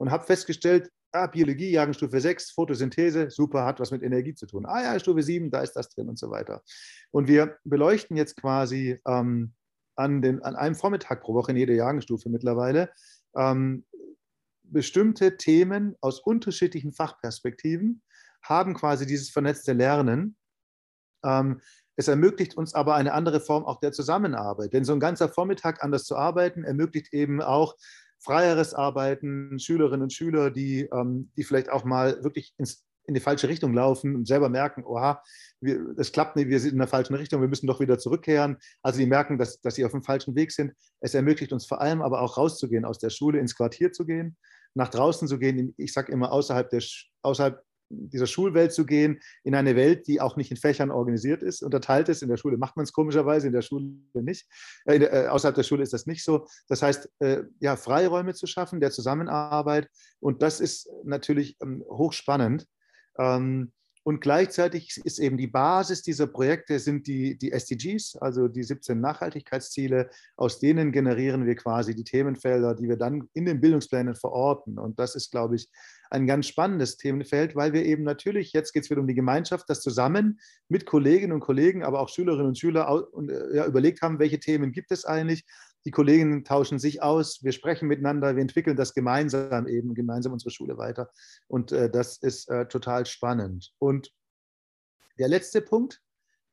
und 0.03 0.11
habe 0.11 0.25
festgestellt, 0.25 0.91
ah, 1.13 1.27
Biologie, 1.27 1.71
Jagenstufe 1.71 2.19
6, 2.19 2.51
Photosynthese, 2.51 3.29
super, 3.29 3.65
hat 3.65 3.79
was 3.79 3.91
mit 3.91 4.03
Energie 4.03 4.33
zu 4.35 4.45
tun. 4.45 4.65
Ah 4.65 4.83
ja, 4.83 4.99
Stufe 4.99 5.23
7, 5.23 5.49
da 5.49 5.61
ist 5.61 5.73
das 5.77 5.89
drin 5.89 6.09
und 6.09 6.19
so 6.19 6.29
weiter. 6.29 6.61
Und 7.11 7.29
wir 7.29 7.57
beleuchten 7.63 8.17
jetzt 8.17 8.35
quasi 8.35 8.99
ähm, 9.07 9.53
an, 9.95 10.21
den, 10.21 10.41
an 10.41 10.57
einem 10.57 10.75
Vormittag 10.75 11.21
pro 11.21 11.33
Woche 11.33 11.51
in 11.51 11.57
jeder 11.57 11.73
Jagenstufe 11.73 12.29
mittlerweile 12.29 12.89
ähm, 13.35 13.85
bestimmte 14.63 15.37
Themen 15.37 15.95
aus 16.01 16.19
unterschiedlichen 16.19 16.91
Fachperspektiven, 16.91 18.01
haben 18.41 18.73
quasi 18.73 19.05
dieses 19.05 19.29
vernetzte 19.29 19.71
Lernen. 19.73 20.35
Ähm, 21.23 21.61
es 21.95 22.07
ermöglicht 22.07 22.57
uns 22.57 22.73
aber 22.73 22.95
eine 22.95 23.13
andere 23.13 23.39
Form 23.39 23.65
auch 23.65 23.79
der 23.79 23.91
Zusammenarbeit. 23.91 24.73
Denn 24.73 24.83
so 24.83 24.93
ein 24.93 24.99
ganzer 24.99 25.29
Vormittag 25.29 25.83
anders 25.83 26.05
zu 26.05 26.15
arbeiten, 26.15 26.63
ermöglicht 26.63 27.13
eben 27.13 27.41
auch 27.41 27.75
freieres 28.19 28.73
Arbeiten, 28.73 29.59
Schülerinnen 29.59 30.03
und 30.03 30.13
Schüler, 30.13 30.49
die, 30.49 30.89
ähm, 30.93 31.31
die 31.37 31.43
vielleicht 31.43 31.69
auch 31.69 31.83
mal 31.83 32.23
wirklich 32.23 32.53
ins, 32.57 32.85
in 33.05 33.13
die 33.13 33.19
falsche 33.19 33.49
Richtung 33.49 33.73
laufen 33.73 34.15
und 34.15 34.27
selber 34.27 34.47
merken, 34.47 34.85
oha, 34.85 35.21
das 35.97 36.13
klappt 36.13 36.37
nicht, 36.37 36.47
wir 36.47 36.59
sind 36.59 36.71
in 36.71 36.77
der 36.79 36.87
falschen 36.87 37.15
Richtung, 37.15 37.41
wir 37.41 37.49
müssen 37.49 37.67
doch 37.67 37.81
wieder 37.81 37.99
zurückkehren. 37.99 38.57
Also 38.81 38.99
die 38.99 39.05
merken, 39.05 39.37
dass, 39.37 39.59
dass 39.59 39.75
sie 39.75 39.83
auf 39.83 39.91
dem 39.91 40.03
falschen 40.03 40.35
Weg 40.35 40.51
sind. 40.51 40.73
Es 41.01 41.13
ermöglicht 41.13 41.51
uns 41.51 41.65
vor 41.65 41.81
allem 41.81 42.01
aber 42.01 42.21
auch 42.21 42.37
rauszugehen, 42.37 42.85
aus 42.85 42.99
der 42.99 43.09
Schule 43.09 43.39
ins 43.39 43.55
Quartier 43.55 43.91
zu 43.91 44.05
gehen, 44.05 44.37
nach 44.73 44.89
draußen 44.89 45.27
zu 45.27 45.37
gehen, 45.37 45.73
ich 45.77 45.93
sage 45.93 46.11
immer 46.11 46.31
außerhalb, 46.31 46.69
der, 46.69 46.81
außerhalb 47.23 47.61
dieser 47.89 48.27
Schulwelt 48.27 48.73
zu 48.73 48.85
gehen, 48.85 49.19
in 49.43 49.55
eine 49.55 49.75
Welt, 49.75 50.07
die 50.07 50.21
auch 50.21 50.35
nicht 50.35 50.51
in 50.51 50.57
Fächern 50.57 50.91
organisiert 50.91 51.43
ist, 51.43 51.61
unterteilt 51.61 52.09
ist. 52.09 52.23
In 52.23 52.29
der 52.29 52.37
Schule 52.37 52.57
macht 52.57 52.75
man 52.75 52.83
es 52.83 52.93
komischerweise, 52.93 53.47
in 53.47 53.53
der 53.53 53.61
Schule 53.61 53.91
nicht. 54.13 54.47
Äh, 54.85 54.97
äh, 54.97 55.27
außerhalb 55.27 55.55
der 55.55 55.63
Schule 55.63 55.83
ist 55.83 55.93
das 55.93 56.05
nicht 56.05 56.23
so. 56.23 56.47
Das 56.67 56.81
heißt, 56.81 57.09
äh, 57.19 57.43
ja, 57.59 57.75
Freiräume 57.75 58.33
zu 58.33 58.47
schaffen, 58.47 58.79
der 58.79 58.91
Zusammenarbeit. 58.91 59.89
Und 60.19 60.41
das 60.41 60.59
ist 60.59 60.89
natürlich 61.03 61.57
ähm, 61.61 61.83
hochspannend. 61.89 62.67
Ähm, 63.19 63.71
und 64.05 64.19
gleichzeitig 64.19 64.97
ist 65.05 65.17
eben 65.17 65.37
die 65.37 65.47
Basis 65.47 66.01
dieser 66.01 66.27
Projekte 66.27 66.77
sind 66.79 67.07
die, 67.07 67.37
die 67.37 67.53
SDGs, 67.53 68.17
also 68.17 68.49
die 68.49 68.63
17 68.63 68.99
Nachhaltigkeitsziele. 68.99 70.09
Aus 70.35 70.59
denen 70.59 70.91
generieren 70.91 71.45
wir 71.45 71.55
quasi 71.55 71.95
die 71.95 72.03
Themenfelder, 72.03 72.75
die 72.75 72.89
wir 72.89 72.97
dann 72.97 73.29
in 73.33 73.45
den 73.45 73.61
Bildungsplänen 73.61 74.15
verorten. 74.15 74.77
Und 74.77 74.99
das 74.99 75.15
ist, 75.15 75.31
glaube 75.31 75.55
ich, 75.55 75.69
ein 76.09 76.27
ganz 76.27 76.47
spannendes 76.47 76.97
Themenfeld, 76.97 77.55
weil 77.55 77.71
wir 77.71 77.85
eben 77.85 78.03
natürlich, 78.03 78.51
jetzt 78.51 78.73
geht 78.73 78.83
es 78.83 78.89
wieder 78.89 78.99
um 78.99 79.07
die 79.07 79.15
Gemeinschaft, 79.15 79.69
das 79.69 79.81
zusammen 79.81 80.39
mit 80.67 80.85
Kolleginnen 80.85 81.31
und 81.31 81.39
Kollegen, 81.39 81.83
aber 81.83 82.01
auch 82.01 82.09
Schülerinnen 82.09 82.47
und 82.47 82.59
Schüler 82.59 83.07
äh, 83.29 83.65
überlegt 83.65 84.01
haben, 84.01 84.19
welche 84.19 84.39
Themen 84.39 84.73
gibt 84.73 84.91
es 84.91 85.05
eigentlich 85.05 85.45
die 85.85 85.91
Kolleginnen 85.91 86.43
tauschen 86.43 86.79
sich 86.79 87.01
aus, 87.01 87.43
wir 87.43 87.51
sprechen 87.51 87.87
miteinander, 87.87 88.35
wir 88.35 88.41
entwickeln 88.41 88.77
das 88.77 88.93
gemeinsam 88.93 89.67
eben, 89.67 89.93
gemeinsam 89.93 90.33
unsere 90.33 90.51
Schule 90.51 90.77
weiter. 90.77 91.09
Und 91.47 91.71
äh, 91.71 91.89
das 91.89 92.17
ist 92.17 92.49
äh, 92.49 92.67
total 92.67 93.05
spannend. 93.05 93.73
Und 93.79 94.11
der 95.19 95.27
letzte 95.27 95.61
Punkt, 95.61 96.01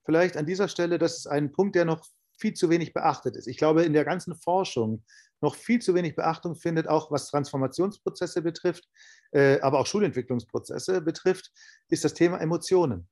vielleicht 0.04 0.36
an 0.36 0.46
dieser 0.46 0.68
Stelle, 0.68 0.98
das 0.98 1.18
ist 1.18 1.26
ein 1.26 1.52
Punkt, 1.52 1.76
der 1.76 1.84
noch 1.84 2.04
viel 2.38 2.54
zu 2.54 2.70
wenig 2.70 2.92
beachtet 2.92 3.36
ist. 3.36 3.46
Ich 3.46 3.58
glaube, 3.58 3.84
in 3.84 3.92
der 3.92 4.04
ganzen 4.04 4.34
Forschung 4.34 5.04
noch 5.40 5.54
viel 5.54 5.80
zu 5.80 5.94
wenig 5.94 6.16
Beachtung 6.16 6.54
findet, 6.54 6.88
auch 6.88 7.10
was 7.10 7.28
Transformationsprozesse 7.28 8.42
betrifft, 8.42 8.88
äh, 9.32 9.60
aber 9.60 9.78
auch 9.78 9.86
Schulentwicklungsprozesse 9.86 11.00
betrifft, 11.00 11.50
ist 11.88 12.04
das 12.04 12.14
Thema 12.14 12.38
Emotionen. 12.38 13.08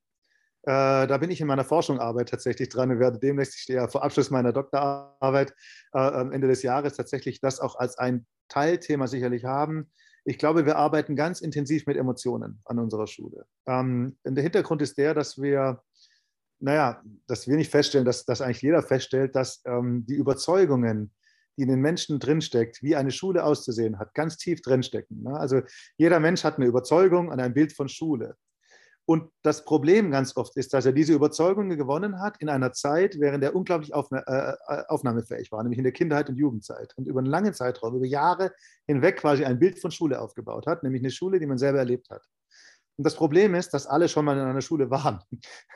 Äh, 0.62 1.07
da 1.07 1.18
bin 1.18 1.31
ich 1.31 1.40
in 1.40 1.47
meiner 1.47 1.64
Forschungsarbeit 1.64 2.29
tatsächlich 2.29 2.68
dran 2.68 2.90
und 2.90 2.99
werde 2.99 3.18
demnächst, 3.18 3.55
ich 3.55 3.62
stehe 3.62 3.79
ja 3.79 3.88
vor 3.88 4.03
Abschluss 4.03 4.31
meiner 4.31 4.53
Doktorarbeit 4.53 5.55
äh, 5.92 5.99
am 5.99 6.33
Ende 6.33 6.49
des 6.49 6.62
Jahres 6.62 6.94
tatsächlich 6.94 7.40
das 7.40 7.61
auch 7.61 7.77
als 7.77 7.97
ein 7.99 8.27
Teilthema 8.49 9.07
sicherlich 9.07 9.44
haben. 9.44 9.90
Ich 10.25 10.38
glaube, 10.38 10.66
wir 10.66 10.77
arbeiten 10.77 11.16
ganz 11.16 11.40
intensiv 11.40 11.87
mit 11.87 11.97
Emotionen 11.97 12.61
an 12.64 12.79
unserer 12.79 13.07
Schule. 13.07 13.47
Ähm, 13.66 14.18
der 14.25 14.42
Hintergrund 14.42 14.83
ist 14.83 14.99
der, 14.99 15.14
dass 15.14 15.40
wir, 15.40 15.83
naja, 16.61 17.03
dass 17.27 17.47
wir 17.47 17.57
nicht 17.57 17.71
feststellen, 17.71 18.05
dass, 18.05 18.27
dass 18.27 18.40
eigentlich 18.40 18.62
jeder 18.62 18.83
feststellt, 18.83 19.37
dass 19.37 19.62
ähm, 19.64 20.05
die 20.07 20.16
Überzeugungen, 20.16 21.14
die 21.57 21.62
in 21.62 21.68
den 21.68 21.81
Menschen 21.81 22.18
drinsteckt, 22.18 22.83
wie 22.83 22.97
eine 22.97 23.11
Schule 23.11 23.44
auszusehen 23.44 23.99
hat, 23.99 24.12
ganz 24.12 24.37
tief 24.37 24.61
drinstecken. 24.61 25.23
Ne? 25.23 25.38
Also 25.38 25.62
jeder 25.97 26.21
Mensch 26.21 26.44
hat 26.44 26.57
eine 26.57 26.66
Überzeugung 26.66 27.33
an 27.33 27.40
ein 27.40 27.55
Bild 27.55 27.73
von 27.73 27.88
Schule. 27.88 28.37
Und 29.09 29.31
das 29.40 29.64
Problem 29.64 30.11
ganz 30.11 30.37
oft 30.37 30.55
ist, 30.59 30.75
dass 30.75 30.85
er 30.85 30.92
diese 30.92 31.14
Überzeugungen 31.14 31.79
gewonnen 31.79 32.21
hat 32.21 32.42
in 32.42 32.51
einer 32.51 32.73
Zeit, 32.73 33.18
während 33.18 33.42
er 33.42 33.57
unglaublich 33.57 33.94
aufna 33.94 34.18
äh, 34.18 34.55
äh, 34.66 34.83
aufnahmefähig 34.88 35.51
war, 35.51 35.62
nämlich 35.62 35.79
in 35.79 35.85
der 35.85 35.94
Kindheit 35.94 36.29
und 36.29 36.37
Jugendzeit 36.37 36.92
und 36.99 37.09
über 37.09 37.21
einen 37.21 37.31
langen 37.31 37.55
Zeitraum, 37.55 37.97
über 37.97 38.05
Jahre 38.05 38.53
hinweg 38.87 39.16
quasi 39.16 39.47
ein 39.47 39.59
Bild 39.59 39.79
von 39.79 39.90
Schule 39.90 40.21
aufgebaut 40.21 40.66
hat, 40.66 40.83
nämlich 40.83 41.01
eine 41.01 41.11
Schule, 41.11 41.40
die 41.40 41.47
man 41.47 41.57
selber 41.57 41.79
erlebt 41.79 42.11
hat. 42.11 42.21
Und 42.99 43.05
das 43.05 43.14
Problem 43.14 43.55
ist, 43.55 43.73
dass 43.73 43.87
alle 43.87 44.11
schon 44.11 44.27
mal 44.27 44.37
in 44.37 44.44
einer 44.44 44.61
Schule 44.61 44.90
waren. 44.90 45.21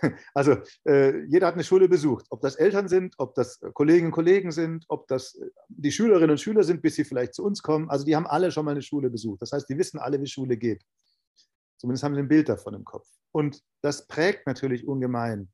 Also 0.34 0.58
äh, 0.86 1.24
jeder 1.24 1.46
hat 1.46 1.54
eine 1.54 1.64
Schule 1.64 1.88
besucht, 1.88 2.26
ob 2.28 2.42
das 2.42 2.56
Eltern 2.56 2.86
sind, 2.86 3.14
ob 3.16 3.34
das 3.34 3.60
Kolleginnen 3.72 4.08
und 4.08 4.12
Kollegen 4.12 4.52
sind, 4.52 4.84
ob 4.88 5.08
das 5.08 5.36
äh, 5.36 5.48
die 5.68 5.90
Schülerinnen 5.90 6.32
und 6.32 6.38
Schüler 6.38 6.64
sind, 6.64 6.82
bis 6.82 6.96
sie 6.96 7.04
vielleicht 7.04 7.32
zu 7.32 7.44
uns 7.44 7.62
kommen. 7.62 7.88
Also 7.88 8.04
die 8.04 8.14
haben 8.14 8.26
alle 8.26 8.50
schon 8.50 8.66
mal 8.66 8.72
eine 8.72 8.82
Schule 8.82 9.08
besucht. 9.08 9.40
Das 9.40 9.52
heißt, 9.52 9.70
die 9.70 9.78
wissen 9.78 9.98
alle, 9.98 10.20
wie 10.20 10.26
Schule 10.26 10.58
geht. 10.58 10.84
Zumindest 11.82 12.04
haben 12.04 12.14
sie 12.14 12.20
ein 12.20 12.28
Bild 12.28 12.48
davon 12.48 12.74
im 12.74 12.84
Kopf. 12.84 13.08
Und 13.32 13.60
das 13.80 14.06
prägt 14.06 14.46
natürlich 14.46 14.86
ungemein. 14.86 15.48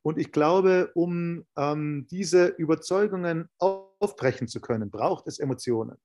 Und 0.00 0.16
ich 0.16 0.32
glaube, 0.32 0.90
um 0.94 1.44
ähm, 1.58 2.06
diese 2.10 2.46
Überzeugungen 2.46 3.50
aufbrechen 3.58 4.48
zu 4.48 4.62
können, 4.62 4.90
braucht 4.90 5.26
es 5.26 5.38
Emotionen. 5.38 5.98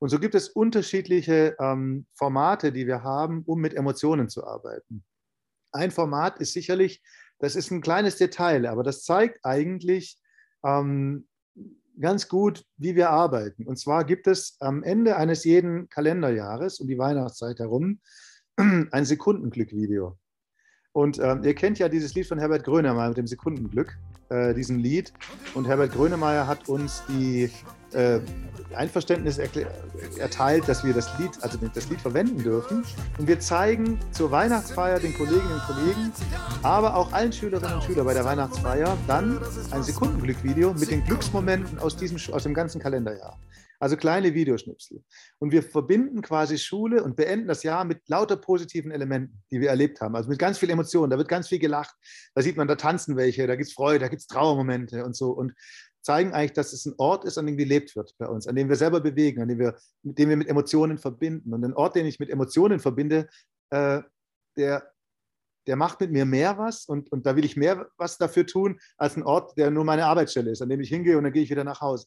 Und 0.00 0.10
so 0.10 0.18
gibt 0.18 0.34
es 0.34 0.50
unterschiedliche 0.50 1.56
ähm, 1.58 2.04
Formate, 2.12 2.72
die 2.72 2.86
wir 2.86 3.02
haben, 3.02 3.42
um 3.46 3.58
mit 3.62 3.72
Emotionen 3.72 4.28
zu 4.28 4.46
arbeiten. 4.46 5.02
Ein 5.72 5.92
Format 5.92 6.38
ist 6.38 6.52
sicherlich, 6.52 7.02
das 7.38 7.56
ist 7.56 7.70
ein 7.70 7.80
kleines 7.80 8.16
Detail, 8.16 8.66
aber 8.66 8.82
das 8.82 9.02
zeigt 9.02 9.46
eigentlich 9.46 10.18
ähm, 10.62 11.26
ganz 11.98 12.28
gut, 12.28 12.66
wie 12.76 12.96
wir 12.96 13.08
arbeiten. 13.08 13.66
Und 13.66 13.78
zwar 13.78 14.04
gibt 14.04 14.26
es 14.26 14.58
am 14.60 14.82
Ende 14.82 15.16
eines 15.16 15.44
jeden 15.44 15.88
Kalenderjahres 15.88 16.80
um 16.80 16.86
die 16.86 16.98
Weihnachtszeit 16.98 17.60
herum 17.60 18.00
ein 18.90 19.04
Sekundenglück-Video. 19.04 20.16
Und 20.92 21.20
ähm, 21.20 21.44
ihr 21.44 21.54
kennt 21.54 21.78
ja 21.78 21.88
dieses 21.88 22.14
Lied 22.14 22.26
von 22.26 22.38
Herbert 22.38 22.64
Grönemeyer 22.64 23.08
mit 23.08 23.16
dem 23.16 23.26
Sekundenglück, 23.28 23.96
äh, 24.28 24.54
diesen 24.54 24.80
Lied. 24.80 25.12
Und 25.54 25.68
Herbert 25.68 25.92
Grönemeyer 25.92 26.48
hat 26.48 26.68
uns 26.68 27.04
die 27.08 27.48
äh, 27.92 28.18
Einverständnis 28.74 29.38
erteilt, 30.18 30.68
dass 30.68 30.82
wir 30.82 30.92
das 30.92 31.16
Lied, 31.18 31.30
also 31.42 31.58
das 31.72 31.88
Lied 31.90 32.00
verwenden 32.00 32.42
dürfen. 32.42 32.84
Und 33.18 33.28
wir 33.28 33.38
zeigen 33.38 34.00
zur 34.10 34.32
Weihnachtsfeier 34.32 34.98
den 34.98 35.14
Kolleginnen 35.14 35.52
und 35.52 35.62
Kollegen, 35.62 36.12
aber 36.62 36.96
auch 36.96 37.12
allen 37.12 37.32
Schülerinnen 37.32 37.74
und 37.74 37.84
Schülern 37.84 38.06
bei 38.06 38.14
der 38.14 38.24
Weihnachtsfeier 38.24 38.96
dann 39.06 39.38
ein 39.70 39.84
Sekundenglück-Video 39.84 40.74
mit 40.74 40.90
den 40.90 41.04
Glücksmomenten 41.04 41.78
aus, 41.78 41.96
diesem, 41.96 42.18
aus 42.34 42.42
dem 42.42 42.54
ganzen 42.54 42.80
Kalenderjahr. 42.80 43.38
Also 43.80 43.96
kleine 43.96 44.34
Videoschnipsel. 44.34 45.02
Und 45.38 45.52
wir 45.52 45.62
verbinden 45.62 46.20
quasi 46.20 46.58
Schule 46.58 47.02
und 47.02 47.16
beenden 47.16 47.48
das 47.48 47.62
Jahr 47.62 47.84
mit 47.84 48.06
lauter 48.08 48.36
positiven 48.36 48.90
Elementen, 48.90 49.42
die 49.50 49.58
wir 49.58 49.70
erlebt 49.70 50.02
haben. 50.02 50.14
Also 50.14 50.28
mit 50.28 50.38
ganz 50.38 50.58
viel 50.58 50.68
Emotionen. 50.68 51.10
Da 51.10 51.16
wird 51.16 51.28
ganz 51.28 51.48
viel 51.48 51.58
gelacht. 51.58 51.94
Da 52.34 52.42
sieht 52.42 52.58
man, 52.58 52.68
da 52.68 52.76
tanzen 52.76 53.16
welche, 53.16 53.46
da 53.46 53.56
gibt 53.56 53.68
es 53.68 53.74
Freude, 53.74 54.00
da 54.00 54.08
gibt 54.08 54.20
es 54.20 54.26
Trauermomente 54.26 55.02
und 55.02 55.16
so. 55.16 55.30
Und 55.30 55.54
zeigen 56.02 56.32
eigentlich, 56.32 56.52
dass 56.52 56.74
es 56.74 56.84
ein 56.84 56.94
Ort 56.98 57.24
ist, 57.24 57.38
an 57.38 57.46
dem 57.46 57.56
gelebt 57.56 57.96
wird 57.96 58.14
bei 58.18 58.26
uns, 58.26 58.46
an 58.46 58.54
dem 58.54 58.68
wir 58.68 58.76
selber 58.76 59.00
bewegen, 59.00 59.40
an 59.40 59.48
dem 59.48 59.58
wir, 59.58 59.76
mit 60.02 60.18
dem 60.18 60.28
wir 60.28 60.36
mit 60.36 60.48
Emotionen 60.48 60.98
verbinden. 60.98 61.54
Und 61.54 61.64
ein 61.64 61.74
Ort, 61.74 61.96
den 61.96 62.04
ich 62.04 62.18
mit 62.20 62.28
Emotionen 62.28 62.80
verbinde, 62.80 63.28
äh, 63.70 64.02
der, 64.56 64.92
der 65.66 65.76
macht 65.76 66.00
mit 66.00 66.10
mir 66.10 66.26
mehr 66.26 66.58
was 66.58 66.84
und, 66.84 67.10
und 67.12 67.24
da 67.24 67.34
will 67.34 67.46
ich 67.46 67.56
mehr 67.56 67.88
was 67.96 68.18
dafür 68.18 68.46
tun, 68.46 68.78
als 68.98 69.16
ein 69.16 69.22
Ort, 69.22 69.56
der 69.56 69.70
nur 69.70 69.84
meine 69.84 70.04
Arbeitsstelle 70.04 70.50
ist, 70.50 70.60
an 70.60 70.68
dem 70.68 70.80
ich 70.80 70.90
hingehe 70.90 71.16
und 71.16 71.24
dann 71.24 71.32
gehe 71.32 71.42
ich 71.42 71.50
wieder 71.50 71.64
nach 71.64 71.80
Hause. 71.80 72.06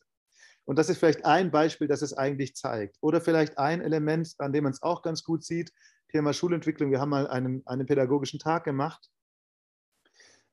Und 0.65 0.77
das 0.77 0.89
ist 0.89 0.97
vielleicht 0.97 1.25
ein 1.25 1.51
Beispiel, 1.51 1.87
das 1.87 2.01
es 2.01 2.13
eigentlich 2.13 2.55
zeigt. 2.55 2.97
Oder 3.01 3.21
vielleicht 3.21 3.57
ein 3.57 3.81
Element, 3.81 4.33
an 4.37 4.53
dem 4.53 4.63
man 4.63 4.73
es 4.73 4.81
auch 4.81 5.01
ganz 5.01 5.23
gut 5.23 5.43
sieht, 5.43 5.71
Thema 6.11 6.33
Schulentwicklung. 6.33 6.91
Wir 6.91 7.01
haben 7.01 7.09
mal 7.09 7.27
einen, 7.27 7.63
einen 7.65 7.85
pädagogischen 7.85 8.39
Tag 8.39 8.63
gemacht. 8.63 9.09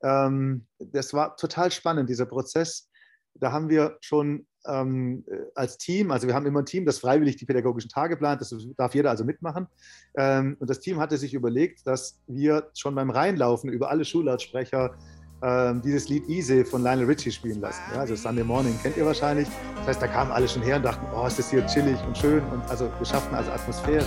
Ähm, 0.03 0.65
das 0.79 1.13
war 1.13 1.37
total 1.37 1.71
spannend, 1.71 2.09
dieser 2.09 2.25
Prozess. 2.25 2.89
Da 3.35 3.51
haben 3.51 3.69
wir 3.69 3.97
schon 4.01 4.47
ähm, 4.65 5.23
als 5.55 5.77
Team, 5.77 6.11
also 6.11 6.27
wir 6.27 6.33
haben 6.33 6.45
immer 6.45 6.61
ein 6.61 6.65
Team, 6.65 6.85
das 6.85 6.99
freiwillig 6.99 7.37
die 7.37 7.45
pädagogischen 7.45 7.89
Tage 7.89 8.17
plant, 8.17 8.41
das 8.41 8.53
darf 8.77 8.93
jeder 8.93 9.09
also 9.09 9.23
mitmachen. 9.23 9.67
Ähm, 10.15 10.57
und 10.59 10.69
das 10.69 10.79
Team 10.79 10.99
hatte 10.99 11.17
sich 11.17 11.33
überlegt, 11.33 11.85
dass 11.87 12.19
wir 12.27 12.69
schon 12.75 12.95
beim 12.95 13.09
Reinlaufen 13.09 13.69
über 13.71 13.89
alle 13.89 14.05
Schullautsprecher 14.05 14.95
ähm, 15.43 15.81
dieses 15.81 16.07
Lied 16.09 16.27
Easy 16.29 16.63
von 16.63 16.83
Lionel 16.83 17.05
Richie 17.05 17.31
spielen 17.31 17.61
lassen. 17.61 17.81
Ja, 17.93 18.01
also 18.01 18.15
Sunday 18.15 18.43
Morning 18.43 18.77
kennt 18.81 18.97
ihr 18.97 19.05
wahrscheinlich. 19.05 19.47
Das 19.77 19.87
heißt, 19.87 20.01
da 20.01 20.07
kamen 20.07 20.31
alle 20.31 20.47
schon 20.47 20.61
her 20.61 20.77
und 20.77 20.83
dachten, 20.83 21.05
oh, 21.15 21.25
ist 21.25 21.39
das 21.39 21.49
hier 21.49 21.65
chillig 21.67 21.97
und 22.05 22.17
schön 22.17 22.43
und 22.49 22.61
also 22.69 22.91
wir 22.97 23.05
schaffen 23.05 23.33
also 23.33 23.51
Atmosphäre. 23.51 24.05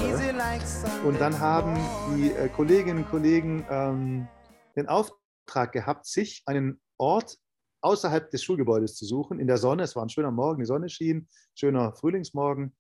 Und 1.05 1.21
dann 1.21 1.39
haben 1.39 1.77
die 2.17 2.31
äh, 2.31 2.49
Kolleginnen 2.49 3.05
und 3.05 3.11
Kollegen 3.11 3.65
ähm, 3.69 4.29
den 4.77 4.89
Auftrag 4.89 5.73
gehabt, 5.73 6.07
sich 6.07 6.43
einen 6.47 6.81
Ort 6.99 7.39
außerhalb 7.81 8.31
des 8.31 8.43
Schulgebäudes 8.43 8.97
zu 8.97 9.05
suchen, 9.05 9.41
in 9.41 9.47
der 9.47 9.59
Sonne. 9.59 9.83
Es 9.83 9.97
war 9.97 10.05
ein 10.05 10.09
schöner 10.09 10.31
Morgen, 10.31 10.61
die 10.61 10.67
Sonne 10.67 10.89
schien, 10.89 11.29
schöner 11.55 11.95
Frühlingsmorgen. 11.95 12.75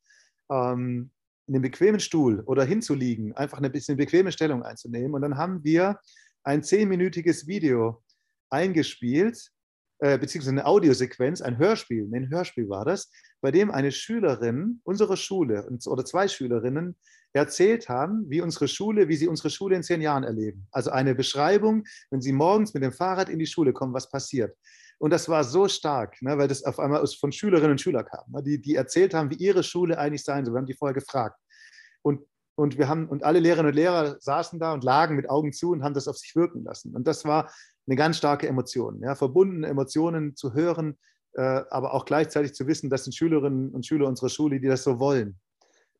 Ähm, 0.50 1.10
in 1.46 1.54
dem 1.54 1.62
bequemen 1.62 2.00
Stuhl 2.00 2.40
oder 2.46 2.64
hinzuliegen, 2.64 3.36
einfach 3.36 3.58
eine 3.58 3.68
bisschen 3.68 3.96
bequeme 3.96 4.32
Stellung 4.32 4.62
einzunehmen. 4.62 5.14
Und 5.14 5.22
dann 5.22 5.36
haben 5.36 5.62
wir 5.62 5.98
ein 6.42 6.62
zehnminütiges 6.62 7.46
Video 7.46 8.02
eingespielt, 8.50 9.50
äh, 9.98 10.18
beziehungsweise 10.18 10.52
eine 10.52 10.66
Audiosequenz, 10.66 11.40
ein 11.40 11.58
Hörspiel, 11.58 12.08
ein 12.12 12.30
Hörspiel 12.30 12.68
war 12.68 12.84
das, 12.84 13.10
bei 13.40 13.50
dem 13.50 13.70
eine 13.70 13.92
Schülerin 13.92 14.80
unserer 14.84 15.16
Schule 15.16 15.68
oder 15.86 16.04
zwei 16.04 16.28
Schülerinnen 16.28 16.96
erzählt 17.32 17.88
haben, 17.88 18.28
wie 18.30 18.40
unsere 18.40 18.68
Schule, 18.68 19.08
wie 19.08 19.16
sie 19.16 19.28
unsere 19.28 19.50
Schule 19.50 19.76
in 19.76 19.82
zehn 19.82 20.00
Jahren 20.00 20.24
erleben. 20.24 20.66
Also 20.70 20.90
eine 20.90 21.14
Beschreibung, 21.14 21.84
wenn 22.10 22.20
sie 22.20 22.32
morgens 22.32 22.74
mit 22.74 22.82
dem 22.82 22.92
Fahrrad 22.92 23.28
in 23.28 23.38
die 23.38 23.46
Schule 23.46 23.72
kommen, 23.72 23.92
was 23.92 24.08
passiert. 24.08 24.56
Und 24.98 25.10
das 25.10 25.28
war 25.28 25.42
so 25.42 25.68
stark, 25.68 26.22
ne, 26.22 26.38
weil 26.38 26.48
das 26.48 26.64
auf 26.64 26.78
einmal 26.78 27.04
von 27.06 27.32
Schülerinnen 27.32 27.72
und 27.72 27.80
Schülern 27.80 28.04
kam, 28.04 28.30
ne, 28.30 28.42
die, 28.42 28.62
die 28.62 28.76
erzählt 28.76 29.14
haben, 29.14 29.30
wie 29.30 29.36
ihre 29.36 29.62
Schule 29.62 29.98
eigentlich 29.98 30.22
sein 30.22 30.44
soll. 30.44 30.54
Wir 30.54 30.58
haben 30.58 30.66
die 30.66 30.74
vorher 30.74 30.94
gefragt. 30.94 31.38
Und, 32.02 32.20
und, 32.54 32.78
wir 32.78 32.88
haben, 32.88 33.08
und 33.08 33.24
alle 33.24 33.40
Lehrerinnen 33.40 33.70
und 33.70 33.76
Lehrer 33.76 34.16
saßen 34.20 34.60
da 34.60 34.72
und 34.72 34.84
lagen 34.84 35.16
mit 35.16 35.28
Augen 35.28 35.52
zu 35.52 35.72
und 35.72 35.82
haben 35.82 35.94
das 35.94 36.06
auf 36.06 36.16
sich 36.16 36.36
wirken 36.36 36.62
lassen. 36.62 36.94
Und 36.94 37.06
das 37.08 37.24
war 37.24 37.52
eine 37.86 37.96
ganz 37.96 38.16
starke 38.16 38.48
Emotion. 38.48 39.00
Ja, 39.02 39.14
verbundene 39.14 39.66
Emotionen 39.66 40.36
zu 40.36 40.54
hören, 40.54 40.98
äh, 41.34 41.62
aber 41.70 41.94
auch 41.94 42.04
gleichzeitig 42.04 42.54
zu 42.54 42.66
wissen, 42.66 42.90
das 42.90 43.04
sind 43.04 43.14
Schülerinnen 43.14 43.70
und 43.70 43.86
Schüler 43.86 44.06
unserer 44.06 44.28
Schule, 44.28 44.60
die 44.60 44.68
das 44.68 44.84
so 44.84 44.98
wollen. 44.98 45.38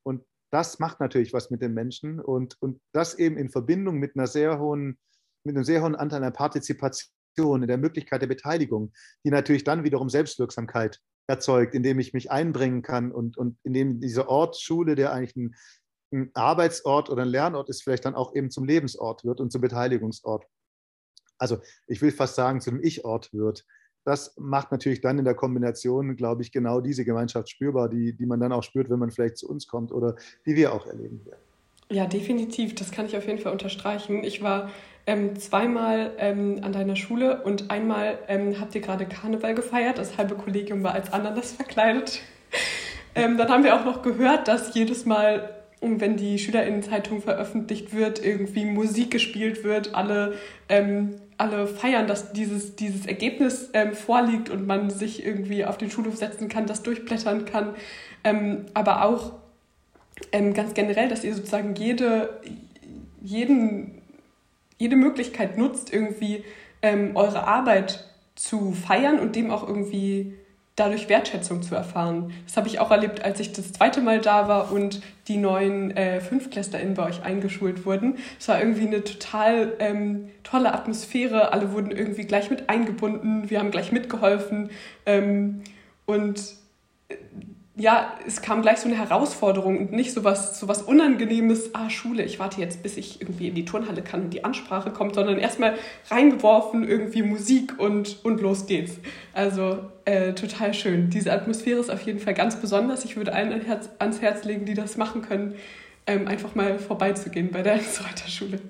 Und 0.03 0.24
das 0.51 0.78
macht 0.78 1.01
natürlich 1.01 1.32
was 1.32 1.51
mit 1.51 1.62
den 1.62 1.74
Menschen 1.74 2.20
und, 2.20 2.61
und 2.62 2.80
das 2.93 3.14
eben 3.18 3.37
in 3.37 3.51
Verbindung 3.51 3.99
mit 3.99 4.16
einer 4.16 4.26
sehr 4.26 4.61
hohen, 4.61 4.99
mit 5.45 5.57
einem 5.57 5.64
sehr 5.64 5.82
hohen 5.82 5.97
Anteil 5.97 6.22
an 6.22 6.32
Partizipation, 6.32 7.62
in 7.62 7.66
der 7.66 7.78
Möglichkeit 7.78 8.22
der 8.22 8.28
Beteiligung, 8.28 8.93
die 9.24 9.30
natürlich 9.30 9.64
dann 9.64 9.82
wiederum 9.82 10.09
Selbstwirksamkeit 10.09 11.01
erzeugt, 11.26 11.74
indem 11.74 11.99
ich 11.99 12.12
mich 12.12 12.30
einbringen 12.30 12.82
kann 12.82 13.11
und, 13.11 13.37
und 13.37 13.59
indem 13.64 13.99
dieser 13.99 14.28
Ort 14.28 14.61
Schule, 14.61 14.95
der 14.95 15.12
eigentlich 15.12 15.35
ein, 15.35 15.57
ein 16.12 16.30
Arbeitsort 16.35 17.11
oder 17.11 17.22
ein 17.22 17.28
Lernort 17.28 17.68
ist, 17.68 17.82
vielleicht 17.82 18.05
dann 18.05 18.14
auch 18.14 18.37
eben 18.37 18.53
zum 18.53 18.64
Lebensort 18.64 19.24
wird 19.24 19.41
und 19.41 19.51
zum 19.51 19.61
Beteiligungsort. 19.61 20.47
Also 21.39 21.59
ich 21.87 22.01
will 22.03 22.12
fast 22.12 22.37
sagen, 22.37 22.61
zum 22.61 22.82
Ich-Ort 22.82 23.32
wird 23.32 23.64
das 24.05 24.35
macht 24.37 24.70
natürlich 24.70 25.01
dann 25.01 25.18
in 25.18 25.24
der 25.24 25.35
Kombination, 25.35 26.14
glaube 26.16 26.43
ich, 26.43 26.53
genau 26.53 26.80
diese 26.80 27.05
Gemeinschaft 27.05 27.49
spürbar, 27.49 27.89
die, 27.89 28.12
die 28.12 28.26
man 28.26 28.39
dann 28.39 28.53
auch 28.53 28.62
spürt, 28.62 28.91
wenn 28.91 28.99
man 28.99 29.11
vielleicht 29.11 29.39
zu 29.39 29.49
uns 29.49 29.66
kommt 29.66 29.93
oder 29.93 30.14
die 30.47 30.55
wir 30.57 30.72
auch 30.72 30.87
erleben 30.87 31.24
werden. 31.24 31.41
Ja, 31.91 32.07
definitiv. 32.07 32.74
Das 32.74 32.91
kann 32.91 33.07
ich 33.07 33.16
auf 33.16 33.26
jeden 33.26 33.39
Fall 33.39 33.53
unterstreichen. 33.53 34.22
Ich 34.24 34.43
war 34.43 34.70
ähm, 35.07 35.39
zweimal 35.39 36.12
ähm, 36.18 36.61
an 36.62 36.72
deiner 36.72 36.97
Schule 36.97 37.43
und 37.43 37.70
einmal 37.70 38.18
ähm, 38.28 38.61
habt 38.61 38.74
ihr 38.74 38.80
gerade 38.80 39.07
Karneval 39.07 39.55
gefeiert. 39.55 39.99
Das 39.99 40.16
halbe 40.16 40.35
Kollegium 40.35 40.82
war 40.82 40.93
als 40.93 41.12
Ananas 41.12 41.53
verkleidet. 41.53 42.20
Ähm, 43.16 43.39
dann 43.39 43.49
haben 43.49 43.62
wir 43.62 43.76
auch 43.76 43.85
noch 43.85 44.03
gehört, 44.03 44.49
dass 44.49 44.74
jedes 44.74 45.07
Mal, 45.07 45.62
wenn 45.80 46.16
die 46.16 46.37
Schülerinnenzeitung 46.37 47.22
veröffentlicht 47.22 47.95
wird, 47.95 48.20
irgendwie 48.20 48.64
Musik 48.64 49.12
gespielt 49.12 49.62
wird, 49.62 49.95
alle 49.95 50.35
ähm, 50.68 51.14
alle 51.39 51.66
feiern, 51.66 52.07
dass 52.07 52.32
dieses, 52.32 52.76
dieses 52.76 53.07
Ergebnis 53.07 53.70
ähm, 53.72 53.93
vorliegt 53.95 54.51
und 54.51 54.66
man 54.66 54.91
sich 54.91 55.24
irgendwie 55.24 55.64
auf 55.64 55.78
den 55.78 55.91
Schulhof 55.91 56.16
setzen 56.16 56.49
kann, 56.49 56.66
das 56.66 56.82
durchblättern 56.82 57.45
kann. 57.45 57.74
Ähm, 58.22 58.66
aber 58.74 59.05
auch 59.05 59.32
ähm, 60.32 60.55
ganz 60.55 60.74
generell, 60.74 61.09
dass 61.09 61.24
ihr 61.24 61.35
sozusagen 61.35 61.74
jede, 61.74 62.41
jeden, 63.20 64.03
jede 64.78 64.97
Möglichkeit 64.97 65.59
nutzt, 65.59 65.93
irgendwie 65.93 66.45
ähm, 66.82 67.16
eure 67.16 67.47
Arbeit 67.47 68.09
zu 68.35 68.72
feiern 68.72 69.18
und 69.18 69.37
dem 69.37 69.51
auch 69.51 69.66
irgendwie 69.66 70.35
dadurch 70.76 71.08
Wertschätzung 71.08 71.62
zu 71.62 71.74
erfahren. 71.74 72.32
Das 72.46 72.56
habe 72.56 72.66
ich 72.66 72.80
auch 72.80 72.90
erlebt, 72.90 73.24
als 73.24 73.38
ich 73.38 73.52
das 73.52 73.72
zweite 73.72 74.00
Mal 74.00 74.20
da 74.20 74.48
war 74.48 74.72
und 74.72 75.02
die 75.28 75.36
neuen 75.36 75.96
äh, 75.96 76.20
FünftklässlerInnen 76.20 76.94
bei 76.94 77.06
euch 77.06 77.22
eingeschult 77.22 77.86
wurden. 77.86 78.18
Es 78.38 78.48
war 78.48 78.58
irgendwie 78.58 78.86
eine 78.86 79.04
total 79.04 79.74
ähm, 79.78 80.30
tolle 80.42 80.74
Atmosphäre. 80.74 81.52
Alle 81.52 81.72
wurden 81.72 81.92
irgendwie 81.92 82.24
gleich 82.24 82.50
mit 82.50 82.68
eingebunden. 82.68 83.48
Wir 83.50 83.60
haben 83.60 83.70
gleich 83.70 83.92
mitgeholfen. 83.92 84.70
Ähm, 85.06 85.62
und 86.06 86.40
äh, 87.08 87.16
ja, 87.76 88.14
es 88.24 88.40
kam 88.40 88.62
gleich 88.62 88.78
so 88.78 88.86
eine 88.86 88.96
Herausforderung 88.96 89.78
und 89.78 89.92
nicht 89.92 90.12
so 90.12 90.22
was, 90.22 90.60
so 90.60 90.68
was 90.68 90.82
Unangenehmes, 90.82 91.74
ah, 91.74 91.90
Schule, 91.90 92.22
ich 92.22 92.38
warte 92.38 92.60
jetzt, 92.60 92.84
bis 92.84 92.96
ich 92.96 93.20
irgendwie 93.20 93.48
in 93.48 93.56
die 93.56 93.64
Turnhalle 93.64 94.02
kann 94.02 94.22
und 94.22 94.30
die 94.30 94.44
Ansprache 94.44 94.90
kommt, 94.92 95.16
sondern 95.16 95.38
erstmal 95.38 95.74
reingeworfen, 96.08 96.86
irgendwie 96.86 97.22
Musik 97.22 97.80
und, 97.80 98.24
und 98.24 98.40
los 98.40 98.66
geht's. 98.66 98.98
Also 99.32 99.90
äh, 100.04 100.34
total 100.34 100.72
schön. 100.72 101.10
Diese 101.10 101.32
Atmosphäre 101.32 101.80
ist 101.80 101.90
auf 101.90 102.02
jeden 102.02 102.20
Fall 102.20 102.34
ganz 102.34 102.60
besonders. 102.60 103.04
Ich 103.04 103.16
würde 103.16 103.32
allen 103.32 103.60
Herz, 103.62 103.88
ans 103.98 104.20
Herz 104.20 104.44
legen, 104.44 104.66
die 104.66 104.74
das 104.74 104.96
machen 104.96 105.22
können, 105.22 105.56
ähm, 106.06 106.28
einfach 106.28 106.54
mal 106.54 106.78
vorbeizugehen 106.78 107.50
bei 107.50 107.62
der 107.62 107.80
Schule. 108.28 108.60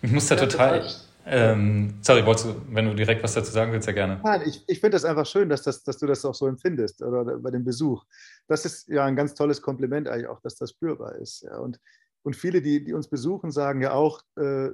Ich 0.00 0.10
muss 0.10 0.26
da 0.28 0.36
total 0.36 0.86
ähm, 1.28 1.98
sorry, 2.02 2.24
wolltest 2.24 2.46
du, 2.46 2.54
wenn 2.70 2.84
du 2.86 2.94
direkt 2.94 3.22
was 3.22 3.34
dazu 3.34 3.50
sagen 3.50 3.72
willst, 3.72 3.88
ja 3.88 3.92
gerne. 3.92 4.20
Nein, 4.22 4.42
ich, 4.46 4.62
ich 4.68 4.80
finde 4.80 4.94
das 4.94 5.04
einfach 5.04 5.26
schön, 5.26 5.48
dass, 5.48 5.62
das, 5.62 5.82
dass 5.82 5.98
du 5.98 6.06
das 6.06 6.24
auch 6.24 6.34
so 6.34 6.46
empfindest 6.46 7.02
oder 7.02 7.24
bei 7.38 7.50
dem 7.50 7.64
Besuch. 7.64 8.04
Das 8.46 8.64
ist 8.64 8.88
ja 8.88 9.04
ein 9.04 9.16
ganz 9.16 9.34
tolles 9.34 9.60
Kompliment 9.60 10.08
eigentlich 10.08 10.28
auch, 10.28 10.40
dass 10.40 10.54
das 10.54 10.70
spürbar 10.70 11.16
ist. 11.16 11.42
Ja. 11.42 11.58
Und, 11.58 11.80
und 12.22 12.36
viele, 12.36 12.62
die, 12.62 12.84
die 12.84 12.94
uns 12.94 13.08
besuchen, 13.08 13.50
sagen 13.50 13.82
ja 13.82 13.92
auch, 13.92 14.20
äh, 14.36 14.70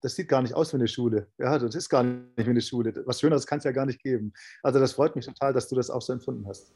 das 0.00 0.14
sieht 0.14 0.28
gar 0.28 0.42
nicht 0.42 0.54
aus 0.54 0.72
wie 0.72 0.76
eine 0.76 0.86
Schule. 0.86 1.26
Ja, 1.38 1.58
das 1.58 1.74
ist 1.74 1.88
gar 1.88 2.04
nicht 2.04 2.36
wie 2.36 2.50
eine 2.50 2.60
Schule. 2.60 3.02
Was 3.06 3.20
Schöneres 3.20 3.46
kann 3.46 3.58
es 3.58 3.64
ja 3.64 3.72
gar 3.72 3.86
nicht 3.86 4.00
geben. 4.00 4.32
Also 4.62 4.78
das 4.78 4.92
freut 4.92 5.16
mich 5.16 5.26
total, 5.26 5.52
dass 5.52 5.68
du 5.68 5.74
das 5.74 5.90
auch 5.90 6.02
so 6.02 6.12
empfunden 6.12 6.46
hast. 6.46 6.72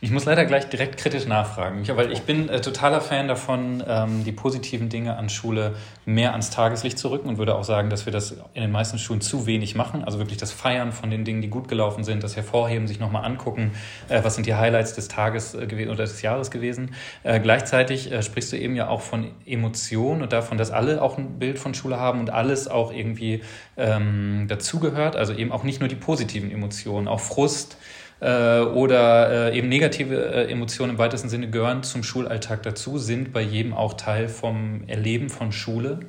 Ich 0.00 0.10
muss 0.10 0.24
leider 0.24 0.44
gleich 0.44 0.68
direkt 0.68 0.96
kritisch 0.96 1.26
nachfragen, 1.26 1.86
weil 1.96 2.10
ich 2.10 2.22
bin 2.22 2.48
äh, 2.48 2.60
totaler 2.60 3.00
Fan 3.00 3.28
davon, 3.28 3.82
ähm, 3.86 4.24
die 4.24 4.32
positiven 4.32 4.88
Dinge 4.88 5.16
an 5.16 5.28
Schule 5.28 5.74
mehr 6.04 6.32
ans 6.32 6.50
Tageslicht 6.50 6.98
zu 6.98 7.08
rücken 7.08 7.28
und 7.28 7.38
würde 7.38 7.54
auch 7.54 7.64
sagen, 7.64 7.90
dass 7.90 8.06
wir 8.06 8.12
das 8.12 8.32
in 8.54 8.62
den 8.62 8.72
meisten 8.72 8.98
Schulen 8.98 9.20
zu 9.20 9.46
wenig 9.46 9.74
machen. 9.74 10.04
Also 10.04 10.18
wirklich 10.18 10.38
das 10.38 10.52
Feiern 10.52 10.92
von 10.92 11.10
den 11.10 11.24
Dingen, 11.24 11.42
die 11.42 11.48
gut 11.48 11.68
gelaufen 11.68 12.02
sind, 12.02 12.22
das 12.24 12.36
Hervorheben, 12.36 12.88
sich 12.88 12.98
nochmal 12.98 13.24
angucken, 13.24 13.72
äh, 14.08 14.24
was 14.24 14.34
sind 14.34 14.46
die 14.46 14.54
Highlights 14.54 14.94
des 14.94 15.08
Tages 15.08 15.54
äh, 15.54 15.86
oder 15.86 16.04
des 16.04 16.22
Jahres 16.22 16.50
gewesen. 16.50 16.94
Äh, 17.22 17.40
gleichzeitig 17.40 18.10
äh, 18.10 18.22
sprichst 18.22 18.52
du 18.52 18.56
eben 18.56 18.74
ja 18.76 18.88
auch 18.88 19.02
von 19.02 19.30
Emotionen 19.46 20.22
und 20.22 20.32
davon, 20.32 20.58
dass 20.58 20.70
alle 20.70 21.02
auch 21.02 21.18
ein 21.18 21.38
Bild 21.38 21.58
von 21.58 21.74
Schule 21.74 21.98
haben 21.98 22.20
und 22.20 22.30
alles 22.30 22.68
auch 22.68 22.92
irgendwie 22.92 23.42
ähm, 23.76 24.46
dazugehört. 24.48 25.16
Also 25.16 25.32
eben 25.32 25.52
auch 25.52 25.62
nicht 25.62 25.80
nur 25.80 25.88
die 25.88 25.96
positiven 25.96 26.50
Emotionen, 26.50 27.06
auch 27.06 27.20
Frust 27.20 27.76
äh, 28.20 28.60
oder 28.60 29.50
äh, 29.50 29.58
eben 29.58 29.68
negative 29.68 30.14
äh, 30.16 30.50
Emotionen 30.50 30.92
im 30.92 30.98
weitesten 30.98 31.28
Sinne 31.28 31.50
gehören 31.50 31.82
zum 31.82 32.02
Schulalltag 32.02 32.62
dazu, 32.62 32.98
sind 32.98 33.32
bei 33.32 33.40
jedem 33.40 33.72
auch 33.72 33.94
Teil 33.94 34.28
vom 34.28 34.84
Erleben 34.86 35.28
von 35.30 35.52
Schule. 35.52 36.00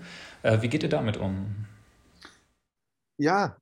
Äh, 0.44 0.62
wie 0.62 0.70
geht 0.70 0.84
ihr 0.84 0.90
damit 0.90 1.18
um? 1.18 1.66
Ja, 3.18 3.58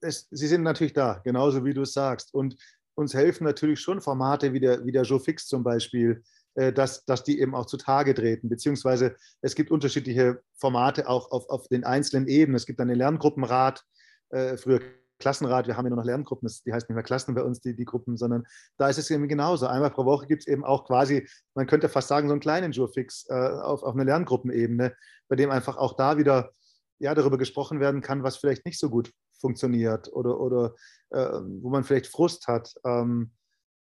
es, 0.00 0.28
sie 0.30 0.46
sind 0.46 0.62
natürlich 0.62 0.92
da, 0.92 1.20
genauso 1.24 1.64
wie 1.64 1.74
du 1.74 1.82
es 1.82 1.92
sagst. 1.92 2.32
Und 2.32 2.56
uns 2.94 3.14
helfen 3.14 3.44
natürlich 3.44 3.80
schon 3.80 4.00
Formate 4.00 4.52
wie 4.52 4.60
der, 4.60 4.84
wie 4.84 4.92
der 4.92 5.02
Joe 5.02 5.20
Fix 5.20 5.46
zum 5.46 5.62
Beispiel, 5.62 6.22
äh, 6.54 6.72
dass, 6.72 7.04
dass 7.04 7.24
die 7.24 7.40
eben 7.40 7.54
auch 7.54 7.66
zutage 7.66 8.14
treten, 8.14 8.48
beziehungsweise 8.48 9.16
es 9.40 9.54
gibt 9.54 9.70
unterschiedliche 9.70 10.40
Formate 10.54 11.08
auch 11.08 11.30
auf, 11.30 11.48
auf 11.48 11.68
den 11.68 11.84
einzelnen 11.84 12.28
Ebenen. 12.28 12.56
Es 12.56 12.66
gibt 12.66 12.80
dann 12.80 12.88
den 12.88 12.98
Lerngruppenrat, 12.98 13.82
äh, 14.30 14.56
früher 14.56 14.80
Klassenrat, 15.18 15.66
wir 15.66 15.76
haben 15.76 15.84
ja 15.86 15.90
nur 15.90 15.98
noch 15.98 16.04
Lerngruppen, 16.04 16.48
die 16.64 16.72
heißt 16.72 16.88
nicht 16.88 16.94
mehr 16.94 17.04
Klassen 17.04 17.34
bei 17.34 17.42
uns, 17.42 17.60
die, 17.60 17.74
die 17.74 17.84
Gruppen, 17.84 18.16
sondern 18.16 18.46
da 18.76 18.88
ist 18.88 18.98
es 18.98 19.10
eben 19.10 19.28
genauso. 19.28 19.66
Einmal 19.66 19.90
pro 19.90 20.04
Woche 20.04 20.26
gibt 20.26 20.42
es 20.42 20.46
eben 20.46 20.64
auch 20.64 20.84
quasi, 20.86 21.28
man 21.54 21.66
könnte 21.66 21.88
fast 21.88 22.08
sagen, 22.08 22.28
so 22.28 22.32
einen 22.32 22.40
kleinen 22.40 22.72
Jurfix 22.72 23.26
äh, 23.28 23.34
auf, 23.34 23.82
auf 23.82 23.94
einer 23.94 24.04
Lerngruppenebene, 24.04 24.94
bei 25.28 25.36
dem 25.36 25.50
einfach 25.50 25.76
auch 25.76 25.96
da 25.96 26.18
wieder 26.18 26.50
ja, 26.98 27.14
darüber 27.14 27.38
gesprochen 27.38 27.80
werden 27.80 28.00
kann, 28.00 28.22
was 28.22 28.36
vielleicht 28.36 28.64
nicht 28.66 28.78
so 28.78 28.90
gut 28.90 29.12
funktioniert 29.40 30.12
oder, 30.12 30.40
oder 30.40 30.74
äh, 31.10 31.40
wo 31.60 31.70
man 31.70 31.84
vielleicht 31.84 32.06
Frust 32.06 32.48
hat. 32.48 32.74
Ähm, 32.84 33.32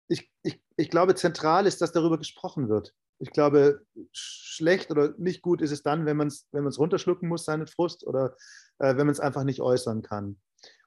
ich, 0.08 0.30
ich, 0.42 0.62
ich 0.76 0.90
glaube, 0.90 1.14
zentral 1.14 1.66
ist, 1.66 1.80
dass 1.80 1.92
darüber 1.92 2.18
gesprochen 2.18 2.68
wird. 2.68 2.94
Ich 3.18 3.30
glaube, 3.30 3.80
schlecht 4.12 4.90
oder 4.90 5.14
nicht 5.18 5.40
gut 5.40 5.62
ist 5.62 5.70
es 5.70 5.82
dann, 5.82 6.04
wenn 6.04 6.16
man 6.16 6.28
es 6.28 6.46
wenn 6.52 6.66
runterschlucken 6.66 7.28
muss, 7.28 7.44
seinen 7.44 7.66
Frust, 7.66 8.06
oder 8.06 8.36
äh, 8.78 8.96
wenn 8.96 9.06
man 9.06 9.10
es 9.10 9.20
einfach 9.20 9.44
nicht 9.44 9.60
äußern 9.60 10.02
kann. 10.02 10.40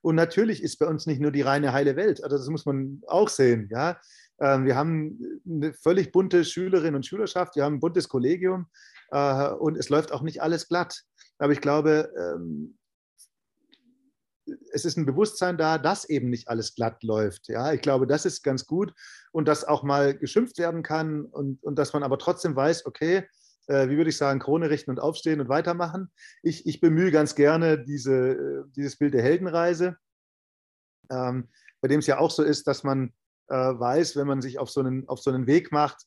Und 0.07 0.15
natürlich 0.15 0.63
ist 0.63 0.77
bei 0.77 0.87
uns 0.87 1.05
nicht 1.05 1.19
nur 1.19 1.33
die 1.33 1.41
reine 1.41 1.73
heile 1.73 1.97
Welt, 1.97 2.23
also 2.23 2.37
das 2.37 2.47
muss 2.47 2.65
man 2.65 3.01
auch 3.07 3.27
sehen. 3.27 3.67
Ja? 3.69 3.99
Ähm, 4.39 4.65
wir 4.65 4.77
haben 4.77 5.19
eine 5.45 5.73
völlig 5.73 6.13
bunte 6.13 6.45
Schülerinnen 6.45 6.95
und 6.95 7.05
Schülerschaft, 7.05 7.57
wir 7.57 7.65
haben 7.65 7.73
ein 7.73 7.79
buntes 7.81 8.07
Kollegium 8.07 8.67
äh, 9.11 9.49
und 9.49 9.77
es 9.77 9.89
läuft 9.89 10.13
auch 10.13 10.21
nicht 10.21 10.41
alles 10.41 10.69
glatt. 10.69 11.03
Aber 11.39 11.51
ich 11.51 11.59
glaube, 11.59 12.09
ähm, 12.17 12.77
es 14.71 14.85
ist 14.85 14.95
ein 14.95 15.05
Bewusstsein 15.05 15.57
da, 15.57 15.77
dass 15.77 16.07
eben 16.07 16.29
nicht 16.29 16.47
alles 16.47 16.73
glatt 16.73 17.03
läuft. 17.03 17.49
Ja, 17.49 17.73
ich 17.73 17.81
glaube, 17.81 18.07
das 18.07 18.25
ist 18.25 18.43
ganz 18.43 18.65
gut 18.65 18.93
und 19.33 19.45
dass 19.45 19.65
auch 19.65 19.83
mal 19.83 20.17
geschimpft 20.17 20.57
werden 20.57 20.83
kann 20.83 21.25
und, 21.25 21.61
und 21.63 21.77
dass 21.77 21.91
man 21.91 22.03
aber 22.03 22.17
trotzdem 22.17 22.55
weiß, 22.55 22.85
okay, 22.85 23.27
äh, 23.67 23.89
wie 23.89 23.97
würde 23.97 24.09
ich 24.09 24.17
sagen, 24.17 24.39
Krone 24.39 24.69
richten 24.69 24.91
und 24.91 24.99
aufstehen 24.99 25.39
und 25.41 25.49
weitermachen. 25.49 26.11
Ich, 26.41 26.65
ich 26.65 26.79
bemühe 26.79 27.11
ganz 27.11 27.35
gerne 27.35 27.83
diese, 27.83 28.13
äh, 28.13 28.63
dieses 28.75 28.97
Bild 28.97 29.13
der 29.13 29.21
Heldenreise, 29.23 29.97
ähm, 31.09 31.49
bei 31.81 31.87
dem 31.87 31.99
es 31.99 32.07
ja 32.07 32.19
auch 32.19 32.31
so 32.31 32.43
ist, 32.43 32.67
dass 32.67 32.83
man 32.83 33.13
äh, 33.49 33.55
weiß, 33.55 34.15
wenn 34.15 34.27
man 34.27 34.41
sich 34.41 34.59
auf 34.59 34.69
so 34.69 34.79
einen, 34.79 35.07
auf 35.07 35.19
so 35.19 35.31
einen 35.31 35.47
Weg 35.47 35.71
macht, 35.71 36.05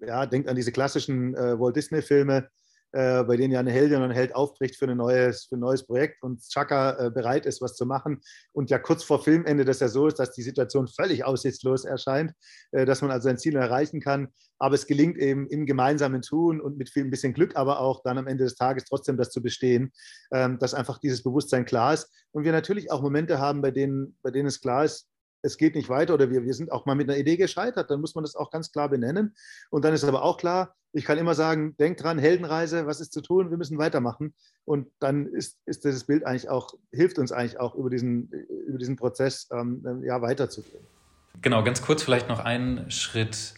ja, 0.00 0.26
denkt 0.26 0.48
an 0.48 0.56
diese 0.56 0.72
klassischen 0.72 1.34
äh, 1.34 1.58
Walt 1.58 1.76
Disney-Filme, 1.76 2.48
äh, 2.92 3.22
bei 3.24 3.36
denen 3.36 3.52
ja 3.52 3.60
eine 3.60 3.70
Heldin 3.70 3.98
und 3.98 4.04
ein 4.04 4.10
Held 4.10 4.34
aufbricht 4.34 4.76
für, 4.76 4.86
ein 4.86 4.96
neues, 4.96 5.44
für 5.44 5.56
ein 5.56 5.60
neues 5.60 5.86
Projekt 5.86 6.22
und 6.22 6.40
Chaka 6.48 7.06
äh, 7.06 7.10
bereit 7.10 7.46
ist, 7.46 7.60
was 7.60 7.74
zu 7.76 7.86
machen. 7.86 8.20
Und 8.52 8.70
ja 8.70 8.78
kurz 8.78 9.04
vor 9.04 9.22
Filmende 9.22 9.64
das 9.64 9.80
ja 9.80 9.88
so 9.88 10.06
ist, 10.06 10.18
dass 10.18 10.32
die 10.32 10.42
Situation 10.42 10.88
völlig 10.88 11.24
aussichtslos 11.24 11.84
erscheint, 11.84 12.32
äh, 12.72 12.86
dass 12.86 13.02
man 13.02 13.10
also 13.10 13.28
sein 13.28 13.38
Ziel 13.38 13.56
erreichen 13.56 14.00
kann. 14.00 14.28
Aber 14.58 14.74
es 14.74 14.86
gelingt 14.86 15.18
eben 15.18 15.46
im 15.48 15.66
gemeinsamen 15.66 16.22
Tun 16.22 16.60
und 16.60 16.78
mit 16.78 16.90
viel 16.90 17.04
ein 17.04 17.10
bisschen 17.10 17.34
Glück, 17.34 17.56
aber 17.56 17.80
auch 17.80 18.02
dann 18.02 18.18
am 18.18 18.26
Ende 18.26 18.44
des 18.44 18.56
Tages 18.56 18.84
trotzdem 18.84 19.16
das 19.16 19.30
zu 19.30 19.42
bestehen, 19.42 19.92
ähm, 20.32 20.58
dass 20.58 20.74
einfach 20.74 20.98
dieses 20.98 21.22
Bewusstsein 21.22 21.64
klar 21.64 21.94
ist. 21.94 22.10
Und 22.32 22.44
wir 22.44 22.52
natürlich 22.52 22.90
auch 22.90 23.02
Momente 23.02 23.38
haben, 23.38 23.60
bei 23.60 23.70
denen, 23.70 24.16
bei 24.22 24.30
denen 24.30 24.48
es 24.48 24.60
klar 24.60 24.84
ist, 24.84 25.08
es 25.42 25.56
geht 25.56 25.74
nicht 25.74 25.88
weiter 25.88 26.14
oder 26.14 26.30
wir, 26.30 26.42
wir 26.42 26.54
sind 26.54 26.72
auch 26.72 26.86
mal 26.86 26.94
mit 26.94 27.08
einer 27.08 27.18
Idee 27.18 27.36
gescheitert, 27.36 27.90
dann 27.90 28.00
muss 28.00 28.14
man 28.14 28.24
das 28.24 28.34
auch 28.34 28.50
ganz 28.50 28.72
klar 28.72 28.88
benennen. 28.88 29.34
Und 29.70 29.84
dann 29.84 29.94
ist 29.94 30.04
aber 30.04 30.22
auch 30.22 30.36
klar, 30.36 30.74
ich 30.92 31.04
kann 31.04 31.18
immer 31.18 31.34
sagen, 31.34 31.76
denk 31.76 31.98
dran, 31.98 32.18
Heldenreise, 32.18 32.86
was 32.86 33.00
ist 33.00 33.12
zu 33.12 33.20
tun, 33.20 33.50
wir 33.50 33.58
müssen 33.58 33.78
weitermachen. 33.78 34.34
Und 34.64 34.88
dann 35.00 35.26
ist, 35.26 35.58
ist 35.66 35.84
dieses 35.84 36.04
Bild 36.04 36.24
eigentlich 36.24 36.48
auch, 36.48 36.74
hilft 36.92 37.18
uns 37.18 37.32
eigentlich 37.32 37.60
auch 37.60 37.74
über 37.74 37.90
diesen, 37.90 38.30
über 38.66 38.78
diesen 38.78 38.96
Prozess 38.96 39.48
ähm, 39.52 40.02
ja, 40.04 40.20
weiterzugehen. 40.22 40.84
Genau, 41.40 41.62
ganz 41.62 41.82
kurz 41.82 42.02
vielleicht 42.02 42.28
noch 42.28 42.40
einen 42.40 42.90
Schritt 42.90 43.54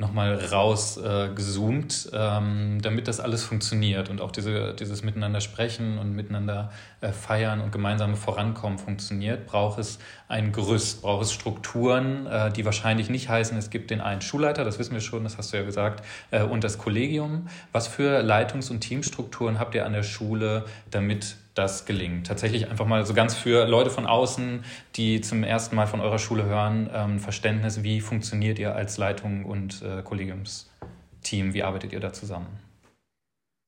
nochmal 0.00 0.34
rausgezoomt, 0.34 2.10
äh, 2.12 2.16
ähm, 2.16 2.78
damit 2.82 3.06
das 3.06 3.20
alles 3.20 3.44
funktioniert 3.44 4.08
und 4.08 4.20
auch 4.20 4.32
diese, 4.32 4.74
dieses 4.74 5.04
Miteinander 5.04 5.40
sprechen 5.40 5.98
und 5.98 6.16
miteinander 6.16 6.72
äh, 7.02 7.12
feiern 7.12 7.60
und 7.60 7.70
gemeinsame 7.70 8.16
Vorankommen 8.16 8.78
funktioniert, 8.78 9.46
braucht 9.46 9.78
es 9.78 9.98
ein 10.26 10.52
Gerüst, 10.52 11.02
braucht 11.02 11.22
es 11.24 11.32
Strukturen, 11.32 12.26
äh, 12.26 12.50
die 12.50 12.64
wahrscheinlich 12.64 13.10
nicht 13.10 13.28
heißen, 13.28 13.56
es 13.58 13.70
gibt 13.70 13.90
den 13.90 14.00
einen 14.00 14.22
Schulleiter, 14.22 14.64
das 14.64 14.78
wissen 14.78 14.94
wir 14.94 15.00
schon, 15.00 15.22
das 15.22 15.36
hast 15.36 15.52
du 15.52 15.58
ja 15.58 15.62
gesagt, 15.62 16.04
äh, 16.30 16.42
und 16.42 16.64
das 16.64 16.78
Kollegium. 16.78 17.48
Was 17.72 17.86
für 17.86 18.22
Leitungs- 18.22 18.70
und 18.70 18.80
Teamstrukturen 18.80 19.58
habt 19.58 19.74
ihr 19.74 19.84
an 19.84 19.92
der 19.92 20.02
Schule, 20.02 20.64
damit 20.90 21.36
das 21.54 21.84
gelingt. 21.84 22.26
Tatsächlich 22.26 22.68
einfach 22.68 22.86
mal 22.86 23.04
so 23.04 23.14
ganz 23.14 23.34
für 23.34 23.66
Leute 23.66 23.90
von 23.90 24.06
außen, 24.06 24.64
die 24.96 25.20
zum 25.20 25.42
ersten 25.42 25.76
Mal 25.76 25.86
von 25.86 26.00
eurer 26.00 26.18
Schule 26.18 26.44
hören, 26.44 26.90
ähm, 26.92 27.18
Verständnis, 27.18 27.82
wie 27.82 28.00
funktioniert 28.00 28.58
ihr 28.58 28.74
als 28.74 28.98
Leitung 28.98 29.44
und 29.44 29.82
äh, 29.82 30.02
Kollegiumsteam, 30.02 31.54
wie 31.54 31.62
arbeitet 31.62 31.92
ihr 31.92 32.00
da 32.00 32.12
zusammen? 32.12 32.58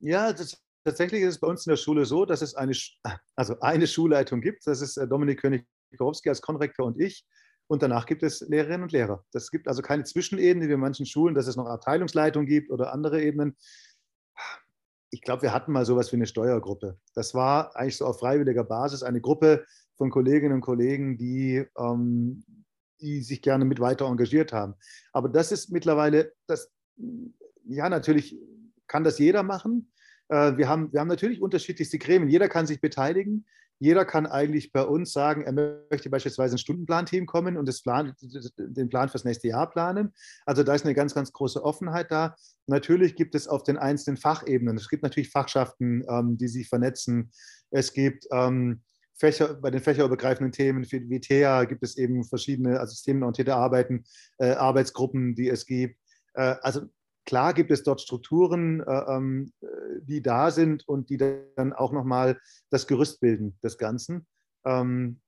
Ja, 0.00 0.32
das, 0.32 0.60
tatsächlich 0.84 1.22
ist 1.22 1.34
es 1.34 1.40
bei 1.40 1.46
uns 1.48 1.66
in 1.66 1.70
der 1.70 1.76
Schule 1.76 2.04
so, 2.04 2.24
dass 2.24 2.42
es 2.42 2.54
eine, 2.54 2.72
also 3.36 3.58
eine 3.60 3.86
Schulleitung 3.86 4.40
gibt. 4.40 4.66
Das 4.66 4.80
ist 4.80 4.96
äh, 4.96 5.06
Dominik 5.06 5.40
König-Korowski 5.40 6.28
als 6.28 6.40
Konrektor 6.40 6.86
und 6.86 7.00
ich. 7.00 7.24
Und 7.68 7.82
danach 7.82 8.06
gibt 8.06 8.22
es 8.22 8.40
Lehrerinnen 8.40 8.82
und 8.82 8.92
Lehrer. 8.92 9.24
Das 9.32 9.50
gibt 9.50 9.66
also 9.66 9.82
keine 9.82 10.04
Zwischenebene 10.04 10.68
wie 10.68 10.72
in 10.72 10.80
manchen 10.80 11.06
Schulen, 11.06 11.34
dass 11.34 11.46
es 11.46 11.56
noch 11.56 11.66
Abteilungsleitung 11.66 12.44
gibt 12.44 12.70
oder 12.70 12.92
andere 12.92 13.22
Ebenen 13.22 13.56
ich 15.12 15.20
glaube, 15.20 15.42
wir 15.42 15.52
hatten 15.52 15.72
mal 15.72 15.84
sowas 15.84 16.10
wie 16.10 16.16
eine 16.16 16.26
Steuergruppe. 16.26 16.98
Das 17.14 17.34
war 17.34 17.76
eigentlich 17.76 17.98
so 17.98 18.06
auf 18.06 18.18
freiwilliger 18.18 18.64
Basis 18.64 19.02
eine 19.02 19.20
Gruppe 19.20 19.66
von 19.98 20.10
Kolleginnen 20.10 20.54
und 20.54 20.62
Kollegen, 20.62 21.18
die, 21.18 21.64
ähm, 21.78 22.42
die 22.98 23.20
sich 23.20 23.42
gerne 23.42 23.66
mit 23.66 23.78
weiter 23.78 24.06
engagiert 24.06 24.54
haben. 24.54 24.74
Aber 25.12 25.28
das 25.28 25.52
ist 25.52 25.70
mittlerweile, 25.70 26.32
das, 26.46 26.72
ja, 27.64 27.90
natürlich 27.90 28.40
kann 28.86 29.04
das 29.04 29.18
jeder 29.18 29.42
machen. 29.42 29.92
Äh, 30.28 30.56
wir, 30.56 30.66
haben, 30.70 30.90
wir 30.94 31.00
haben 31.00 31.08
natürlich 31.08 31.42
unterschiedlichste 31.42 31.98
Gremien. 31.98 32.30
Jeder 32.30 32.48
kann 32.48 32.66
sich 32.66 32.80
beteiligen. 32.80 33.44
Jeder 33.82 34.04
kann 34.04 34.26
eigentlich 34.26 34.70
bei 34.70 34.84
uns 34.84 35.12
sagen, 35.12 35.42
er 35.42 35.52
möchte 35.90 36.08
beispielsweise 36.08 36.54
ein 36.54 36.58
Stundenplanteam 36.58 37.26
kommen 37.26 37.56
und 37.56 37.66
das 37.66 37.82
Plan, 37.82 38.14
den 38.56 38.88
Plan 38.88 39.08
fürs 39.08 39.24
nächste 39.24 39.48
Jahr 39.48 39.68
planen. 39.68 40.14
Also 40.46 40.62
da 40.62 40.72
ist 40.72 40.84
eine 40.84 40.94
ganz, 40.94 41.16
ganz 41.16 41.32
große 41.32 41.64
Offenheit 41.64 42.12
da. 42.12 42.36
Natürlich 42.68 43.16
gibt 43.16 43.34
es 43.34 43.48
auf 43.48 43.64
den 43.64 43.78
einzelnen 43.78 44.18
Fachebenen, 44.18 44.76
es 44.76 44.88
gibt 44.88 45.02
natürlich 45.02 45.30
Fachschaften, 45.30 46.04
ähm, 46.08 46.38
die 46.38 46.46
sich 46.46 46.68
vernetzen. 46.68 47.32
Es 47.72 47.92
gibt 47.92 48.28
ähm, 48.30 48.82
Fächer, 49.14 49.54
bei 49.54 49.72
den 49.72 49.82
fächerübergreifenden 49.82 50.52
Themen 50.52 50.84
wie 50.88 51.18
TEA 51.18 51.64
gibt 51.64 51.82
es 51.82 51.98
eben 51.98 52.22
verschiedene, 52.22 52.78
also 52.78 52.92
systemenorientierte 52.92 53.56
Arbeiten, 53.56 54.04
äh, 54.38 54.52
Arbeitsgruppen, 54.52 55.34
die 55.34 55.48
es 55.48 55.66
gibt. 55.66 55.98
Äh, 56.34 56.54
also 56.62 56.82
Klar 57.24 57.54
gibt 57.54 57.70
es 57.70 57.82
dort 57.82 58.00
Strukturen, 58.00 58.80
äh, 58.80 59.16
ähm, 59.16 59.52
die 60.02 60.22
da 60.22 60.50
sind 60.50 60.86
und 60.88 61.08
die 61.08 61.16
dann 61.16 61.72
auch 61.72 61.92
nochmal 61.92 62.38
das 62.70 62.86
Gerüst 62.86 63.20
bilden 63.20 63.58
des 63.62 63.78
Ganzen. 63.78 64.26
Ähm, 64.64 65.20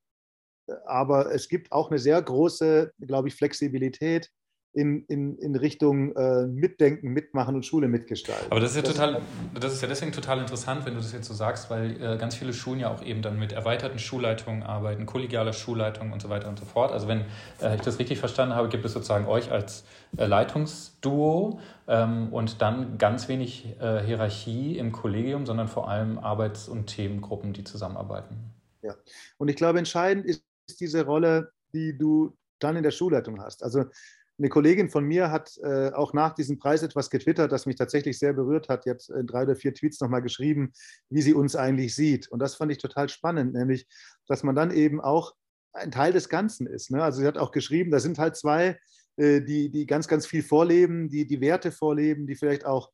aber 0.86 1.32
es 1.32 1.48
gibt 1.48 1.72
auch 1.72 1.90
eine 1.90 1.98
sehr 1.98 2.20
große, 2.20 2.92
glaube 3.00 3.28
ich, 3.28 3.34
Flexibilität 3.34 4.30
in, 4.74 5.04
in, 5.06 5.38
in 5.38 5.54
Richtung 5.56 6.14
äh, 6.16 6.46
Mitdenken, 6.46 7.10
Mitmachen 7.10 7.54
und 7.54 7.64
Schule 7.64 7.86
mitgestalten. 7.88 8.46
Aber 8.50 8.60
das 8.60 8.70
ist 8.70 8.76
ja 8.76 8.82
total, 8.82 9.22
das 9.58 9.72
ist 9.72 9.82
ja 9.82 9.88
deswegen 9.88 10.12
total 10.12 10.40
interessant, 10.40 10.84
wenn 10.84 10.94
du 10.94 11.00
das 11.00 11.12
jetzt 11.12 11.26
so 11.26 11.34
sagst, 11.34 11.70
weil 11.70 11.92
äh, 12.02 12.18
ganz 12.18 12.34
viele 12.34 12.52
Schulen 12.52 12.80
ja 12.80 12.92
auch 12.92 13.02
eben 13.02 13.22
dann 13.22 13.38
mit 13.38 13.52
erweiterten 13.52 13.98
Schulleitungen 13.98 14.64
arbeiten, 14.64 15.06
kollegialer 15.06 15.52
Schulleitung 15.52 16.12
und 16.12 16.20
so 16.20 16.28
weiter 16.28 16.48
und 16.48 16.58
so 16.58 16.64
fort. 16.64 16.92
Also 16.92 17.06
wenn 17.06 17.20
äh, 17.62 17.76
ich 17.76 17.82
das 17.82 17.98
richtig 17.98 18.18
verstanden 18.18 18.56
habe, 18.56 18.68
gibt 18.68 18.84
es 18.84 18.92
sozusagen 18.92 19.26
euch 19.26 19.52
als 19.52 19.84
äh, 20.16 20.26
Leitungsduo 20.26 21.60
ähm, 21.86 22.32
und 22.32 22.60
dann 22.60 22.98
ganz 22.98 23.28
wenig 23.28 23.76
äh, 23.80 24.02
Hierarchie 24.02 24.76
im 24.76 24.90
Kollegium, 24.90 25.46
sondern 25.46 25.68
vor 25.68 25.88
allem 25.88 26.18
Arbeits- 26.18 26.68
und 26.68 26.88
Themengruppen, 26.88 27.52
die 27.52 27.62
zusammenarbeiten. 27.62 28.36
Ja, 28.82 28.96
und 29.38 29.48
ich 29.48 29.56
glaube, 29.56 29.78
entscheidend 29.78 30.26
ist 30.26 30.44
diese 30.80 31.04
Rolle, 31.04 31.52
die 31.72 31.96
du 31.96 32.36
dann 32.58 32.76
in 32.76 32.82
der 32.82 32.90
Schulleitung 32.90 33.40
hast. 33.40 33.62
Also 33.62 33.84
eine 34.38 34.48
Kollegin 34.48 34.88
von 34.90 35.04
mir 35.04 35.30
hat 35.30 35.56
äh, 35.62 35.90
auch 35.92 36.12
nach 36.12 36.34
diesem 36.34 36.58
Preis 36.58 36.82
etwas 36.82 37.08
getwittert, 37.10 37.52
das 37.52 37.66
mich 37.66 37.76
tatsächlich 37.76 38.18
sehr 38.18 38.32
berührt 38.32 38.68
hat. 38.68 38.84
Jetzt 38.84 39.10
in 39.10 39.26
drei 39.26 39.44
oder 39.44 39.54
vier 39.54 39.74
Tweets 39.74 40.00
nochmal 40.00 40.22
geschrieben, 40.22 40.72
wie 41.08 41.22
sie 41.22 41.34
uns 41.34 41.54
eigentlich 41.54 41.94
sieht. 41.94 42.28
Und 42.28 42.40
das 42.40 42.56
fand 42.56 42.72
ich 42.72 42.78
total 42.78 43.08
spannend, 43.08 43.54
nämlich, 43.54 43.86
dass 44.26 44.42
man 44.42 44.54
dann 44.54 44.72
eben 44.72 45.00
auch 45.00 45.34
ein 45.72 45.92
Teil 45.92 46.12
des 46.12 46.28
Ganzen 46.28 46.66
ist. 46.66 46.90
Ne? 46.90 47.02
Also 47.02 47.20
sie 47.20 47.26
hat 47.26 47.38
auch 47.38 47.52
geschrieben, 47.52 47.90
da 47.90 48.00
sind 48.00 48.18
halt 48.18 48.36
zwei, 48.36 48.78
äh, 49.16 49.40
die, 49.40 49.70
die 49.70 49.86
ganz, 49.86 50.08
ganz 50.08 50.26
viel 50.26 50.42
vorleben, 50.42 51.08
die 51.08 51.26
die 51.26 51.40
Werte 51.40 51.70
vorleben, 51.70 52.26
die 52.26 52.34
vielleicht 52.34 52.66
auch 52.66 52.90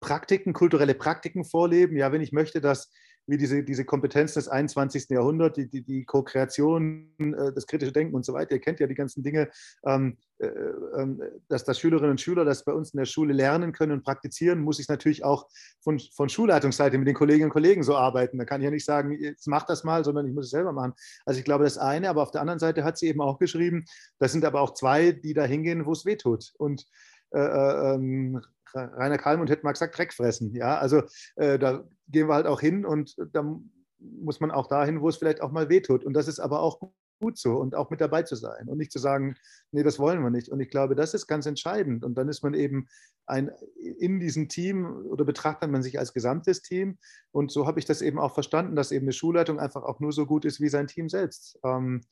Praktiken, 0.00 0.52
kulturelle 0.52 0.94
Praktiken 0.94 1.44
vorleben. 1.44 1.96
Ja, 1.96 2.12
wenn 2.12 2.20
ich 2.20 2.32
möchte, 2.32 2.60
dass 2.60 2.90
wie 3.26 3.36
diese, 3.36 3.62
diese 3.62 3.84
Kompetenz 3.84 4.34
des 4.34 4.48
21. 4.48 5.08
Jahrhunderts, 5.10 5.56
die, 5.56 5.68
die, 5.68 5.82
die 5.82 6.04
Co-Kreation, 6.04 7.08
äh, 7.18 7.52
das 7.52 7.66
kritische 7.66 7.92
Denken 7.92 8.14
und 8.14 8.24
so 8.24 8.32
weiter. 8.32 8.52
Ihr 8.52 8.60
kennt 8.60 8.80
ja 8.80 8.86
die 8.86 8.94
ganzen 8.94 9.22
Dinge, 9.22 9.50
ähm, 9.84 10.16
äh, 10.38 10.46
äh, 10.46 11.30
dass, 11.48 11.64
dass 11.64 11.78
Schülerinnen 11.78 12.12
und 12.12 12.20
Schüler 12.20 12.44
das 12.44 12.64
bei 12.64 12.72
uns 12.72 12.92
in 12.92 12.98
der 12.98 13.06
Schule 13.06 13.32
lernen 13.32 13.72
können 13.72 13.92
und 13.92 14.04
praktizieren, 14.04 14.60
muss 14.60 14.78
ich 14.78 14.88
natürlich 14.88 15.24
auch 15.24 15.48
von, 15.80 15.98
von 15.98 16.28
Schulleitungsseite 16.28 16.98
mit 16.98 17.08
den 17.08 17.14
Kolleginnen 17.14 17.46
und 17.46 17.52
Kollegen 17.52 17.82
so 17.82 17.96
arbeiten. 17.96 18.38
Da 18.38 18.44
kann 18.44 18.60
ich 18.60 18.64
ja 18.64 18.70
nicht 18.70 18.84
sagen, 18.84 19.12
jetzt 19.12 19.46
mach 19.46 19.64
das 19.64 19.84
mal, 19.84 20.04
sondern 20.04 20.26
ich 20.26 20.34
muss 20.34 20.46
es 20.46 20.50
selber 20.50 20.72
machen. 20.72 20.92
Also 21.24 21.38
ich 21.38 21.44
glaube, 21.44 21.64
das 21.64 21.78
eine, 21.78 22.08
aber 22.08 22.22
auf 22.22 22.30
der 22.30 22.40
anderen 22.40 22.60
Seite 22.60 22.84
hat 22.84 22.98
sie 22.98 23.08
eben 23.08 23.20
auch 23.20 23.38
geschrieben, 23.38 23.84
das 24.18 24.32
sind 24.32 24.44
aber 24.44 24.60
auch 24.60 24.74
zwei, 24.74 25.12
die 25.12 25.34
da 25.34 25.44
hingehen, 25.44 25.86
wo 25.86 25.92
es 25.92 26.04
weh 26.04 26.16
tut. 26.16 26.52
Und 26.58 26.84
äh, 27.30 27.38
äh 27.38 27.94
ähm, 27.94 28.40
Rainer 28.74 29.18
Kalmund 29.18 29.50
hätte 29.50 29.64
mal 29.64 29.72
gesagt, 29.72 29.96
Dreck 29.96 30.12
fressen. 30.12 30.54
Ja, 30.54 30.78
also 30.78 31.02
äh, 31.36 31.58
da 31.58 31.84
gehen 32.08 32.28
wir 32.28 32.34
halt 32.34 32.46
auch 32.46 32.60
hin 32.60 32.84
und 32.84 33.16
da 33.32 33.58
muss 33.98 34.40
man 34.40 34.50
auch 34.50 34.66
dahin, 34.66 35.00
wo 35.00 35.08
es 35.08 35.16
vielleicht 35.16 35.40
auch 35.40 35.52
mal 35.52 35.68
wehtut. 35.68 36.04
Und 36.04 36.14
das 36.14 36.28
ist 36.28 36.40
aber 36.40 36.60
auch 36.60 36.80
gut 37.20 37.38
so 37.38 37.56
und 37.56 37.74
auch 37.74 37.90
mit 37.90 38.00
dabei 38.00 38.22
zu 38.22 38.36
sein 38.36 38.68
und 38.68 38.76
nicht 38.78 38.92
zu 38.92 38.98
sagen, 38.98 39.36
nee, 39.70 39.82
das 39.82 39.98
wollen 39.98 40.22
wir 40.22 40.30
nicht. 40.30 40.48
Und 40.48 40.60
ich 40.60 40.68
glaube, 40.68 40.94
das 40.94 41.14
ist 41.14 41.26
ganz 41.26 41.46
entscheidend. 41.46 42.04
Und 42.04 42.16
dann 42.16 42.28
ist 42.28 42.42
man 42.42 42.54
eben 42.54 42.88
ein, 43.26 43.50
in 43.98 44.20
diesem 44.20 44.48
Team 44.48 44.84
oder 45.06 45.24
betrachtet 45.24 45.70
man 45.70 45.82
sich 45.82 45.98
als 45.98 46.12
gesamtes 46.12 46.62
Team. 46.62 46.98
Und 47.30 47.50
so 47.50 47.66
habe 47.66 47.78
ich 47.78 47.86
das 47.86 48.02
eben 48.02 48.18
auch 48.18 48.34
verstanden, 48.34 48.76
dass 48.76 48.92
eben 48.92 49.06
eine 49.06 49.12
Schulleitung 49.12 49.58
einfach 49.58 49.82
auch 49.82 50.00
nur 50.00 50.12
so 50.12 50.26
gut 50.26 50.44
ist 50.44 50.60
wie 50.60 50.68
sein 50.68 50.86
Team 50.86 51.08
selbst. 51.08 51.58
Ähm, 51.64 52.02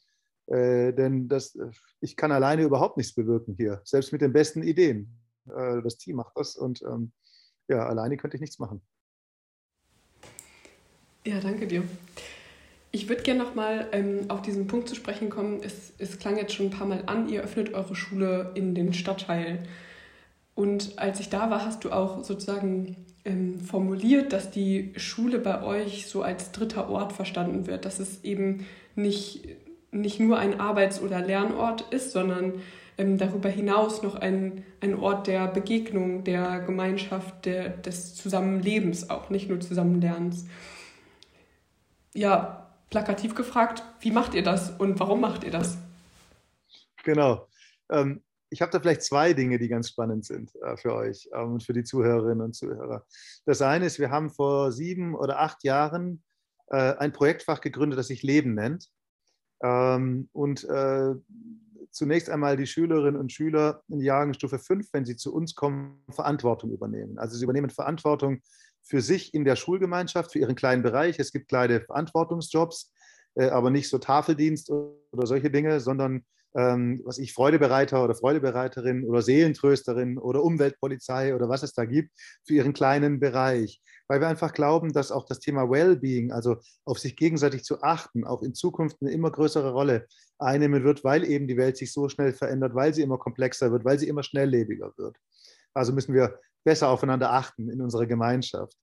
äh, 0.47 0.93
denn 0.93 1.29
das, 1.29 1.59
ich 2.01 2.17
kann 2.17 2.33
alleine 2.33 2.63
überhaupt 2.63 2.97
nichts 2.97 3.15
bewirken 3.15 3.55
hier, 3.57 3.81
selbst 3.85 4.13
mit 4.13 4.23
den 4.23 4.33
besten 4.33 4.63
Ideen. 4.63 5.19
Äh, 5.47 5.83
das 5.83 5.99
Team 5.99 6.17
macht 6.17 6.37
das 6.37 6.57
und 6.57 6.83
ähm, 6.83 7.13
ja, 7.69 7.87
alleine 7.87 8.17
könnte 8.17 8.37
ich 8.37 8.41
nichts 8.41 8.59
machen. 8.59 8.83
Ja, 11.25 11.39
danke 11.41 11.67
dir. 11.69 11.85
Ich 12.91 13.09
würde 13.09 13.23
gerne 13.23 13.43
nochmal 13.43 13.87
ähm, 13.93 14.25
auf 14.29 14.43
diesen 14.43 14.67
Punkt 14.67 14.89
zu 14.89 14.95
sprechen 14.95 15.31
kommen. 15.31 15.61
Es, 15.63 15.93
es 15.99 16.19
klang 16.19 16.37
jetzt 16.37 16.53
schon 16.53 16.67
ein 16.67 16.71
paar 16.71 16.87
Mal 16.87 17.05
an, 17.07 17.29
ihr 17.29 17.43
öffnet 17.43 17.75
eure 17.75 17.95
Schule 17.95 18.51
in 18.55 18.75
den 18.75 18.93
Stadtteil. 18.93 19.61
Und 20.55 20.99
als 20.99 21.21
ich 21.21 21.31
da 21.31 21.49
war, 21.49 21.65
hast 21.65 21.85
du 21.85 21.93
auch 21.93 22.25
sozusagen 22.25 22.97
ähm, 23.25 23.61
formuliert, 23.61 24.33
dass 24.33 24.51
die 24.51 24.93
Schule 24.97 25.39
bei 25.39 25.63
euch 25.63 26.07
so 26.07 26.23
als 26.23 26.51
dritter 26.51 26.91
Ort 26.91 27.13
verstanden 27.13 27.67
wird, 27.67 27.85
dass 27.85 28.01
es 28.01 28.25
eben 28.25 28.67
nicht, 28.97 29.49
nicht 29.93 30.19
nur 30.19 30.39
ein 30.39 30.61
Arbeits- 30.61 31.01
oder 31.01 31.21
Lernort 31.21 31.83
ist, 31.93 32.11
sondern 32.11 32.55
ähm, 32.99 33.17
darüber 33.17 33.49
hinaus 33.49 34.03
noch 34.03 34.17
ein, 34.17 34.65
ein 34.81 34.99
Ort 34.99 35.29
der 35.29 35.47
Begegnung, 35.47 36.25
der 36.25 36.61
Gemeinschaft, 36.61 37.47
der, 37.47 37.71
des 37.71 38.17
Zusammenlebens 38.17 39.09
auch, 39.09 39.31
nicht 39.31 39.49
nur 39.49 39.61
Zusammenlernens. 39.61 40.47
Ja, 42.15 42.71
plakativ 42.91 43.35
gefragt, 43.35 43.83
wie 44.01 44.11
macht 44.11 44.35
ihr 44.35 44.43
das 44.43 44.71
und 44.71 45.01
warum 45.01 45.21
macht 45.21 45.45
ihr 45.45 45.51
das? 45.51 45.79
Genau. 47.05 47.49
ähm, 47.91 48.23
ich 48.53 48.61
habe 48.61 48.71
da 48.71 48.79
vielleicht 48.79 49.03
zwei 49.03 49.33
Dinge, 49.33 49.59
die 49.59 49.69
ganz 49.69 49.89
spannend 49.89 50.27
sind 50.27 50.55
äh, 50.57 50.77
für 50.77 50.95
euch 50.95 51.29
ähm, 51.33 51.55
und 51.55 51.63
für 51.63 51.73
die 51.73 51.85
Zuhörerinnen 51.85 52.43
und 52.43 52.55
Zuhörer. 52.55 53.07
Das 53.47 53.63
eine 53.63 53.87
ist, 53.87 53.99
wir 53.99 54.11
haben 54.11 54.31
vor 54.31 54.73
sieben 54.73 55.15
oder 55.15 55.41
acht 55.41 55.65
Jahren 55.65 56.23
äh, 56.67 56.95
ein 56.97 57.13
Projektfach 57.13 57.63
gegründet, 57.63 57.99
das 57.99 58.09
sich 58.09 58.23
Leben 58.23 58.55
nennt. 58.55 58.89
Ähm, 59.63 60.29
und 60.33 60.65
äh, 60.65 61.15
zunächst 61.91 62.29
einmal 62.29 62.59
die 62.59 62.67
Schülerinnen 62.67 63.19
und 63.19 63.33
Schüler 63.33 63.83
in 63.89 64.01
Jahrgangsstufe 64.01 64.59
5, 64.59 64.93
wenn 64.93 65.07
sie 65.07 65.17
zu 65.17 65.35
uns 65.35 65.55
kommen, 65.55 66.03
Verantwortung 66.11 66.73
übernehmen. 66.73 67.19
Also 67.19 67.37
sie 67.37 67.45
übernehmen 67.45 67.71
Verantwortung 67.71 68.43
für 68.83 69.01
sich 69.01 69.35
in 69.35 69.45
der 69.45 69.57
Schulgemeinschaft, 69.57 70.33
für 70.33 70.39
ihren 70.39 70.55
kleinen 70.55 70.83
Bereich. 70.83 71.19
Es 71.19 71.33
gibt 71.33 71.49
kleine 71.49 71.81
Verantwortungsjobs, 71.81 72.93
äh, 73.35 73.49
aber 73.49 73.71
nicht 73.71 73.89
so 73.89 73.99
Tafeldienst 73.99 74.71
oder 74.71 75.27
solche 75.27 75.51
Dinge, 75.51 75.81
sondern 75.81 76.25
ähm, 76.55 77.01
was 77.05 77.19
ich 77.19 77.33
Freudebereiter 77.33 78.05
oder 78.05 78.15
Freudebereiterin 78.15 79.05
oder 79.05 79.23
Seelentrösterin 79.23 80.19
oder 80.19 80.43
Umweltpolizei 80.43 81.35
oder 81.35 81.49
was 81.49 81.63
es 81.63 81.73
da 81.73 81.85
gibt 81.85 82.11
für 82.47 82.55
ihren 82.55 82.73
kleinen 82.73 83.21
Bereich. 83.21 83.81
Weil 84.09 84.21
wir 84.21 84.29
einfach 84.29 84.53
glauben, 84.53 84.93
dass 84.93 85.13
auch 85.13 85.25
das 85.25 85.39
Thema 85.39 85.71
Wellbeing, 85.71 86.33
also 86.33 86.57
auf 86.85 86.99
sich 86.99 87.17
gegenseitig 87.17 87.65
zu 87.65 87.83
achten, 87.83 88.25
auch 88.25 88.43
in 88.43 88.55
Zukunft 88.55 88.99
eine 89.01 89.13
immer 89.13 89.31
größere 89.31 89.73
Rolle 89.73 90.07
einnehmen 90.39 90.85
wird, 90.85 91.05
weil 91.05 91.25
eben 91.25 91.47
die 91.47 91.57
Welt 91.57 91.79
sich 91.79 91.93
so 91.93 92.09
schnell 92.09 92.33
verändert, 92.33 92.75
weil 92.75 92.93
sie 92.93 93.03
immer 93.03 93.19
komplexer 93.19 93.73
wird, 93.73 93.85
weil 93.85 93.99
sie 93.99 94.09
immer 94.09 94.23
schnelllebiger 94.23 94.93
wird. 94.99 95.17
Also 95.73 95.93
müssen 95.95 96.15
wir 96.15 96.39
besser 96.65 96.89
aufeinander 96.89 97.33
achten 97.33 97.69
in 97.69 97.81
unserer 97.81 98.07
Gemeinschaft. 98.07 98.77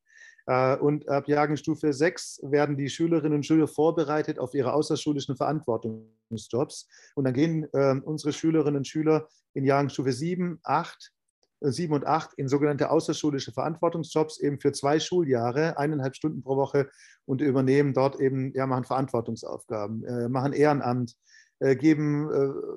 Äh, 0.49 0.77
und 0.77 1.07
ab 1.07 1.27
Jahrgangsstufe 1.27 1.93
6 1.93 2.41
werden 2.43 2.75
die 2.75 2.89
Schülerinnen 2.89 3.37
und 3.37 3.45
Schüler 3.45 3.67
vorbereitet 3.67 4.39
auf 4.39 4.55
ihre 4.55 4.73
außerschulischen 4.73 5.37
Verantwortungsjobs. 5.37 6.87
Und 7.15 7.25
dann 7.25 7.33
gehen 7.33 7.67
ähm, 7.73 8.01
unsere 8.03 8.33
Schülerinnen 8.33 8.77
und 8.77 8.87
Schüler 8.87 9.27
in 9.53 9.63
Jahrgangsstufe 9.63 10.11
7, 10.11 10.59
8, 10.63 11.11
7 11.61 11.93
und 11.93 12.07
8 12.07 12.33
in 12.35 12.47
sogenannte 12.47 12.89
außerschulische 12.89 13.51
Verantwortungsjobs 13.51 14.39
eben 14.39 14.59
für 14.59 14.71
zwei 14.71 14.99
Schuljahre, 14.99 15.77
eineinhalb 15.77 16.15
Stunden 16.15 16.41
pro 16.41 16.55
Woche 16.55 16.89
und 17.25 17.41
übernehmen 17.41 17.93
dort 17.93 18.19
eben, 18.19 18.51
ja, 18.55 18.65
machen 18.65 18.85
Verantwortungsaufgaben, 18.85 20.03
äh, 20.03 20.29
machen 20.29 20.53
Ehrenamt, 20.53 21.15
äh, 21.59 21.75
geben, 21.75 22.29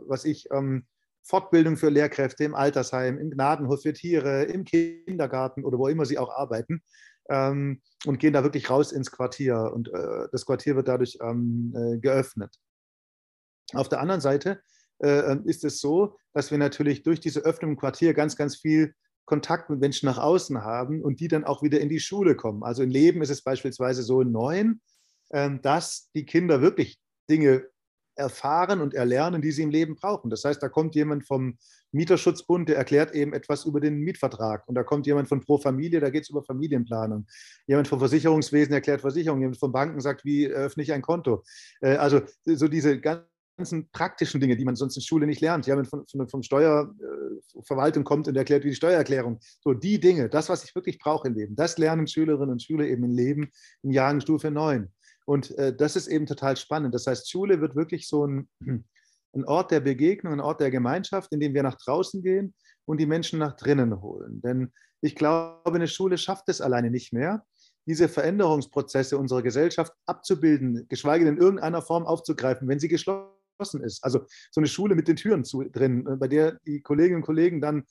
was 0.09 0.25
ich, 0.25 0.49
ähm, 0.51 0.85
Fortbildung 1.23 1.77
für 1.77 1.89
Lehrkräfte 1.89 2.45
im 2.45 2.55
Altersheim, 2.55 3.19
im 3.19 3.31
Gnadenhof 3.31 3.83
für 3.83 3.93
Tiere, 3.93 4.45
im 4.45 4.65
Kindergarten 4.65 5.65
oder 5.65 5.79
wo 5.79 5.89
immer 5.89 6.05
sie 6.05 6.19
auch 6.19 6.31
arbeiten 6.31 6.83
ähm, 7.29 7.81
und 8.05 8.19
gehen 8.19 8.33
da 8.33 8.43
wirklich 8.43 8.71
raus 8.71 8.93
ins 8.93 9.11
Quartier 9.11 9.73
und 9.75 9.89
äh, 9.89 10.29
das 10.33 10.47
Quartier 10.47 10.77
wird 10.77 10.89
dadurch 10.89 11.19
ähm, 11.21 11.75
äh, 11.77 11.99
geöffnet. 11.99 12.55
Auf 13.75 13.89
der 13.89 14.01
anderen 14.01 14.21
Seite 14.21 14.61
äh, 15.03 15.37
ist 15.45 15.65
es 15.65 15.81
so, 15.81 16.17
dass 16.33 16.51
wir 16.51 16.59
natürlich 16.59 17.03
durch 17.03 17.21
diese 17.21 17.41
Öffnung 17.41 17.73
im 17.73 17.77
Quartier 17.77 18.15
ganz, 18.15 18.37
ganz 18.37 18.57
viel 18.57 18.95
Kontakt 19.25 19.71
mit 19.71 19.81
Menschen 19.81 20.07
nach 20.07 20.19
außen 20.19 20.63
haben 20.63 21.03
und 21.03 21.21
die 21.21 21.29
dann 21.29 21.45
auch 21.45 21.63
wieder 21.63 21.81
in 21.81 21.89
die 21.89 22.01
Schule 22.01 22.35
kommen. 22.35 22.63
Also 22.65 22.83
im 22.83 22.91
Leben 22.91 23.23
ist 23.23 23.31
es 23.31 23.43
beispielsweise 23.43 24.03
so 24.03 24.21
in 24.21 24.33
Neuen, 24.33 24.81
ähm, 25.31 25.63
dass 25.63 26.11
die 26.15 26.27
Kinder 26.27 26.61
wirklich 26.61 26.99
Dinge 27.31 27.67
erfahren 28.15 28.81
und 28.81 28.95
erlernen, 28.95 29.43
die 29.43 29.53
sie 29.53 29.63
im 29.63 29.71
Leben 29.71 29.95
brauchen. 29.95 30.31
Das 30.31 30.45
heißt, 30.45 30.63
da 30.63 30.69
kommt 30.69 30.95
jemand 30.95 31.27
vom 31.27 31.57
Mieterschutzbund, 31.93 32.69
der 32.69 32.77
erklärt 32.77 33.15
eben 33.15 33.33
etwas 33.33 33.65
über 33.65 33.81
den 33.81 33.99
Mietvertrag. 34.01 34.67
Und 34.67 34.75
da 34.75 34.83
kommt 34.83 35.07
jemand 35.07 35.29
von 35.29 35.41
Pro 35.41 35.59
Familie, 35.59 36.01
da 36.01 36.11
geht 36.11 36.23
es 36.23 36.31
über 36.31 36.43
Familienplanung. 36.43 37.27
Jemand 37.67 37.89
vom 37.89 37.99
Versicherungswesen 37.99 38.73
erklärt 38.73 39.03
Versicherung. 39.03 39.41
Jemand 39.41 39.59
von 39.59 39.73
Banken 39.73 40.01
sagt, 40.01 40.25
wie 40.25 40.47
öffne 40.47 40.83
ich 40.83 40.93
ein 40.93 41.03
Konto. 41.03 41.43
Äh, 41.81 41.97
also 41.97 42.23
so 42.45 42.69
diese 42.69 42.99
ganzen 43.01 43.91
praktischen 43.93 44.41
Dinge, 44.41 44.57
die 44.57 44.65
man 44.65 44.77
sonst 44.77 44.97
in 44.97 45.03
Schule 45.03 45.27
nicht 45.27 45.41
lernt. 45.41 45.67
Jemand 45.67 45.89
von, 45.89 46.07
von, 46.07 46.29
von 46.29 46.43
Steuerverwaltung 46.43 48.05
kommt 48.05 48.29
und 48.29 48.37
erklärt, 48.37 48.65
wie 48.65 48.71
die 48.71 48.75
Steuererklärung. 48.75 49.41
So 49.61 49.75
die 49.75 50.01
Dinge, 50.01 50.29
das, 50.29 50.49
was 50.49 50.65
ich 50.65 50.75
wirklich 50.75 50.99
brauche 50.99 51.29
im 51.29 51.35
Leben, 51.35 51.57
das 51.57 51.77
lernen 51.79 52.07
Schülerinnen 52.07 52.51
und 52.51 52.63
Schüler 52.63 52.87
eben 52.87 53.05
im 53.05 53.13
Leben 53.13 53.51
in 53.83 53.91
Jahrgangsstufe 53.91 54.51
9. 54.51 54.91
Und 55.25 55.57
äh, 55.59 55.75
das 55.75 55.97
ist 55.97 56.09
eben 56.09 56.27
total 56.27 56.57
spannend. 56.57 56.95
Das 56.95 57.07
heißt, 57.07 57.31
Schule 57.31 57.61
wird 57.61 57.77
wirklich 57.77 58.09
so 58.09 58.27
ein, 58.27 58.49
ein 59.35 59.45
Ort 59.45 59.71
der 59.71 59.81
Begegnung, 59.81 60.35
ein 60.35 60.41
Ort 60.41 60.61
der 60.61 60.71
Gemeinschaft, 60.71 61.33
in 61.33 61.41
dem 61.41 61.55
wir 61.55 61.63
nach 61.63 61.77
draußen 61.77 62.23
gehen 62.23 62.55
und 62.85 62.99
die 62.99 63.07
Menschen 63.07 63.39
nach 63.39 63.57
drinnen 63.57 64.03
holen. 64.03 64.41
Denn 64.43 64.73
ich 65.01 65.15
glaube, 65.15 65.75
eine 65.75 65.89
Schule 65.89 66.19
schafft 66.19 66.49
es 66.49 66.61
alleine 66.61 66.91
nicht 66.91 67.13
mehr, 67.13 67.45
diese 67.87 68.09
Veränderungsprozesse 68.09 69.19
unserer 69.19 69.43
Gesellschaft 69.43 69.93
abzubilden, 70.07 70.87
geschweige 70.89 71.25
denn 71.25 71.35
in 71.37 71.41
irgendeiner 71.41 71.83
Form 71.83 72.07
aufzugreifen, 72.07 72.69
wenn 72.69 72.79
sie 72.79 72.89
geschlossen 72.89 73.32
ist. 73.59 74.03
Also 74.03 74.27
so 74.51 74.61
eine 74.61 74.67
Schule 74.67 74.95
mit 74.95 75.09
den 75.09 75.17
Türen 75.17 75.45
zu, 75.45 75.63
drin, 75.65 76.07
äh, 76.07 76.17
bei 76.17 76.29
der 76.29 76.59
die 76.67 76.81
Kolleginnen 76.81 77.17
und 77.17 77.27
Kollegen 77.27 77.61
dann 77.61 77.85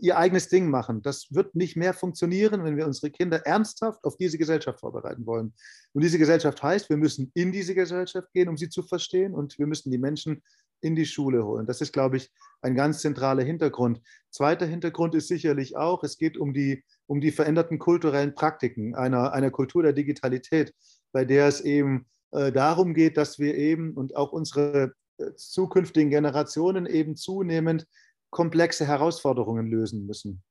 ihr 0.00 0.18
eigenes 0.18 0.48
Ding 0.48 0.68
machen. 0.68 1.02
Das 1.02 1.28
wird 1.30 1.54
nicht 1.54 1.76
mehr 1.76 1.94
funktionieren, 1.94 2.64
wenn 2.64 2.76
wir 2.76 2.86
unsere 2.86 3.10
Kinder 3.10 3.46
ernsthaft 3.46 4.04
auf 4.04 4.16
diese 4.16 4.38
Gesellschaft 4.38 4.80
vorbereiten 4.80 5.26
wollen. 5.26 5.54
Und 5.92 6.02
diese 6.02 6.18
Gesellschaft 6.18 6.62
heißt, 6.62 6.90
wir 6.90 6.96
müssen 6.96 7.30
in 7.34 7.52
diese 7.52 7.74
Gesellschaft 7.74 8.32
gehen, 8.32 8.48
um 8.48 8.56
sie 8.56 8.68
zu 8.68 8.82
verstehen 8.82 9.34
und 9.34 9.58
wir 9.58 9.66
müssen 9.66 9.90
die 9.90 9.98
Menschen 9.98 10.42
in 10.80 10.96
die 10.96 11.06
Schule 11.06 11.44
holen. 11.44 11.66
Das 11.66 11.80
ist, 11.80 11.92
glaube 11.92 12.16
ich, 12.16 12.30
ein 12.62 12.74
ganz 12.74 13.00
zentraler 13.00 13.44
Hintergrund. 13.44 14.00
Zweiter 14.30 14.66
Hintergrund 14.66 15.14
ist 15.14 15.28
sicherlich 15.28 15.76
auch, 15.76 16.02
es 16.02 16.16
geht 16.16 16.36
um 16.36 16.52
die, 16.52 16.82
um 17.06 17.20
die 17.20 17.30
veränderten 17.30 17.78
kulturellen 17.78 18.34
Praktiken 18.34 18.94
einer, 18.94 19.32
einer 19.32 19.50
Kultur 19.50 19.82
der 19.82 19.92
Digitalität, 19.92 20.74
bei 21.12 21.24
der 21.24 21.46
es 21.46 21.60
eben 21.60 21.98
äh, 22.00 22.19
darum 22.52 22.94
geht, 22.94 23.16
dass 23.16 23.38
wir 23.38 23.54
eben 23.54 23.94
und 23.94 24.16
auch 24.16 24.32
unsere 24.32 24.94
äh, 25.18 25.34
zukünftigen 25.36 26.10
Generationen 26.10 26.86
eben 26.86 27.16
zunehmend 27.16 27.86
komplexe 28.30 28.86
Herausforderungen 28.86 29.66
lösen 29.66 30.06
müssen. 30.06 30.42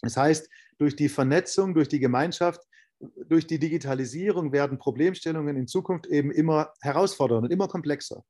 Das 0.00 0.16
heißt, 0.16 0.48
durch 0.78 0.96
die 0.96 1.08
Vernetzung, 1.08 1.74
durch 1.74 1.88
die 1.88 2.00
Gemeinschaft, 2.00 2.60
durch 3.28 3.46
die 3.46 3.58
Digitalisierung 3.58 4.52
werden 4.52 4.78
Problemstellungen 4.78 5.56
in 5.56 5.66
Zukunft 5.66 6.06
eben 6.06 6.30
immer 6.30 6.72
herausfordernder 6.80 7.46
und 7.46 7.52
immer 7.52 7.68
komplexer. 7.68 8.24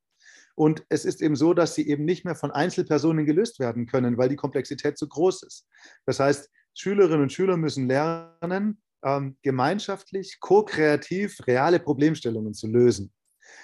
Und 0.55 0.85
es 0.89 1.05
ist 1.05 1.21
eben 1.21 1.35
so, 1.35 1.53
dass 1.53 1.73
sie 1.73 1.87
eben 1.87 2.05
nicht 2.05 2.25
mehr 2.25 2.35
von 2.35 2.51
Einzelpersonen 2.51 3.25
gelöst 3.25 3.59
werden 3.59 3.87
können, 3.87 4.17
weil 4.17 4.29
die 4.29 4.35
Komplexität 4.35 4.97
zu 4.97 5.07
groß 5.07 5.43
ist. 5.43 5.67
Das 6.05 6.19
heißt, 6.19 6.49
Schülerinnen 6.75 7.23
und 7.23 7.33
Schüler 7.33 7.57
müssen 7.57 7.87
lernen, 7.87 8.81
ähm, 9.03 9.37
gemeinschaftlich, 9.41 10.39
ko-kreativ 10.39 11.45
reale 11.47 11.79
Problemstellungen 11.79 12.53
zu 12.53 12.67
lösen. 12.67 13.13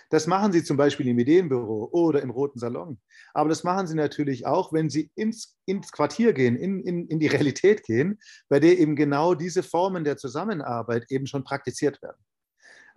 Das 0.10 0.28
machen 0.28 0.52
Sie 0.52 0.64
zum 0.64 0.78
Beispiel 0.78 1.08
im 1.08 1.20
Ideenbüro 1.20 1.90
oder 1.92 2.22
im 2.22 2.32
Roten 2.32 2.60
Salon. 2.60 3.00
Aber 3.34 3.50
das 3.50 3.64
machen 3.64 3.88
Sie 3.88 3.96
natürlich 3.96 4.46
auch, 4.46 4.74
wenn 4.74 4.90
Sie 4.90 5.12
ins, 5.16 5.58
ins 5.66 5.92
Quartier 5.92 6.34
gehen, 6.34 6.56
in, 6.56 6.82
in, 6.82 7.08
in 7.08 7.20
die 7.20 7.28
Realität 7.28 7.84
gehen, 7.84 8.20
bei 8.50 8.60
der 8.60 8.80
eben 8.80 8.96
genau 8.96 9.36
diese 9.36 9.64
Formen 9.64 10.04
der 10.04 10.18
Zusammenarbeit 10.18 11.06
eben 11.10 11.28
schon 11.28 11.44
praktiziert 11.44 12.02
werden. 12.02 12.22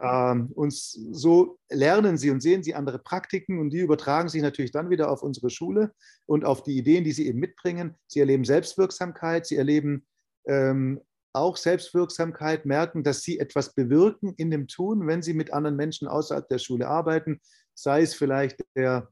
Ähm, 0.00 0.50
und 0.54 0.72
so 0.72 1.58
lernen 1.70 2.16
Sie 2.16 2.30
und 2.30 2.40
sehen 2.40 2.62
Sie 2.62 2.74
andere 2.74 2.98
Praktiken 2.98 3.58
und 3.60 3.70
die 3.70 3.80
übertragen 3.80 4.28
sich 4.28 4.42
natürlich 4.42 4.72
dann 4.72 4.90
wieder 4.90 5.10
auf 5.10 5.22
unsere 5.22 5.50
Schule 5.50 5.92
und 6.26 6.44
auf 6.44 6.62
die 6.62 6.76
Ideen, 6.76 7.04
die 7.04 7.12
Sie 7.12 7.26
eben 7.26 7.38
mitbringen. 7.38 7.94
Sie 8.06 8.20
erleben 8.20 8.44
Selbstwirksamkeit, 8.44 9.46
Sie 9.46 9.56
erleben 9.56 10.06
ähm, 10.46 11.00
auch 11.32 11.56
Selbstwirksamkeit, 11.56 12.66
merken, 12.66 13.04
dass 13.04 13.22
sie 13.22 13.38
etwas 13.38 13.74
bewirken 13.74 14.34
in 14.36 14.50
dem 14.50 14.68
Tun, 14.68 15.06
wenn 15.06 15.22
sie 15.22 15.34
mit 15.34 15.52
anderen 15.52 15.76
Menschen 15.76 16.08
außerhalb 16.08 16.48
der 16.48 16.58
Schule 16.58 16.88
arbeiten, 16.88 17.40
sei 17.74 18.02
es 18.02 18.14
vielleicht 18.14 18.64
der, 18.76 19.08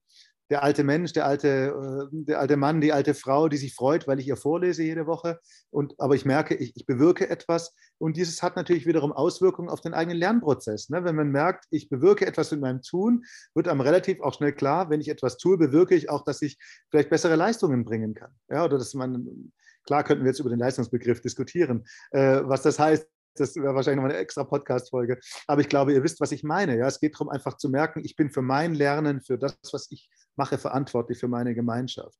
der 0.50 0.64
alte 0.64 0.82
Mensch, 0.82 1.12
der 1.12 1.26
alte, 1.26 1.48
äh, 1.48 2.08
der 2.10 2.40
alte 2.40 2.56
Mann, 2.56 2.80
die 2.80 2.92
alte 2.92 3.14
Frau, 3.14 3.48
die 3.48 3.56
sich 3.56 3.74
freut, 3.74 4.06
weil 4.08 4.18
ich 4.18 4.26
ihr 4.26 4.36
vorlese 4.36 4.82
jede 4.82 5.06
Woche. 5.06 5.38
Und, 5.70 5.94
aber 5.98 6.16
ich 6.16 6.24
merke, 6.24 6.54
ich, 6.56 6.76
ich 6.76 6.86
bewirke 6.86 7.30
etwas. 7.30 7.74
Und 7.98 8.16
dieses 8.16 8.42
hat 8.42 8.56
natürlich 8.56 8.86
wiederum 8.86 9.12
Auswirkungen 9.12 9.68
auf 9.68 9.80
den 9.80 9.94
eigenen 9.94 10.18
Lernprozess. 10.18 10.90
Ne? 10.90 11.04
Wenn 11.04 11.14
man 11.14 11.30
merkt, 11.30 11.66
ich 11.70 11.88
bewirke 11.88 12.26
etwas 12.26 12.50
mit 12.50 12.60
meinem 12.60 12.82
Tun, 12.82 13.24
wird 13.54 13.68
einem 13.68 13.80
relativ 13.80 14.20
auch 14.20 14.34
schnell 14.34 14.52
klar, 14.52 14.90
wenn 14.90 15.00
ich 15.00 15.08
etwas 15.08 15.36
tue, 15.36 15.56
bewirke 15.56 15.94
ich 15.94 16.10
auch, 16.10 16.24
dass 16.24 16.42
ich 16.42 16.58
vielleicht 16.90 17.10
bessere 17.10 17.36
Leistungen 17.36 17.84
bringen 17.84 18.14
kann. 18.14 18.32
Ja, 18.50 18.64
oder 18.64 18.76
dass 18.76 18.92
man 18.94 19.52
Klar 19.86 20.04
könnten 20.04 20.24
wir 20.24 20.30
jetzt 20.30 20.40
über 20.40 20.50
den 20.50 20.58
Leistungsbegriff 20.58 21.20
diskutieren, 21.20 21.84
äh, 22.10 22.40
was 22.44 22.62
das 22.62 22.78
heißt. 22.78 23.06
Das 23.36 23.54
wäre 23.54 23.74
wahrscheinlich 23.74 23.96
nochmal 23.96 24.10
eine 24.10 24.20
extra 24.20 24.42
Podcast-Folge. 24.42 25.18
Aber 25.46 25.60
ich 25.60 25.68
glaube, 25.68 25.92
ihr 25.92 26.02
wisst, 26.02 26.20
was 26.20 26.32
ich 26.32 26.42
meine. 26.42 26.76
Ja, 26.76 26.88
es 26.88 26.98
geht 26.98 27.14
darum, 27.14 27.28
einfach 27.28 27.56
zu 27.56 27.68
merken, 27.68 28.02
ich 28.04 28.16
bin 28.16 28.30
für 28.30 28.42
mein 28.42 28.74
Lernen, 28.74 29.20
für 29.20 29.38
das, 29.38 29.56
was 29.72 29.86
ich 29.90 30.10
mache, 30.36 30.58
verantwortlich 30.58 31.18
für 31.18 31.28
meine 31.28 31.54
Gemeinschaft. 31.54 32.18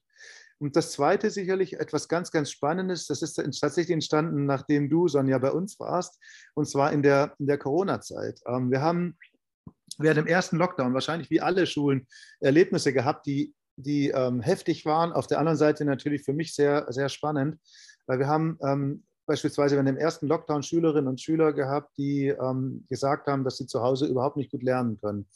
Und 0.61 0.77
das 0.77 0.93
Zweite 0.93 1.31
sicherlich 1.31 1.81
etwas 1.81 2.07
ganz, 2.07 2.31
ganz 2.31 2.51
Spannendes, 2.51 3.07
das 3.07 3.23
ist 3.23 3.35
tatsächlich 3.35 3.95
entstanden, 3.95 4.45
nachdem 4.45 4.91
du, 4.91 5.09
Sonja, 5.09 5.39
bei 5.39 5.51
uns 5.51 5.81
warst, 5.81 6.19
und 6.55 6.69
zwar 6.69 6.93
in 6.93 7.03
der, 7.03 7.35
in 7.39 7.47
der 7.47 7.57
Corona-Zeit. 7.57 8.41
Ähm, 8.47 8.71
wir 8.71 8.83
haben 8.83 9.17
während 9.97 10.19
dem 10.19 10.27
ersten 10.27 10.59
Lockdown 10.59 10.93
wahrscheinlich 10.93 11.31
wie 11.31 11.41
alle 11.41 11.67
Schulen 11.67 12.07
Erlebnisse 12.41 12.93
gehabt, 12.93 13.27
die 13.27 13.55
die 13.83 14.09
ähm, 14.09 14.41
heftig 14.41 14.85
waren. 14.87 15.13
Auf 15.13 15.27
der 15.27 15.39
anderen 15.39 15.59
Seite 15.59 15.85
natürlich 15.85 16.23
für 16.23 16.33
mich 16.33 16.55
sehr, 16.55 16.87
sehr 16.91 17.09
spannend, 17.09 17.59
weil 18.07 18.19
wir 18.19 18.29
haben 18.29 18.59
ähm, 18.63 19.05
beispielsweise 19.27 19.77
in 19.77 19.87
dem 19.87 19.97
ersten 19.97 20.27
Lockdown 20.27 20.63
Schülerinnen 20.63 21.09
und 21.09 21.21
Schüler 21.21 21.53
gehabt, 21.53 21.97
die 21.97 22.29
ähm, 22.29 22.85
gesagt 22.89 23.29
haben, 23.29 23.45
dass 23.45 23.59
sie 23.59 23.67
zu 23.67 23.81
Hause 23.81 24.07
überhaupt 24.07 24.37
nicht 24.37 24.51
gut 24.51 24.63
lernen 24.63 24.99
können, 25.01 25.27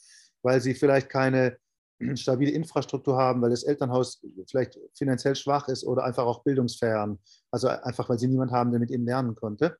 weil 0.41 0.59
sie 0.59 0.73
vielleicht 0.73 1.09
keine 1.09 1.57
stabile 2.15 2.51
Infrastruktur 2.51 3.17
haben, 3.17 3.41
weil 3.41 3.51
das 3.51 3.63
Elternhaus 3.63 4.21
vielleicht 4.49 4.77
finanziell 4.97 5.35
schwach 5.35 5.67
ist 5.69 5.85
oder 5.85 6.03
einfach 6.03 6.25
auch 6.25 6.43
bildungsfern. 6.43 7.19
Also 7.51 7.69
einfach, 7.69 8.09
weil 8.09 8.19
sie 8.19 8.27
niemand 8.27 8.51
haben, 8.51 8.71
der 8.71 8.79
mit 8.79 8.91
ihnen 8.91 9.05
lernen 9.05 9.35
konnte. 9.35 9.77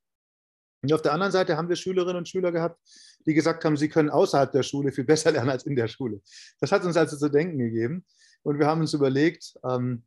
Und 0.82 0.92
auf 0.92 1.02
der 1.02 1.12
anderen 1.12 1.32
Seite 1.32 1.56
haben 1.56 1.68
wir 1.68 1.76
Schülerinnen 1.76 2.18
und 2.18 2.28
Schüler 2.28 2.52
gehabt, 2.52 2.80
die 3.26 3.34
gesagt 3.34 3.64
haben, 3.64 3.76
sie 3.76 3.88
können 3.88 4.08
außerhalb 4.08 4.52
der 4.52 4.62
Schule 4.62 4.92
viel 4.92 5.04
besser 5.12 5.32
lernen 5.32 5.50
als 5.50 5.66
in 5.66 5.76
der 5.76 5.88
Schule. 5.88 6.20
Das 6.60 6.72
hat 6.72 6.84
uns 6.84 6.96
also 6.96 7.16
zu 7.16 7.28
denken 7.28 7.58
gegeben. 7.58 8.04
Und 8.46 8.60
wir 8.60 8.68
haben 8.68 8.80
uns 8.80 8.94
überlegt, 8.94 9.58
ähm, 9.68 10.04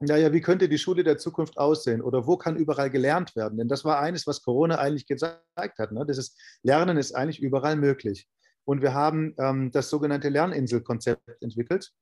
naja, 0.00 0.32
wie 0.32 0.40
könnte 0.40 0.66
die 0.66 0.78
Schule 0.78 1.04
der 1.04 1.18
Zukunft 1.18 1.58
aussehen 1.58 2.00
oder 2.00 2.26
wo 2.26 2.38
kann 2.38 2.56
überall 2.56 2.88
gelernt 2.88 3.36
werden? 3.36 3.58
Denn 3.58 3.68
das 3.68 3.84
war 3.84 4.00
eines, 4.00 4.26
was 4.26 4.42
Corona 4.42 4.78
eigentlich 4.78 5.06
gezeigt 5.06 5.78
hat. 5.78 5.92
Ne? 5.92 6.06
Das 6.06 6.34
Lernen 6.62 6.96
ist 6.96 7.14
eigentlich 7.14 7.42
überall 7.42 7.76
möglich. 7.76 8.26
Und 8.64 8.80
wir 8.80 8.94
haben 8.94 9.34
ähm, 9.38 9.70
das 9.72 9.90
sogenannte 9.90 10.30
Lerninselkonzept 10.30 11.42
entwickelt. 11.42 11.92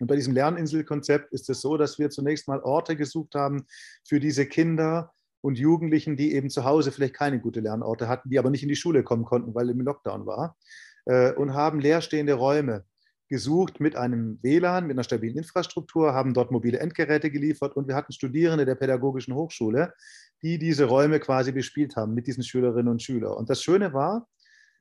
Und 0.00 0.08
bei 0.08 0.16
diesem 0.16 0.34
Lerninselkonzept 0.34 1.32
ist 1.32 1.48
es 1.48 1.60
so, 1.60 1.76
dass 1.76 2.00
wir 2.00 2.10
zunächst 2.10 2.48
mal 2.48 2.60
Orte 2.60 2.96
gesucht 2.96 3.36
haben 3.36 3.66
für 4.04 4.18
diese 4.18 4.46
Kinder 4.46 5.12
und 5.42 5.60
Jugendlichen, 5.60 6.16
die 6.16 6.34
eben 6.34 6.50
zu 6.50 6.64
Hause 6.64 6.90
vielleicht 6.90 7.14
keine 7.14 7.38
gute 7.38 7.60
Lernorte 7.60 8.08
hatten, 8.08 8.30
die 8.30 8.38
aber 8.40 8.50
nicht 8.50 8.64
in 8.64 8.68
die 8.68 8.74
Schule 8.74 9.04
kommen 9.04 9.24
konnten, 9.24 9.54
weil 9.54 9.70
im 9.70 9.80
Lockdown 9.80 10.26
war. 10.26 10.56
Äh, 11.04 11.34
und 11.34 11.54
haben 11.54 11.78
leerstehende 11.78 12.34
Räume 12.34 12.84
gesucht 13.30 13.80
mit 13.80 13.96
einem 13.96 14.38
WLAN, 14.42 14.86
mit 14.86 14.96
einer 14.96 15.04
stabilen 15.04 15.38
Infrastruktur, 15.38 16.12
haben 16.12 16.34
dort 16.34 16.50
mobile 16.50 16.78
Endgeräte 16.78 17.30
geliefert 17.30 17.74
und 17.76 17.88
wir 17.88 17.94
hatten 17.94 18.12
Studierende 18.12 18.66
der 18.66 18.74
Pädagogischen 18.74 19.34
Hochschule, 19.34 19.94
die 20.42 20.58
diese 20.58 20.84
Räume 20.84 21.20
quasi 21.20 21.52
bespielt 21.52 21.96
haben 21.96 22.12
mit 22.12 22.26
diesen 22.26 22.42
Schülerinnen 22.42 22.88
und 22.88 23.02
Schülern. 23.02 23.32
Und 23.32 23.48
das 23.48 23.62
Schöne 23.62 23.94
war, 23.94 24.28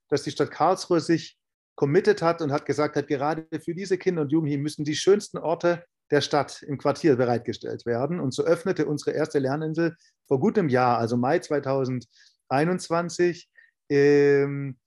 dass 0.10 0.24
die 0.24 0.32
Stadt 0.32 0.52
Karlsruhe 0.52 1.00
sich 1.00 1.38
committed 1.76 2.22
hat 2.22 2.42
und 2.42 2.52
hat 2.52 2.66
gesagt 2.66 2.98
hat, 2.98 3.08
gerade 3.08 3.48
für 3.64 3.76
diese 3.76 3.98
Kinder 3.98 4.24
und 4.24 4.32
Jugendlichen 4.32 4.64
müssen 4.64 4.84
die 4.84 4.96
schönsten 4.96 5.38
Orte 5.38 5.86
der 6.12 6.22
Stadt 6.22 6.64
im 6.64 6.80
Quartier 6.80 7.16
bereitgestellt 7.16 7.86
werden. 7.86 8.20
Und 8.20 8.34
so 8.34 8.44
öffnete 8.44 8.88
unsere 8.88 9.12
erste 9.12 9.40
Lerninsel 9.40 9.96
vor 10.28 10.40
gutem 10.40 10.70
Jahr, 10.70 10.98
also 10.98 11.18
Mai 11.18 11.40
2021, 11.40 13.48
ähm, 13.90 14.78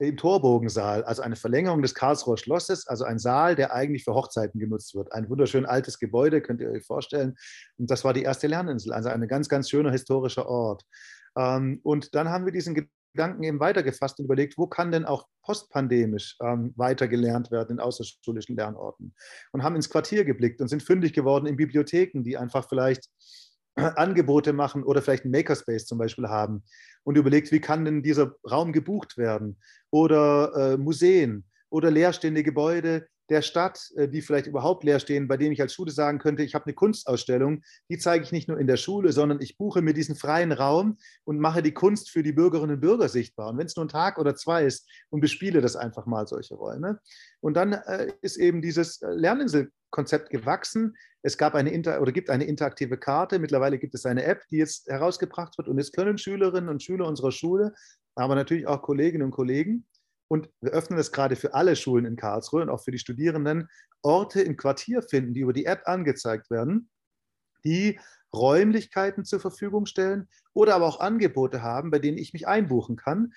im 0.00 0.16
Torbogensaal, 0.16 1.04
also 1.04 1.22
eine 1.22 1.36
Verlängerung 1.36 1.82
des 1.82 1.94
Karlsruher 1.94 2.38
Schlosses, 2.38 2.86
also 2.86 3.04
ein 3.04 3.18
Saal, 3.18 3.54
der 3.54 3.74
eigentlich 3.74 4.04
für 4.04 4.14
Hochzeiten 4.14 4.58
genutzt 4.58 4.94
wird. 4.94 5.12
Ein 5.12 5.28
wunderschön 5.28 5.66
altes 5.66 5.98
Gebäude, 5.98 6.40
könnt 6.40 6.60
ihr 6.60 6.70
euch 6.70 6.84
vorstellen. 6.84 7.36
Und 7.76 7.90
das 7.90 8.02
war 8.04 8.14
die 8.14 8.22
erste 8.22 8.46
Lerninsel, 8.46 8.92
also 8.92 9.10
ein 9.10 9.28
ganz, 9.28 9.48
ganz 9.48 9.68
schöner 9.68 9.90
historischer 9.90 10.48
Ort. 10.48 10.84
Ähm, 11.36 11.80
und 11.82 12.14
dann 12.14 12.30
haben 12.30 12.46
wir 12.46 12.52
diesen 12.52 12.88
Gedanken 13.14 13.42
eben 13.42 13.60
weitergefasst 13.60 14.18
und 14.18 14.24
überlegt, 14.24 14.56
wo 14.56 14.66
kann 14.66 14.90
denn 14.90 15.04
auch 15.04 15.26
postpandemisch 15.42 16.38
ähm, 16.42 16.72
weiter 16.76 17.06
gelernt 17.06 17.50
werden 17.50 17.72
in 17.72 17.80
außerschulischen 17.80 18.56
Lernorten. 18.56 19.14
Und 19.52 19.62
haben 19.62 19.76
ins 19.76 19.90
Quartier 19.90 20.24
geblickt 20.24 20.62
und 20.62 20.68
sind 20.68 20.82
fündig 20.82 21.12
geworden 21.12 21.46
in 21.46 21.56
Bibliotheken, 21.56 22.22
die 22.22 22.38
einfach 22.38 22.68
vielleicht 22.68 23.06
Angebote 23.96 24.52
machen 24.52 24.82
oder 24.82 25.02
vielleicht 25.02 25.24
einen 25.24 25.32
Makerspace 25.32 25.86
zum 25.86 25.98
Beispiel 25.98 26.28
haben 26.28 26.62
und 27.04 27.16
überlegt, 27.16 27.52
wie 27.52 27.60
kann 27.60 27.84
denn 27.84 28.02
dieser 28.02 28.34
Raum 28.50 28.72
gebucht 28.72 29.16
werden 29.16 29.58
oder 29.90 30.52
äh, 30.54 30.76
Museen 30.76 31.44
oder 31.70 31.90
leerstehende 31.90 32.42
Gebäude, 32.42 33.06
der 33.30 33.42
Stadt, 33.42 33.90
äh, 33.96 34.08
die 34.08 34.22
vielleicht 34.22 34.46
überhaupt 34.46 34.84
leer 34.84 34.98
stehen, 34.98 35.28
bei 35.28 35.36
denen 35.36 35.52
ich 35.52 35.60
als 35.62 35.72
Schule 35.72 35.92
sagen 35.92 36.18
könnte, 36.18 36.42
ich 36.42 36.54
habe 36.54 36.66
eine 36.66 36.74
Kunstausstellung, 36.74 37.62
die 37.88 37.98
zeige 37.98 38.24
ich 38.24 38.32
nicht 38.32 38.48
nur 38.48 38.58
in 38.58 38.66
der 38.66 38.76
Schule, 38.76 39.12
sondern 39.12 39.40
ich 39.40 39.56
buche 39.56 39.82
mir 39.82 39.94
diesen 39.94 40.16
freien 40.16 40.52
Raum 40.52 40.98
und 41.24 41.38
mache 41.38 41.62
die 41.62 41.72
Kunst 41.72 42.10
für 42.10 42.22
die 42.22 42.32
Bürgerinnen 42.32 42.74
und 42.74 42.80
Bürger 42.80 43.08
sichtbar. 43.08 43.50
Und 43.50 43.58
wenn 43.58 43.66
es 43.66 43.76
nur 43.76 43.84
ein 43.84 43.88
Tag 43.88 44.18
oder 44.18 44.34
zwei 44.34 44.64
ist 44.64 44.88
und 45.10 45.20
bespiele 45.20 45.60
das 45.60 45.76
einfach 45.76 46.06
mal, 46.06 46.26
solche 46.26 46.56
Räume. 46.56 47.00
Und 47.40 47.54
dann 47.54 47.72
äh, 47.72 48.12
ist 48.20 48.36
eben 48.36 48.60
dieses 48.60 49.00
äh, 49.00 49.12
Lerninselkonzept 49.12 50.30
gewachsen. 50.30 50.96
Es 51.22 51.38
gab 51.38 51.54
eine 51.54 51.70
Inter 51.70 52.00
oder 52.02 52.12
gibt 52.12 52.30
eine 52.30 52.44
interaktive 52.44 52.98
Karte. 52.98 53.38
Mittlerweile 53.38 53.78
gibt 53.78 53.94
es 53.94 54.06
eine 54.06 54.24
App, 54.24 54.42
die 54.50 54.56
jetzt 54.56 54.88
herausgebracht 54.88 55.56
wird. 55.56 55.68
Und 55.68 55.78
es 55.78 55.92
können 55.92 56.18
Schülerinnen 56.18 56.68
und 56.68 56.82
Schüler 56.82 57.06
unserer 57.06 57.32
Schule, 57.32 57.74
aber 58.14 58.34
natürlich 58.34 58.66
auch 58.66 58.82
Kolleginnen 58.82 59.24
und 59.24 59.30
Kollegen 59.30 59.86
und 60.30 60.48
wir 60.60 60.70
öffnen 60.70 60.96
das 60.96 61.10
gerade 61.10 61.34
für 61.34 61.54
alle 61.54 61.74
Schulen 61.74 62.04
in 62.04 62.14
Karlsruhe 62.14 62.62
und 62.62 62.70
auch 62.70 62.82
für 62.82 62.92
die 62.92 63.00
Studierenden, 63.00 63.68
Orte 64.02 64.40
im 64.40 64.56
Quartier 64.56 65.02
finden, 65.02 65.34
die 65.34 65.40
über 65.40 65.52
die 65.52 65.66
App 65.66 65.82
angezeigt 65.86 66.50
werden, 66.50 66.88
die 67.64 67.98
Räumlichkeiten 68.32 69.24
zur 69.24 69.40
Verfügung 69.40 69.86
stellen 69.86 70.28
oder 70.54 70.76
aber 70.76 70.86
auch 70.86 71.00
Angebote 71.00 71.62
haben, 71.62 71.90
bei 71.90 71.98
denen 71.98 72.16
ich 72.16 72.32
mich 72.32 72.46
einbuchen 72.46 72.94
kann. 72.94 73.32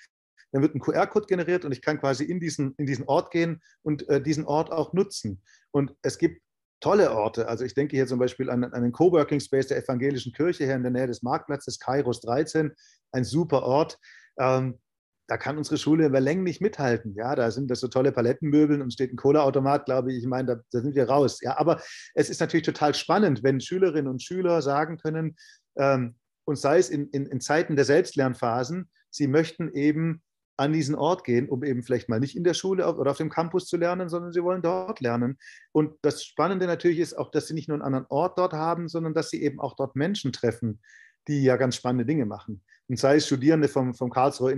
Dann 0.52 0.62
wird 0.62 0.76
ein 0.76 0.80
QR-Code 0.80 1.26
generiert 1.26 1.64
und 1.64 1.72
ich 1.72 1.82
kann 1.82 1.98
quasi 1.98 2.24
in 2.24 2.38
diesen, 2.38 2.74
in 2.76 2.86
diesen 2.86 3.06
Ort 3.06 3.32
gehen 3.32 3.60
und 3.82 4.08
äh, 4.08 4.22
diesen 4.22 4.46
Ort 4.46 4.70
auch 4.70 4.92
nutzen. 4.92 5.42
Und 5.72 5.96
es 6.02 6.16
gibt 6.16 6.42
tolle 6.78 7.10
Orte. 7.10 7.48
Also 7.48 7.64
ich 7.64 7.74
denke 7.74 7.96
hier 7.96 8.06
zum 8.06 8.20
Beispiel 8.20 8.48
an, 8.48 8.62
an 8.62 8.72
einen 8.72 8.92
Coworking 8.92 9.40
Space 9.40 9.66
der 9.66 9.82
Evangelischen 9.82 10.32
Kirche 10.32 10.64
hier 10.64 10.76
in 10.76 10.84
der 10.84 10.92
Nähe 10.92 11.08
des 11.08 11.22
Marktplatzes, 11.22 11.80
Kairos 11.80 12.20
13, 12.20 12.72
ein 13.10 13.24
super 13.24 13.64
Ort. 13.64 13.98
Ähm, 14.38 14.78
da 15.26 15.36
kann 15.36 15.56
unsere 15.56 15.78
Schule 15.78 16.06
über 16.06 16.20
Längen 16.20 16.42
nicht 16.42 16.60
mithalten. 16.60 17.14
Ja, 17.14 17.34
da 17.34 17.50
sind 17.50 17.70
das 17.70 17.80
so 17.80 17.88
tolle 17.88 18.12
Palettenmöbel 18.12 18.82
und 18.82 18.92
steht 18.92 19.12
ein 19.12 19.16
Cola-Automat, 19.16 19.86
glaube 19.86 20.12
ich. 20.12 20.18
Ich 20.18 20.26
meine, 20.26 20.56
da, 20.56 20.62
da, 20.70 20.80
sind 20.80 20.94
wir 20.94 21.08
raus. 21.08 21.40
Ja, 21.40 21.58
aber 21.58 21.80
es 22.14 22.28
ist 22.28 22.40
natürlich 22.40 22.66
total 22.66 22.94
spannend, 22.94 23.42
wenn 23.42 23.60
Schülerinnen 23.60 24.10
und 24.10 24.22
Schüler 24.22 24.60
sagen 24.60 24.98
können, 24.98 25.36
ähm, 25.76 26.16
und 26.46 26.56
sei 26.56 26.78
es 26.78 26.90
in, 26.90 27.08
in, 27.08 27.26
in 27.26 27.40
Zeiten 27.40 27.74
der 27.74 27.86
Selbstlernphasen, 27.86 28.90
sie 29.10 29.28
möchten 29.28 29.72
eben 29.72 30.22
an 30.56 30.72
diesen 30.72 30.94
Ort 30.94 31.24
gehen, 31.24 31.48
um 31.48 31.64
eben 31.64 31.82
vielleicht 31.82 32.08
mal 32.08 32.20
nicht 32.20 32.36
in 32.36 32.44
der 32.44 32.54
Schule 32.54 32.86
oder 32.94 33.10
auf 33.10 33.16
dem 33.16 33.30
Campus 33.30 33.66
zu 33.66 33.76
lernen, 33.76 34.08
sondern 34.08 34.32
sie 34.32 34.42
wollen 34.42 34.62
dort 34.62 35.00
lernen. 35.00 35.38
Und 35.72 35.96
das 36.02 36.22
Spannende 36.22 36.66
natürlich 36.66 37.00
ist 37.00 37.14
auch, 37.14 37.30
dass 37.30 37.48
sie 37.48 37.54
nicht 37.54 37.68
nur 37.68 37.76
einen 37.76 37.82
anderen 37.82 38.06
Ort 38.08 38.38
dort 38.38 38.52
haben, 38.52 38.88
sondern 38.88 39.14
dass 39.14 39.30
sie 39.30 39.42
eben 39.42 39.58
auch 39.58 39.74
dort 39.74 39.96
Menschen 39.96 40.32
treffen, 40.32 40.80
die 41.26 41.42
ja 41.42 41.56
ganz 41.56 41.76
spannende 41.76 42.06
Dinge 42.06 42.26
machen. 42.26 42.62
Und 42.88 42.98
sei 42.98 43.16
es 43.16 43.26
Studierende 43.26 43.68
vom, 43.68 43.94
vom 43.94 44.10
Karlsruhe 44.10 44.56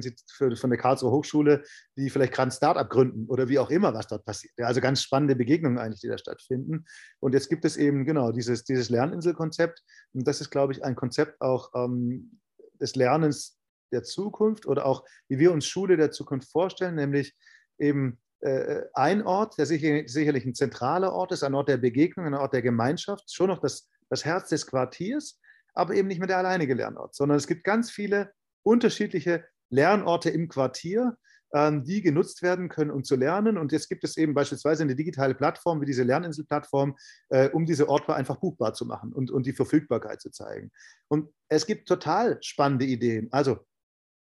von 0.56 0.70
der 0.70 0.78
Karlsruhe 0.78 1.12
Hochschule, 1.12 1.62
die 1.96 2.10
vielleicht 2.10 2.32
gerade 2.32 2.48
ein 2.48 2.52
Start-up 2.52 2.90
gründen 2.90 3.26
oder 3.26 3.48
wie 3.48 3.58
auch 3.58 3.70
immer, 3.70 3.94
was 3.94 4.08
dort 4.08 4.24
passiert. 4.24 4.52
Ja, 4.56 4.66
also 4.66 4.80
ganz 4.80 5.02
spannende 5.02 5.36
Begegnungen 5.36 5.78
eigentlich, 5.78 6.00
die 6.00 6.08
da 6.08 6.18
stattfinden. 6.18 6.84
Und 7.20 7.34
jetzt 7.34 7.48
gibt 7.48 7.64
es 7.64 7.76
eben 7.76 8.04
genau 8.04 8.32
dieses, 8.32 8.64
dieses 8.64 8.90
Lerninselkonzept. 8.90 9.82
Und 10.12 10.26
das 10.26 10.40
ist, 10.40 10.50
glaube 10.50 10.72
ich, 10.72 10.84
ein 10.84 10.96
Konzept 10.96 11.40
auch 11.40 11.70
ähm, 11.74 12.40
des 12.80 12.96
Lernens 12.96 13.58
der 13.92 14.02
Zukunft 14.02 14.66
oder 14.66 14.86
auch, 14.86 15.04
wie 15.28 15.38
wir 15.38 15.52
uns 15.52 15.66
Schule 15.66 15.96
der 15.96 16.10
Zukunft 16.10 16.50
vorstellen, 16.50 16.96
nämlich 16.96 17.36
eben 17.78 18.18
äh, 18.40 18.82
ein 18.94 19.22
Ort, 19.22 19.56
der 19.58 19.66
sicher, 19.66 20.02
sicherlich 20.06 20.44
ein 20.44 20.54
zentraler 20.54 21.12
Ort 21.12 21.32
ist, 21.32 21.42
ein 21.42 21.54
Ort 21.54 21.68
der 21.68 21.76
Begegnung, 21.76 22.26
ein 22.26 22.34
Ort 22.34 22.52
der 22.52 22.62
Gemeinschaft, 22.62 23.32
schon 23.32 23.48
noch 23.48 23.60
das, 23.60 23.88
das 24.10 24.24
Herz 24.24 24.48
des 24.48 24.66
Quartiers, 24.66 25.40
aber 25.76 25.94
eben 25.94 26.08
nicht 26.08 26.18
mehr 26.18 26.26
der 26.26 26.38
alleinige 26.38 26.74
Lernort, 26.74 27.14
sondern 27.14 27.36
es 27.36 27.46
gibt 27.46 27.64
ganz 27.64 27.90
viele 27.90 28.32
unterschiedliche 28.64 29.44
Lernorte 29.70 30.30
im 30.30 30.48
Quartier, 30.48 31.16
ähm, 31.54 31.84
die 31.84 32.02
genutzt 32.02 32.42
werden 32.42 32.68
können, 32.68 32.90
um 32.90 33.04
zu 33.04 33.14
lernen. 33.14 33.58
Und 33.58 33.72
jetzt 33.72 33.88
gibt 33.88 34.02
es 34.04 34.16
eben 34.16 34.34
beispielsweise 34.34 34.82
eine 34.82 34.96
digitale 34.96 35.34
Plattform 35.34 35.80
wie 35.80 35.86
diese 35.86 36.02
Lerninselplattform, 36.02 36.96
äh, 37.28 37.48
um 37.50 37.66
diese 37.66 37.88
Orte 37.88 38.14
einfach 38.14 38.36
buchbar 38.36 38.74
zu 38.74 38.86
machen 38.86 39.12
und, 39.12 39.30
und 39.30 39.46
die 39.46 39.52
Verfügbarkeit 39.52 40.20
zu 40.20 40.30
zeigen. 40.30 40.72
Und 41.08 41.32
es 41.48 41.66
gibt 41.66 41.88
total 41.88 42.38
spannende 42.42 42.84
Ideen. 42.84 43.28
Also 43.30 43.58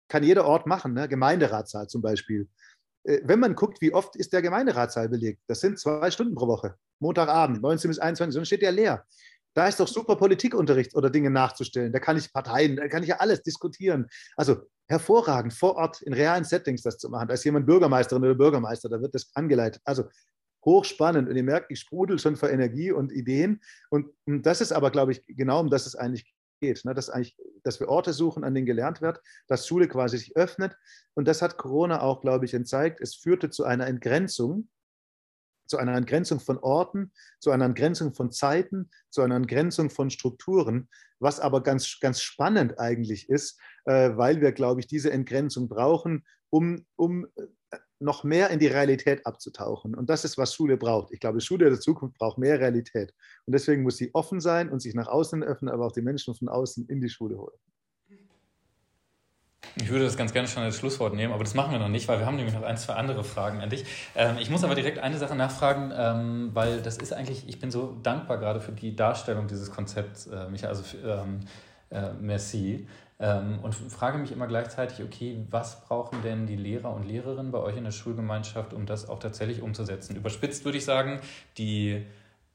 kann 0.09 0.23
jeder 0.23 0.47
Ort 0.47 0.67
machen, 0.67 0.95
ne? 0.95 1.09
Gemeinderatssaal 1.09 1.89
zum 1.89 2.03
Beispiel. 2.03 2.49
Äh, 3.05 3.21
wenn 3.25 3.41
man 3.41 3.55
guckt, 3.55 3.81
wie 3.81 3.93
oft 3.93 4.17
ist 4.17 4.33
der 4.33 4.43
Gemeinderatssaal 4.43 5.09
belegt, 5.09 5.43
das 5.47 5.61
sind 5.61 5.79
zwei 5.79 6.11
Stunden 6.11 6.35
pro 6.35 6.47
Woche, 6.47 6.77
Montagabend, 7.01 7.63
19 7.63 7.89
bis 7.89 7.99
21, 7.99 8.37
dann 8.39 8.47
steht 8.47 8.63
der 8.63 8.73
leer. 8.73 9.05
Da 9.59 9.67
ist 9.67 9.81
doch 9.81 9.89
super 9.89 10.15
Politikunterricht 10.15 10.95
oder 10.95 11.11
Dinge 11.11 11.31
nachzustellen. 11.31 11.93
Da 11.93 11.99
kann 11.99 12.17
ich 12.17 12.33
Parteien, 12.33 12.77
da 12.77 12.87
kann 12.87 13.03
ich 13.03 13.09
ja 13.09 13.17
alles 13.17 13.43
diskutieren. 13.43 14.07
Also 14.37 14.59
hervorragend, 14.87 15.53
vor 15.53 15.75
Ort 15.75 16.01
in 16.03 16.13
realen 16.13 16.45
Settings 16.45 16.83
das 16.83 16.97
zu 16.97 17.09
machen. 17.09 17.27
Da 17.27 17.35
ist 17.35 17.43
jemand 17.43 17.67
Bürgermeisterin 17.67 18.23
oder 18.23 18.37
Bürgermeister, 18.37 18.89
da 18.89 19.01
wird 19.01 19.17
das 19.17 19.33
angeleitet. 19.35 19.83
Also 19.85 20.05
hochspannend. 20.65 21.29
Und 21.29 21.35
ihr 21.35 21.43
merkt, 21.43 21.73
ich 21.73 21.81
sprudel 21.81 22.21
schon 22.21 22.37
vor 22.37 22.51
Energie 22.51 22.93
und 22.93 23.11
Ideen. 23.11 23.61
Und 23.91 24.07
das 24.27 24.61
ist 24.61 24.71
aber, 24.71 24.93
glaube 24.93 25.11
ich, 25.11 25.25
genau 25.27 25.59
um 25.59 25.71
das 25.71 25.87
es 25.87 25.97
eigentlich 25.97 26.33
geht. 26.61 26.85
Ne? 26.85 26.95
Dass, 26.95 27.11
eigentlich, 27.11 27.37
dass 27.65 27.81
wir 27.81 27.89
Orte 27.89 28.13
suchen, 28.13 28.45
an 28.45 28.55
denen 28.55 28.65
gelernt 28.65 29.03
wird, 29.03 29.21
dass 29.49 29.67
Schule 29.67 29.89
quasi 29.89 30.19
sich 30.19 30.37
öffnet. 30.37 30.77
Und 31.15 31.27
das 31.27 31.43
hat 31.43 31.59
Corona 31.59 32.01
auch, 32.01 32.21
glaube 32.21 32.45
ich, 32.45 32.53
gezeigt. 32.53 33.01
Es 33.01 33.17
führte 33.17 33.51
zu 33.51 33.65
einer 33.65 33.89
Entgrenzung 33.89 34.69
zu 35.69 35.77
einer 35.77 35.97
Entgrenzung 35.97 36.41
von 36.41 36.59
Orten, 36.59 37.13
zu 37.41 37.51
einer 37.51 37.67
Entgrenzung 37.67 38.15
von 38.15 38.33
Zeiten, 38.33 38.91
zu 39.11 39.23
einer 39.23 39.37
Entgrenzung 39.37 39.91
von 39.91 40.11
Strukturen, 40.11 40.89
was 41.21 41.41
aber 41.41 41.63
ganz, 41.63 42.01
ganz 42.01 42.21
spannend 42.21 42.79
eigentlich 42.79 43.29
ist, 43.29 43.61
äh, 43.85 44.17
weil 44.17 44.41
wir, 44.41 44.53
glaube 44.53 44.81
ich, 44.81 44.87
diese 44.87 45.13
Entgrenzung 45.13 45.69
brauchen, 45.69 46.25
um, 46.51 46.87
um 46.97 47.27
äh, 47.37 47.79
noch 48.01 48.25
mehr 48.25 48.51
in 48.51 48.61
die 48.61 48.69
Realität 48.69 49.27
abzutauchen. 49.27 49.95
Und 49.95 50.09
das 50.09 50.25
ist, 50.25 50.39
was 50.39 50.55
Schule 50.55 50.77
braucht. 50.77 51.13
Ich 51.13 51.21
glaube, 51.21 51.41
Schule 51.41 51.69
der 51.69 51.81
Zukunft 51.81 52.17
braucht 52.17 52.39
mehr 52.39 52.61
Realität. 52.61 53.13
Und 53.45 53.53
deswegen 53.53 53.83
muss 53.83 53.97
sie 53.97 54.15
offen 54.15 54.41
sein 54.41 54.71
und 54.71 54.81
sich 54.81 54.95
nach 54.95 55.09
außen 55.09 55.43
öffnen, 55.43 55.73
aber 55.73 55.87
auch 55.87 55.93
die 55.93 56.03
Menschen 56.03 56.35
von 56.35 56.49
außen 56.49 56.87
in 56.89 57.01
die 57.01 57.09
Schule 57.09 57.37
holen. 57.39 57.59
Ich 59.77 59.89
würde 59.89 60.05
das 60.05 60.17
ganz 60.17 60.33
gerne 60.33 60.49
schon 60.49 60.63
als 60.63 60.77
Schlusswort 60.77 61.15
nehmen, 61.15 61.33
aber 61.33 61.45
das 61.45 61.55
machen 61.55 61.73
wir 61.73 61.79
noch 61.79 61.89
nicht, 61.89 62.09
weil 62.09 62.19
wir 62.19 62.27
haben 62.27 62.37
nämlich 62.37 62.55
noch 62.55 62.63
ein, 62.63 62.77
zwei 62.77 62.95
andere 62.95 63.25
Fragen 63.25 63.61
an 63.61 63.71
dich. 63.71 63.85
Ähm, 64.15 64.37
ich 64.39 64.51
muss 64.51 64.65
aber 64.65 64.75
direkt 64.75 64.99
eine 64.99 65.19
Sache 65.19 65.37
nachfragen, 65.37 65.93
ähm, 65.97 66.51
weil 66.55 66.81
das 66.83 66.99
ist 66.99 67.13
eigentlich, 67.13 67.49
ich 67.49 67.61
bin 67.61 67.71
so 67.71 67.97
dankbar 68.03 68.39
gerade 68.39 68.61
für 68.61 68.73
die 68.73 68.97
Darstellung 68.97 69.47
dieses 69.47 69.71
Konzepts, 69.71 70.27
äh, 70.27 70.49
Michael, 70.49 70.71
also 70.71 70.83
ähm, 71.07 71.41
äh, 71.91 72.13
merci. 72.21 72.87
Ähm, 73.21 73.59
und 73.63 73.75
frage 73.75 74.19
mich 74.19 74.31
immer 74.31 74.47
gleichzeitig, 74.47 75.05
okay, 75.05 75.45
was 75.51 75.81
brauchen 75.83 76.23
denn 76.23 76.47
die 76.47 76.55
Lehrer 76.55 76.95
und 76.95 77.05
Lehrerinnen 77.05 77.51
bei 77.51 77.59
euch 77.59 77.77
in 77.77 77.83
der 77.85 77.91
Schulgemeinschaft, 77.91 78.73
um 78.73 78.87
das 78.87 79.09
auch 79.09 79.19
tatsächlich 79.19 79.61
umzusetzen? 79.61 80.15
Überspitzt 80.15 80.65
würde 80.65 80.79
ich 80.79 80.85
sagen, 80.85 81.21
die 81.57 82.07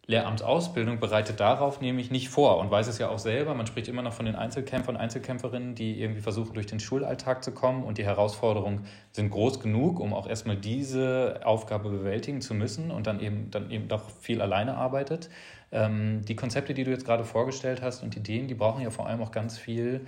Lehramtsausbildung 0.05 0.99
bereitet 0.99 1.39
darauf 1.39 1.79
nämlich 1.79 2.11
nicht 2.11 2.27
vor 2.27 2.57
und 2.57 2.69
weiß 2.69 2.87
es 2.87 2.97
ja 2.97 3.07
auch 3.07 3.19
selber. 3.19 3.53
Man 3.53 3.67
spricht 3.67 3.87
immer 3.87 4.01
noch 4.01 4.11
von 4.11 4.25
den 4.25 4.35
Einzelkämpfern 4.35 4.97
Einzelkämpferinnen, 4.97 5.75
die 5.75 6.01
irgendwie 6.01 6.19
versuchen, 6.19 6.53
durch 6.53 6.65
den 6.65 6.81
Schulalltag 6.81 7.41
zu 7.41 7.53
kommen 7.53 7.85
und 7.85 7.97
die 7.97 8.03
Herausforderungen 8.03 8.85
sind 9.13 9.29
groß 9.29 9.61
genug, 9.61 10.01
um 10.01 10.13
auch 10.13 10.27
erstmal 10.27 10.57
diese 10.57 11.39
Aufgabe 11.45 11.89
bewältigen 11.89 12.41
zu 12.41 12.53
müssen 12.53 12.91
und 12.91 13.07
dann 13.07 13.21
eben, 13.21 13.49
dann 13.49 13.71
eben 13.71 13.87
doch 13.87 14.09
viel 14.09 14.41
alleine 14.41 14.75
arbeitet. 14.75 15.29
Ähm, 15.71 16.21
die 16.25 16.35
Konzepte, 16.35 16.73
die 16.73 16.83
du 16.83 16.91
jetzt 16.91 17.05
gerade 17.05 17.23
vorgestellt 17.23 17.81
hast 17.81 18.03
und 18.03 18.17
Ideen, 18.17 18.49
die 18.49 18.55
brauchen 18.55 18.81
ja 18.81 18.89
vor 18.89 19.07
allem 19.07 19.21
auch 19.21 19.31
ganz 19.31 19.57
viel 19.57 20.05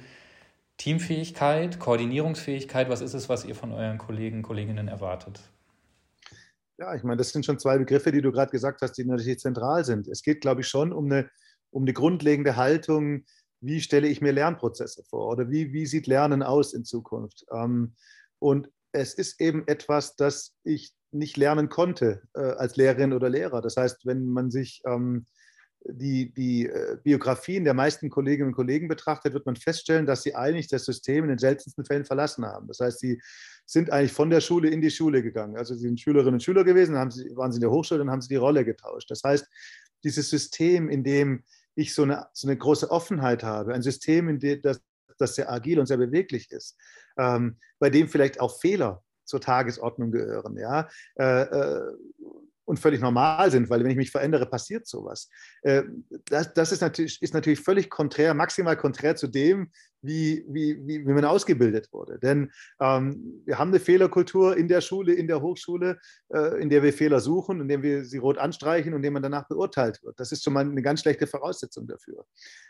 Teamfähigkeit, 0.77 1.79
Koordinierungsfähigkeit. 1.79 2.89
Was 2.89 2.99
ist 2.99 3.13
es, 3.13 3.29
was 3.29 3.45
ihr 3.45 3.55
von 3.55 3.71
euren 3.71 3.97
Kollegen, 3.97 4.41
Kolleginnen 4.41 4.89
erwartet? 4.89 5.39
Ja, 6.77 6.93
ich 6.93 7.03
meine, 7.03 7.17
das 7.17 7.29
sind 7.29 7.45
schon 7.45 7.59
zwei 7.59 7.77
Begriffe, 7.77 8.11
die 8.11 8.21
du 8.21 8.31
gerade 8.31 8.51
gesagt 8.51 8.81
hast, 8.81 8.93
die 8.93 9.05
natürlich 9.05 9.39
zentral 9.39 9.85
sind. 9.85 10.07
Es 10.07 10.21
geht, 10.23 10.41
glaube 10.41 10.61
ich, 10.61 10.67
schon 10.67 10.91
um 10.91 11.05
eine, 11.05 11.29
um 11.69 11.83
eine 11.83 11.93
grundlegende 11.93 12.57
Haltung, 12.57 13.23
wie 13.61 13.79
stelle 13.81 14.07
ich 14.07 14.21
mir 14.21 14.33
Lernprozesse 14.33 15.03
vor 15.09 15.29
oder 15.29 15.49
wie, 15.49 15.71
wie 15.71 15.85
sieht 15.85 16.07
Lernen 16.07 16.43
aus 16.43 16.73
in 16.73 16.83
Zukunft. 16.83 17.45
Ähm, 17.51 17.95
und 18.39 18.69
es 18.91 19.13
ist 19.13 19.39
eben 19.39 19.65
etwas, 19.67 20.15
das 20.15 20.53
ich 20.63 20.93
nicht 21.11 21.37
lernen 21.37 21.69
konnte 21.69 22.23
äh, 22.33 22.41
als 22.41 22.75
Lehrerin 22.75 23.13
oder 23.13 23.29
Lehrer. 23.29 23.61
Das 23.61 23.77
heißt, 23.77 24.05
wenn 24.05 24.27
man 24.27 24.51
sich 24.51 24.81
ähm, 24.85 25.27
die, 25.87 26.33
die 26.33 26.67
äh, 26.67 26.97
Biografien 27.03 27.63
der 27.63 27.73
meisten 27.73 28.09
Kolleginnen 28.09 28.49
und 28.49 28.55
Kollegen 28.55 28.87
betrachtet, 28.87 29.33
wird 29.33 29.45
man 29.45 29.55
feststellen, 29.55 30.05
dass 30.05 30.23
sie 30.23 30.35
eigentlich 30.35 30.67
das 30.67 30.85
System 30.85 31.25
in 31.25 31.29
den 31.29 31.37
seltensten 31.37 31.85
Fällen 31.85 32.05
verlassen 32.05 32.45
haben. 32.45 32.67
Das 32.67 32.79
heißt, 32.79 32.99
sie 32.99 33.21
sind 33.65 33.91
eigentlich 33.91 34.13
von 34.13 34.29
der 34.29 34.41
Schule 34.41 34.69
in 34.69 34.81
die 34.81 34.91
Schule 34.91 35.21
gegangen. 35.21 35.57
Also 35.57 35.73
sie 35.75 35.81
sind 35.81 35.99
Schülerinnen 35.99 36.35
und 36.35 36.43
Schüler 36.43 36.63
gewesen, 36.63 36.97
haben 36.97 37.11
sie, 37.11 37.35
waren 37.35 37.51
sie 37.51 37.57
in 37.57 37.61
der 37.61 37.71
Hochschule, 37.71 37.99
dann 37.99 38.11
haben 38.11 38.21
sie 38.21 38.29
die 38.29 38.35
Rolle 38.35 38.65
getauscht. 38.65 39.09
Das 39.11 39.23
heißt, 39.23 39.47
dieses 40.03 40.29
System, 40.29 40.89
in 40.89 41.03
dem 41.03 41.43
ich 41.75 41.93
so 41.93 42.03
eine, 42.03 42.27
so 42.33 42.47
eine 42.47 42.57
große 42.57 42.89
Offenheit 42.89 43.43
habe, 43.43 43.73
ein 43.73 43.81
System, 43.81 44.29
in 44.29 44.39
dem 44.39 44.61
das, 44.61 44.81
das 45.17 45.35
sehr 45.35 45.51
agil 45.51 45.79
und 45.79 45.85
sehr 45.85 45.97
beweglich 45.97 46.51
ist, 46.51 46.77
ähm, 47.17 47.57
bei 47.79 47.89
dem 47.89 48.07
vielleicht 48.07 48.39
auch 48.39 48.59
Fehler 48.59 49.03
zur 49.23 49.41
Tagesordnung 49.41 50.11
gehören, 50.11 50.57
ja, 50.57 50.87
äh, 51.19 51.41
äh, 51.41 51.93
und 52.65 52.79
völlig 52.79 52.99
normal 52.99 53.51
sind, 53.51 53.69
weil 53.69 53.83
wenn 53.83 53.91
ich 53.91 53.97
mich 53.97 54.11
verändere, 54.11 54.47
passiert 54.47 54.87
sowas. 54.87 55.29
Äh, 55.61 55.83
das, 56.25 56.53
das 56.53 56.71
ist, 56.71 56.81
natürlich, 56.81 57.21
ist 57.21 57.33
natürlich 57.33 57.59
völlig 57.59 57.89
konträr, 57.89 58.33
maximal 58.33 58.75
konträr 58.75 59.15
zu 59.15 59.27
dem, 59.27 59.71
wie, 60.05 60.45
wie, 60.47 60.77
wie, 60.85 61.05
wie 61.05 61.13
man 61.13 61.25
ausgebildet 61.25 61.91
wurde. 61.91 62.19
Denn 62.19 62.51
ähm, 62.79 63.41
wir 63.45 63.59
haben 63.59 63.69
eine 63.69 63.79
Fehlerkultur 63.79 64.55
in 64.57 64.67
der 64.67 64.81
Schule, 64.81 65.13
in 65.13 65.27
der 65.27 65.41
Hochschule, 65.41 65.97
äh, 66.33 66.61
in 66.61 66.69
der 66.69 66.83
wir 66.83 66.93
Fehler 66.93 67.19
suchen, 67.19 67.61
indem 67.61 67.83
wir 67.83 68.05
sie 68.05 68.17
rot 68.17 68.37
anstreichen 68.37 68.93
und 68.93 68.99
indem 68.99 69.13
man 69.13 69.23
danach 69.23 69.47
beurteilt 69.47 70.03
wird. 70.03 70.19
Das 70.19 70.31
ist 70.31 70.43
schon 70.43 70.53
mal 70.53 70.61
eine 70.61 70.81
ganz 70.81 71.01
schlechte 71.01 71.27
Voraussetzung 71.27 71.87
dafür. 71.87 72.25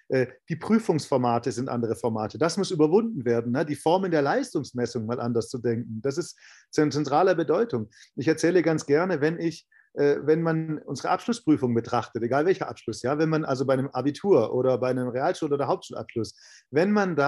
Äh, 0.09 0.27
die 0.49 0.55
Prüfungsformate 0.55 1.51
sind 1.51 1.69
andere 1.69 1.95
Formate. 1.95 2.37
Das 2.37 2.57
muss 2.57 2.71
überwunden 2.71 3.25
werden. 3.25 3.51
Ne? 3.51 3.65
Die 3.65 3.75
Formen 3.75 4.11
der 4.11 4.21
Leistungsmessung 4.21 5.05
mal 5.05 5.19
anders 5.19 5.49
zu 5.49 5.57
denken. 5.57 6.01
Das 6.01 6.17
ist 6.17 6.39
von 6.73 6.91
zentraler 6.91 7.35
Bedeutung. 7.35 7.89
Ich 8.15 8.27
erzähle 8.27 8.61
ganz 8.61 8.85
gerne, 8.85 9.21
wenn 9.21 9.39
ich 9.39 9.67
äh, 9.95 10.17
wenn 10.23 10.41
man 10.41 10.79
unsere 10.79 11.09
Abschlussprüfung 11.09 11.73
betrachtet, 11.73 12.21
egal 12.21 12.45
welcher 12.45 12.67
Abschluss, 12.67 13.01
ja, 13.01 13.17
wenn 13.17 13.29
man 13.29 13.45
also 13.45 13.65
bei 13.65 13.73
einem 13.73 13.87
Abitur 13.87 14.53
oder 14.53 14.77
bei 14.77 14.89
einem 14.89 15.07
Realschul- 15.07 15.53
oder 15.53 15.67
Hauptschulabschluss, 15.67 16.35
wenn 16.69 16.91
man 16.91 17.15
da 17.15 17.24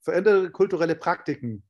veränderte 0.00 0.50
kulturelle 0.50 0.94
Praktiken 0.94 1.62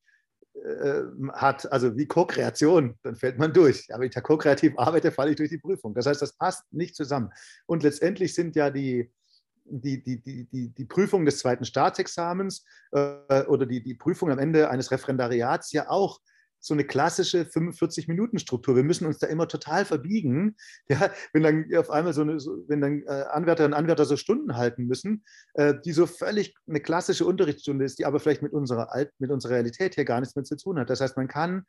äh, 0.64 1.02
hat, 1.32 1.70
also 1.70 1.96
wie 1.96 2.06
Co-Kreation, 2.06 2.98
dann 3.02 3.16
fällt 3.16 3.38
man 3.38 3.52
durch. 3.52 3.86
Aber 3.90 4.00
wenn 4.00 4.08
ich 4.08 4.14
da 4.14 4.20
ko-kreativ 4.20 4.72
arbeite, 4.78 5.10
falle 5.12 5.30
ich 5.30 5.36
durch 5.36 5.50
die 5.50 5.58
Prüfung. 5.58 5.94
Das 5.94 6.06
heißt, 6.06 6.22
das 6.22 6.32
passt 6.32 6.64
nicht 6.72 6.96
zusammen. 6.96 7.30
Und 7.66 7.82
letztendlich 7.82 8.34
sind 8.34 8.56
ja 8.56 8.70
die, 8.70 9.12
die, 9.64 10.02
die, 10.02 10.22
die, 10.22 10.68
die, 10.70 10.84
Prüfung 10.84 11.24
des 11.24 11.38
zweiten 11.38 11.64
Staatsexamens 11.64 12.64
äh, 12.92 13.42
oder 13.44 13.66
die, 13.66 13.82
die 13.82 13.94
Prüfung 13.94 14.30
am 14.30 14.38
Ende 14.38 14.70
eines 14.70 14.90
Referendariats 14.90 15.72
ja 15.72 15.88
auch 15.90 16.20
so 16.60 16.74
eine 16.74 16.84
klassische 16.84 17.42
45-Minuten-Struktur. 17.42 18.76
Wir 18.76 18.82
müssen 18.82 19.06
uns 19.06 19.18
da 19.18 19.26
immer 19.26 19.48
total 19.48 19.84
verbiegen. 19.84 20.56
Ja, 20.88 21.10
wenn 21.32 21.42
dann 21.42 21.66
auf 21.76 21.90
einmal 21.90 22.12
so 22.12 22.22
eine, 22.22 22.36
wenn 22.68 22.80
dann 22.80 23.02
äh, 23.02 23.24
Anwärterinnen 23.30 23.72
und 23.72 23.78
Anwärter 23.78 24.04
so 24.04 24.16
Stunden 24.16 24.56
halten 24.56 24.86
müssen, 24.86 25.24
äh, 25.54 25.74
die 25.84 25.92
so 25.92 26.06
völlig 26.06 26.54
eine 26.68 26.80
klassische 26.80 27.26
Unterrichtsstunde 27.26 27.84
ist, 27.84 27.98
die 27.98 28.06
aber 28.06 28.20
vielleicht 28.20 28.42
mit 28.42 28.52
unserer, 28.52 28.92
Alt, 28.92 29.12
mit 29.18 29.30
unserer 29.30 29.54
Realität 29.54 29.96
hier 29.96 30.04
gar 30.04 30.20
nichts 30.20 30.36
mehr 30.36 30.44
zu 30.44 30.56
tun 30.56 30.78
hat. 30.78 30.90
Das 30.90 31.00
heißt, 31.00 31.16
man 31.16 31.28
kann 31.28 31.64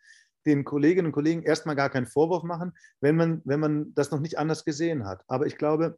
den 0.46 0.64
Kolleginnen 0.64 1.08
und 1.08 1.12
Kollegen 1.14 1.44
erstmal 1.44 1.76
gar 1.76 1.90
keinen 1.90 2.06
Vorwurf 2.06 2.44
machen, 2.44 2.74
wenn 3.02 3.16
man, 3.16 3.42
wenn 3.46 3.60
man 3.60 3.94
das 3.96 4.12
noch 4.12 4.20
nicht 4.20 4.38
anders 4.38 4.66
gesehen 4.66 5.06
hat. 5.06 5.24
Aber 5.28 5.46
ich 5.46 5.58
glaube, 5.58 5.98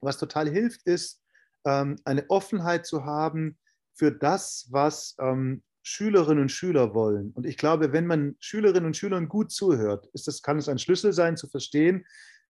was 0.00 0.18
total 0.18 0.48
hilft, 0.48 0.82
ist, 0.84 1.22
ähm, 1.64 1.96
eine 2.04 2.28
Offenheit 2.30 2.86
zu 2.86 3.04
haben 3.04 3.58
für 3.94 4.12
das, 4.12 4.68
was 4.70 5.16
ähm, 5.18 5.62
Schülerinnen 5.86 6.42
und 6.42 6.48
Schüler 6.48 6.94
wollen. 6.94 7.30
Und 7.32 7.44
ich 7.44 7.58
glaube, 7.58 7.92
wenn 7.92 8.06
man 8.06 8.36
Schülerinnen 8.40 8.86
und 8.86 8.96
Schülern 8.96 9.28
gut 9.28 9.52
zuhört, 9.52 10.06
ist 10.14 10.26
das, 10.26 10.40
kann 10.40 10.58
es 10.58 10.68
ein 10.68 10.78
Schlüssel 10.78 11.12
sein, 11.12 11.36
zu 11.36 11.46
verstehen, 11.46 12.06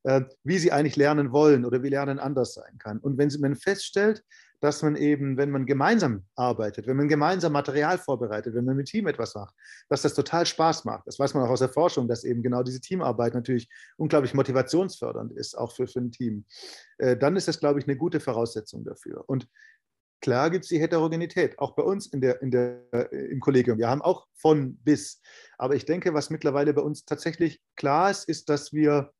äh, 0.03 0.21
wie 0.43 0.57
sie 0.57 0.71
eigentlich 0.71 0.95
lernen 0.95 1.33
wollen 1.33 1.65
oder 1.65 1.83
wie 1.83 1.89
Lernen 1.89 2.19
anders 2.19 2.53
sein 2.53 2.77
kann. 2.79 2.99
Und 2.99 3.17
wenn 3.17 3.29
man 3.41 3.57
feststellt, 3.57 4.23
dass 4.61 4.81
man 4.81 4.95
eben, 4.95 5.37
wenn 5.37 5.51
man 5.51 5.65
gemeinsam 5.65 6.25
arbeitet, 6.35 6.87
wenn 6.87 6.95
man 6.95 7.09
gemeinsam 7.09 7.51
Material 7.51 7.97
vorbereitet, 7.97 8.55
wenn 8.55 8.65
man 8.65 8.77
mit 8.77 8.87
Team 8.87 9.07
etwas 9.07 9.35
macht, 9.35 9.53
dass 9.89 10.01
das 10.03 10.13
total 10.13 10.45
Spaß 10.45 10.85
macht. 10.85 11.05
Das 11.05 11.19
weiß 11.19 11.33
man 11.33 11.43
auch 11.43 11.49
aus 11.49 11.59
der 11.59 11.69
Forschung, 11.69 12.07
dass 12.07 12.23
eben 12.23 12.41
genau 12.41 12.63
diese 12.63 12.79
Teamarbeit 12.79 13.33
natürlich 13.33 13.69
unglaublich 13.97 14.33
motivationsfördernd 14.33 15.33
ist, 15.33 15.57
auch 15.57 15.73
für, 15.73 15.85
für 15.87 15.99
ein 15.99 16.11
Team. 16.11 16.45
Äh, 16.97 17.17
dann 17.17 17.35
ist 17.35 17.49
das, 17.49 17.59
glaube 17.59 17.79
ich, 17.79 17.87
eine 17.87 17.97
gute 17.97 18.21
Voraussetzung 18.21 18.85
dafür. 18.85 19.25
Und 19.27 19.47
Klar 20.21 20.49
gibt 20.49 20.65
es 20.65 20.69
die 20.69 20.79
Heterogenität, 20.79 21.59
auch 21.59 21.75
bei 21.75 21.83
uns 21.83 22.07
in 22.07 22.21
der, 22.21 22.41
in 22.41 22.49
der, 22.49 22.81
äh, 22.91 23.31
im 23.31 23.39
Kollegium. 23.39 23.77
Wir 23.77 23.89
haben 23.89 24.01
auch 24.01 24.27
von 24.35 24.77
bis. 24.77 25.21
Aber 25.57 25.75
ich 25.75 25.85
denke, 25.85 26.13
was 26.13 26.29
mittlerweile 26.29 26.73
bei 26.73 26.81
uns 26.81 27.05
tatsächlich 27.05 27.61
klar 27.75 28.09
ist, 28.09 28.27
ist, 28.27 28.49
dass 28.49 28.73
wir 28.73 29.11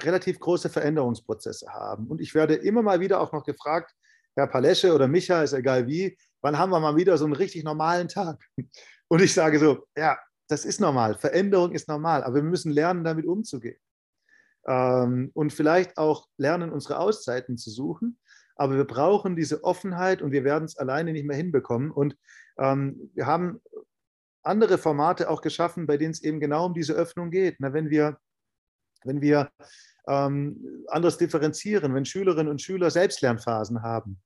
relativ 0.00 0.40
große 0.40 0.70
Veränderungsprozesse 0.70 1.68
haben. 1.68 2.06
Und 2.06 2.20
ich 2.20 2.34
werde 2.34 2.54
immer 2.54 2.82
mal 2.82 3.00
wieder 3.00 3.20
auch 3.20 3.32
noch 3.32 3.44
gefragt, 3.44 3.94
Herr 4.34 4.46
Palesche 4.46 4.94
oder 4.94 5.08
Micha, 5.08 5.42
ist 5.42 5.52
egal 5.52 5.86
wie, 5.86 6.16
wann 6.42 6.58
haben 6.58 6.70
wir 6.70 6.80
mal 6.80 6.96
wieder 6.96 7.16
so 7.16 7.24
einen 7.24 7.34
richtig 7.34 7.64
normalen 7.64 8.08
Tag? 8.08 8.42
Und 9.08 9.22
ich 9.22 9.32
sage 9.32 9.58
so, 9.58 9.86
ja, 9.96 10.18
das 10.48 10.64
ist 10.64 10.80
normal, 10.80 11.16
Veränderung 11.16 11.72
ist 11.72 11.88
normal, 11.88 12.22
aber 12.22 12.36
wir 12.36 12.42
müssen 12.42 12.72
lernen, 12.72 13.04
damit 13.04 13.26
umzugehen. 13.26 13.78
Ähm, 14.66 15.30
und 15.34 15.52
vielleicht 15.52 15.96
auch 15.96 16.28
lernen, 16.38 16.72
unsere 16.72 16.98
Auszeiten 16.98 17.56
zu 17.56 17.70
suchen 17.70 18.18
aber 18.56 18.76
wir 18.76 18.84
brauchen 18.84 19.36
diese 19.36 19.62
Offenheit 19.64 20.22
und 20.22 20.32
wir 20.32 20.42
werden 20.42 20.64
es 20.64 20.76
alleine 20.76 21.12
nicht 21.12 21.26
mehr 21.26 21.36
hinbekommen. 21.36 21.90
Und 21.90 22.16
ähm, 22.58 23.10
wir 23.14 23.26
haben 23.26 23.60
andere 24.42 24.78
Formate 24.78 25.28
auch 25.28 25.42
geschaffen, 25.42 25.86
bei 25.86 25.96
denen 25.96 26.12
es 26.12 26.22
eben 26.22 26.40
genau 26.40 26.66
um 26.66 26.74
diese 26.74 26.94
Öffnung 26.94 27.30
geht. 27.30 27.56
Na, 27.58 27.72
wenn 27.72 27.90
wir, 27.90 28.18
wenn 29.04 29.20
wir 29.20 29.50
ähm, 30.08 30.84
anders 30.88 31.18
differenzieren, 31.18 31.94
wenn 31.94 32.06
Schülerinnen 32.06 32.50
und 32.50 32.62
Schüler 32.62 32.90
Selbstlernphasen 32.90 33.82
haben, 33.82 34.22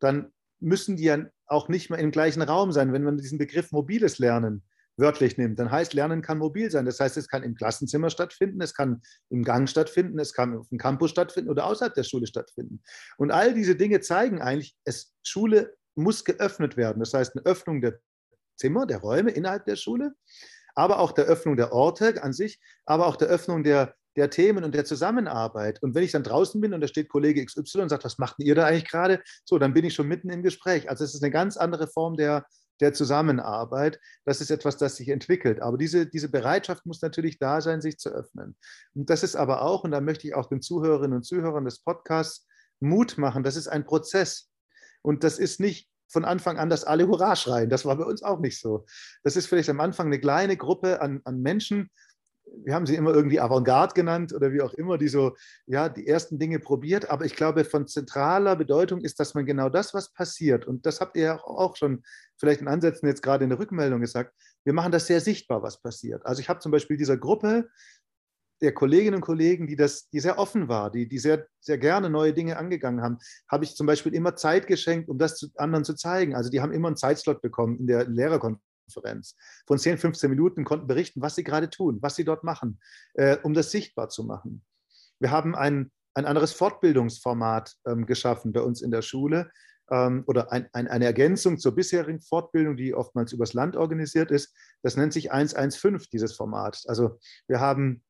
dann 0.00 0.32
müssen 0.60 0.96
die 0.96 1.04
ja 1.04 1.18
auch 1.46 1.68
nicht 1.68 1.90
mehr 1.90 1.98
im 1.98 2.10
gleichen 2.10 2.42
Raum 2.42 2.72
sein. 2.72 2.92
Wenn 2.92 3.04
man 3.04 3.18
diesen 3.18 3.38
Begriff 3.38 3.70
mobiles 3.70 4.18
Lernen 4.18 4.62
wörtlich 4.96 5.38
nimmt, 5.38 5.58
dann 5.58 5.70
heißt 5.70 5.94
Lernen 5.94 6.22
kann 6.22 6.38
mobil 6.38 6.70
sein. 6.70 6.84
Das 6.84 7.00
heißt, 7.00 7.16
es 7.16 7.28
kann 7.28 7.42
im 7.42 7.54
Klassenzimmer 7.54 8.10
stattfinden, 8.10 8.60
es 8.60 8.74
kann 8.74 9.02
im 9.30 9.42
Gang 9.42 9.68
stattfinden, 9.68 10.18
es 10.18 10.32
kann 10.32 10.56
auf 10.56 10.68
dem 10.68 10.78
Campus 10.78 11.10
stattfinden 11.10 11.50
oder 11.50 11.66
außerhalb 11.66 11.94
der 11.94 12.04
Schule 12.04 12.26
stattfinden. 12.26 12.82
Und 13.16 13.30
all 13.30 13.54
diese 13.54 13.76
Dinge 13.76 14.00
zeigen 14.00 14.40
eigentlich, 14.40 14.76
es, 14.84 15.12
Schule 15.24 15.76
muss 15.96 16.24
geöffnet 16.24 16.76
werden. 16.76 17.00
Das 17.00 17.14
heißt, 17.14 17.36
eine 17.36 17.44
Öffnung 17.44 17.80
der 17.80 17.98
Zimmer, 18.56 18.86
der 18.86 18.98
Räume 18.98 19.30
innerhalb 19.30 19.64
der 19.66 19.76
Schule, 19.76 20.14
aber 20.74 20.98
auch 20.98 21.12
der 21.12 21.24
Öffnung 21.24 21.56
der 21.56 21.72
Orte 21.72 22.22
an 22.22 22.32
sich, 22.32 22.60
aber 22.84 23.06
auch 23.06 23.16
der 23.16 23.28
Öffnung 23.28 23.62
der, 23.62 23.94
der 24.16 24.30
Themen 24.30 24.64
und 24.64 24.74
der 24.74 24.84
Zusammenarbeit. 24.84 25.82
Und 25.82 25.94
wenn 25.94 26.04
ich 26.04 26.12
dann 26.12 26.22
draußen 26.22 26.60
bin 26.60 26.74
und 26.74 26.80
da 26.80 26.88
steht 26.88 27.08
Kollege 27.08 27.44
XY 27.44 27.82
und 27.82 27.88
sagt, 27.88 28.04
was 28.04 28.18
macht 28.18 28.36
ihr 28.38 28.54
da 28.54 28.66
eigentlich 28.66 28.88
gerade? 28.88 29.22
So, 29.44 29.58
dann 29.58 29.74
bin 29.74 29.84
ich 29.84 29.94
schon 29.94 30.08
mitten 30.08 30.30
im 30.30 30.42
Gespräch. 30.42 30.88
Also 30.88 31.04
es 31.04 31.14
ist 31.14 31.22
eine 31.22 31.32
ganz 31.32 31.56
andere 31.56 31.88
Form 31.88 32.16
der, 32.16 32.46
der 32.80 32.92
Zusammenarbeit. 32.92 34.00
Das 34.24 34.40
ist 34.40 34.50
etwas, 34.50 34.76
das 34.76 34.96
sich 34.96 35.08
entwickelt. 35.08 35.60
Aber 35.60 35.78
diese, 35.78 36.06
diese 36.06 36.28
Bereitschaft 36.28 36.86
muss 36.86 37.02
natürlich 37.02 37.38
da 37.38 37.60
sein, 37.60 37.80
sich 37.80 37.98
zu 37.98 38.10
öffnen. 38.10 38.56
Und 38.94 39.10
das 39.10 39.22
ist 39.22 39.36
aber 39.36 39.62
auch, 39.62 39.84
und 39.84 39.90
da 39.92 40.00
möchte 40.00 40.26
ich 40.26 40.34
auch 40.34 40.48
den 40.48 40.62
Zuhörerinnen 40.62 41.16
und 41.16 41.24
Zuhörern 41.24 41.64
des 41.64 41.80
Podcasts 41.80 42.46
Mut 42.80 43.18
machen, 43.18 43.42
das 43.42 43.56
ist 43.56 43.68
ein 43.68 43.84
Prozess. 43.84 44.50
Und 45.02 45.24
das 45.24 45.38
ist 45.38 45.60
nicht 45.60 45.88
von 46.08 46.24
Anfang 46.24 46.58
an, 46.58 46.70
dass 46.70 46.84
alle 46.84 47.08
Hurra 47.08 47.36
schreien. 47.36 47.70
Das 47.70 47.84
war 47.84 47.96
bei 47.96 48.04
uns 48.04 48.22
auch 48.22 48.40
nicht 48.40 48.60
so. 48.60 48.86
Das 49.22 49.36
ist 49.36 49.46
vielleicht 49.46 49.70
am 49.70 49.80
Anfang 49.80 50.06
eine 50.06 50.20
kleine 50.20 50.56
Gruppe 50.56 51.00
an, 51.00 51.20
an 51.24 51.40
Menschen, 51.40 51.90
wir 52.64 52.74
haben 52.74 52.86
sie 52.86 52.94
immer 52.94 53.14
irgendwie 53.14 53.40
Avantgarde 53.40 53.94
genannt 53.94 54.32
oder 54.32 54.52
wie 54.52 54.62
auch 54.62 54.74
immer, 54.74 54.98
die 54.98 55.08
so, 55.08 55.36
ja, 55.66 55.88
die 55.88 56.06
ersten 56.06 56.38
Dinge 56.38 56.58
probiert. 56.58 57.10
Aber 57.10 57.24
ich 57.24 57.36
glaube, 57.36 57.64
von 57.64 57.86
zentraler 57.86 58.56
Bedeutung 58.56 59.00
ist, 59.00 59.20
dass 59.20 59.34
man 59.34 59.46
genau 59.46 59.68
das, 59.68 59.94
was 59.94 60.12
passiert, 60.12 60.66
und 60.66 60.86
das 60.86 61.00
habt 61.00 61.16
ihr 61.16 61.44
auch 61.46 61.76
schon 61.76 62.02
vielleicht 62.38 62.60
in 62.60 62.68
Ansätzen 62.68 63.08
jetzt 63.08 63.22
gerade 63.22 63.44
in 63.44 63.50
der 63.50 63.58
Rückmeldung 63.58 64.00
gesagt, 64.00 64.34
wir 64.64 64.72
machen 64.72 64.92
das 64.92 65.06
sehr 65.06 65.20
sichtbar, 65.20 65.62
was 65.62 65.80
passiert. 65.80 66.24
Also 66.24 66.40
ich 66.40 66.48
habe 66.48 66.60
zum 66.60 66.72
Beispiel 66.72 66.96
dieser 66.96 67.16
Gruppe 67.16 67.68
der 68.62 68.72
Kolleginnen 68.72 69.16
und 69.16 69.20
Kollegen, 69.20 69.66
die, 69.66 69.76
das, 69.76 70.08
die 70.08 70.20
sehr 70.20 70.38
offen 70.38 70.68
war, 70.68 70.90
die, 70.90 71.06
die 71.08 71.18
sehr, 71.18 71.46
sehr 71.60 71.76
gerne 71.76 72.08
neue 72.08 72.32
Dinge 72.32 72.56
angegangen 72.56 73.02
haben, 73.02 73.18
habe 73.50 73.64
ich 73.64 73.74
zum 73.74 73.86
Beispiel 73.86 74.14
immer 74.14 74.36
Zeit 74.36 74.66
geschenkt, 74.66 75.08
um 75.08 75.18
das 75.18 75.36
zu, 75.36 75.48
anderen 75.56 75.84
zu 75.84 75.94
zeigen. 75.94 76.34
Also 76.34 76.50
die 76.50 76.60
haben 76.60 76.72
immer 76.72 76.88
einen 76.88 76.96
Zeitslot 76.96 77.42
bekommen 77.42 77.78
in 77.78 77.86
der 77.86 78.06
Lehrerkonferenz 78.06 78.62
Konferenz. 78.84 79.36
Von 79.66 79.78
10, 79.78 79.98
15 79.98 80.30
Minuten 80.30 80.64
konnten 80.64 80.86
berichten, 80.86 81.22
was 81.22 81.34
sie 81.34 81.44
gerade 81.44 81.70
tun, 81.70 81.98
was 82.00 82.16
sie 82.16 82.24
dort 82.24 82.44
machen, 82.44 82.80
äh, 83.14 83.36
um 83.42 83.54
das 83.54 83.70
sichtbar 83.70 84.08
zu 84.08 84.24
machen. 84.24 84.64
Wir 85.18 85.30
haben 85.30 85.54
ein, 85.54 85.90
ein 86.14 86.26
anderes 86.26 86.52
Fortbildungsformat 86.52 87.74
ähm, 87.86 88.06
geschaffen 88.06 88.52
bei 88.52 88.60
uns 88.60 88.82
in 88.82 88.90
der 88.90 89.02
Schule 89.02 89.50
ähm, 89.90 90.24
oder 90.26 90.52
ein, 90.52 90.68
ein, 90.72 90.88
eine 90.88 91.06
Ergänzung 91.06 91.58
zur 91.58 91.74
bisherigen 91.74 92.20
Fortbildung, 92.20 92.76
die 92.76 92.94
oftmals 92.94 93.32
übers 93.32 93.52
Land 93.52 93.76
organisiert 93.76 94.30
ist. 94.30 94.54
Das 94.82 94.96
nennt 94.96 95.12
sich 95.12 95.32
115, 95.32 96.10
dieses 96.12 96.34
Format. 96.34 96.82
Also 96.86 97.18
wir 97.48 97.60
haben 97.60 98.02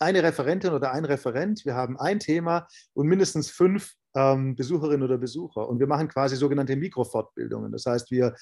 eine 0.00 0.22
Referentin 0.22 0.72
oder 0.72 0.92
ein 0.92 1.04
Referent, 1.04 1.64
wir 1.64 1.74
haben 1.74 1.98
ein 1.98 2.18
Thema 2.18 2.68
und 2.92 3.06
mindestens 3.06 3.50
fünf 3.50 3.94
ähm, 4.14 4.54
Besucherinnen 4.54 5.02
oder 5.02 5.18
Besucher. 5.18 5.68
Und 5.68 5.80
wir 5.80 5.86
machen 5.86 6.08
quasi 6.08 6.36
sogenannte 6.36 6.76
Mikrofortbildungen. 6.76 7.72
Das 7.72 7.86
heißt, 7.86 8.10
wir 8.10 8.34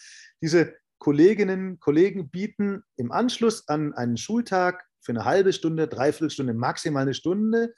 diese 0.43 0.75
Kolleginnen, 0.99 1.79
Kollegen 1.81 2.31
bieten 2.31 2.83
im 2.97 3.13
Anschluss 3.13 3.69
an 3.69 3.95
einen 3.95 4.17
Schultag 4.17 4.85
für 5.01 5.13
eine 5.13 5.25
halbe 5.25 5.53
Stunde, 5.53 5.89
dreiviertel 5.89 6.31
Stunde, 6.31 6.55
maximal 6.55 7.03
eine 7.03 7.15
Stunde 7.15 7.75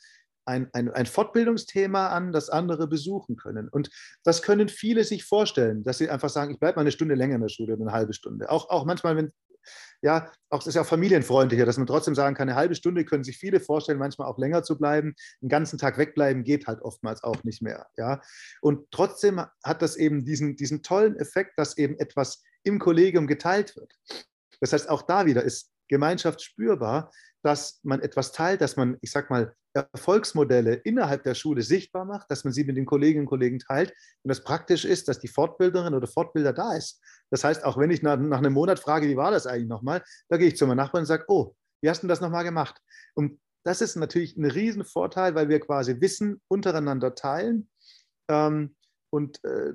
ein, 0.49 0.69
ein, 0.73 0.91
ein 0.91 1.07
Fortbildungsthema 1.07 2.09
an, 2.09 2.33
das 2.33 2.49
andere 2.49 2.89
besuchen 2.89 3.37
können. 3.37 3.69
Und 3.69 3.91
das 4.25 4.43
können 4.43 4.69
viele 4.69 5.05
sich 5.05 5.25
vorstellen, 5.25 5.85
dass 5.85 5.99
sie 5.99 6.09
einfach 6.09 6.31
sagen, 6.31 6.53
ich 6.53 6.59
bleibe 6.59 6.77
mal 6.77 6.81
eine 6.81 6.91
Stunde 6.91 7.15
länger 7.15 7.35
in 7.35 7.43
der 7.43 7.51
Schule, 7.51 7.75
eine 7.75 7.93
halbe 7.93 8.15
Stunde. 8.15 8.51
Auch, 8.51 8.71
auch 8.71 8.87
manchmal, 8.87 9.15
wenn, 9.17 9.31
ja, 10.01 10.33
auch 10.49 10.61
das 10.61 10.69
ist 10.69 10.75
ja 10.77 10.83
auch 10.83 10.87
familienfreundlicher, 10.87 11.67
dass 11.67 11.77
man 11.77 11.87
trotzdem 11.87 12.15
sagen 12.15 12.35
kann, 12.35 12.49
eine 12.49 12.57
halbe 12.57 12.75
Stunde 12.75 13.05
können 13.05 13.25
sich 13.25 13.37
viele 13.37 13.61
vorstellen, 13.61 13.99
manchmal 13.99 14.27
auch 14.27 14.39
länger 14.39 14.63
zu 14.63 14.79
bleiben. 14.79 15.15
Den 15.43 15.51
ganzen 15.51 15.79
Tag 15.79 15.99
wegbleiben 15.99 16.45
geht 16.45 16.67
halt 16.67 16.81
oftmals 16.81 17.23
auch 17.23 17.45
nicht 17.45 17.61
mehr. 17.61 17.87
Ja. 17.99 18.23
Und 18.63 18.91
trotzdem 18.91 19.43
hat 19.63 19.83
das 19.83 19.97
eben 19.97 20.25
diesen, 20.25 20.57
diesen 20.57 20.83
tollen 20.83 21.17
Effekt, 21.17 21.59
dass 21.59 21.77
eben 21.77 21.99
etwas 21.99 22.43
im 22.69 22.79
Kollegium 22.79 23.27
geteilt 23.27 23.77
wird. 23.77 23.93
Das 24.61 24.73
heißt, 24.73 24.89
auch 24.89 25.03
da 25.03 25.27
wieder 25.27 25.43
ist 25.43 25.71
Gemeinschaft 25.89 26.43
spürbar, 26.43 27.11
dass 27.43 27.81
man 27.83 28.01
etwas 28.01 28.33
teilt, 28.33 28.61
dass 28.61 28.77
man, 28.77 28.97
ich 29.01 29.11
sag 29.11 29.31
mal, 29.31 29.55
Erfolgsmodelle 29.75 30.75
innerhalb 30.75 31.23
der 31.23 31.35
Schule 31.35 31.63
sichtbar 31.63 32.05
macht, 32.05 32.31
dass 32.31 32.43
man 32.45 32.53
sie 32.53 32.65
mit 32.65 32.77
den 32.77 32.87
Kolleginnen 32.87 33.25
und 33.25 33.29
Kollegen 33.29 33.59
teilt 33.59 33.91
und 34.23 34.29
das 34.29 34.43
praktisch 34.43 34.85
ist, 34.85 35.09
dass 35.09 35.21
die 35.21 35.29
Fortbilderin 35.29 35.95
oder 35.95 36.09
Fortbilder 36.09 36.53
da 36.53 36.77
ist. 36.77 37.01
Das 37.31 37.45
heißt, 37.45 37.65
auch 37.65 37.79
wenn 37.79 37.91
ich 37.91 38.03
nach, 38.03 38.19
nach 38.19 38.39
einem 38.39 38.55
Monat 38.55 38.81
frage, 38.81 39.09
wie 39.09 39.17
war 39.17 39.31
das 39.31 39.47
eigentlich 39.47 39.69
nochmal, 39.69 40.03
da 40.29 40.37
gehe 40.37 40.49
ich 40.49 40.57
zu 40.57 40.67
meinem 40.67 40.79
Nachbarn 40.79 41.03
und 41.03 41.07
sage, 41.07 41.25
oh, 41.29 41.55
wie 41.81 41.91
hast 41.91 42.03
du 42.03 42.09
das 42.09 42.21
nochmal 42.21 42.45
gemacht? 42.45 42.81
Und 43.15 43.41
das 43.65 43.81
ist 43.81 43.97
natürlich 43.97 44.37
ein 44.37 44.47
Riesenvorteil, 44.47 45.35
weil 45.35 45.49
wir 45.49 45.61
quasi 45.61 46.01
Wissen 46.01 46.41
untereinander 46.49 47.15
teilen. 47.15 47.69
Ähm, 48.29 48.75
und 49.11 49.43
äh, 49.45 49.75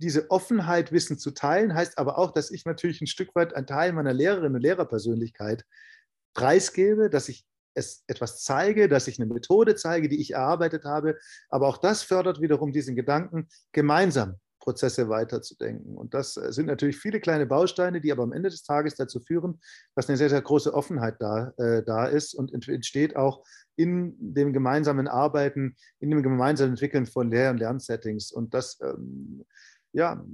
diese 0.00 0.30
Offenheit, 0.30 0.92
Wissen 0.92 1.18
zu 1.18 1.30
teilen, 1.30 1.74
heißt 1.74 1.98
aber 1.98 2.18
auch, 2.18 2.32
dass 2.32 2.50
ich 2.50 2.64
natürlich 2.64 3.00
ein 3.00 3.06
Stück 3.06 3.34
weit 3.34 3.54
einen 3.54 3.66
Teil 3.66 3.92
meiner 3.92 4.14
Lehrerinnen 4.14 4.54
und 4.54 4.62
Lehrerpersönlichkeit 4.62 5.64
preisgebe, 6.34 7.10
dass 7.10 7.28
ich 7.28 7.44
es 7.74 8.02
etwas 8.06 8.42
zeige, 8.42 8.88
dass 8.88 9.06
ich 9.08 9.20
eine 9.20 9.32
Methode 9.32 9.76
zeige, 9.76 10.08
die 10.08 10.20
ich 10.20 10.32
erarbeitet 10.32 10.84
habe. 10.84 11.16
Aber 11.48 11.68
auch 11.68 11.78
das 11.78 12.02
fördert 12.02 12.40
wiederum 12.40 12.72
diesen 12.72 12.96
Gedanken, 12.96 13.48
gemeinsam 13.72 14.36
Prozesse 14.60 15.08
weiterzudenken. 15.08 15.96
Und 15.96 16.14
das 16.14 16.36
äh, 16.36 16.52
sind 16.52 16.66
natürlich 16.66 16.98
viele 16.98 17.20
kleine 17.20 17.46
Bausteine, 17.46 18.00
die 18.00 18.12
aber 18.12 18.22
am 18.22 18.32
Ende 18.32 18.50
des 18.50 18.62
Tages 18.62 18.94
dazu 18.94 19.20
führen, 19.20 19.60
dass 19.94 20.08
eine 20.08 20.18
sehr, 20.18 20.28
sehr 20.28 20.42
große 20.42 20.72
Offenheit 20.72 21.16
da, 21.18 21.52
äh, 21.56 21.82
da 21.82 22.06
ist 22.06 22.34
und 22.34 22.52
entsteht 22.52 23.16
auch 23.16 23.42
in 23.76 24.14
dem 24.18 24.52
gemeinsamen 24.52 25.08
Arbeiten, 25.08 25.76
in 25.98 26.10
dem 26.10 26.22
gemeinsamen 26.22 26.72
Entwickeln 26.72 27.06
von 27.06 27.30
Lehr- 27.30 27.50
und 27.50 27.58
Lernsettings. 27.58 28.30
Und 28.30 28.52
das 28.52 28.78
ähm, 28.82 29.44
ja, 29.92 30.24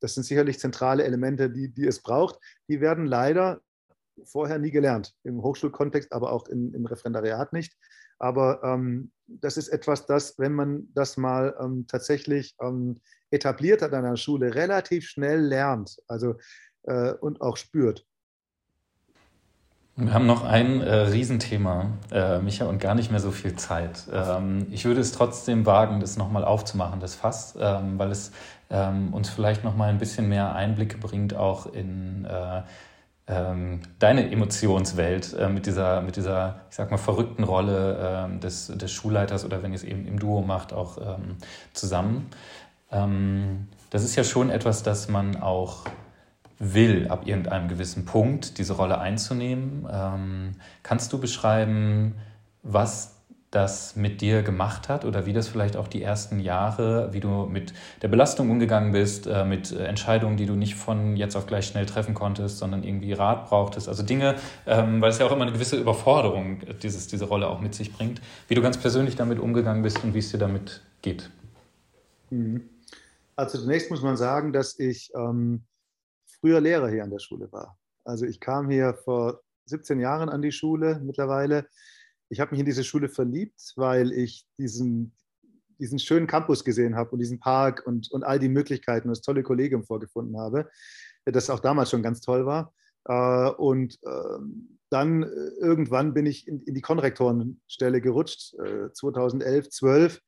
das 0.00 0.14
sind 0.14 0.24
sicherlich 0.24 0.58
zentrale 0.58 1.04
Elemente, 1.04 1.50
die, 1.50 1.72
die 1.72 1.86
es 1.86 2.02
braucht. 2.02 2.38
Die 2.68 2.80
werden 2.80 3.06
leider 3.06 3.60
vorher 4.24 4.58
nie 4.58 4.70
gelernt, 4.70 5.14
im 5.24 5.42
Hochschulkontext, 5.42 6.12
aber 6.12 6.32
auch 6.32 6.48
in, 6.48 6.72
im 6.74 6.86
Referendariat 6.86 7.52
nicht. 7.52 7.76
Aber 8.18 8.62
ähm, 8.62 9.12
das 9.26 9.56
ist 9.56 9.68
etwas, 9.68 10.06
das, 10.06 10.38
wenn 10.38 10.52
man 10.52 10.88
das 10.94 11.16
mal 11.16 11.54
ähm, 11.60 11.86
tatsächlich 11.86 12.54
ähm, 12.62 13.00
etabliert 13.30 13.82
hat 13.82 13.92
an 13.92 14.04
einer 14.04 14.16
Schule, 14.16 14.54
relativ 14.54 15.06
schnell 15.06 15.40
lernt 15.40 15.98
also, 16.08 16.36
äh, 16.84 17.12
und 17.12 17.40
auch 17.40 17.56
spürt. 17.56 18.06
Wir 19.98 20.12
haben 20.12 20.26
noch 20.26 20.44
ein 20.44 20.82
äh, 20.82 20.94
Riesenthema, 20.94 21.86
äh, 22.12 22.38
Micha, 22.40 22.66
und 22.66 22.78
gar 22.80 22.94
nicht 22.94 23.10
mehr 23.10 23.18
so 23.20 23.30
viel 23.30 23.56
Zeit. 23.56 24.06
Ähm, 24.12 24.66
ich 24.70 24.84
würde 24.84 25.00
es 25.00 25.12
trotzdem 25.12 25.64
wagen, 25.64 26.00
das 26.00 26.18
nochmal 26.18 26.44
aufzumachen, 26.44 27.00
das 27.00 27.14
Fass, 27.14 27.54
ähm, 27.58 27.98
weil 27.98 28.10
es 28.10 28.30
ähm, 28.68 29.14
uns 29.14 29.30
vielleicht 29.30 29.64
nochmal 29.64 29.88
ein 29.88 29.96
bisschen 29.96 30.28
mehr 30.28 30.54
Einblicke 30.54 30.98
bringt, 30.98 31.34
auch 31.34 31.64
in 31.64 32.26
äh, 32.26 32.60
ähm, 33.26 33.80
deine 33.98 34.30
Emotionswelt 34.30 35.32
äh, 35.32 35.48
mit, 35.48 35.64
dieser, 35.64 36.02
mit 36.02 36.16
dieser, 36.16 36.60
ich 36.68 36.76
sag 36.76 36.90
mal, 36.90 36.98
verrückten 36.98 37.42
Rolle 37.42 38.28
äh, 38.28 38.38
des, 38.38 38.66
des 38.66 38.92
Schulleiters 38.92 39.46
oder 39.46 39.62
wenn 39.62 39.72
ihr 39.72 39.76
es 39.76 39.84
eben 39.84 40.06
im 40.06 40.18
Duo 40.18 40.42
macht, 40.42 40.74
auch 40.74 40.98
ähm, 40.98 41.36
zusammen. 41.72 42.28
Ähm, 42.92 43.68
das 43.88 44.04
ist 44.04 44.14
ja 44.14 44.24
schon 44.24 44.50
etwas, 44.50 44.82
das 44.82 45.08
man 45.08 45.36
auch 45.36 45.84
will, 46.58 47.08
ab 47.08 47.26
irgendeinem 47.26 47.68
gewissen 47.68 48.04
Punkt 48.04 48.58
diese 48.58 48.74
Rolle 48.74 48.98
einzunehmen. 48.98 49.86
Ähm, 49.90 50.52
kannst 50.82 51.12
du 51.12 51.18
beschreiben, 51.18 52.14
was 52.62 53.16
das 53.50 53.96
mit 53.96 54.20
dir 54.20 54.42
gemacht 54.42 54.88
hat 54.88 55.04
oder 55.04 55.24
wie 55.24 55.32
das 55.32 55.48
vielleicht 55.48 55.76
auch 55.76 55.88
die 55.88 56.02
ersten 56.02 56.40
Jahre, 56.40 57.12
wie 57.12 57.20
du 57.20 57.46
mit 57.46 57.72
der 58.02 58.08
Belastung 58.08 58.50
umgegangen 58.50 58.92
bist, 58.92 59.26
äh, 59.26 59.44
mit 59.44 59.72
Entscheidungen, 59.72 60.36
die 60.36 60.46
du 60.46 60.54
nicht 60.54 60.74
von 60.74 61.16
jetzt 61.16 61.36
auf 61.36 61.46
gleich 61.46 61.66
schnell 61.66 61.86
treffen 61.86 62.14
konntest, 62.14 62.58
sondern 62.58 62.82
irgendwie 62.82 63.12
Rat 63.12 63.48
brauchtest. 63.48 63.88
Also 63.88 64.02
Dinge, 64.02 64.34
ähm, 64.66 65.00
weil 65.00 65.10
es 65.10 65.18
ja 65.18 65.26
auch 65.26 65.32
immer 65.32 65.42
eine 65.42 65.52
gewisse 65.52 65.76
Überforderung 65.76 66.60
dieses, 66.82 67.06
diese 67.06 67.26
Rolle 67.26 67.48
auch 67.48 67.60
mit 67.60 67.74
sich 67.74 67.92
bringt, 67.92 68.20
wie 68.48 68.54
du 68.54 68.62
ganz 68.62 68.76
persönlich 68.76 69.16
damit 69.16 69.38
umgegangen 69.38 69.82
bist 69.82 70.02
und 70.02 70.12
wie 70.12 70.18
es 70.18 70.30
dir 70.30 70.38
damit 70.38 70.82
geht. 71.00 71.30
Mhm. 72.30 72.68
Also 73.36 73.58
zunächst 73.58 73.90
muss 73.90 74.02
man 74.02 74.16
sagen, 74.16 74.52
dass 74.52 74.78
ich 74.78 75.10
ähm, 75.14 75.62
früher 76.40 76.60
Lehrer 76.60 76.88
hier 76.88 77.04
an 77.04 77.10
der 77.10 77.18
Schule 77.18 77.50
war. 77.52 77.78
Also 78.04 78.24
ich 78.24 78.40
kam 78.40 78.70
hier 78.70 78.94
vor 79.04 79.40
17 79.66 80.00
Jahren 80.00 80.28
an 80.28 80.42
die 80.42 80.52
Schule 80.52 81.00
mittlerweile. 81.04 81.66
Ich 82.28 82.40
habe 82.40 82.52
mich 82.52 82.60
in 82.60 82.66
diese 82.66 82.84
Schule 82.84 83.08
verliebt, 83.08 83.72
weil 83.76 84.12
ich 84.12 84.46
diesen, 84.58 85.14
diesen 85.78 85.98
schönen 85.98 86.26
Campus 86.26 86.64
gesehen 86.64 86.96
habe 86.96 87.10
und 87.10 87.18
diesen 87.18 87.40
Park 87.40 87.86
und, 87.86 88.10
und 88.10 88.24
all 88.24 88.38
die 88.38 88.48
Möglichkeiten 88.48 89.08
und 89.08 89.16
das 89.16 89.22
tolle 89.22 89.42
Kollegium 89.42 89.84
vorgefunden 89.84 90.38
habe, 90.38 90.68
das 91.24 91.50
auch 91.50 91.60
damals 91.60 91.90
schon 91.90 92.02
ganz 92.02 92.20
toll 92.20 92.46
war. 92.46 92.72
Äh, 93.04 93.50
und 93.50 93.98
ähm, 94.04 94.78
dann 94.90 95.22
äh, 95.22 95.26
irgendwann 95.60 96.14
bin 96.14 96.26
ich 96.26 96.46
in, 96.46 96.64
die 96.64 96.80
Konrektorenstelle 96.80 98.00
gerutscht, 98.00 98.54
2011, 98.92 99.66
äh, 99.66 99.68
12 99.68 100.20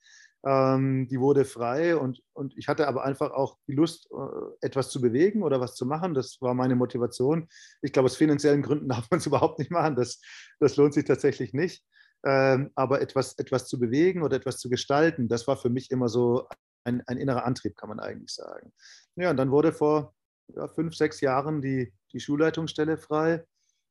ähm, 0.49 1.09
die 1.09 1.21
wurde 1.21 1.45
frei 1.45 1.95
und, 1.95 2.23
und 2.33 2.57
ich 2.57 2.69
hatte 2.69 2.89
aber 2.89 3.05
einfach 3.05 3.33
auch 3.33 3.59
die 3.67 3.75
Lust, 3.75 4.09
äh, 4.11 4.67
etwas 4.67 4.89
zu 4.89 5.01
bewegen 5.03 5.43
oder 5.43 5.61
was 5.61 5.75
zu 5.75 5.85
machen. 5.85 6.15
Das 6.15 6.39
war 6.41 6.55
meine 6.55 6.75
Motivation. 6.75 7.49
Ich 7.83 7.93
glaube, 7.93 8.07
aus 8.07 8.17
finanziellen 8.17 8.63
Gründen 8.63 8.89
darf 8.89 9.11
man 9.11 9.19
es 9.19 9.27
überhaupt 9.27 9.59
nicht 9.59 9.71
machen. 9.71 9.95
Das, 9.95 10.23
das 10.59 10.77
lohnt 10.77 10.95
sich 10.95 11.05
tatsächlich 11.05 11.53
nicht. 11.53 11.85
Ähm, 12.25 12.71
aber 12.75 13.03
etwas, 13.03 13.39
etwas 13.39 13.69
zu 13.69 13.79
bewegen 13.79 14.23
oder 14.23 14.37
etwas 14.37 14.59
zu 14.59 14.71
gestalten, 14.71 15.29
das 15.29 15.47
war 15.47 15.57
für 15.57 15.71
mich 15.71 15.91
immer 15.91 16.09
so 16.09 16.49
ein, 16.85 17.03
ein 17.07 17.19
innerer 17.19 17.45
Antrieb, 17.45 17.77
kann 17.77 17.91
man 17.91 18.01
eigentlich 18.01 18.35
sagen. 18.35 18.73
Ja, 19.17 19.31
und 19.31 19.37
dann 19.37 19.51
wurde 19.51 19.73
vor 19.73 20.15
ja, 20.49 20.67
fünf, 20.67 20.97
sechs 20.97 21.21
Jahren 21.21 21.61
die, 21.61 21.93
die 22.13 22.21
Schulleitungsstelle 22.21 22.97
frei. 22.97 23.45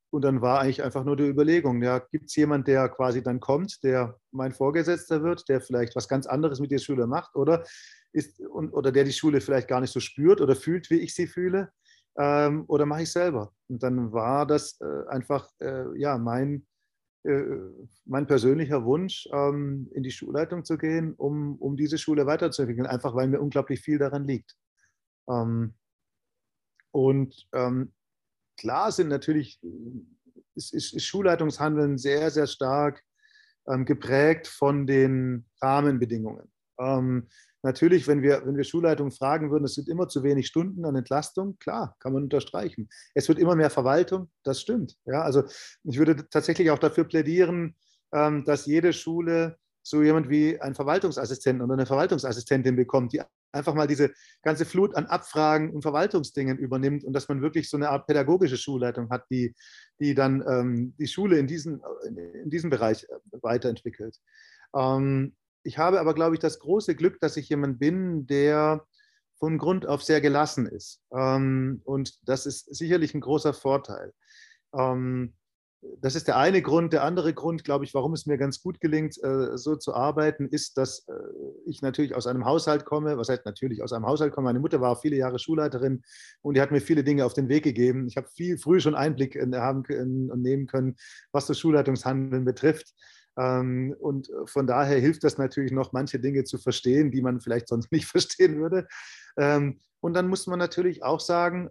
Und 0.10 0.22
dann 0.22 0.42
war 0.42 0.62
eigentlich 0.62 0.84
einfach 0.84 1.04
nur 1.04 1.18
die 1.18 1.28
Überlegung, 1.28 1.82
ja, 1.84 2.00
gibt 2.00 2.30
es 2.30 2.36
jemanden, 2.36 2.66
der 2.66 2.88
quasi 2.90 3.22
dann 3.22 3.40
kommt, 3.40 3.84
der 3.84 4.18
mein 4.32 4.54
Vorgesetzter 4.54 5.22
wird, 5.22 5.50
der 5.50 5.60
vielleicht 5.60 5.96
was 5.96 6.08
ganz 6.08 6.26
anderes 6.28 6.60
mit 6.60 6.72
der 6.72 6.78
Schule 6.80 7.08
macht 7.08 7.36
oder, 7.36 7.64
ist, 8.14 8.40
und, 8.40 8.72
oder 8.72 8.92
der 8.92 9.04
die 9.04 9.12
Schule 9.12 9.42
vielleicht 9.42 9.68
gar 9.68 9.82
nicht 9.82 9.92
so 9.92 10.00
spürt 10.00 10.40
oder 10.40 10.56
fühlt, 10.56 10.90
wie 10.90 11.00
ich 11.00 11.14
sie 11.14 11.28
fühle, 11.28 11.72
ähm, 12.18 12.64
oder 12.68 12.86
mache 12.86 13.04
ich 13.04 13.12
selber? 13.12 13.54
Und 13.68 13.84
dann 13.84 14.12
war 14.14 14.46
das 14.48 14.80
äh, 14.82 15.08
einfach 15.10 15.50
äh, 15.60 15.98
ja, 16.00 16.18
mein, 16.18 16.66
äh, 17.24 17.44
mein 18.06 18.28
persönlicher 18.28 18.86
Wunsch, 18.86 19.28
ähm, 19.34 19.90
in 19.94 20.04
die 20.04 20.12
Schulleitung 20.12 20.64
zu 20.64 20.78
gehen, 20.78 21.14
um, 21.16 21.58
um 21.58 21.76
diese 21.76 21.98
Schule 21.98 22.26
weiterzuentwickeln, 22.26 22.88
einfach 22.88 23.14
weil 23.14 23.28
mir 23.28 23.42
unglaublich 23.42 23.82
viel 23.82 23.98
daran 24.00 24.26
liegt. 24.26 24.56
Ähm, 25.30 25.74
und 26.92 27.48
ähm, 27.54 27.94
klar 28.58 28.92
sind 28.92 29.08
natürlich, 29.08 29.60
ist, 30.56 30.74
ist, 30.74 30.94
ist 30.94 31.06
Schulleitungshandeln 31.06 31.98
sehr, 31.98 32.32
sehr 32.32 32.48
stark 32.48 33.04
ähm, 33.68 33.86
geprägt 33.86 34.48
von 34.48 34.88
den 34.88 35.46
Rahmenbedingungen. 35.62 36.52
Ähm, 36.80 37.28
natürlich, 37.64 38.08
wenn 38.08 38.22
wir, 38.22 38.46
wenn 38.46 38.58
wir 38.58 38.64
Schulleitungen 38.64 39.12
fragen 39.12 39.52
würden, 39.52 39.66
es 39.66 39.76
sind 39.76 39.90
immer 39.90 40.08
zu 40.08 40.24
wenig 40.24 40.48
Stunden 40.48 40.86
an 40.86 40.96
Entlastung, 40.96 41.58
klar, 41.60 41.96
kann 42.00 42.14
man 42.14 42.24
unterstreichen. 42.24 42.90
Es 43.14 43.28
wird 43.28 43.40
immer 43.40 43.56
mehr 43.56 43.70
Verwaltung, 43.70 44.30
das 44.44 44.62
stimmt. 44.62 44.98
Ja, 45.06 45.22
also 45.22 45.44
ich 45.84 45.98
würde 45.98 46.28
tatsächlich 46.30 46.72
auch 46.72 46.80
dafür 46.80 47.04
plädieren, 47.04 47.76
ähm, 48.14 48.44
dass 48.46 48.66
jede 48.66 48.94
Schule 48.94 49.58
so 49.84 50.04
jemand 50.04 50.30
wie 50.30 50.60
einen 50.60 50.76
Verwaltungsassistenten 50.76 51.64
oder 51.64 51.74
eine 51.74 51.86
Verwaltungsassistentin 51.86 52.76
bekommt, 52.76 53.14
die 53.14 53.22
einfach 53.52 53.74
mal 53.74 53.88
diese 53.88 54.12
ganze 54.44 54.66
Flut 54.66 54.96
an 54.96 55.06
Abfragen 55.06 55.72
und 55.72 55.82
Verwaltungsdingen 55.82 56.58
übernimmt 56.58 57.04
und 57.04 57.14
dass 57.14 57.28
man 57.28 57.42
wirklich 57.42 57.70
so 57.70 57.78
eine 57.78 57.90
Art 57.90 58.08
pädagogische 58.08 58.58
Schulleitung 58.58 59.10
hat, 59.10 59.26
die, 59.30 59.56
die 60.00 60.16
dann 60.16 60.44
ähm, 60.48 60.94
die 60.98 61.08
Schule 61.08 61.38
in, 61.38 61.48
diesen, 61.48 61.82
in 62.06 62.50
diesem 62.50 62.70
Bereich 62.70 63.04
äh, 63.04 63.38
weiterentwickelt. 63.42 64.18
Ähm, 64.76 65.36
ich 65.64 65.78
habe 65.78 66.00
aber, 66.00 66.14
glaube 66.14 66.36
ich, 66.36 66.40
das 66.40 66.60
große 66.60 66.96
Glück, 66.96 67.20
dass 67.20 67.38
ich 67.38 67.50
jemand 67.50 67.80
bin, 67.80 68.26
der 68.28 68.86
von 69.40 69.58
Grund 69.58 69.86
auf 69.86 70.04
sehr 70.04 70.22
gelassen 70.22 70.66
ist. 70.66 71.02
Ähm, 71.12 71.82
und 71.84 72.28
das 72.28 72.46
ist 72.46 72.74
sicherlich 72.76 73.14
ein 73.14 73.22
großer 73.22 73.54
Vorteil. 73.54 74.14
Ähm, 74.74 75.34
das 76.02 76.16
ist 76.16 76.28
der 76.28 76.38
eine 76.38 76.62
Grund. 76.62 76.94
Der 76.94 77.04
andere 77.04 77.34
Grund, 77.34 77.64
glaube 77.64 77.86
ich, 77.86 77.94
warum 77.94 78.14
es 78.14 78.26
mir 78.26 78.38
ganz 78.38 78.62
gut 78.62 78.80
gelingt, 78.80 79.22
äh, 79.24 79.58
so 79.58 79.76
zu 79.76 79.94
arbeiten, 79.94 80.48
ist, 80.48 80.78
dass 80.78 81.08
äh, 81.08 81.14
ich 81.66 81.82
natürlich 81.82 82.16
aus 82.16 82.28
einem 82.28 82.46
Haushalt 82.46 82.86
komme. 82.86 83.18
Was 83.18 83.30
heißt 83.30 83.46
natürlich 83.46 83.84
aus 83.84 83.94
einem 83.94 84.06
Haushalt 84.06 84.34
komme? 84.34 84.46
Meine 84.46 84.60
Mutter 84.60 84.82
war 84.82 84.96
viele 84.96 85.16
Jahre 85.16 85.40
Schulleiterin 85.40 86.04
und 86.42 86.56
die 86.56 86.62
hat 86.62 86.72
mir 86.72 86.82
viele 86.82 87.04
Dinge 87.04 87.26
auf 87.26 87.34
den 87.34 87.50
Weg 87.50 87.64
gegeben. 87.64 88.08
Ich 88.08 88.18
habe 88.18 88.28
viel 88.28 88.58
früh 88.58 88.80
schon 88.80 88.96
Einblick 88.96 89.36
haben 89.36 89.84
und 90.32 90.42
nehmen 90.42 90.68
können, 90.68 90.96
was 91.32 91.48
das 91.48 91.60
Schulleitungshandeln 91.60 92.46
betrifft. 92.46 92.94
Ähm, 93.38 93.96
und 94.00 94.30
von 94.46 94.66
daher 94.66 95.00
hilft 95.00 95.24
das 95.24 95.38
natürlich 95.38 95.72
noch, 95.72 95.94
manche 95.94 96.20
Dinge 96.20 96.44
zu 96.44 96.58
verstehen, 96.58 97.12
die 97.12 97.22
man 97.22 97.40
vielleicht 97.40 97.68
sonst 97.68 97.92
nicht 97.92 98.08
verstehen 98.08 98.60
würde. 98.60 98.88
Ähm, 99.38 99.80
und 100.00 100.14
dann 100.14 100.28
muss 100.28 100.48
man 100.48 100.60
natürlich 100.60 101.04
auch 101.04 101.20
sagen, 101.20 101.70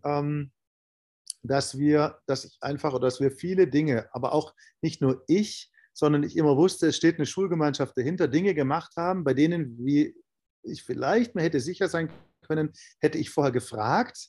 dass 1.43 1.79
wir, 1.79 2.19
dass 2.27 2.45
ich 2.45 2.57
einfach 2.61 2.93
oder 2.93 3.07
dass 3.07 3.21
wir 3.21 3.31
viele 3.31 3.69
Dinge, 3.69 4.09
aber 4.13 4.33
auch 4.33 4.55
nicht 4.83 5.01
nur 5.01 5.23
ich, 5.27 5.71
sondern 5.93 6.23
ich 6.23 6.37
immer 6.37 6.57
wusste, 6.57 6.89
es 6.89 6.97
steht 6.97 7.17
eine 7.17 7.27
Schulgemeinschaft 7.27 7.97
dahinter, 7.97 8.29
Dinge 8.29 8.55
gemacht 8.55 8.93
haben, 8.97 9.25
bei 9.25 9.35
denen, 9.35 9.79
wie 9.79 10.15
ich 10.63 10.83
vielleicht 10.83 11.35
mir 11.35 11.43
hätte 11.43 11.61
sicher 11.61 11.89
sein 11.89 12.11
können, 12.43 12.73
hätte 13.01 13.19
ich 13.19 13.31
vorher 13.31 13.53
gefragt. 13.53 14.29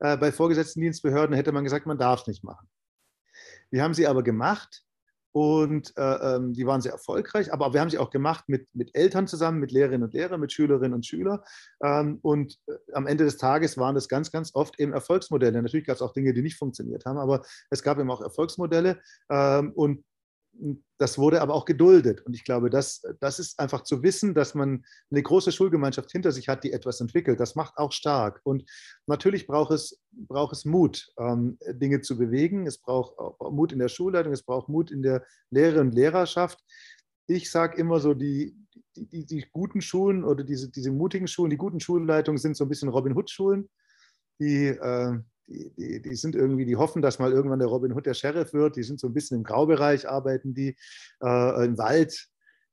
Äh, 0.00 0.16
bei 0.16 0.30
vorgesetzten 0.32 0.80
Dienstbehörden 0.80 1.34
hätte 1.34 1.52
man 1.52 1.64
gesagt, 1.64 1.86
man 1.86 1.98
darf 1.98 2.22
es 2.22 2.26
nicht 2.26 2.44
machen. 2.44 2.68
Wir 3.70 3.82
haben 3.82 3.94
sie 3.94 4.06
aber 4.06 4.22
gemacht 4.22 4.85
und 5.36 5.92
äh, 5.98 6.36
ähm, 6.36 6.54
die 6.54 6.66
waren 6.66 6.80
sehr 6.80 6.92
erfolgreich, 6.92 7.52
aber 7.52 7.74
wir 7.74 7.82
haben 7.82 7.90
sie 7.90 7.98
auch 7.98 8.08
gemacht 8.08 8.44
mit, 8.46 8.74
mit 8.74 8.94
Eltern 8.94 9.26
zusammen, 9.26 9.60
mit 9.60 9.70
Lehrerinnen 9.70 10.04
und 10.04 10.14
Lehrern, 10.14 10.40
mit 10.40 10.50
Schülerinnen 10.50 10.94
und 10.94 11.04
Schülern. 11.04 11.40
Ähm, 11.84 12.20
und 12.22 12.58
äh, 12.66 12.72
am 12.94 13.06
Ende 13.06 13.24
des 13.24 13.36
Tages 13.36 13.76
waren 13.76 13.94
das 13.94 14.08
ganz, 14.08 14.32
ganz 14.32 14.54
oft 14.54 14.80
eben 14.80 14.94
Erfolgsmodelle. 14.94 15.60
Natürlich 15.60 15.86
gab 15.86 15.96
es 15.96 16.00
auch 16.00 16.14
Dinge, 16.14 16.32
die 16.32 16.40
nicht 16.40 16.56
funktioniert 16.56 17.04
haben, 17.04 17.18
aber 17.18 17.42
es 17.68 17.82
gab 17.82 17.98
eben 17.98 18.10
auch 18.10 18.22
Erfolgsmodelle. 18.22 18.98
Ähm, 19.28 19.72
und 19.74 20.04
das 20.98 21.18
wurde 21.18 21.42
aber 21.42 21.54
auch 21.54 21.64
geduldet. 21.64 22.22
Und 22.22 22.34
ich 22.34 22.44
glaube, 22.44 22.70
das, 22.70 23.02
das 23.20 23.38
ist 23.38 23.58
einfach 23.58 23.82
zu 23.82 24.02
wissen, 24.02 24.34
dass 24.34 24.54
man 24.54 24.84
eine 25.10 25.22
große 25.22 25.52
Schulgemeinschaft 25.52 26.10
hinter 26.10 26.32
sich 26.32 26.48
hat, 26.48 26.64
die 26.64 26.72
etwas 26.72 27.00
entwickelt. 27.00 27.40
Das 27.40 27.54
macht 27.54 27.76
auch 27.76 27.92
stark. 27.92 28.40
Und 28.44 28.64
natürlich 29.06 29.46
braucht 29.46 29.72
es, 29.72 30.00
braucht 30.12 30.52
es 30.54 30.64
Mut, 30.64 31.12
ähm, 31.18 31.58
Dinge 31.68 32.00
zu 32.00 32.16
bewegen. 32.16 32.66
Es 32.66 32.78
braucht 32.78 33.14
Mut 33.40 33.72
in 33.72 33.78
der 33.78 33.88
Schulleitung, 33.88 34.32
es 34.32 34.42
braucht 34.42 34.68
Mut 34.68 34.90
in 34.90 35.02
der 35.02 35.24
Lehre 35.50 35.80
und 35.80 35.94
Lehrerschaft. 35.94 36.62
Ich 37.26 37.50
sage 37.50 37.76
immer 37.76 38.00
so, 38.00 38.14
die, 38.14 38.56
die, 38.96 39.06
die, 39.06 39.26
die, 39.26 39.46
guten 39.52 39.80
Schulen 39.80 40.24
oder 40.24 40.44
diese, 40.44 40.70
diese 40.70 40.90
mutigen 40.90 41.28
Schulen, 41.28 41.50
die 41.50 41.56
guten 41.56 41.80
Schulleitungen 41.80 42.38
sind 42.38 42.56
so 42.56 42.64
ein 42.64 42.68
bisschen 42.68 42.88
Robin 42.88 43.16
Hood-Schulen. 43.16 43.68
Die, 44.38 44.66
äh, 44.68 45.18
die, 45.48 45.70
die, 45.76 46.02
die, 46.02 46.16
sind 46.16 46.34
irgendwie, 46.34 46.64
die 46.64 46.76
hoffen, 46.76 47.02
dass 47.02 47.18
mal 47.18 47.32
irgendwann 47.32 47.58
der 47.58 47.68
Robin 47.68 47.92
Hood 47.92 48.06
der 48.06 48.14
Sheriff 48.14 48.52
wird. 48.52 48.76
Die 48.76 48.82
sind 48.82 49.00
so 49.00 49.06
ein 49.06 49.14
bisschen 49.14 49.38
im 49.38 49.44
Graubereich, 49.44 50.08
arbeiten 50.08 50.54
die 50.54 50.76
äh, 51.22 51.64
im 51.64 51.78
Wald, 51.78 52.28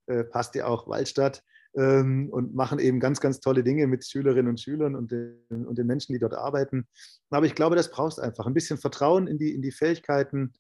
äh, 0.07 0.24
passt 0.24 0.55
ja 0.55 0.65
auch 0.65 0.88
Waldstadt 0.88 1.43
ähm, 1.76 2.30
und 2.32 2.55
machen 2.55 2.80
eben 2.80 2.99
ganz, 2.99 3.19
ganz 3.19 3.39
tolle 3.39 3.63
Dinge 3.63 3.88
mit 3.88 4.05
Schülerinnen 4.05 4.49
und 4.49 4.59
Schülern 4.59 4.95
und 4.95 5.11
den, 5.11 5.65
und 5.65 5.78
den 5.78 5.88
Menschen, 5.88 6.13
die 6.13 6.19
dort 6.19 6.34
arbeiten. 6.34 6.88
Aber 7.30 7.45
ich 7.45 7.55
glaube, 7.55 7.76
das 7.76 7.91
brauchst 7.91 8.19
einfach 8.19 8.45
ein 8.45 8.53
bisschen 8.53 8.78
Vertrauen 8.78 9.28
in 9.28 9.38
die, 9.38 9.53
in 9.53 9.61
die 9.61 9.71
Fähigkeiten, 9.71 10.53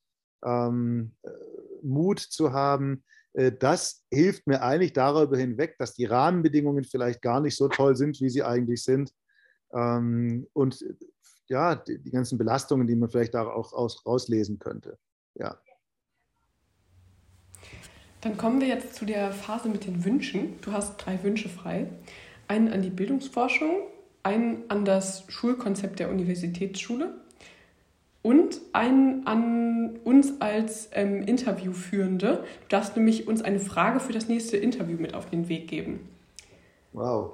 ähm, 0.43 1.13
äh, 1.23 1.29
Mut 1.81 2.19
zu 2.19 2.53
haben. 2.53 3.03
Äh, 3.33 3.51
das 3.51 4.03
hilft 4.11 4.47
mir 4.47 4.61
eigentlich 4.61 4.93
darüber 4.93 5.37
hinweg, 5.37 5.75
dass 5.77 5.93
die 5.93 6.05
Rahmenbedingungen 6.05 6.83
vielleicht 6.83 7.21
gar 7.21 7.41
nicht 7.41 7.57
so 7.57 7.67
toll 7.67 7.95
sind, 7.95 8.19
wie 8.21 8.29
sie 8.29 8.43
eigentlich 8.43 8.83
sind. 8.83 9.11
Ähm, 9.73 10.47
und 10.53 10.83
ja, 11.47 11.75
die, 11.75 11.99
die, 11.99 12.11
ganzen 12.11 12.37
Belastungen, 12.37 12.87
die 12.87 12.95
man 12.95 13.09
vielleicht 13.09 13.33
da 13.33 13.43
auch 13.47 13.73
aus, 13.73 14.05
rauslesen 14.05 14.59
könnte. 14.59 14.97
Ja. 15.35 15.57
Dann 18.21 18.37
kommen 18.37 18.61
wir 18.61 18.67
jetzt 18.67 18.95
zu 18.95 19.05
der 19.05 19.31
Phase 19.31 19.67
mit 19.67 19.85
den 19.85 20.05
Wünschen. 20.05 20.59
Du 20.61 20.71
hast 20.71 20.97
drei 20.97 21.21
Wünsche 21.23 21.49
frei. 21.49 21.87
Einen 22.47 22.71
an 22.71 22.81
die 22.81 22.89
Bildungsforschung, 22.89 23.81
einen 24.21 24.63
an 24.69 24.85
das 24.85 25.25
Schulkonzept 25.27 25.99
der 25.99 26.09
Universitätsschule 26.09 27.13
und 28.21 28.61
einen 28.71 29.27
an 29.27 29.99
uns 30.05 30.39
als 30.39 30.89
ähm, 30.93 31.23
Interviewführende. 31.23 32.43
Du 32.61 32.67
darfst 32.69 32.95
nämlich 32.95 33.27
uns 33.27 33.41
eine 33.41 33.59
Frage 33.59 33.99
für 33.99 34.13
das 34.13 34.29
nächste 34.29 34.55
Interview 34.57 34.97
mit 34.97 35.13
auf 35.13 35.29
den 35.29 35.49
Weg 35.49 35.67
geben. 35.67 36.07
Wow. 36.93 37.33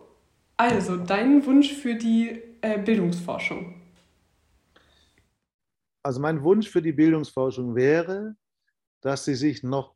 Also, 0.57 0.97
dein 0.97 1.45
Wunsch 1.45 1.73
für 1.73 1.95
die 1.95 2.41
äh, 2.61 2.79
Bildungsforschung 2.79 3.78
also 6.03 6.19
mein 6.19 6.43
Wunsch 6.43 6.69
für 6.69 6.81
die 6.81 6.93
Bildungsforschung 6.93 7.75
wäre, 7.75 8.35
dass 9.01 9.25
sie 9.25 9.35
sich 9.35 9.63
noch 9.63 9.95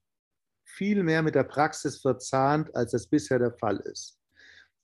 viel 0.64 1.04
mehr 1.04 1.22
mit 1.22 1.36
der 1.36 1.43
Praxis 1.43 2.01
verzahnt, 2.01 2.76
als 2.76 2.91
das 2.91 3.08
bisher 3.08 3.39
der 3.39 3.54
Fall 3.54 3.78
ist. 3.80 4.20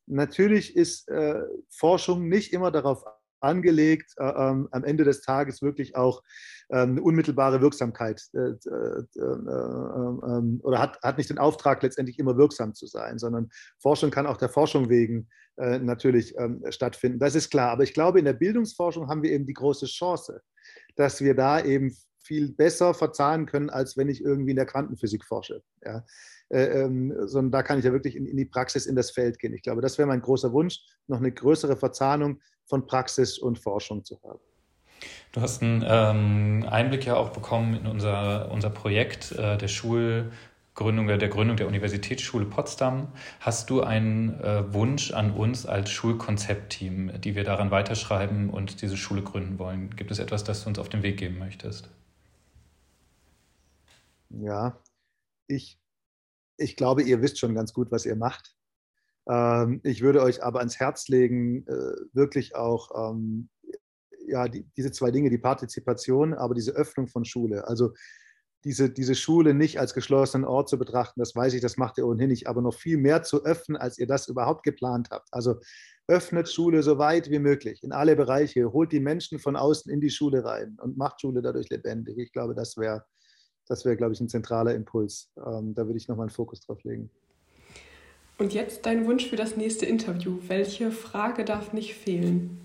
Natürlich 0.05 0.75
ist 0.75 1.07
äh, 1.09 1.41
Forschung 1.69 2.27
nicht 2.27 2.53
immer 2.53 2.71
darauf 2.71 3.03
angelegt, 3.41 4.13
äh, 4.17 4.23
ähm, 4.23 4.67
am 4.71 4.83
Ende 4.83 5.03
des 5.03 5.21
Tages 5.21 5.61
wirklich 5.61 5.95
auch 5.95 6.23
ähm, 6.71 6.91
eine 6.91 7.01
unmittelbare 7.01 7.61
Wirksamkeit 7.61 8.21
äh, 8.33 8.39
äh, 8.39 9.03
äh 9.15 9.19
ähm, 9.19 10.59
oder 10.63 10.79
hat, 10.79 10.99
hat 11.01 11.17
nicht 11.17 11.29
den 11.29 11.37
Auftrag, 11.37 11.81
letztendlich 11.81 12.19
immer 12.19 12.37
wirksam 12.37 12.73
zu 12.73 12.87
sein, 12.87 13.17
sondern 13.17 13.49
Forschung 13.79 14.11
kann 14.11 14.27
auch 14.27 14.37
der 14.37 14.49
Forschung 14.49 14.89
wegen 14.89 15.27
äh, 15.57 15.79
natürlich 15.79 16.37
ähm, 16.37 16.63
stattfinden. 16.69 17.19
Das 17.19 17.35
ist 17.35 17.49
klar. 17.49 17.71
Aber 17.71 17.83
ich 17.83 17.93
glaube, 17.93 18.19
in 18.19 18.25
der 18.25 18.33
Bildungsforschung 18.33 19.07
haben 19.07 19.23
wir 19.23 19.31
eben 19.31 19.45
die 19.45 19.53
große 19.53 19.87
Chance, 19.87 20.41
dass 20.95 21.21
wir 21.21 21.35
da 21.35 21.63
eben 21.63 21.95
viel 22.21 22.53
besser 22.53 22.93
verzahnen 22.93 23.45
können, 23.45 23.69
als 23.69 23.97
wenn 23.97 24.07
ich 24.07 24.23
irgendwie 24.23 24.51
in 24.51 24.57
der 24.57 24.65
Quantenphysik 24.65 25.25
forsche. 25.25 25.63
Ja. 25.83 26.05
Äh, 26.49 26.83
ähm, 26.83 27.13
sondern 27.25 27.51
da 27.51 27.63
kann 27.63 27.79
ich 27.79 27.85
ja 27.85 27.91
wirklich 27.91 28.15
in, 28.15 28.25
in, 28.25 28.37
die 28.37 28.45
Praxis, 28.45 28.85
in 28.85 28.95
das 28.95 29.11
Feld 29.11 29.39
gehen. 29.39 29.53
Ich 29.53 29.61
glaube, 29.61 29.81
das 29.81 29.97
wäre 29.97 30.07
mein 30.07 30.21
großer 30.21 30.51
Wunsch, 30.51 30.79
noch 31.07 31.17
eine 31.17 31.31
größere 31.31 31.75
Verzahnung 31.75 32.39
von 32.69 32.85
Praxis 32.85 33.39
und 33.39 33.59
Forschung 33.59 34.05
zu 34.05 34.21
haben. 34.23 34.39
Du 35.31 35.41
hast 35.41 35.61
einen 35.61 35.83
ähm, 35.85 36.67
Einblick 36.69 37.05
ja 37.05 37.15
auch 37.15 37.29
bekommen 37.29 37.75
in 37.75 37.87
unser, 37.87 38.51
unser 38.51 38.69
Projekt 38.69 39.31
äh, 39.31 39.57
der 39.57 39.67
Schulgründung, 39.67 41.07
der 41.07 41.29
Gründung 41.29 41.57
der 41.57 41.67
Universitätsschule 41.67 42.45
Potsdam. 42.45 43.09
Hast 43.39 43.69
du 43.69 43.81
einen 43.81 44.39
äh, 44.41 44.73
Wunsch 44.73 45.11
an 45.11 45.31
uns 45.31 45.65
als 45.65 45.89
Schulkonzeptteam, 45.89 47.21
die 47.21 47.35
wir 47.35 47.43
daran 47.43 47.71
weiterschreiben 47.71 48.49
und 48.49 48.81
diese 48.81 48.97
Schule 48.97 49.23
gründen 49.23 49.59
wollen? 49.59 49.95
Gibt 49.95 50.11
es 50.11 50.19
etwas, 50.19 50.43
das 50.43 50.63
du 50.63 50.69
uns 50.69 50.79
auf 50.79 50.89
den 50.89 51.03
Weg 51.03 51.17
geben 51.17 51.37
möchtest? 51.39 51.89
Ja, 54.29 54.79
ich, 55.47 55.79
ich 56.57 56.75
glaube, 56.75 57.03
ihr 57.03 57.21
wisst 57.21 57.39
schon 57.39 57.55
ganz 57.55 57.73
gut, 57.73 57.91
was 57.91 58.05
ihr 58.05 58.15
macht. 58.15 58.55
Ähm, 59.29 59.79
ich 59.83 60.01
würde 60.01 60.23
euch 60.23 60.43
aber 60.43 60.59
ans 60.59 60.79
Herz 60.79 61.07
legen, 61.07 61.65
äh, 61.67 61.95
wirklich 62.13 62.55
auch 62.55 63.13
ähm, 63.13 63.49
ja, 64.27 64.47
die, 64.47 64.65
diese 64.75 64.91
zwei 64.91 65.11
Dinge, 65.11 65.29
die 65.29 65.37
Partizipation, 65.37 66.33
aber 66.33 66.55
diese 66.55 66.71
Öffnung 66.71 67.07
von 67.07 67.25
Schule. 67.25 67.67
Also 67.67 67.93
diese, 68.65 68.89
diese 68.89 69.15
Schule 69.15 69.53
nicht 69.53 69.79
als 69.79 69.93
geschlossenen 69.93 70.45
Ort 70.45 70.67
zu 70.67 70.77
betrachten, 70.77 71.19
das 71.19 71.33
weiß 71.35 71.53
ich, 71.53 71.61
das 71.61 71.77
macht 71.77 71.97
ihr 71.97 72.05
ohnehin 72.05 72.29
nicht, 72.29 72.47
aber 72.47 72.61
noch 72.61 72.73
viel 72.73 72.97
mehr 72.97 73.23
zu 73.23 73.45
öffnen, 73.45 73.77
als 73.77 73.97
ihr 73.97 74.07
das 74.07 74.27
überhaupt 74.27 74.63
geplant 74.63 75.09
habt. 75.11 75.29
Also 75.31 75.59
öffnet 76.07 76.49
Schule 76.49 76.83
so 76.83 76.97
weit 76.97 77.29
wie 77.29 77.39
möglich 77.39 77.83
in 77.83 77.93
alle 77.93 78.15
Bereiche, 78.15 78.73
holt 78.73 78.91
die 78.91 78.99
Menschen 78.99 79.39
von 79.39 79.55
außen 79.55 79.91
in 79.91 80.01
die 80.01 80.09
Schule 80.09 80.43
rein 80.43 80.77
und 80.81 80.97
macht 80.97 81.21
Schule 81.21 81.41
dadurch 81.41 81.69
lebendig. 81.69 82.17
Ich 82.17 82.33
glaube, 82.33 82.55
das 82.55 82.75
wäre, 82.77 83.05
das 83.67 83.85
wäre, 83.85 83.95
glaube 83.95 84.13
ich, 84.13 84.19
ein 84.19 84.27
zentraler 84.27 84.75
Impuls. 84.75 85.31
Ähm, 85.37 85.73
da 85.73 85.85
würde 85.85 85.97
ich 85.97 86.07
nochmal 86.07 86.25
einen 86.25 86.35
Fokus 86.35 86.59
drauf 86.61 86.83
legen. 86.83 87.09
Und 88.39 88.53
jetzt 88.53 88.87
dein 88.87 89.05
Wunsch 89.05 89.27
für 89.27 89.35
das 89.35 89.55
nächste 89.55 89.85
Interview. 89.85 90.39
Welche 90.47 90.91
Frage 90.91 91.45
darf 91.45 91.73
nicht 91.73 91.93
fehlen? 91.93 92.59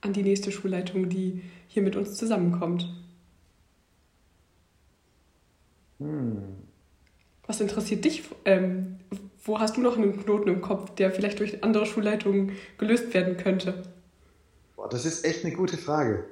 an 0.00 0.12
die 0.12 0.22
nächste 0.22 0.52
Schulleitung, 0.52 1.08
die 1.08 1.42
hier 1.68 1.82
mit 1.82 1.96
uns 1.96 2.16
zusammenkommt? 2.16 2.88
Hm. 5.98 6.42
Was 7.46 7.60
interessiert 7.60 8.04
dich? 8.04 8.24
Ähm, 8.44 8.98
wo 9.44 9.58
hast 9.58 9.76
du 9.76 9.80
noch 9.80 9.96
einen 9.96 10.22
Knoten 10.22 10.48
im 10.48 10.60
Kopf, 10.60 10.94
der 10.94 11.10
vielleicht 11.10 11.40
durch 11.40 11.64
andere 11.64 11.86
Schulleitungen 11.86 12.52
gelöst 12.76 13.12
werden 13.14 13.36
könnte? 13.36 13.82
Boah, 14.76 14.88
das 14.88 15.06
ist 15.06 15.24
echt 15.24 15.44
eine 15.44 15.54
gute 15.54 15.76
Frage. 15.76 16.24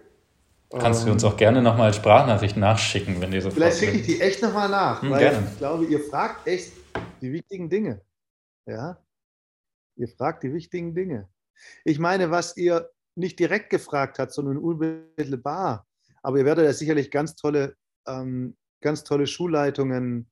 Kannst 0.71 1.07
du 1.07 1.13
uns 1.13 1.25
auch 1.25 1.37
gerne 1.37 1.63
nochmal 1.63 1.87
als 1.87 1.97
Sprachnachricht 1.97 2.57
nachschicken, 2.57 3.21
wenn 3.21 3.31
dir 3.31 3.41
so 3.41 3.51
Vielleicht 3.51 3.79
schicke 3.79 3.99
ich 3.99 4.07
die 4.07 4.21
echt 4.21 4.43
nochmal 4.43 4.69
nach, 4.69 5.01
hm, 5.01 5.11
weil 5.11 5.21
gerne. 5.21 5.47
ich 5.51 5.59
glaube, 5.59 5.85
ihr 5.87 6.01
fragt 6.01 6.47
echt 6.47 6.73
die 7.21 7.33
wichtigen 7.33 7.71
Dinge. 7.71 8.01
Ja? 8.67 9.03
Ihr 9.97 10.09
fragt 10.09 10.43
die 10.43 10.53
wichtigen 10.53 10.95
Dinge. 10.95 11.29
Ich 11.85 11.99
meine, 11.99 12.31
was 12.31 12.57
ihr 12.57 12.91
nicht 13.15 13.39
direkt 13.39 13.71
gefragt 13.71 14.19
habt, 14.19 14.33
sondern 14.33 14.59
unmittelbar, 14.59 15.87
aber 16.23 16.39
ihr 16.39 16.45
werdet 16.45 16.67
ja 16.67 16.73
sicherlich 16.73 17.11
ganz 17.11 17.35
tolle, 17.35 17.77
ähm, 18.07 18.57
ganz 18.83 19.05
tolle 19.05 19.27
Schulleitungen 19.27 20.31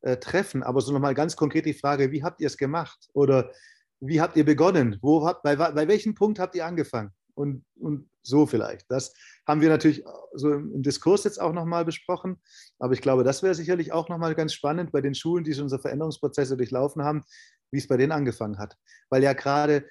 äh, 0.00 0.16
treffen. 0.16 0.62
Aber 0.62 0.80
so 0.80 0.92
nochmal 0.92 1.14
ganz 1.14 1.36
konkret 1.36 1.66
die 1.66 1.74
Frage, 1.74 2.10
wie 2.10 2.24
habt 2.24 2.40
ihr 2.40 2.48
es 2.48 2.56
gemacht? 2.56 3.08
Oder 3.12 3.52
wie 4.00 4.20
habt 4.20 4.36
ihr 4.36 4.44
begonnen? 4.44 4.98
Wo 5.02 5.26
habt, 5.26 5.42
bei, 5.42 5.56
bei 5.56 5.88
welchem 5.88 6.14
Punkt 6.14 6.38
habt 6.38 6.54
ihr 6.54 6.66
angefangen? 6.66 7.12
Und, 7.36 7.64
und 7.78 8.08
so 8.22 8.46
vielleicht. 8.46 8.90
Das 8.90 9.12
haben 9.46 9.60
wir 9.60 9.68
natürlich 9.68 10.04
so 10.34 10.52
im 10.52 10.82
Diskurs 10.82 11.24
jetzt 11.24 11.40
auch 11.40 11.52
nochmal 11.52 11.84
besprochen. 11.84 12.40
Aber 12.78 12.94
ich 12.94 13.02
glaube, 13.02 13.24
das 13.24 13.42
wäre 13.42 13.54
sicherlich 13.54 13.92
auch 13.92 14.08
nochmal 14.08 14.34
ganz 14.34 14.54
spannend 14.54 14.90
bei 14.90 15.02
den 15.02 15.14
Schulen, 15.14 15.44
die 15.44 15.60
unsere 15.60 15.80
Veränderungsprozesse 15.80 16.56
durchlaufen 16.56 17.02
haben, 17.02 17.24
wie 17.70 17.78
es 17.78 17.88
bei 17.88 17.98
denen 17.98 18.12
angefangen 18.12 18.58
hat. 18.58 18.76
Weil 19.10 19.22
ja 19.22 19.34
gerade 19.34 19.84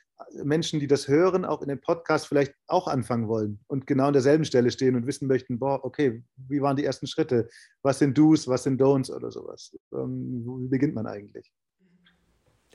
Menschen, 0.44 0.80
die 0.80 0.88
das 0.88 1.08
hören, 1.08 1.46
auch 1.46 1.62
in 1.62 1.68
dem 1.68 1.82
Podcast 1.82 2.28
vielleicht 2.28 2.54
auch 2.68 2.88
anfangen 2.88 3.28
wollen 3.28 3.60
und 3.68 3.86
genau 3.86 4.08
an 4.08 4.14
derselben 4.14 4.46
Stelle 4.46 4.72
stehen 4.72 4.96
und 4.96 5.06
wissen 5.08 5.28
möchten, 5.28 5.60
boah, 5.60 5.84
okay, 5.84 6.24
wie 6.36 6.62
waren 6.62 6.78
die 6.78 6.86
ersten 6.86 7.06
Schritte? 7.06 7.50
Was 7.84 8.00
sind 8.00 8.18
Do's, 8.18 8.48
was 8.48 8.64
sind 8.64 8.82
Don'ts 8.82 9.14
oder 9.14 9.32
sowas? 9.32 9.78
Ähm, 9.94 10.44
wie 10.62 10.68
beginnt 10.68 10.96
man 10.96 11.06
eigentlich? 11.06 11.52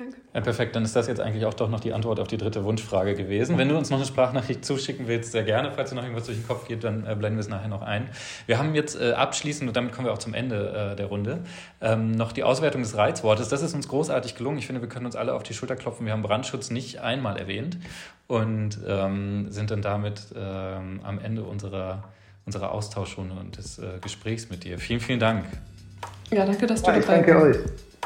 Danke. 0.01 0.17
Ja, 0.33 0.41
perfekt, 0.41 0.75
dann 0.75 0.83
ist 0.83 0.97
das 0.97 1.09
jetzt 1.09 1.21
eigentlich 1.21 1.45
auch 1.45 1.53
doch 1.53 1.69
noch 1.69 1.81
die 1.81 1.93
Antwort 1.93 2.21
auf 2.21 2.27
die 2.27 2.39
dritte 2.39 2.65
Wunschfrage 2.65 3.15
gewesen. 3.15 3.59
Wenn 3.59 3.69
du 3.69 3.77
uns 3.77 3.91
noch 3.91 3.99
eine 3.99 4.07
Sprachnachricht 4.07 4.65
zuschicken 4.65 5.09
willst, 5.09 5.31
sehr 5.31 5.43
gerne. 5.43 5.73
Falls 5.73 5.91
dir 5.91 5.97
noch 5.97 6.05
irgendwas 6.05 6.25
durch 6.25 6.39
den 6.39 6.49
Kopf 6.49 6.67
geht, 6.67 6.85
dann 6.85 7.05
äh, 7.07 7.15
blenden 7.15 7.37
wir 7.37 7.41
es 7.41 7.51
nachher 7.51 7.69
noch 7.69 7.83
ein. 7.83 8.09
Wir 8.47 8.57
haben 8.57 8.75
jetzt 8.75 8.99
äh, 8.99 9.13
abschließend, 9.13 9.69
und 9.69 9.77
damit 9.77 9.93
kommen 9.93 10.07
wir 10.07 10.15
auch 10.15 10.19
zum 10.19 10.33
Ende 10.33 10.93
äh, 10.93 10.97
der 10.97 11.05
Runde, 11.05 11.41
ähm, 11.83 12.13
noch 12.13 12.33
die 12.33 12.45
Auswertung 12.45 12.81
des 12.81 12.97
Reizwortes. 12.97 13.51
Das 13.51 13.61
ist 13.61 13.75
uns 13.75 13.89
großartig 13.89 14.37
gelungen. 14.37 14.57
Ich 14.57 14.67
finde, 14.67 14.81
wir 14.81 14.89
können 14.89 15.05
uns 15.05 15.17
alle 15.17 15.35
auf 15.35 15.43
die 15.43 15.53
Schulter 15.53 15.77
klopfen. 15.77 16.07
Wir 16.07 16.15
haben 16.15 16.23
Brandschutz 16.23 16.71
nicht 16.71 17.03
einmal 17.03 17.37
erwähnt 17.37 17.77
und 18.27 18.79
ähm, 18.89 19.51
sind 19.51 19.71
dann 19.71 19.83
damit 19.83 20.29
ähm, 20.35 21.01
am 21.05 21.19
Ende 21.19 21.43
unserer, 21.43 22.05
unserer 22.47 22.73
Austauschrunde 22.73 23.35
und 23.39 23.59
des 23.59 23.79
äh, 23.79 23.99
Gesprächs 24.01 24.49
mit 24.49 24.65
dir. 24.65 24.79
Vielen, 24.79 25.01
vielen 25.01 25.21
Dank. 25.21 25.45
Ja, 26.31 26.47
danke, 26.47 26.67
dass 26.67 26.83
du 26.83 26.91
ja, 26.91 26.97
ich 26.97 27.05
danke 27.05 27.39
euch. 27.39 27.57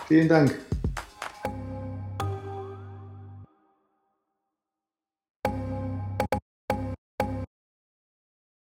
Vielen 0.08 0.28
Dank. 0.28 0.58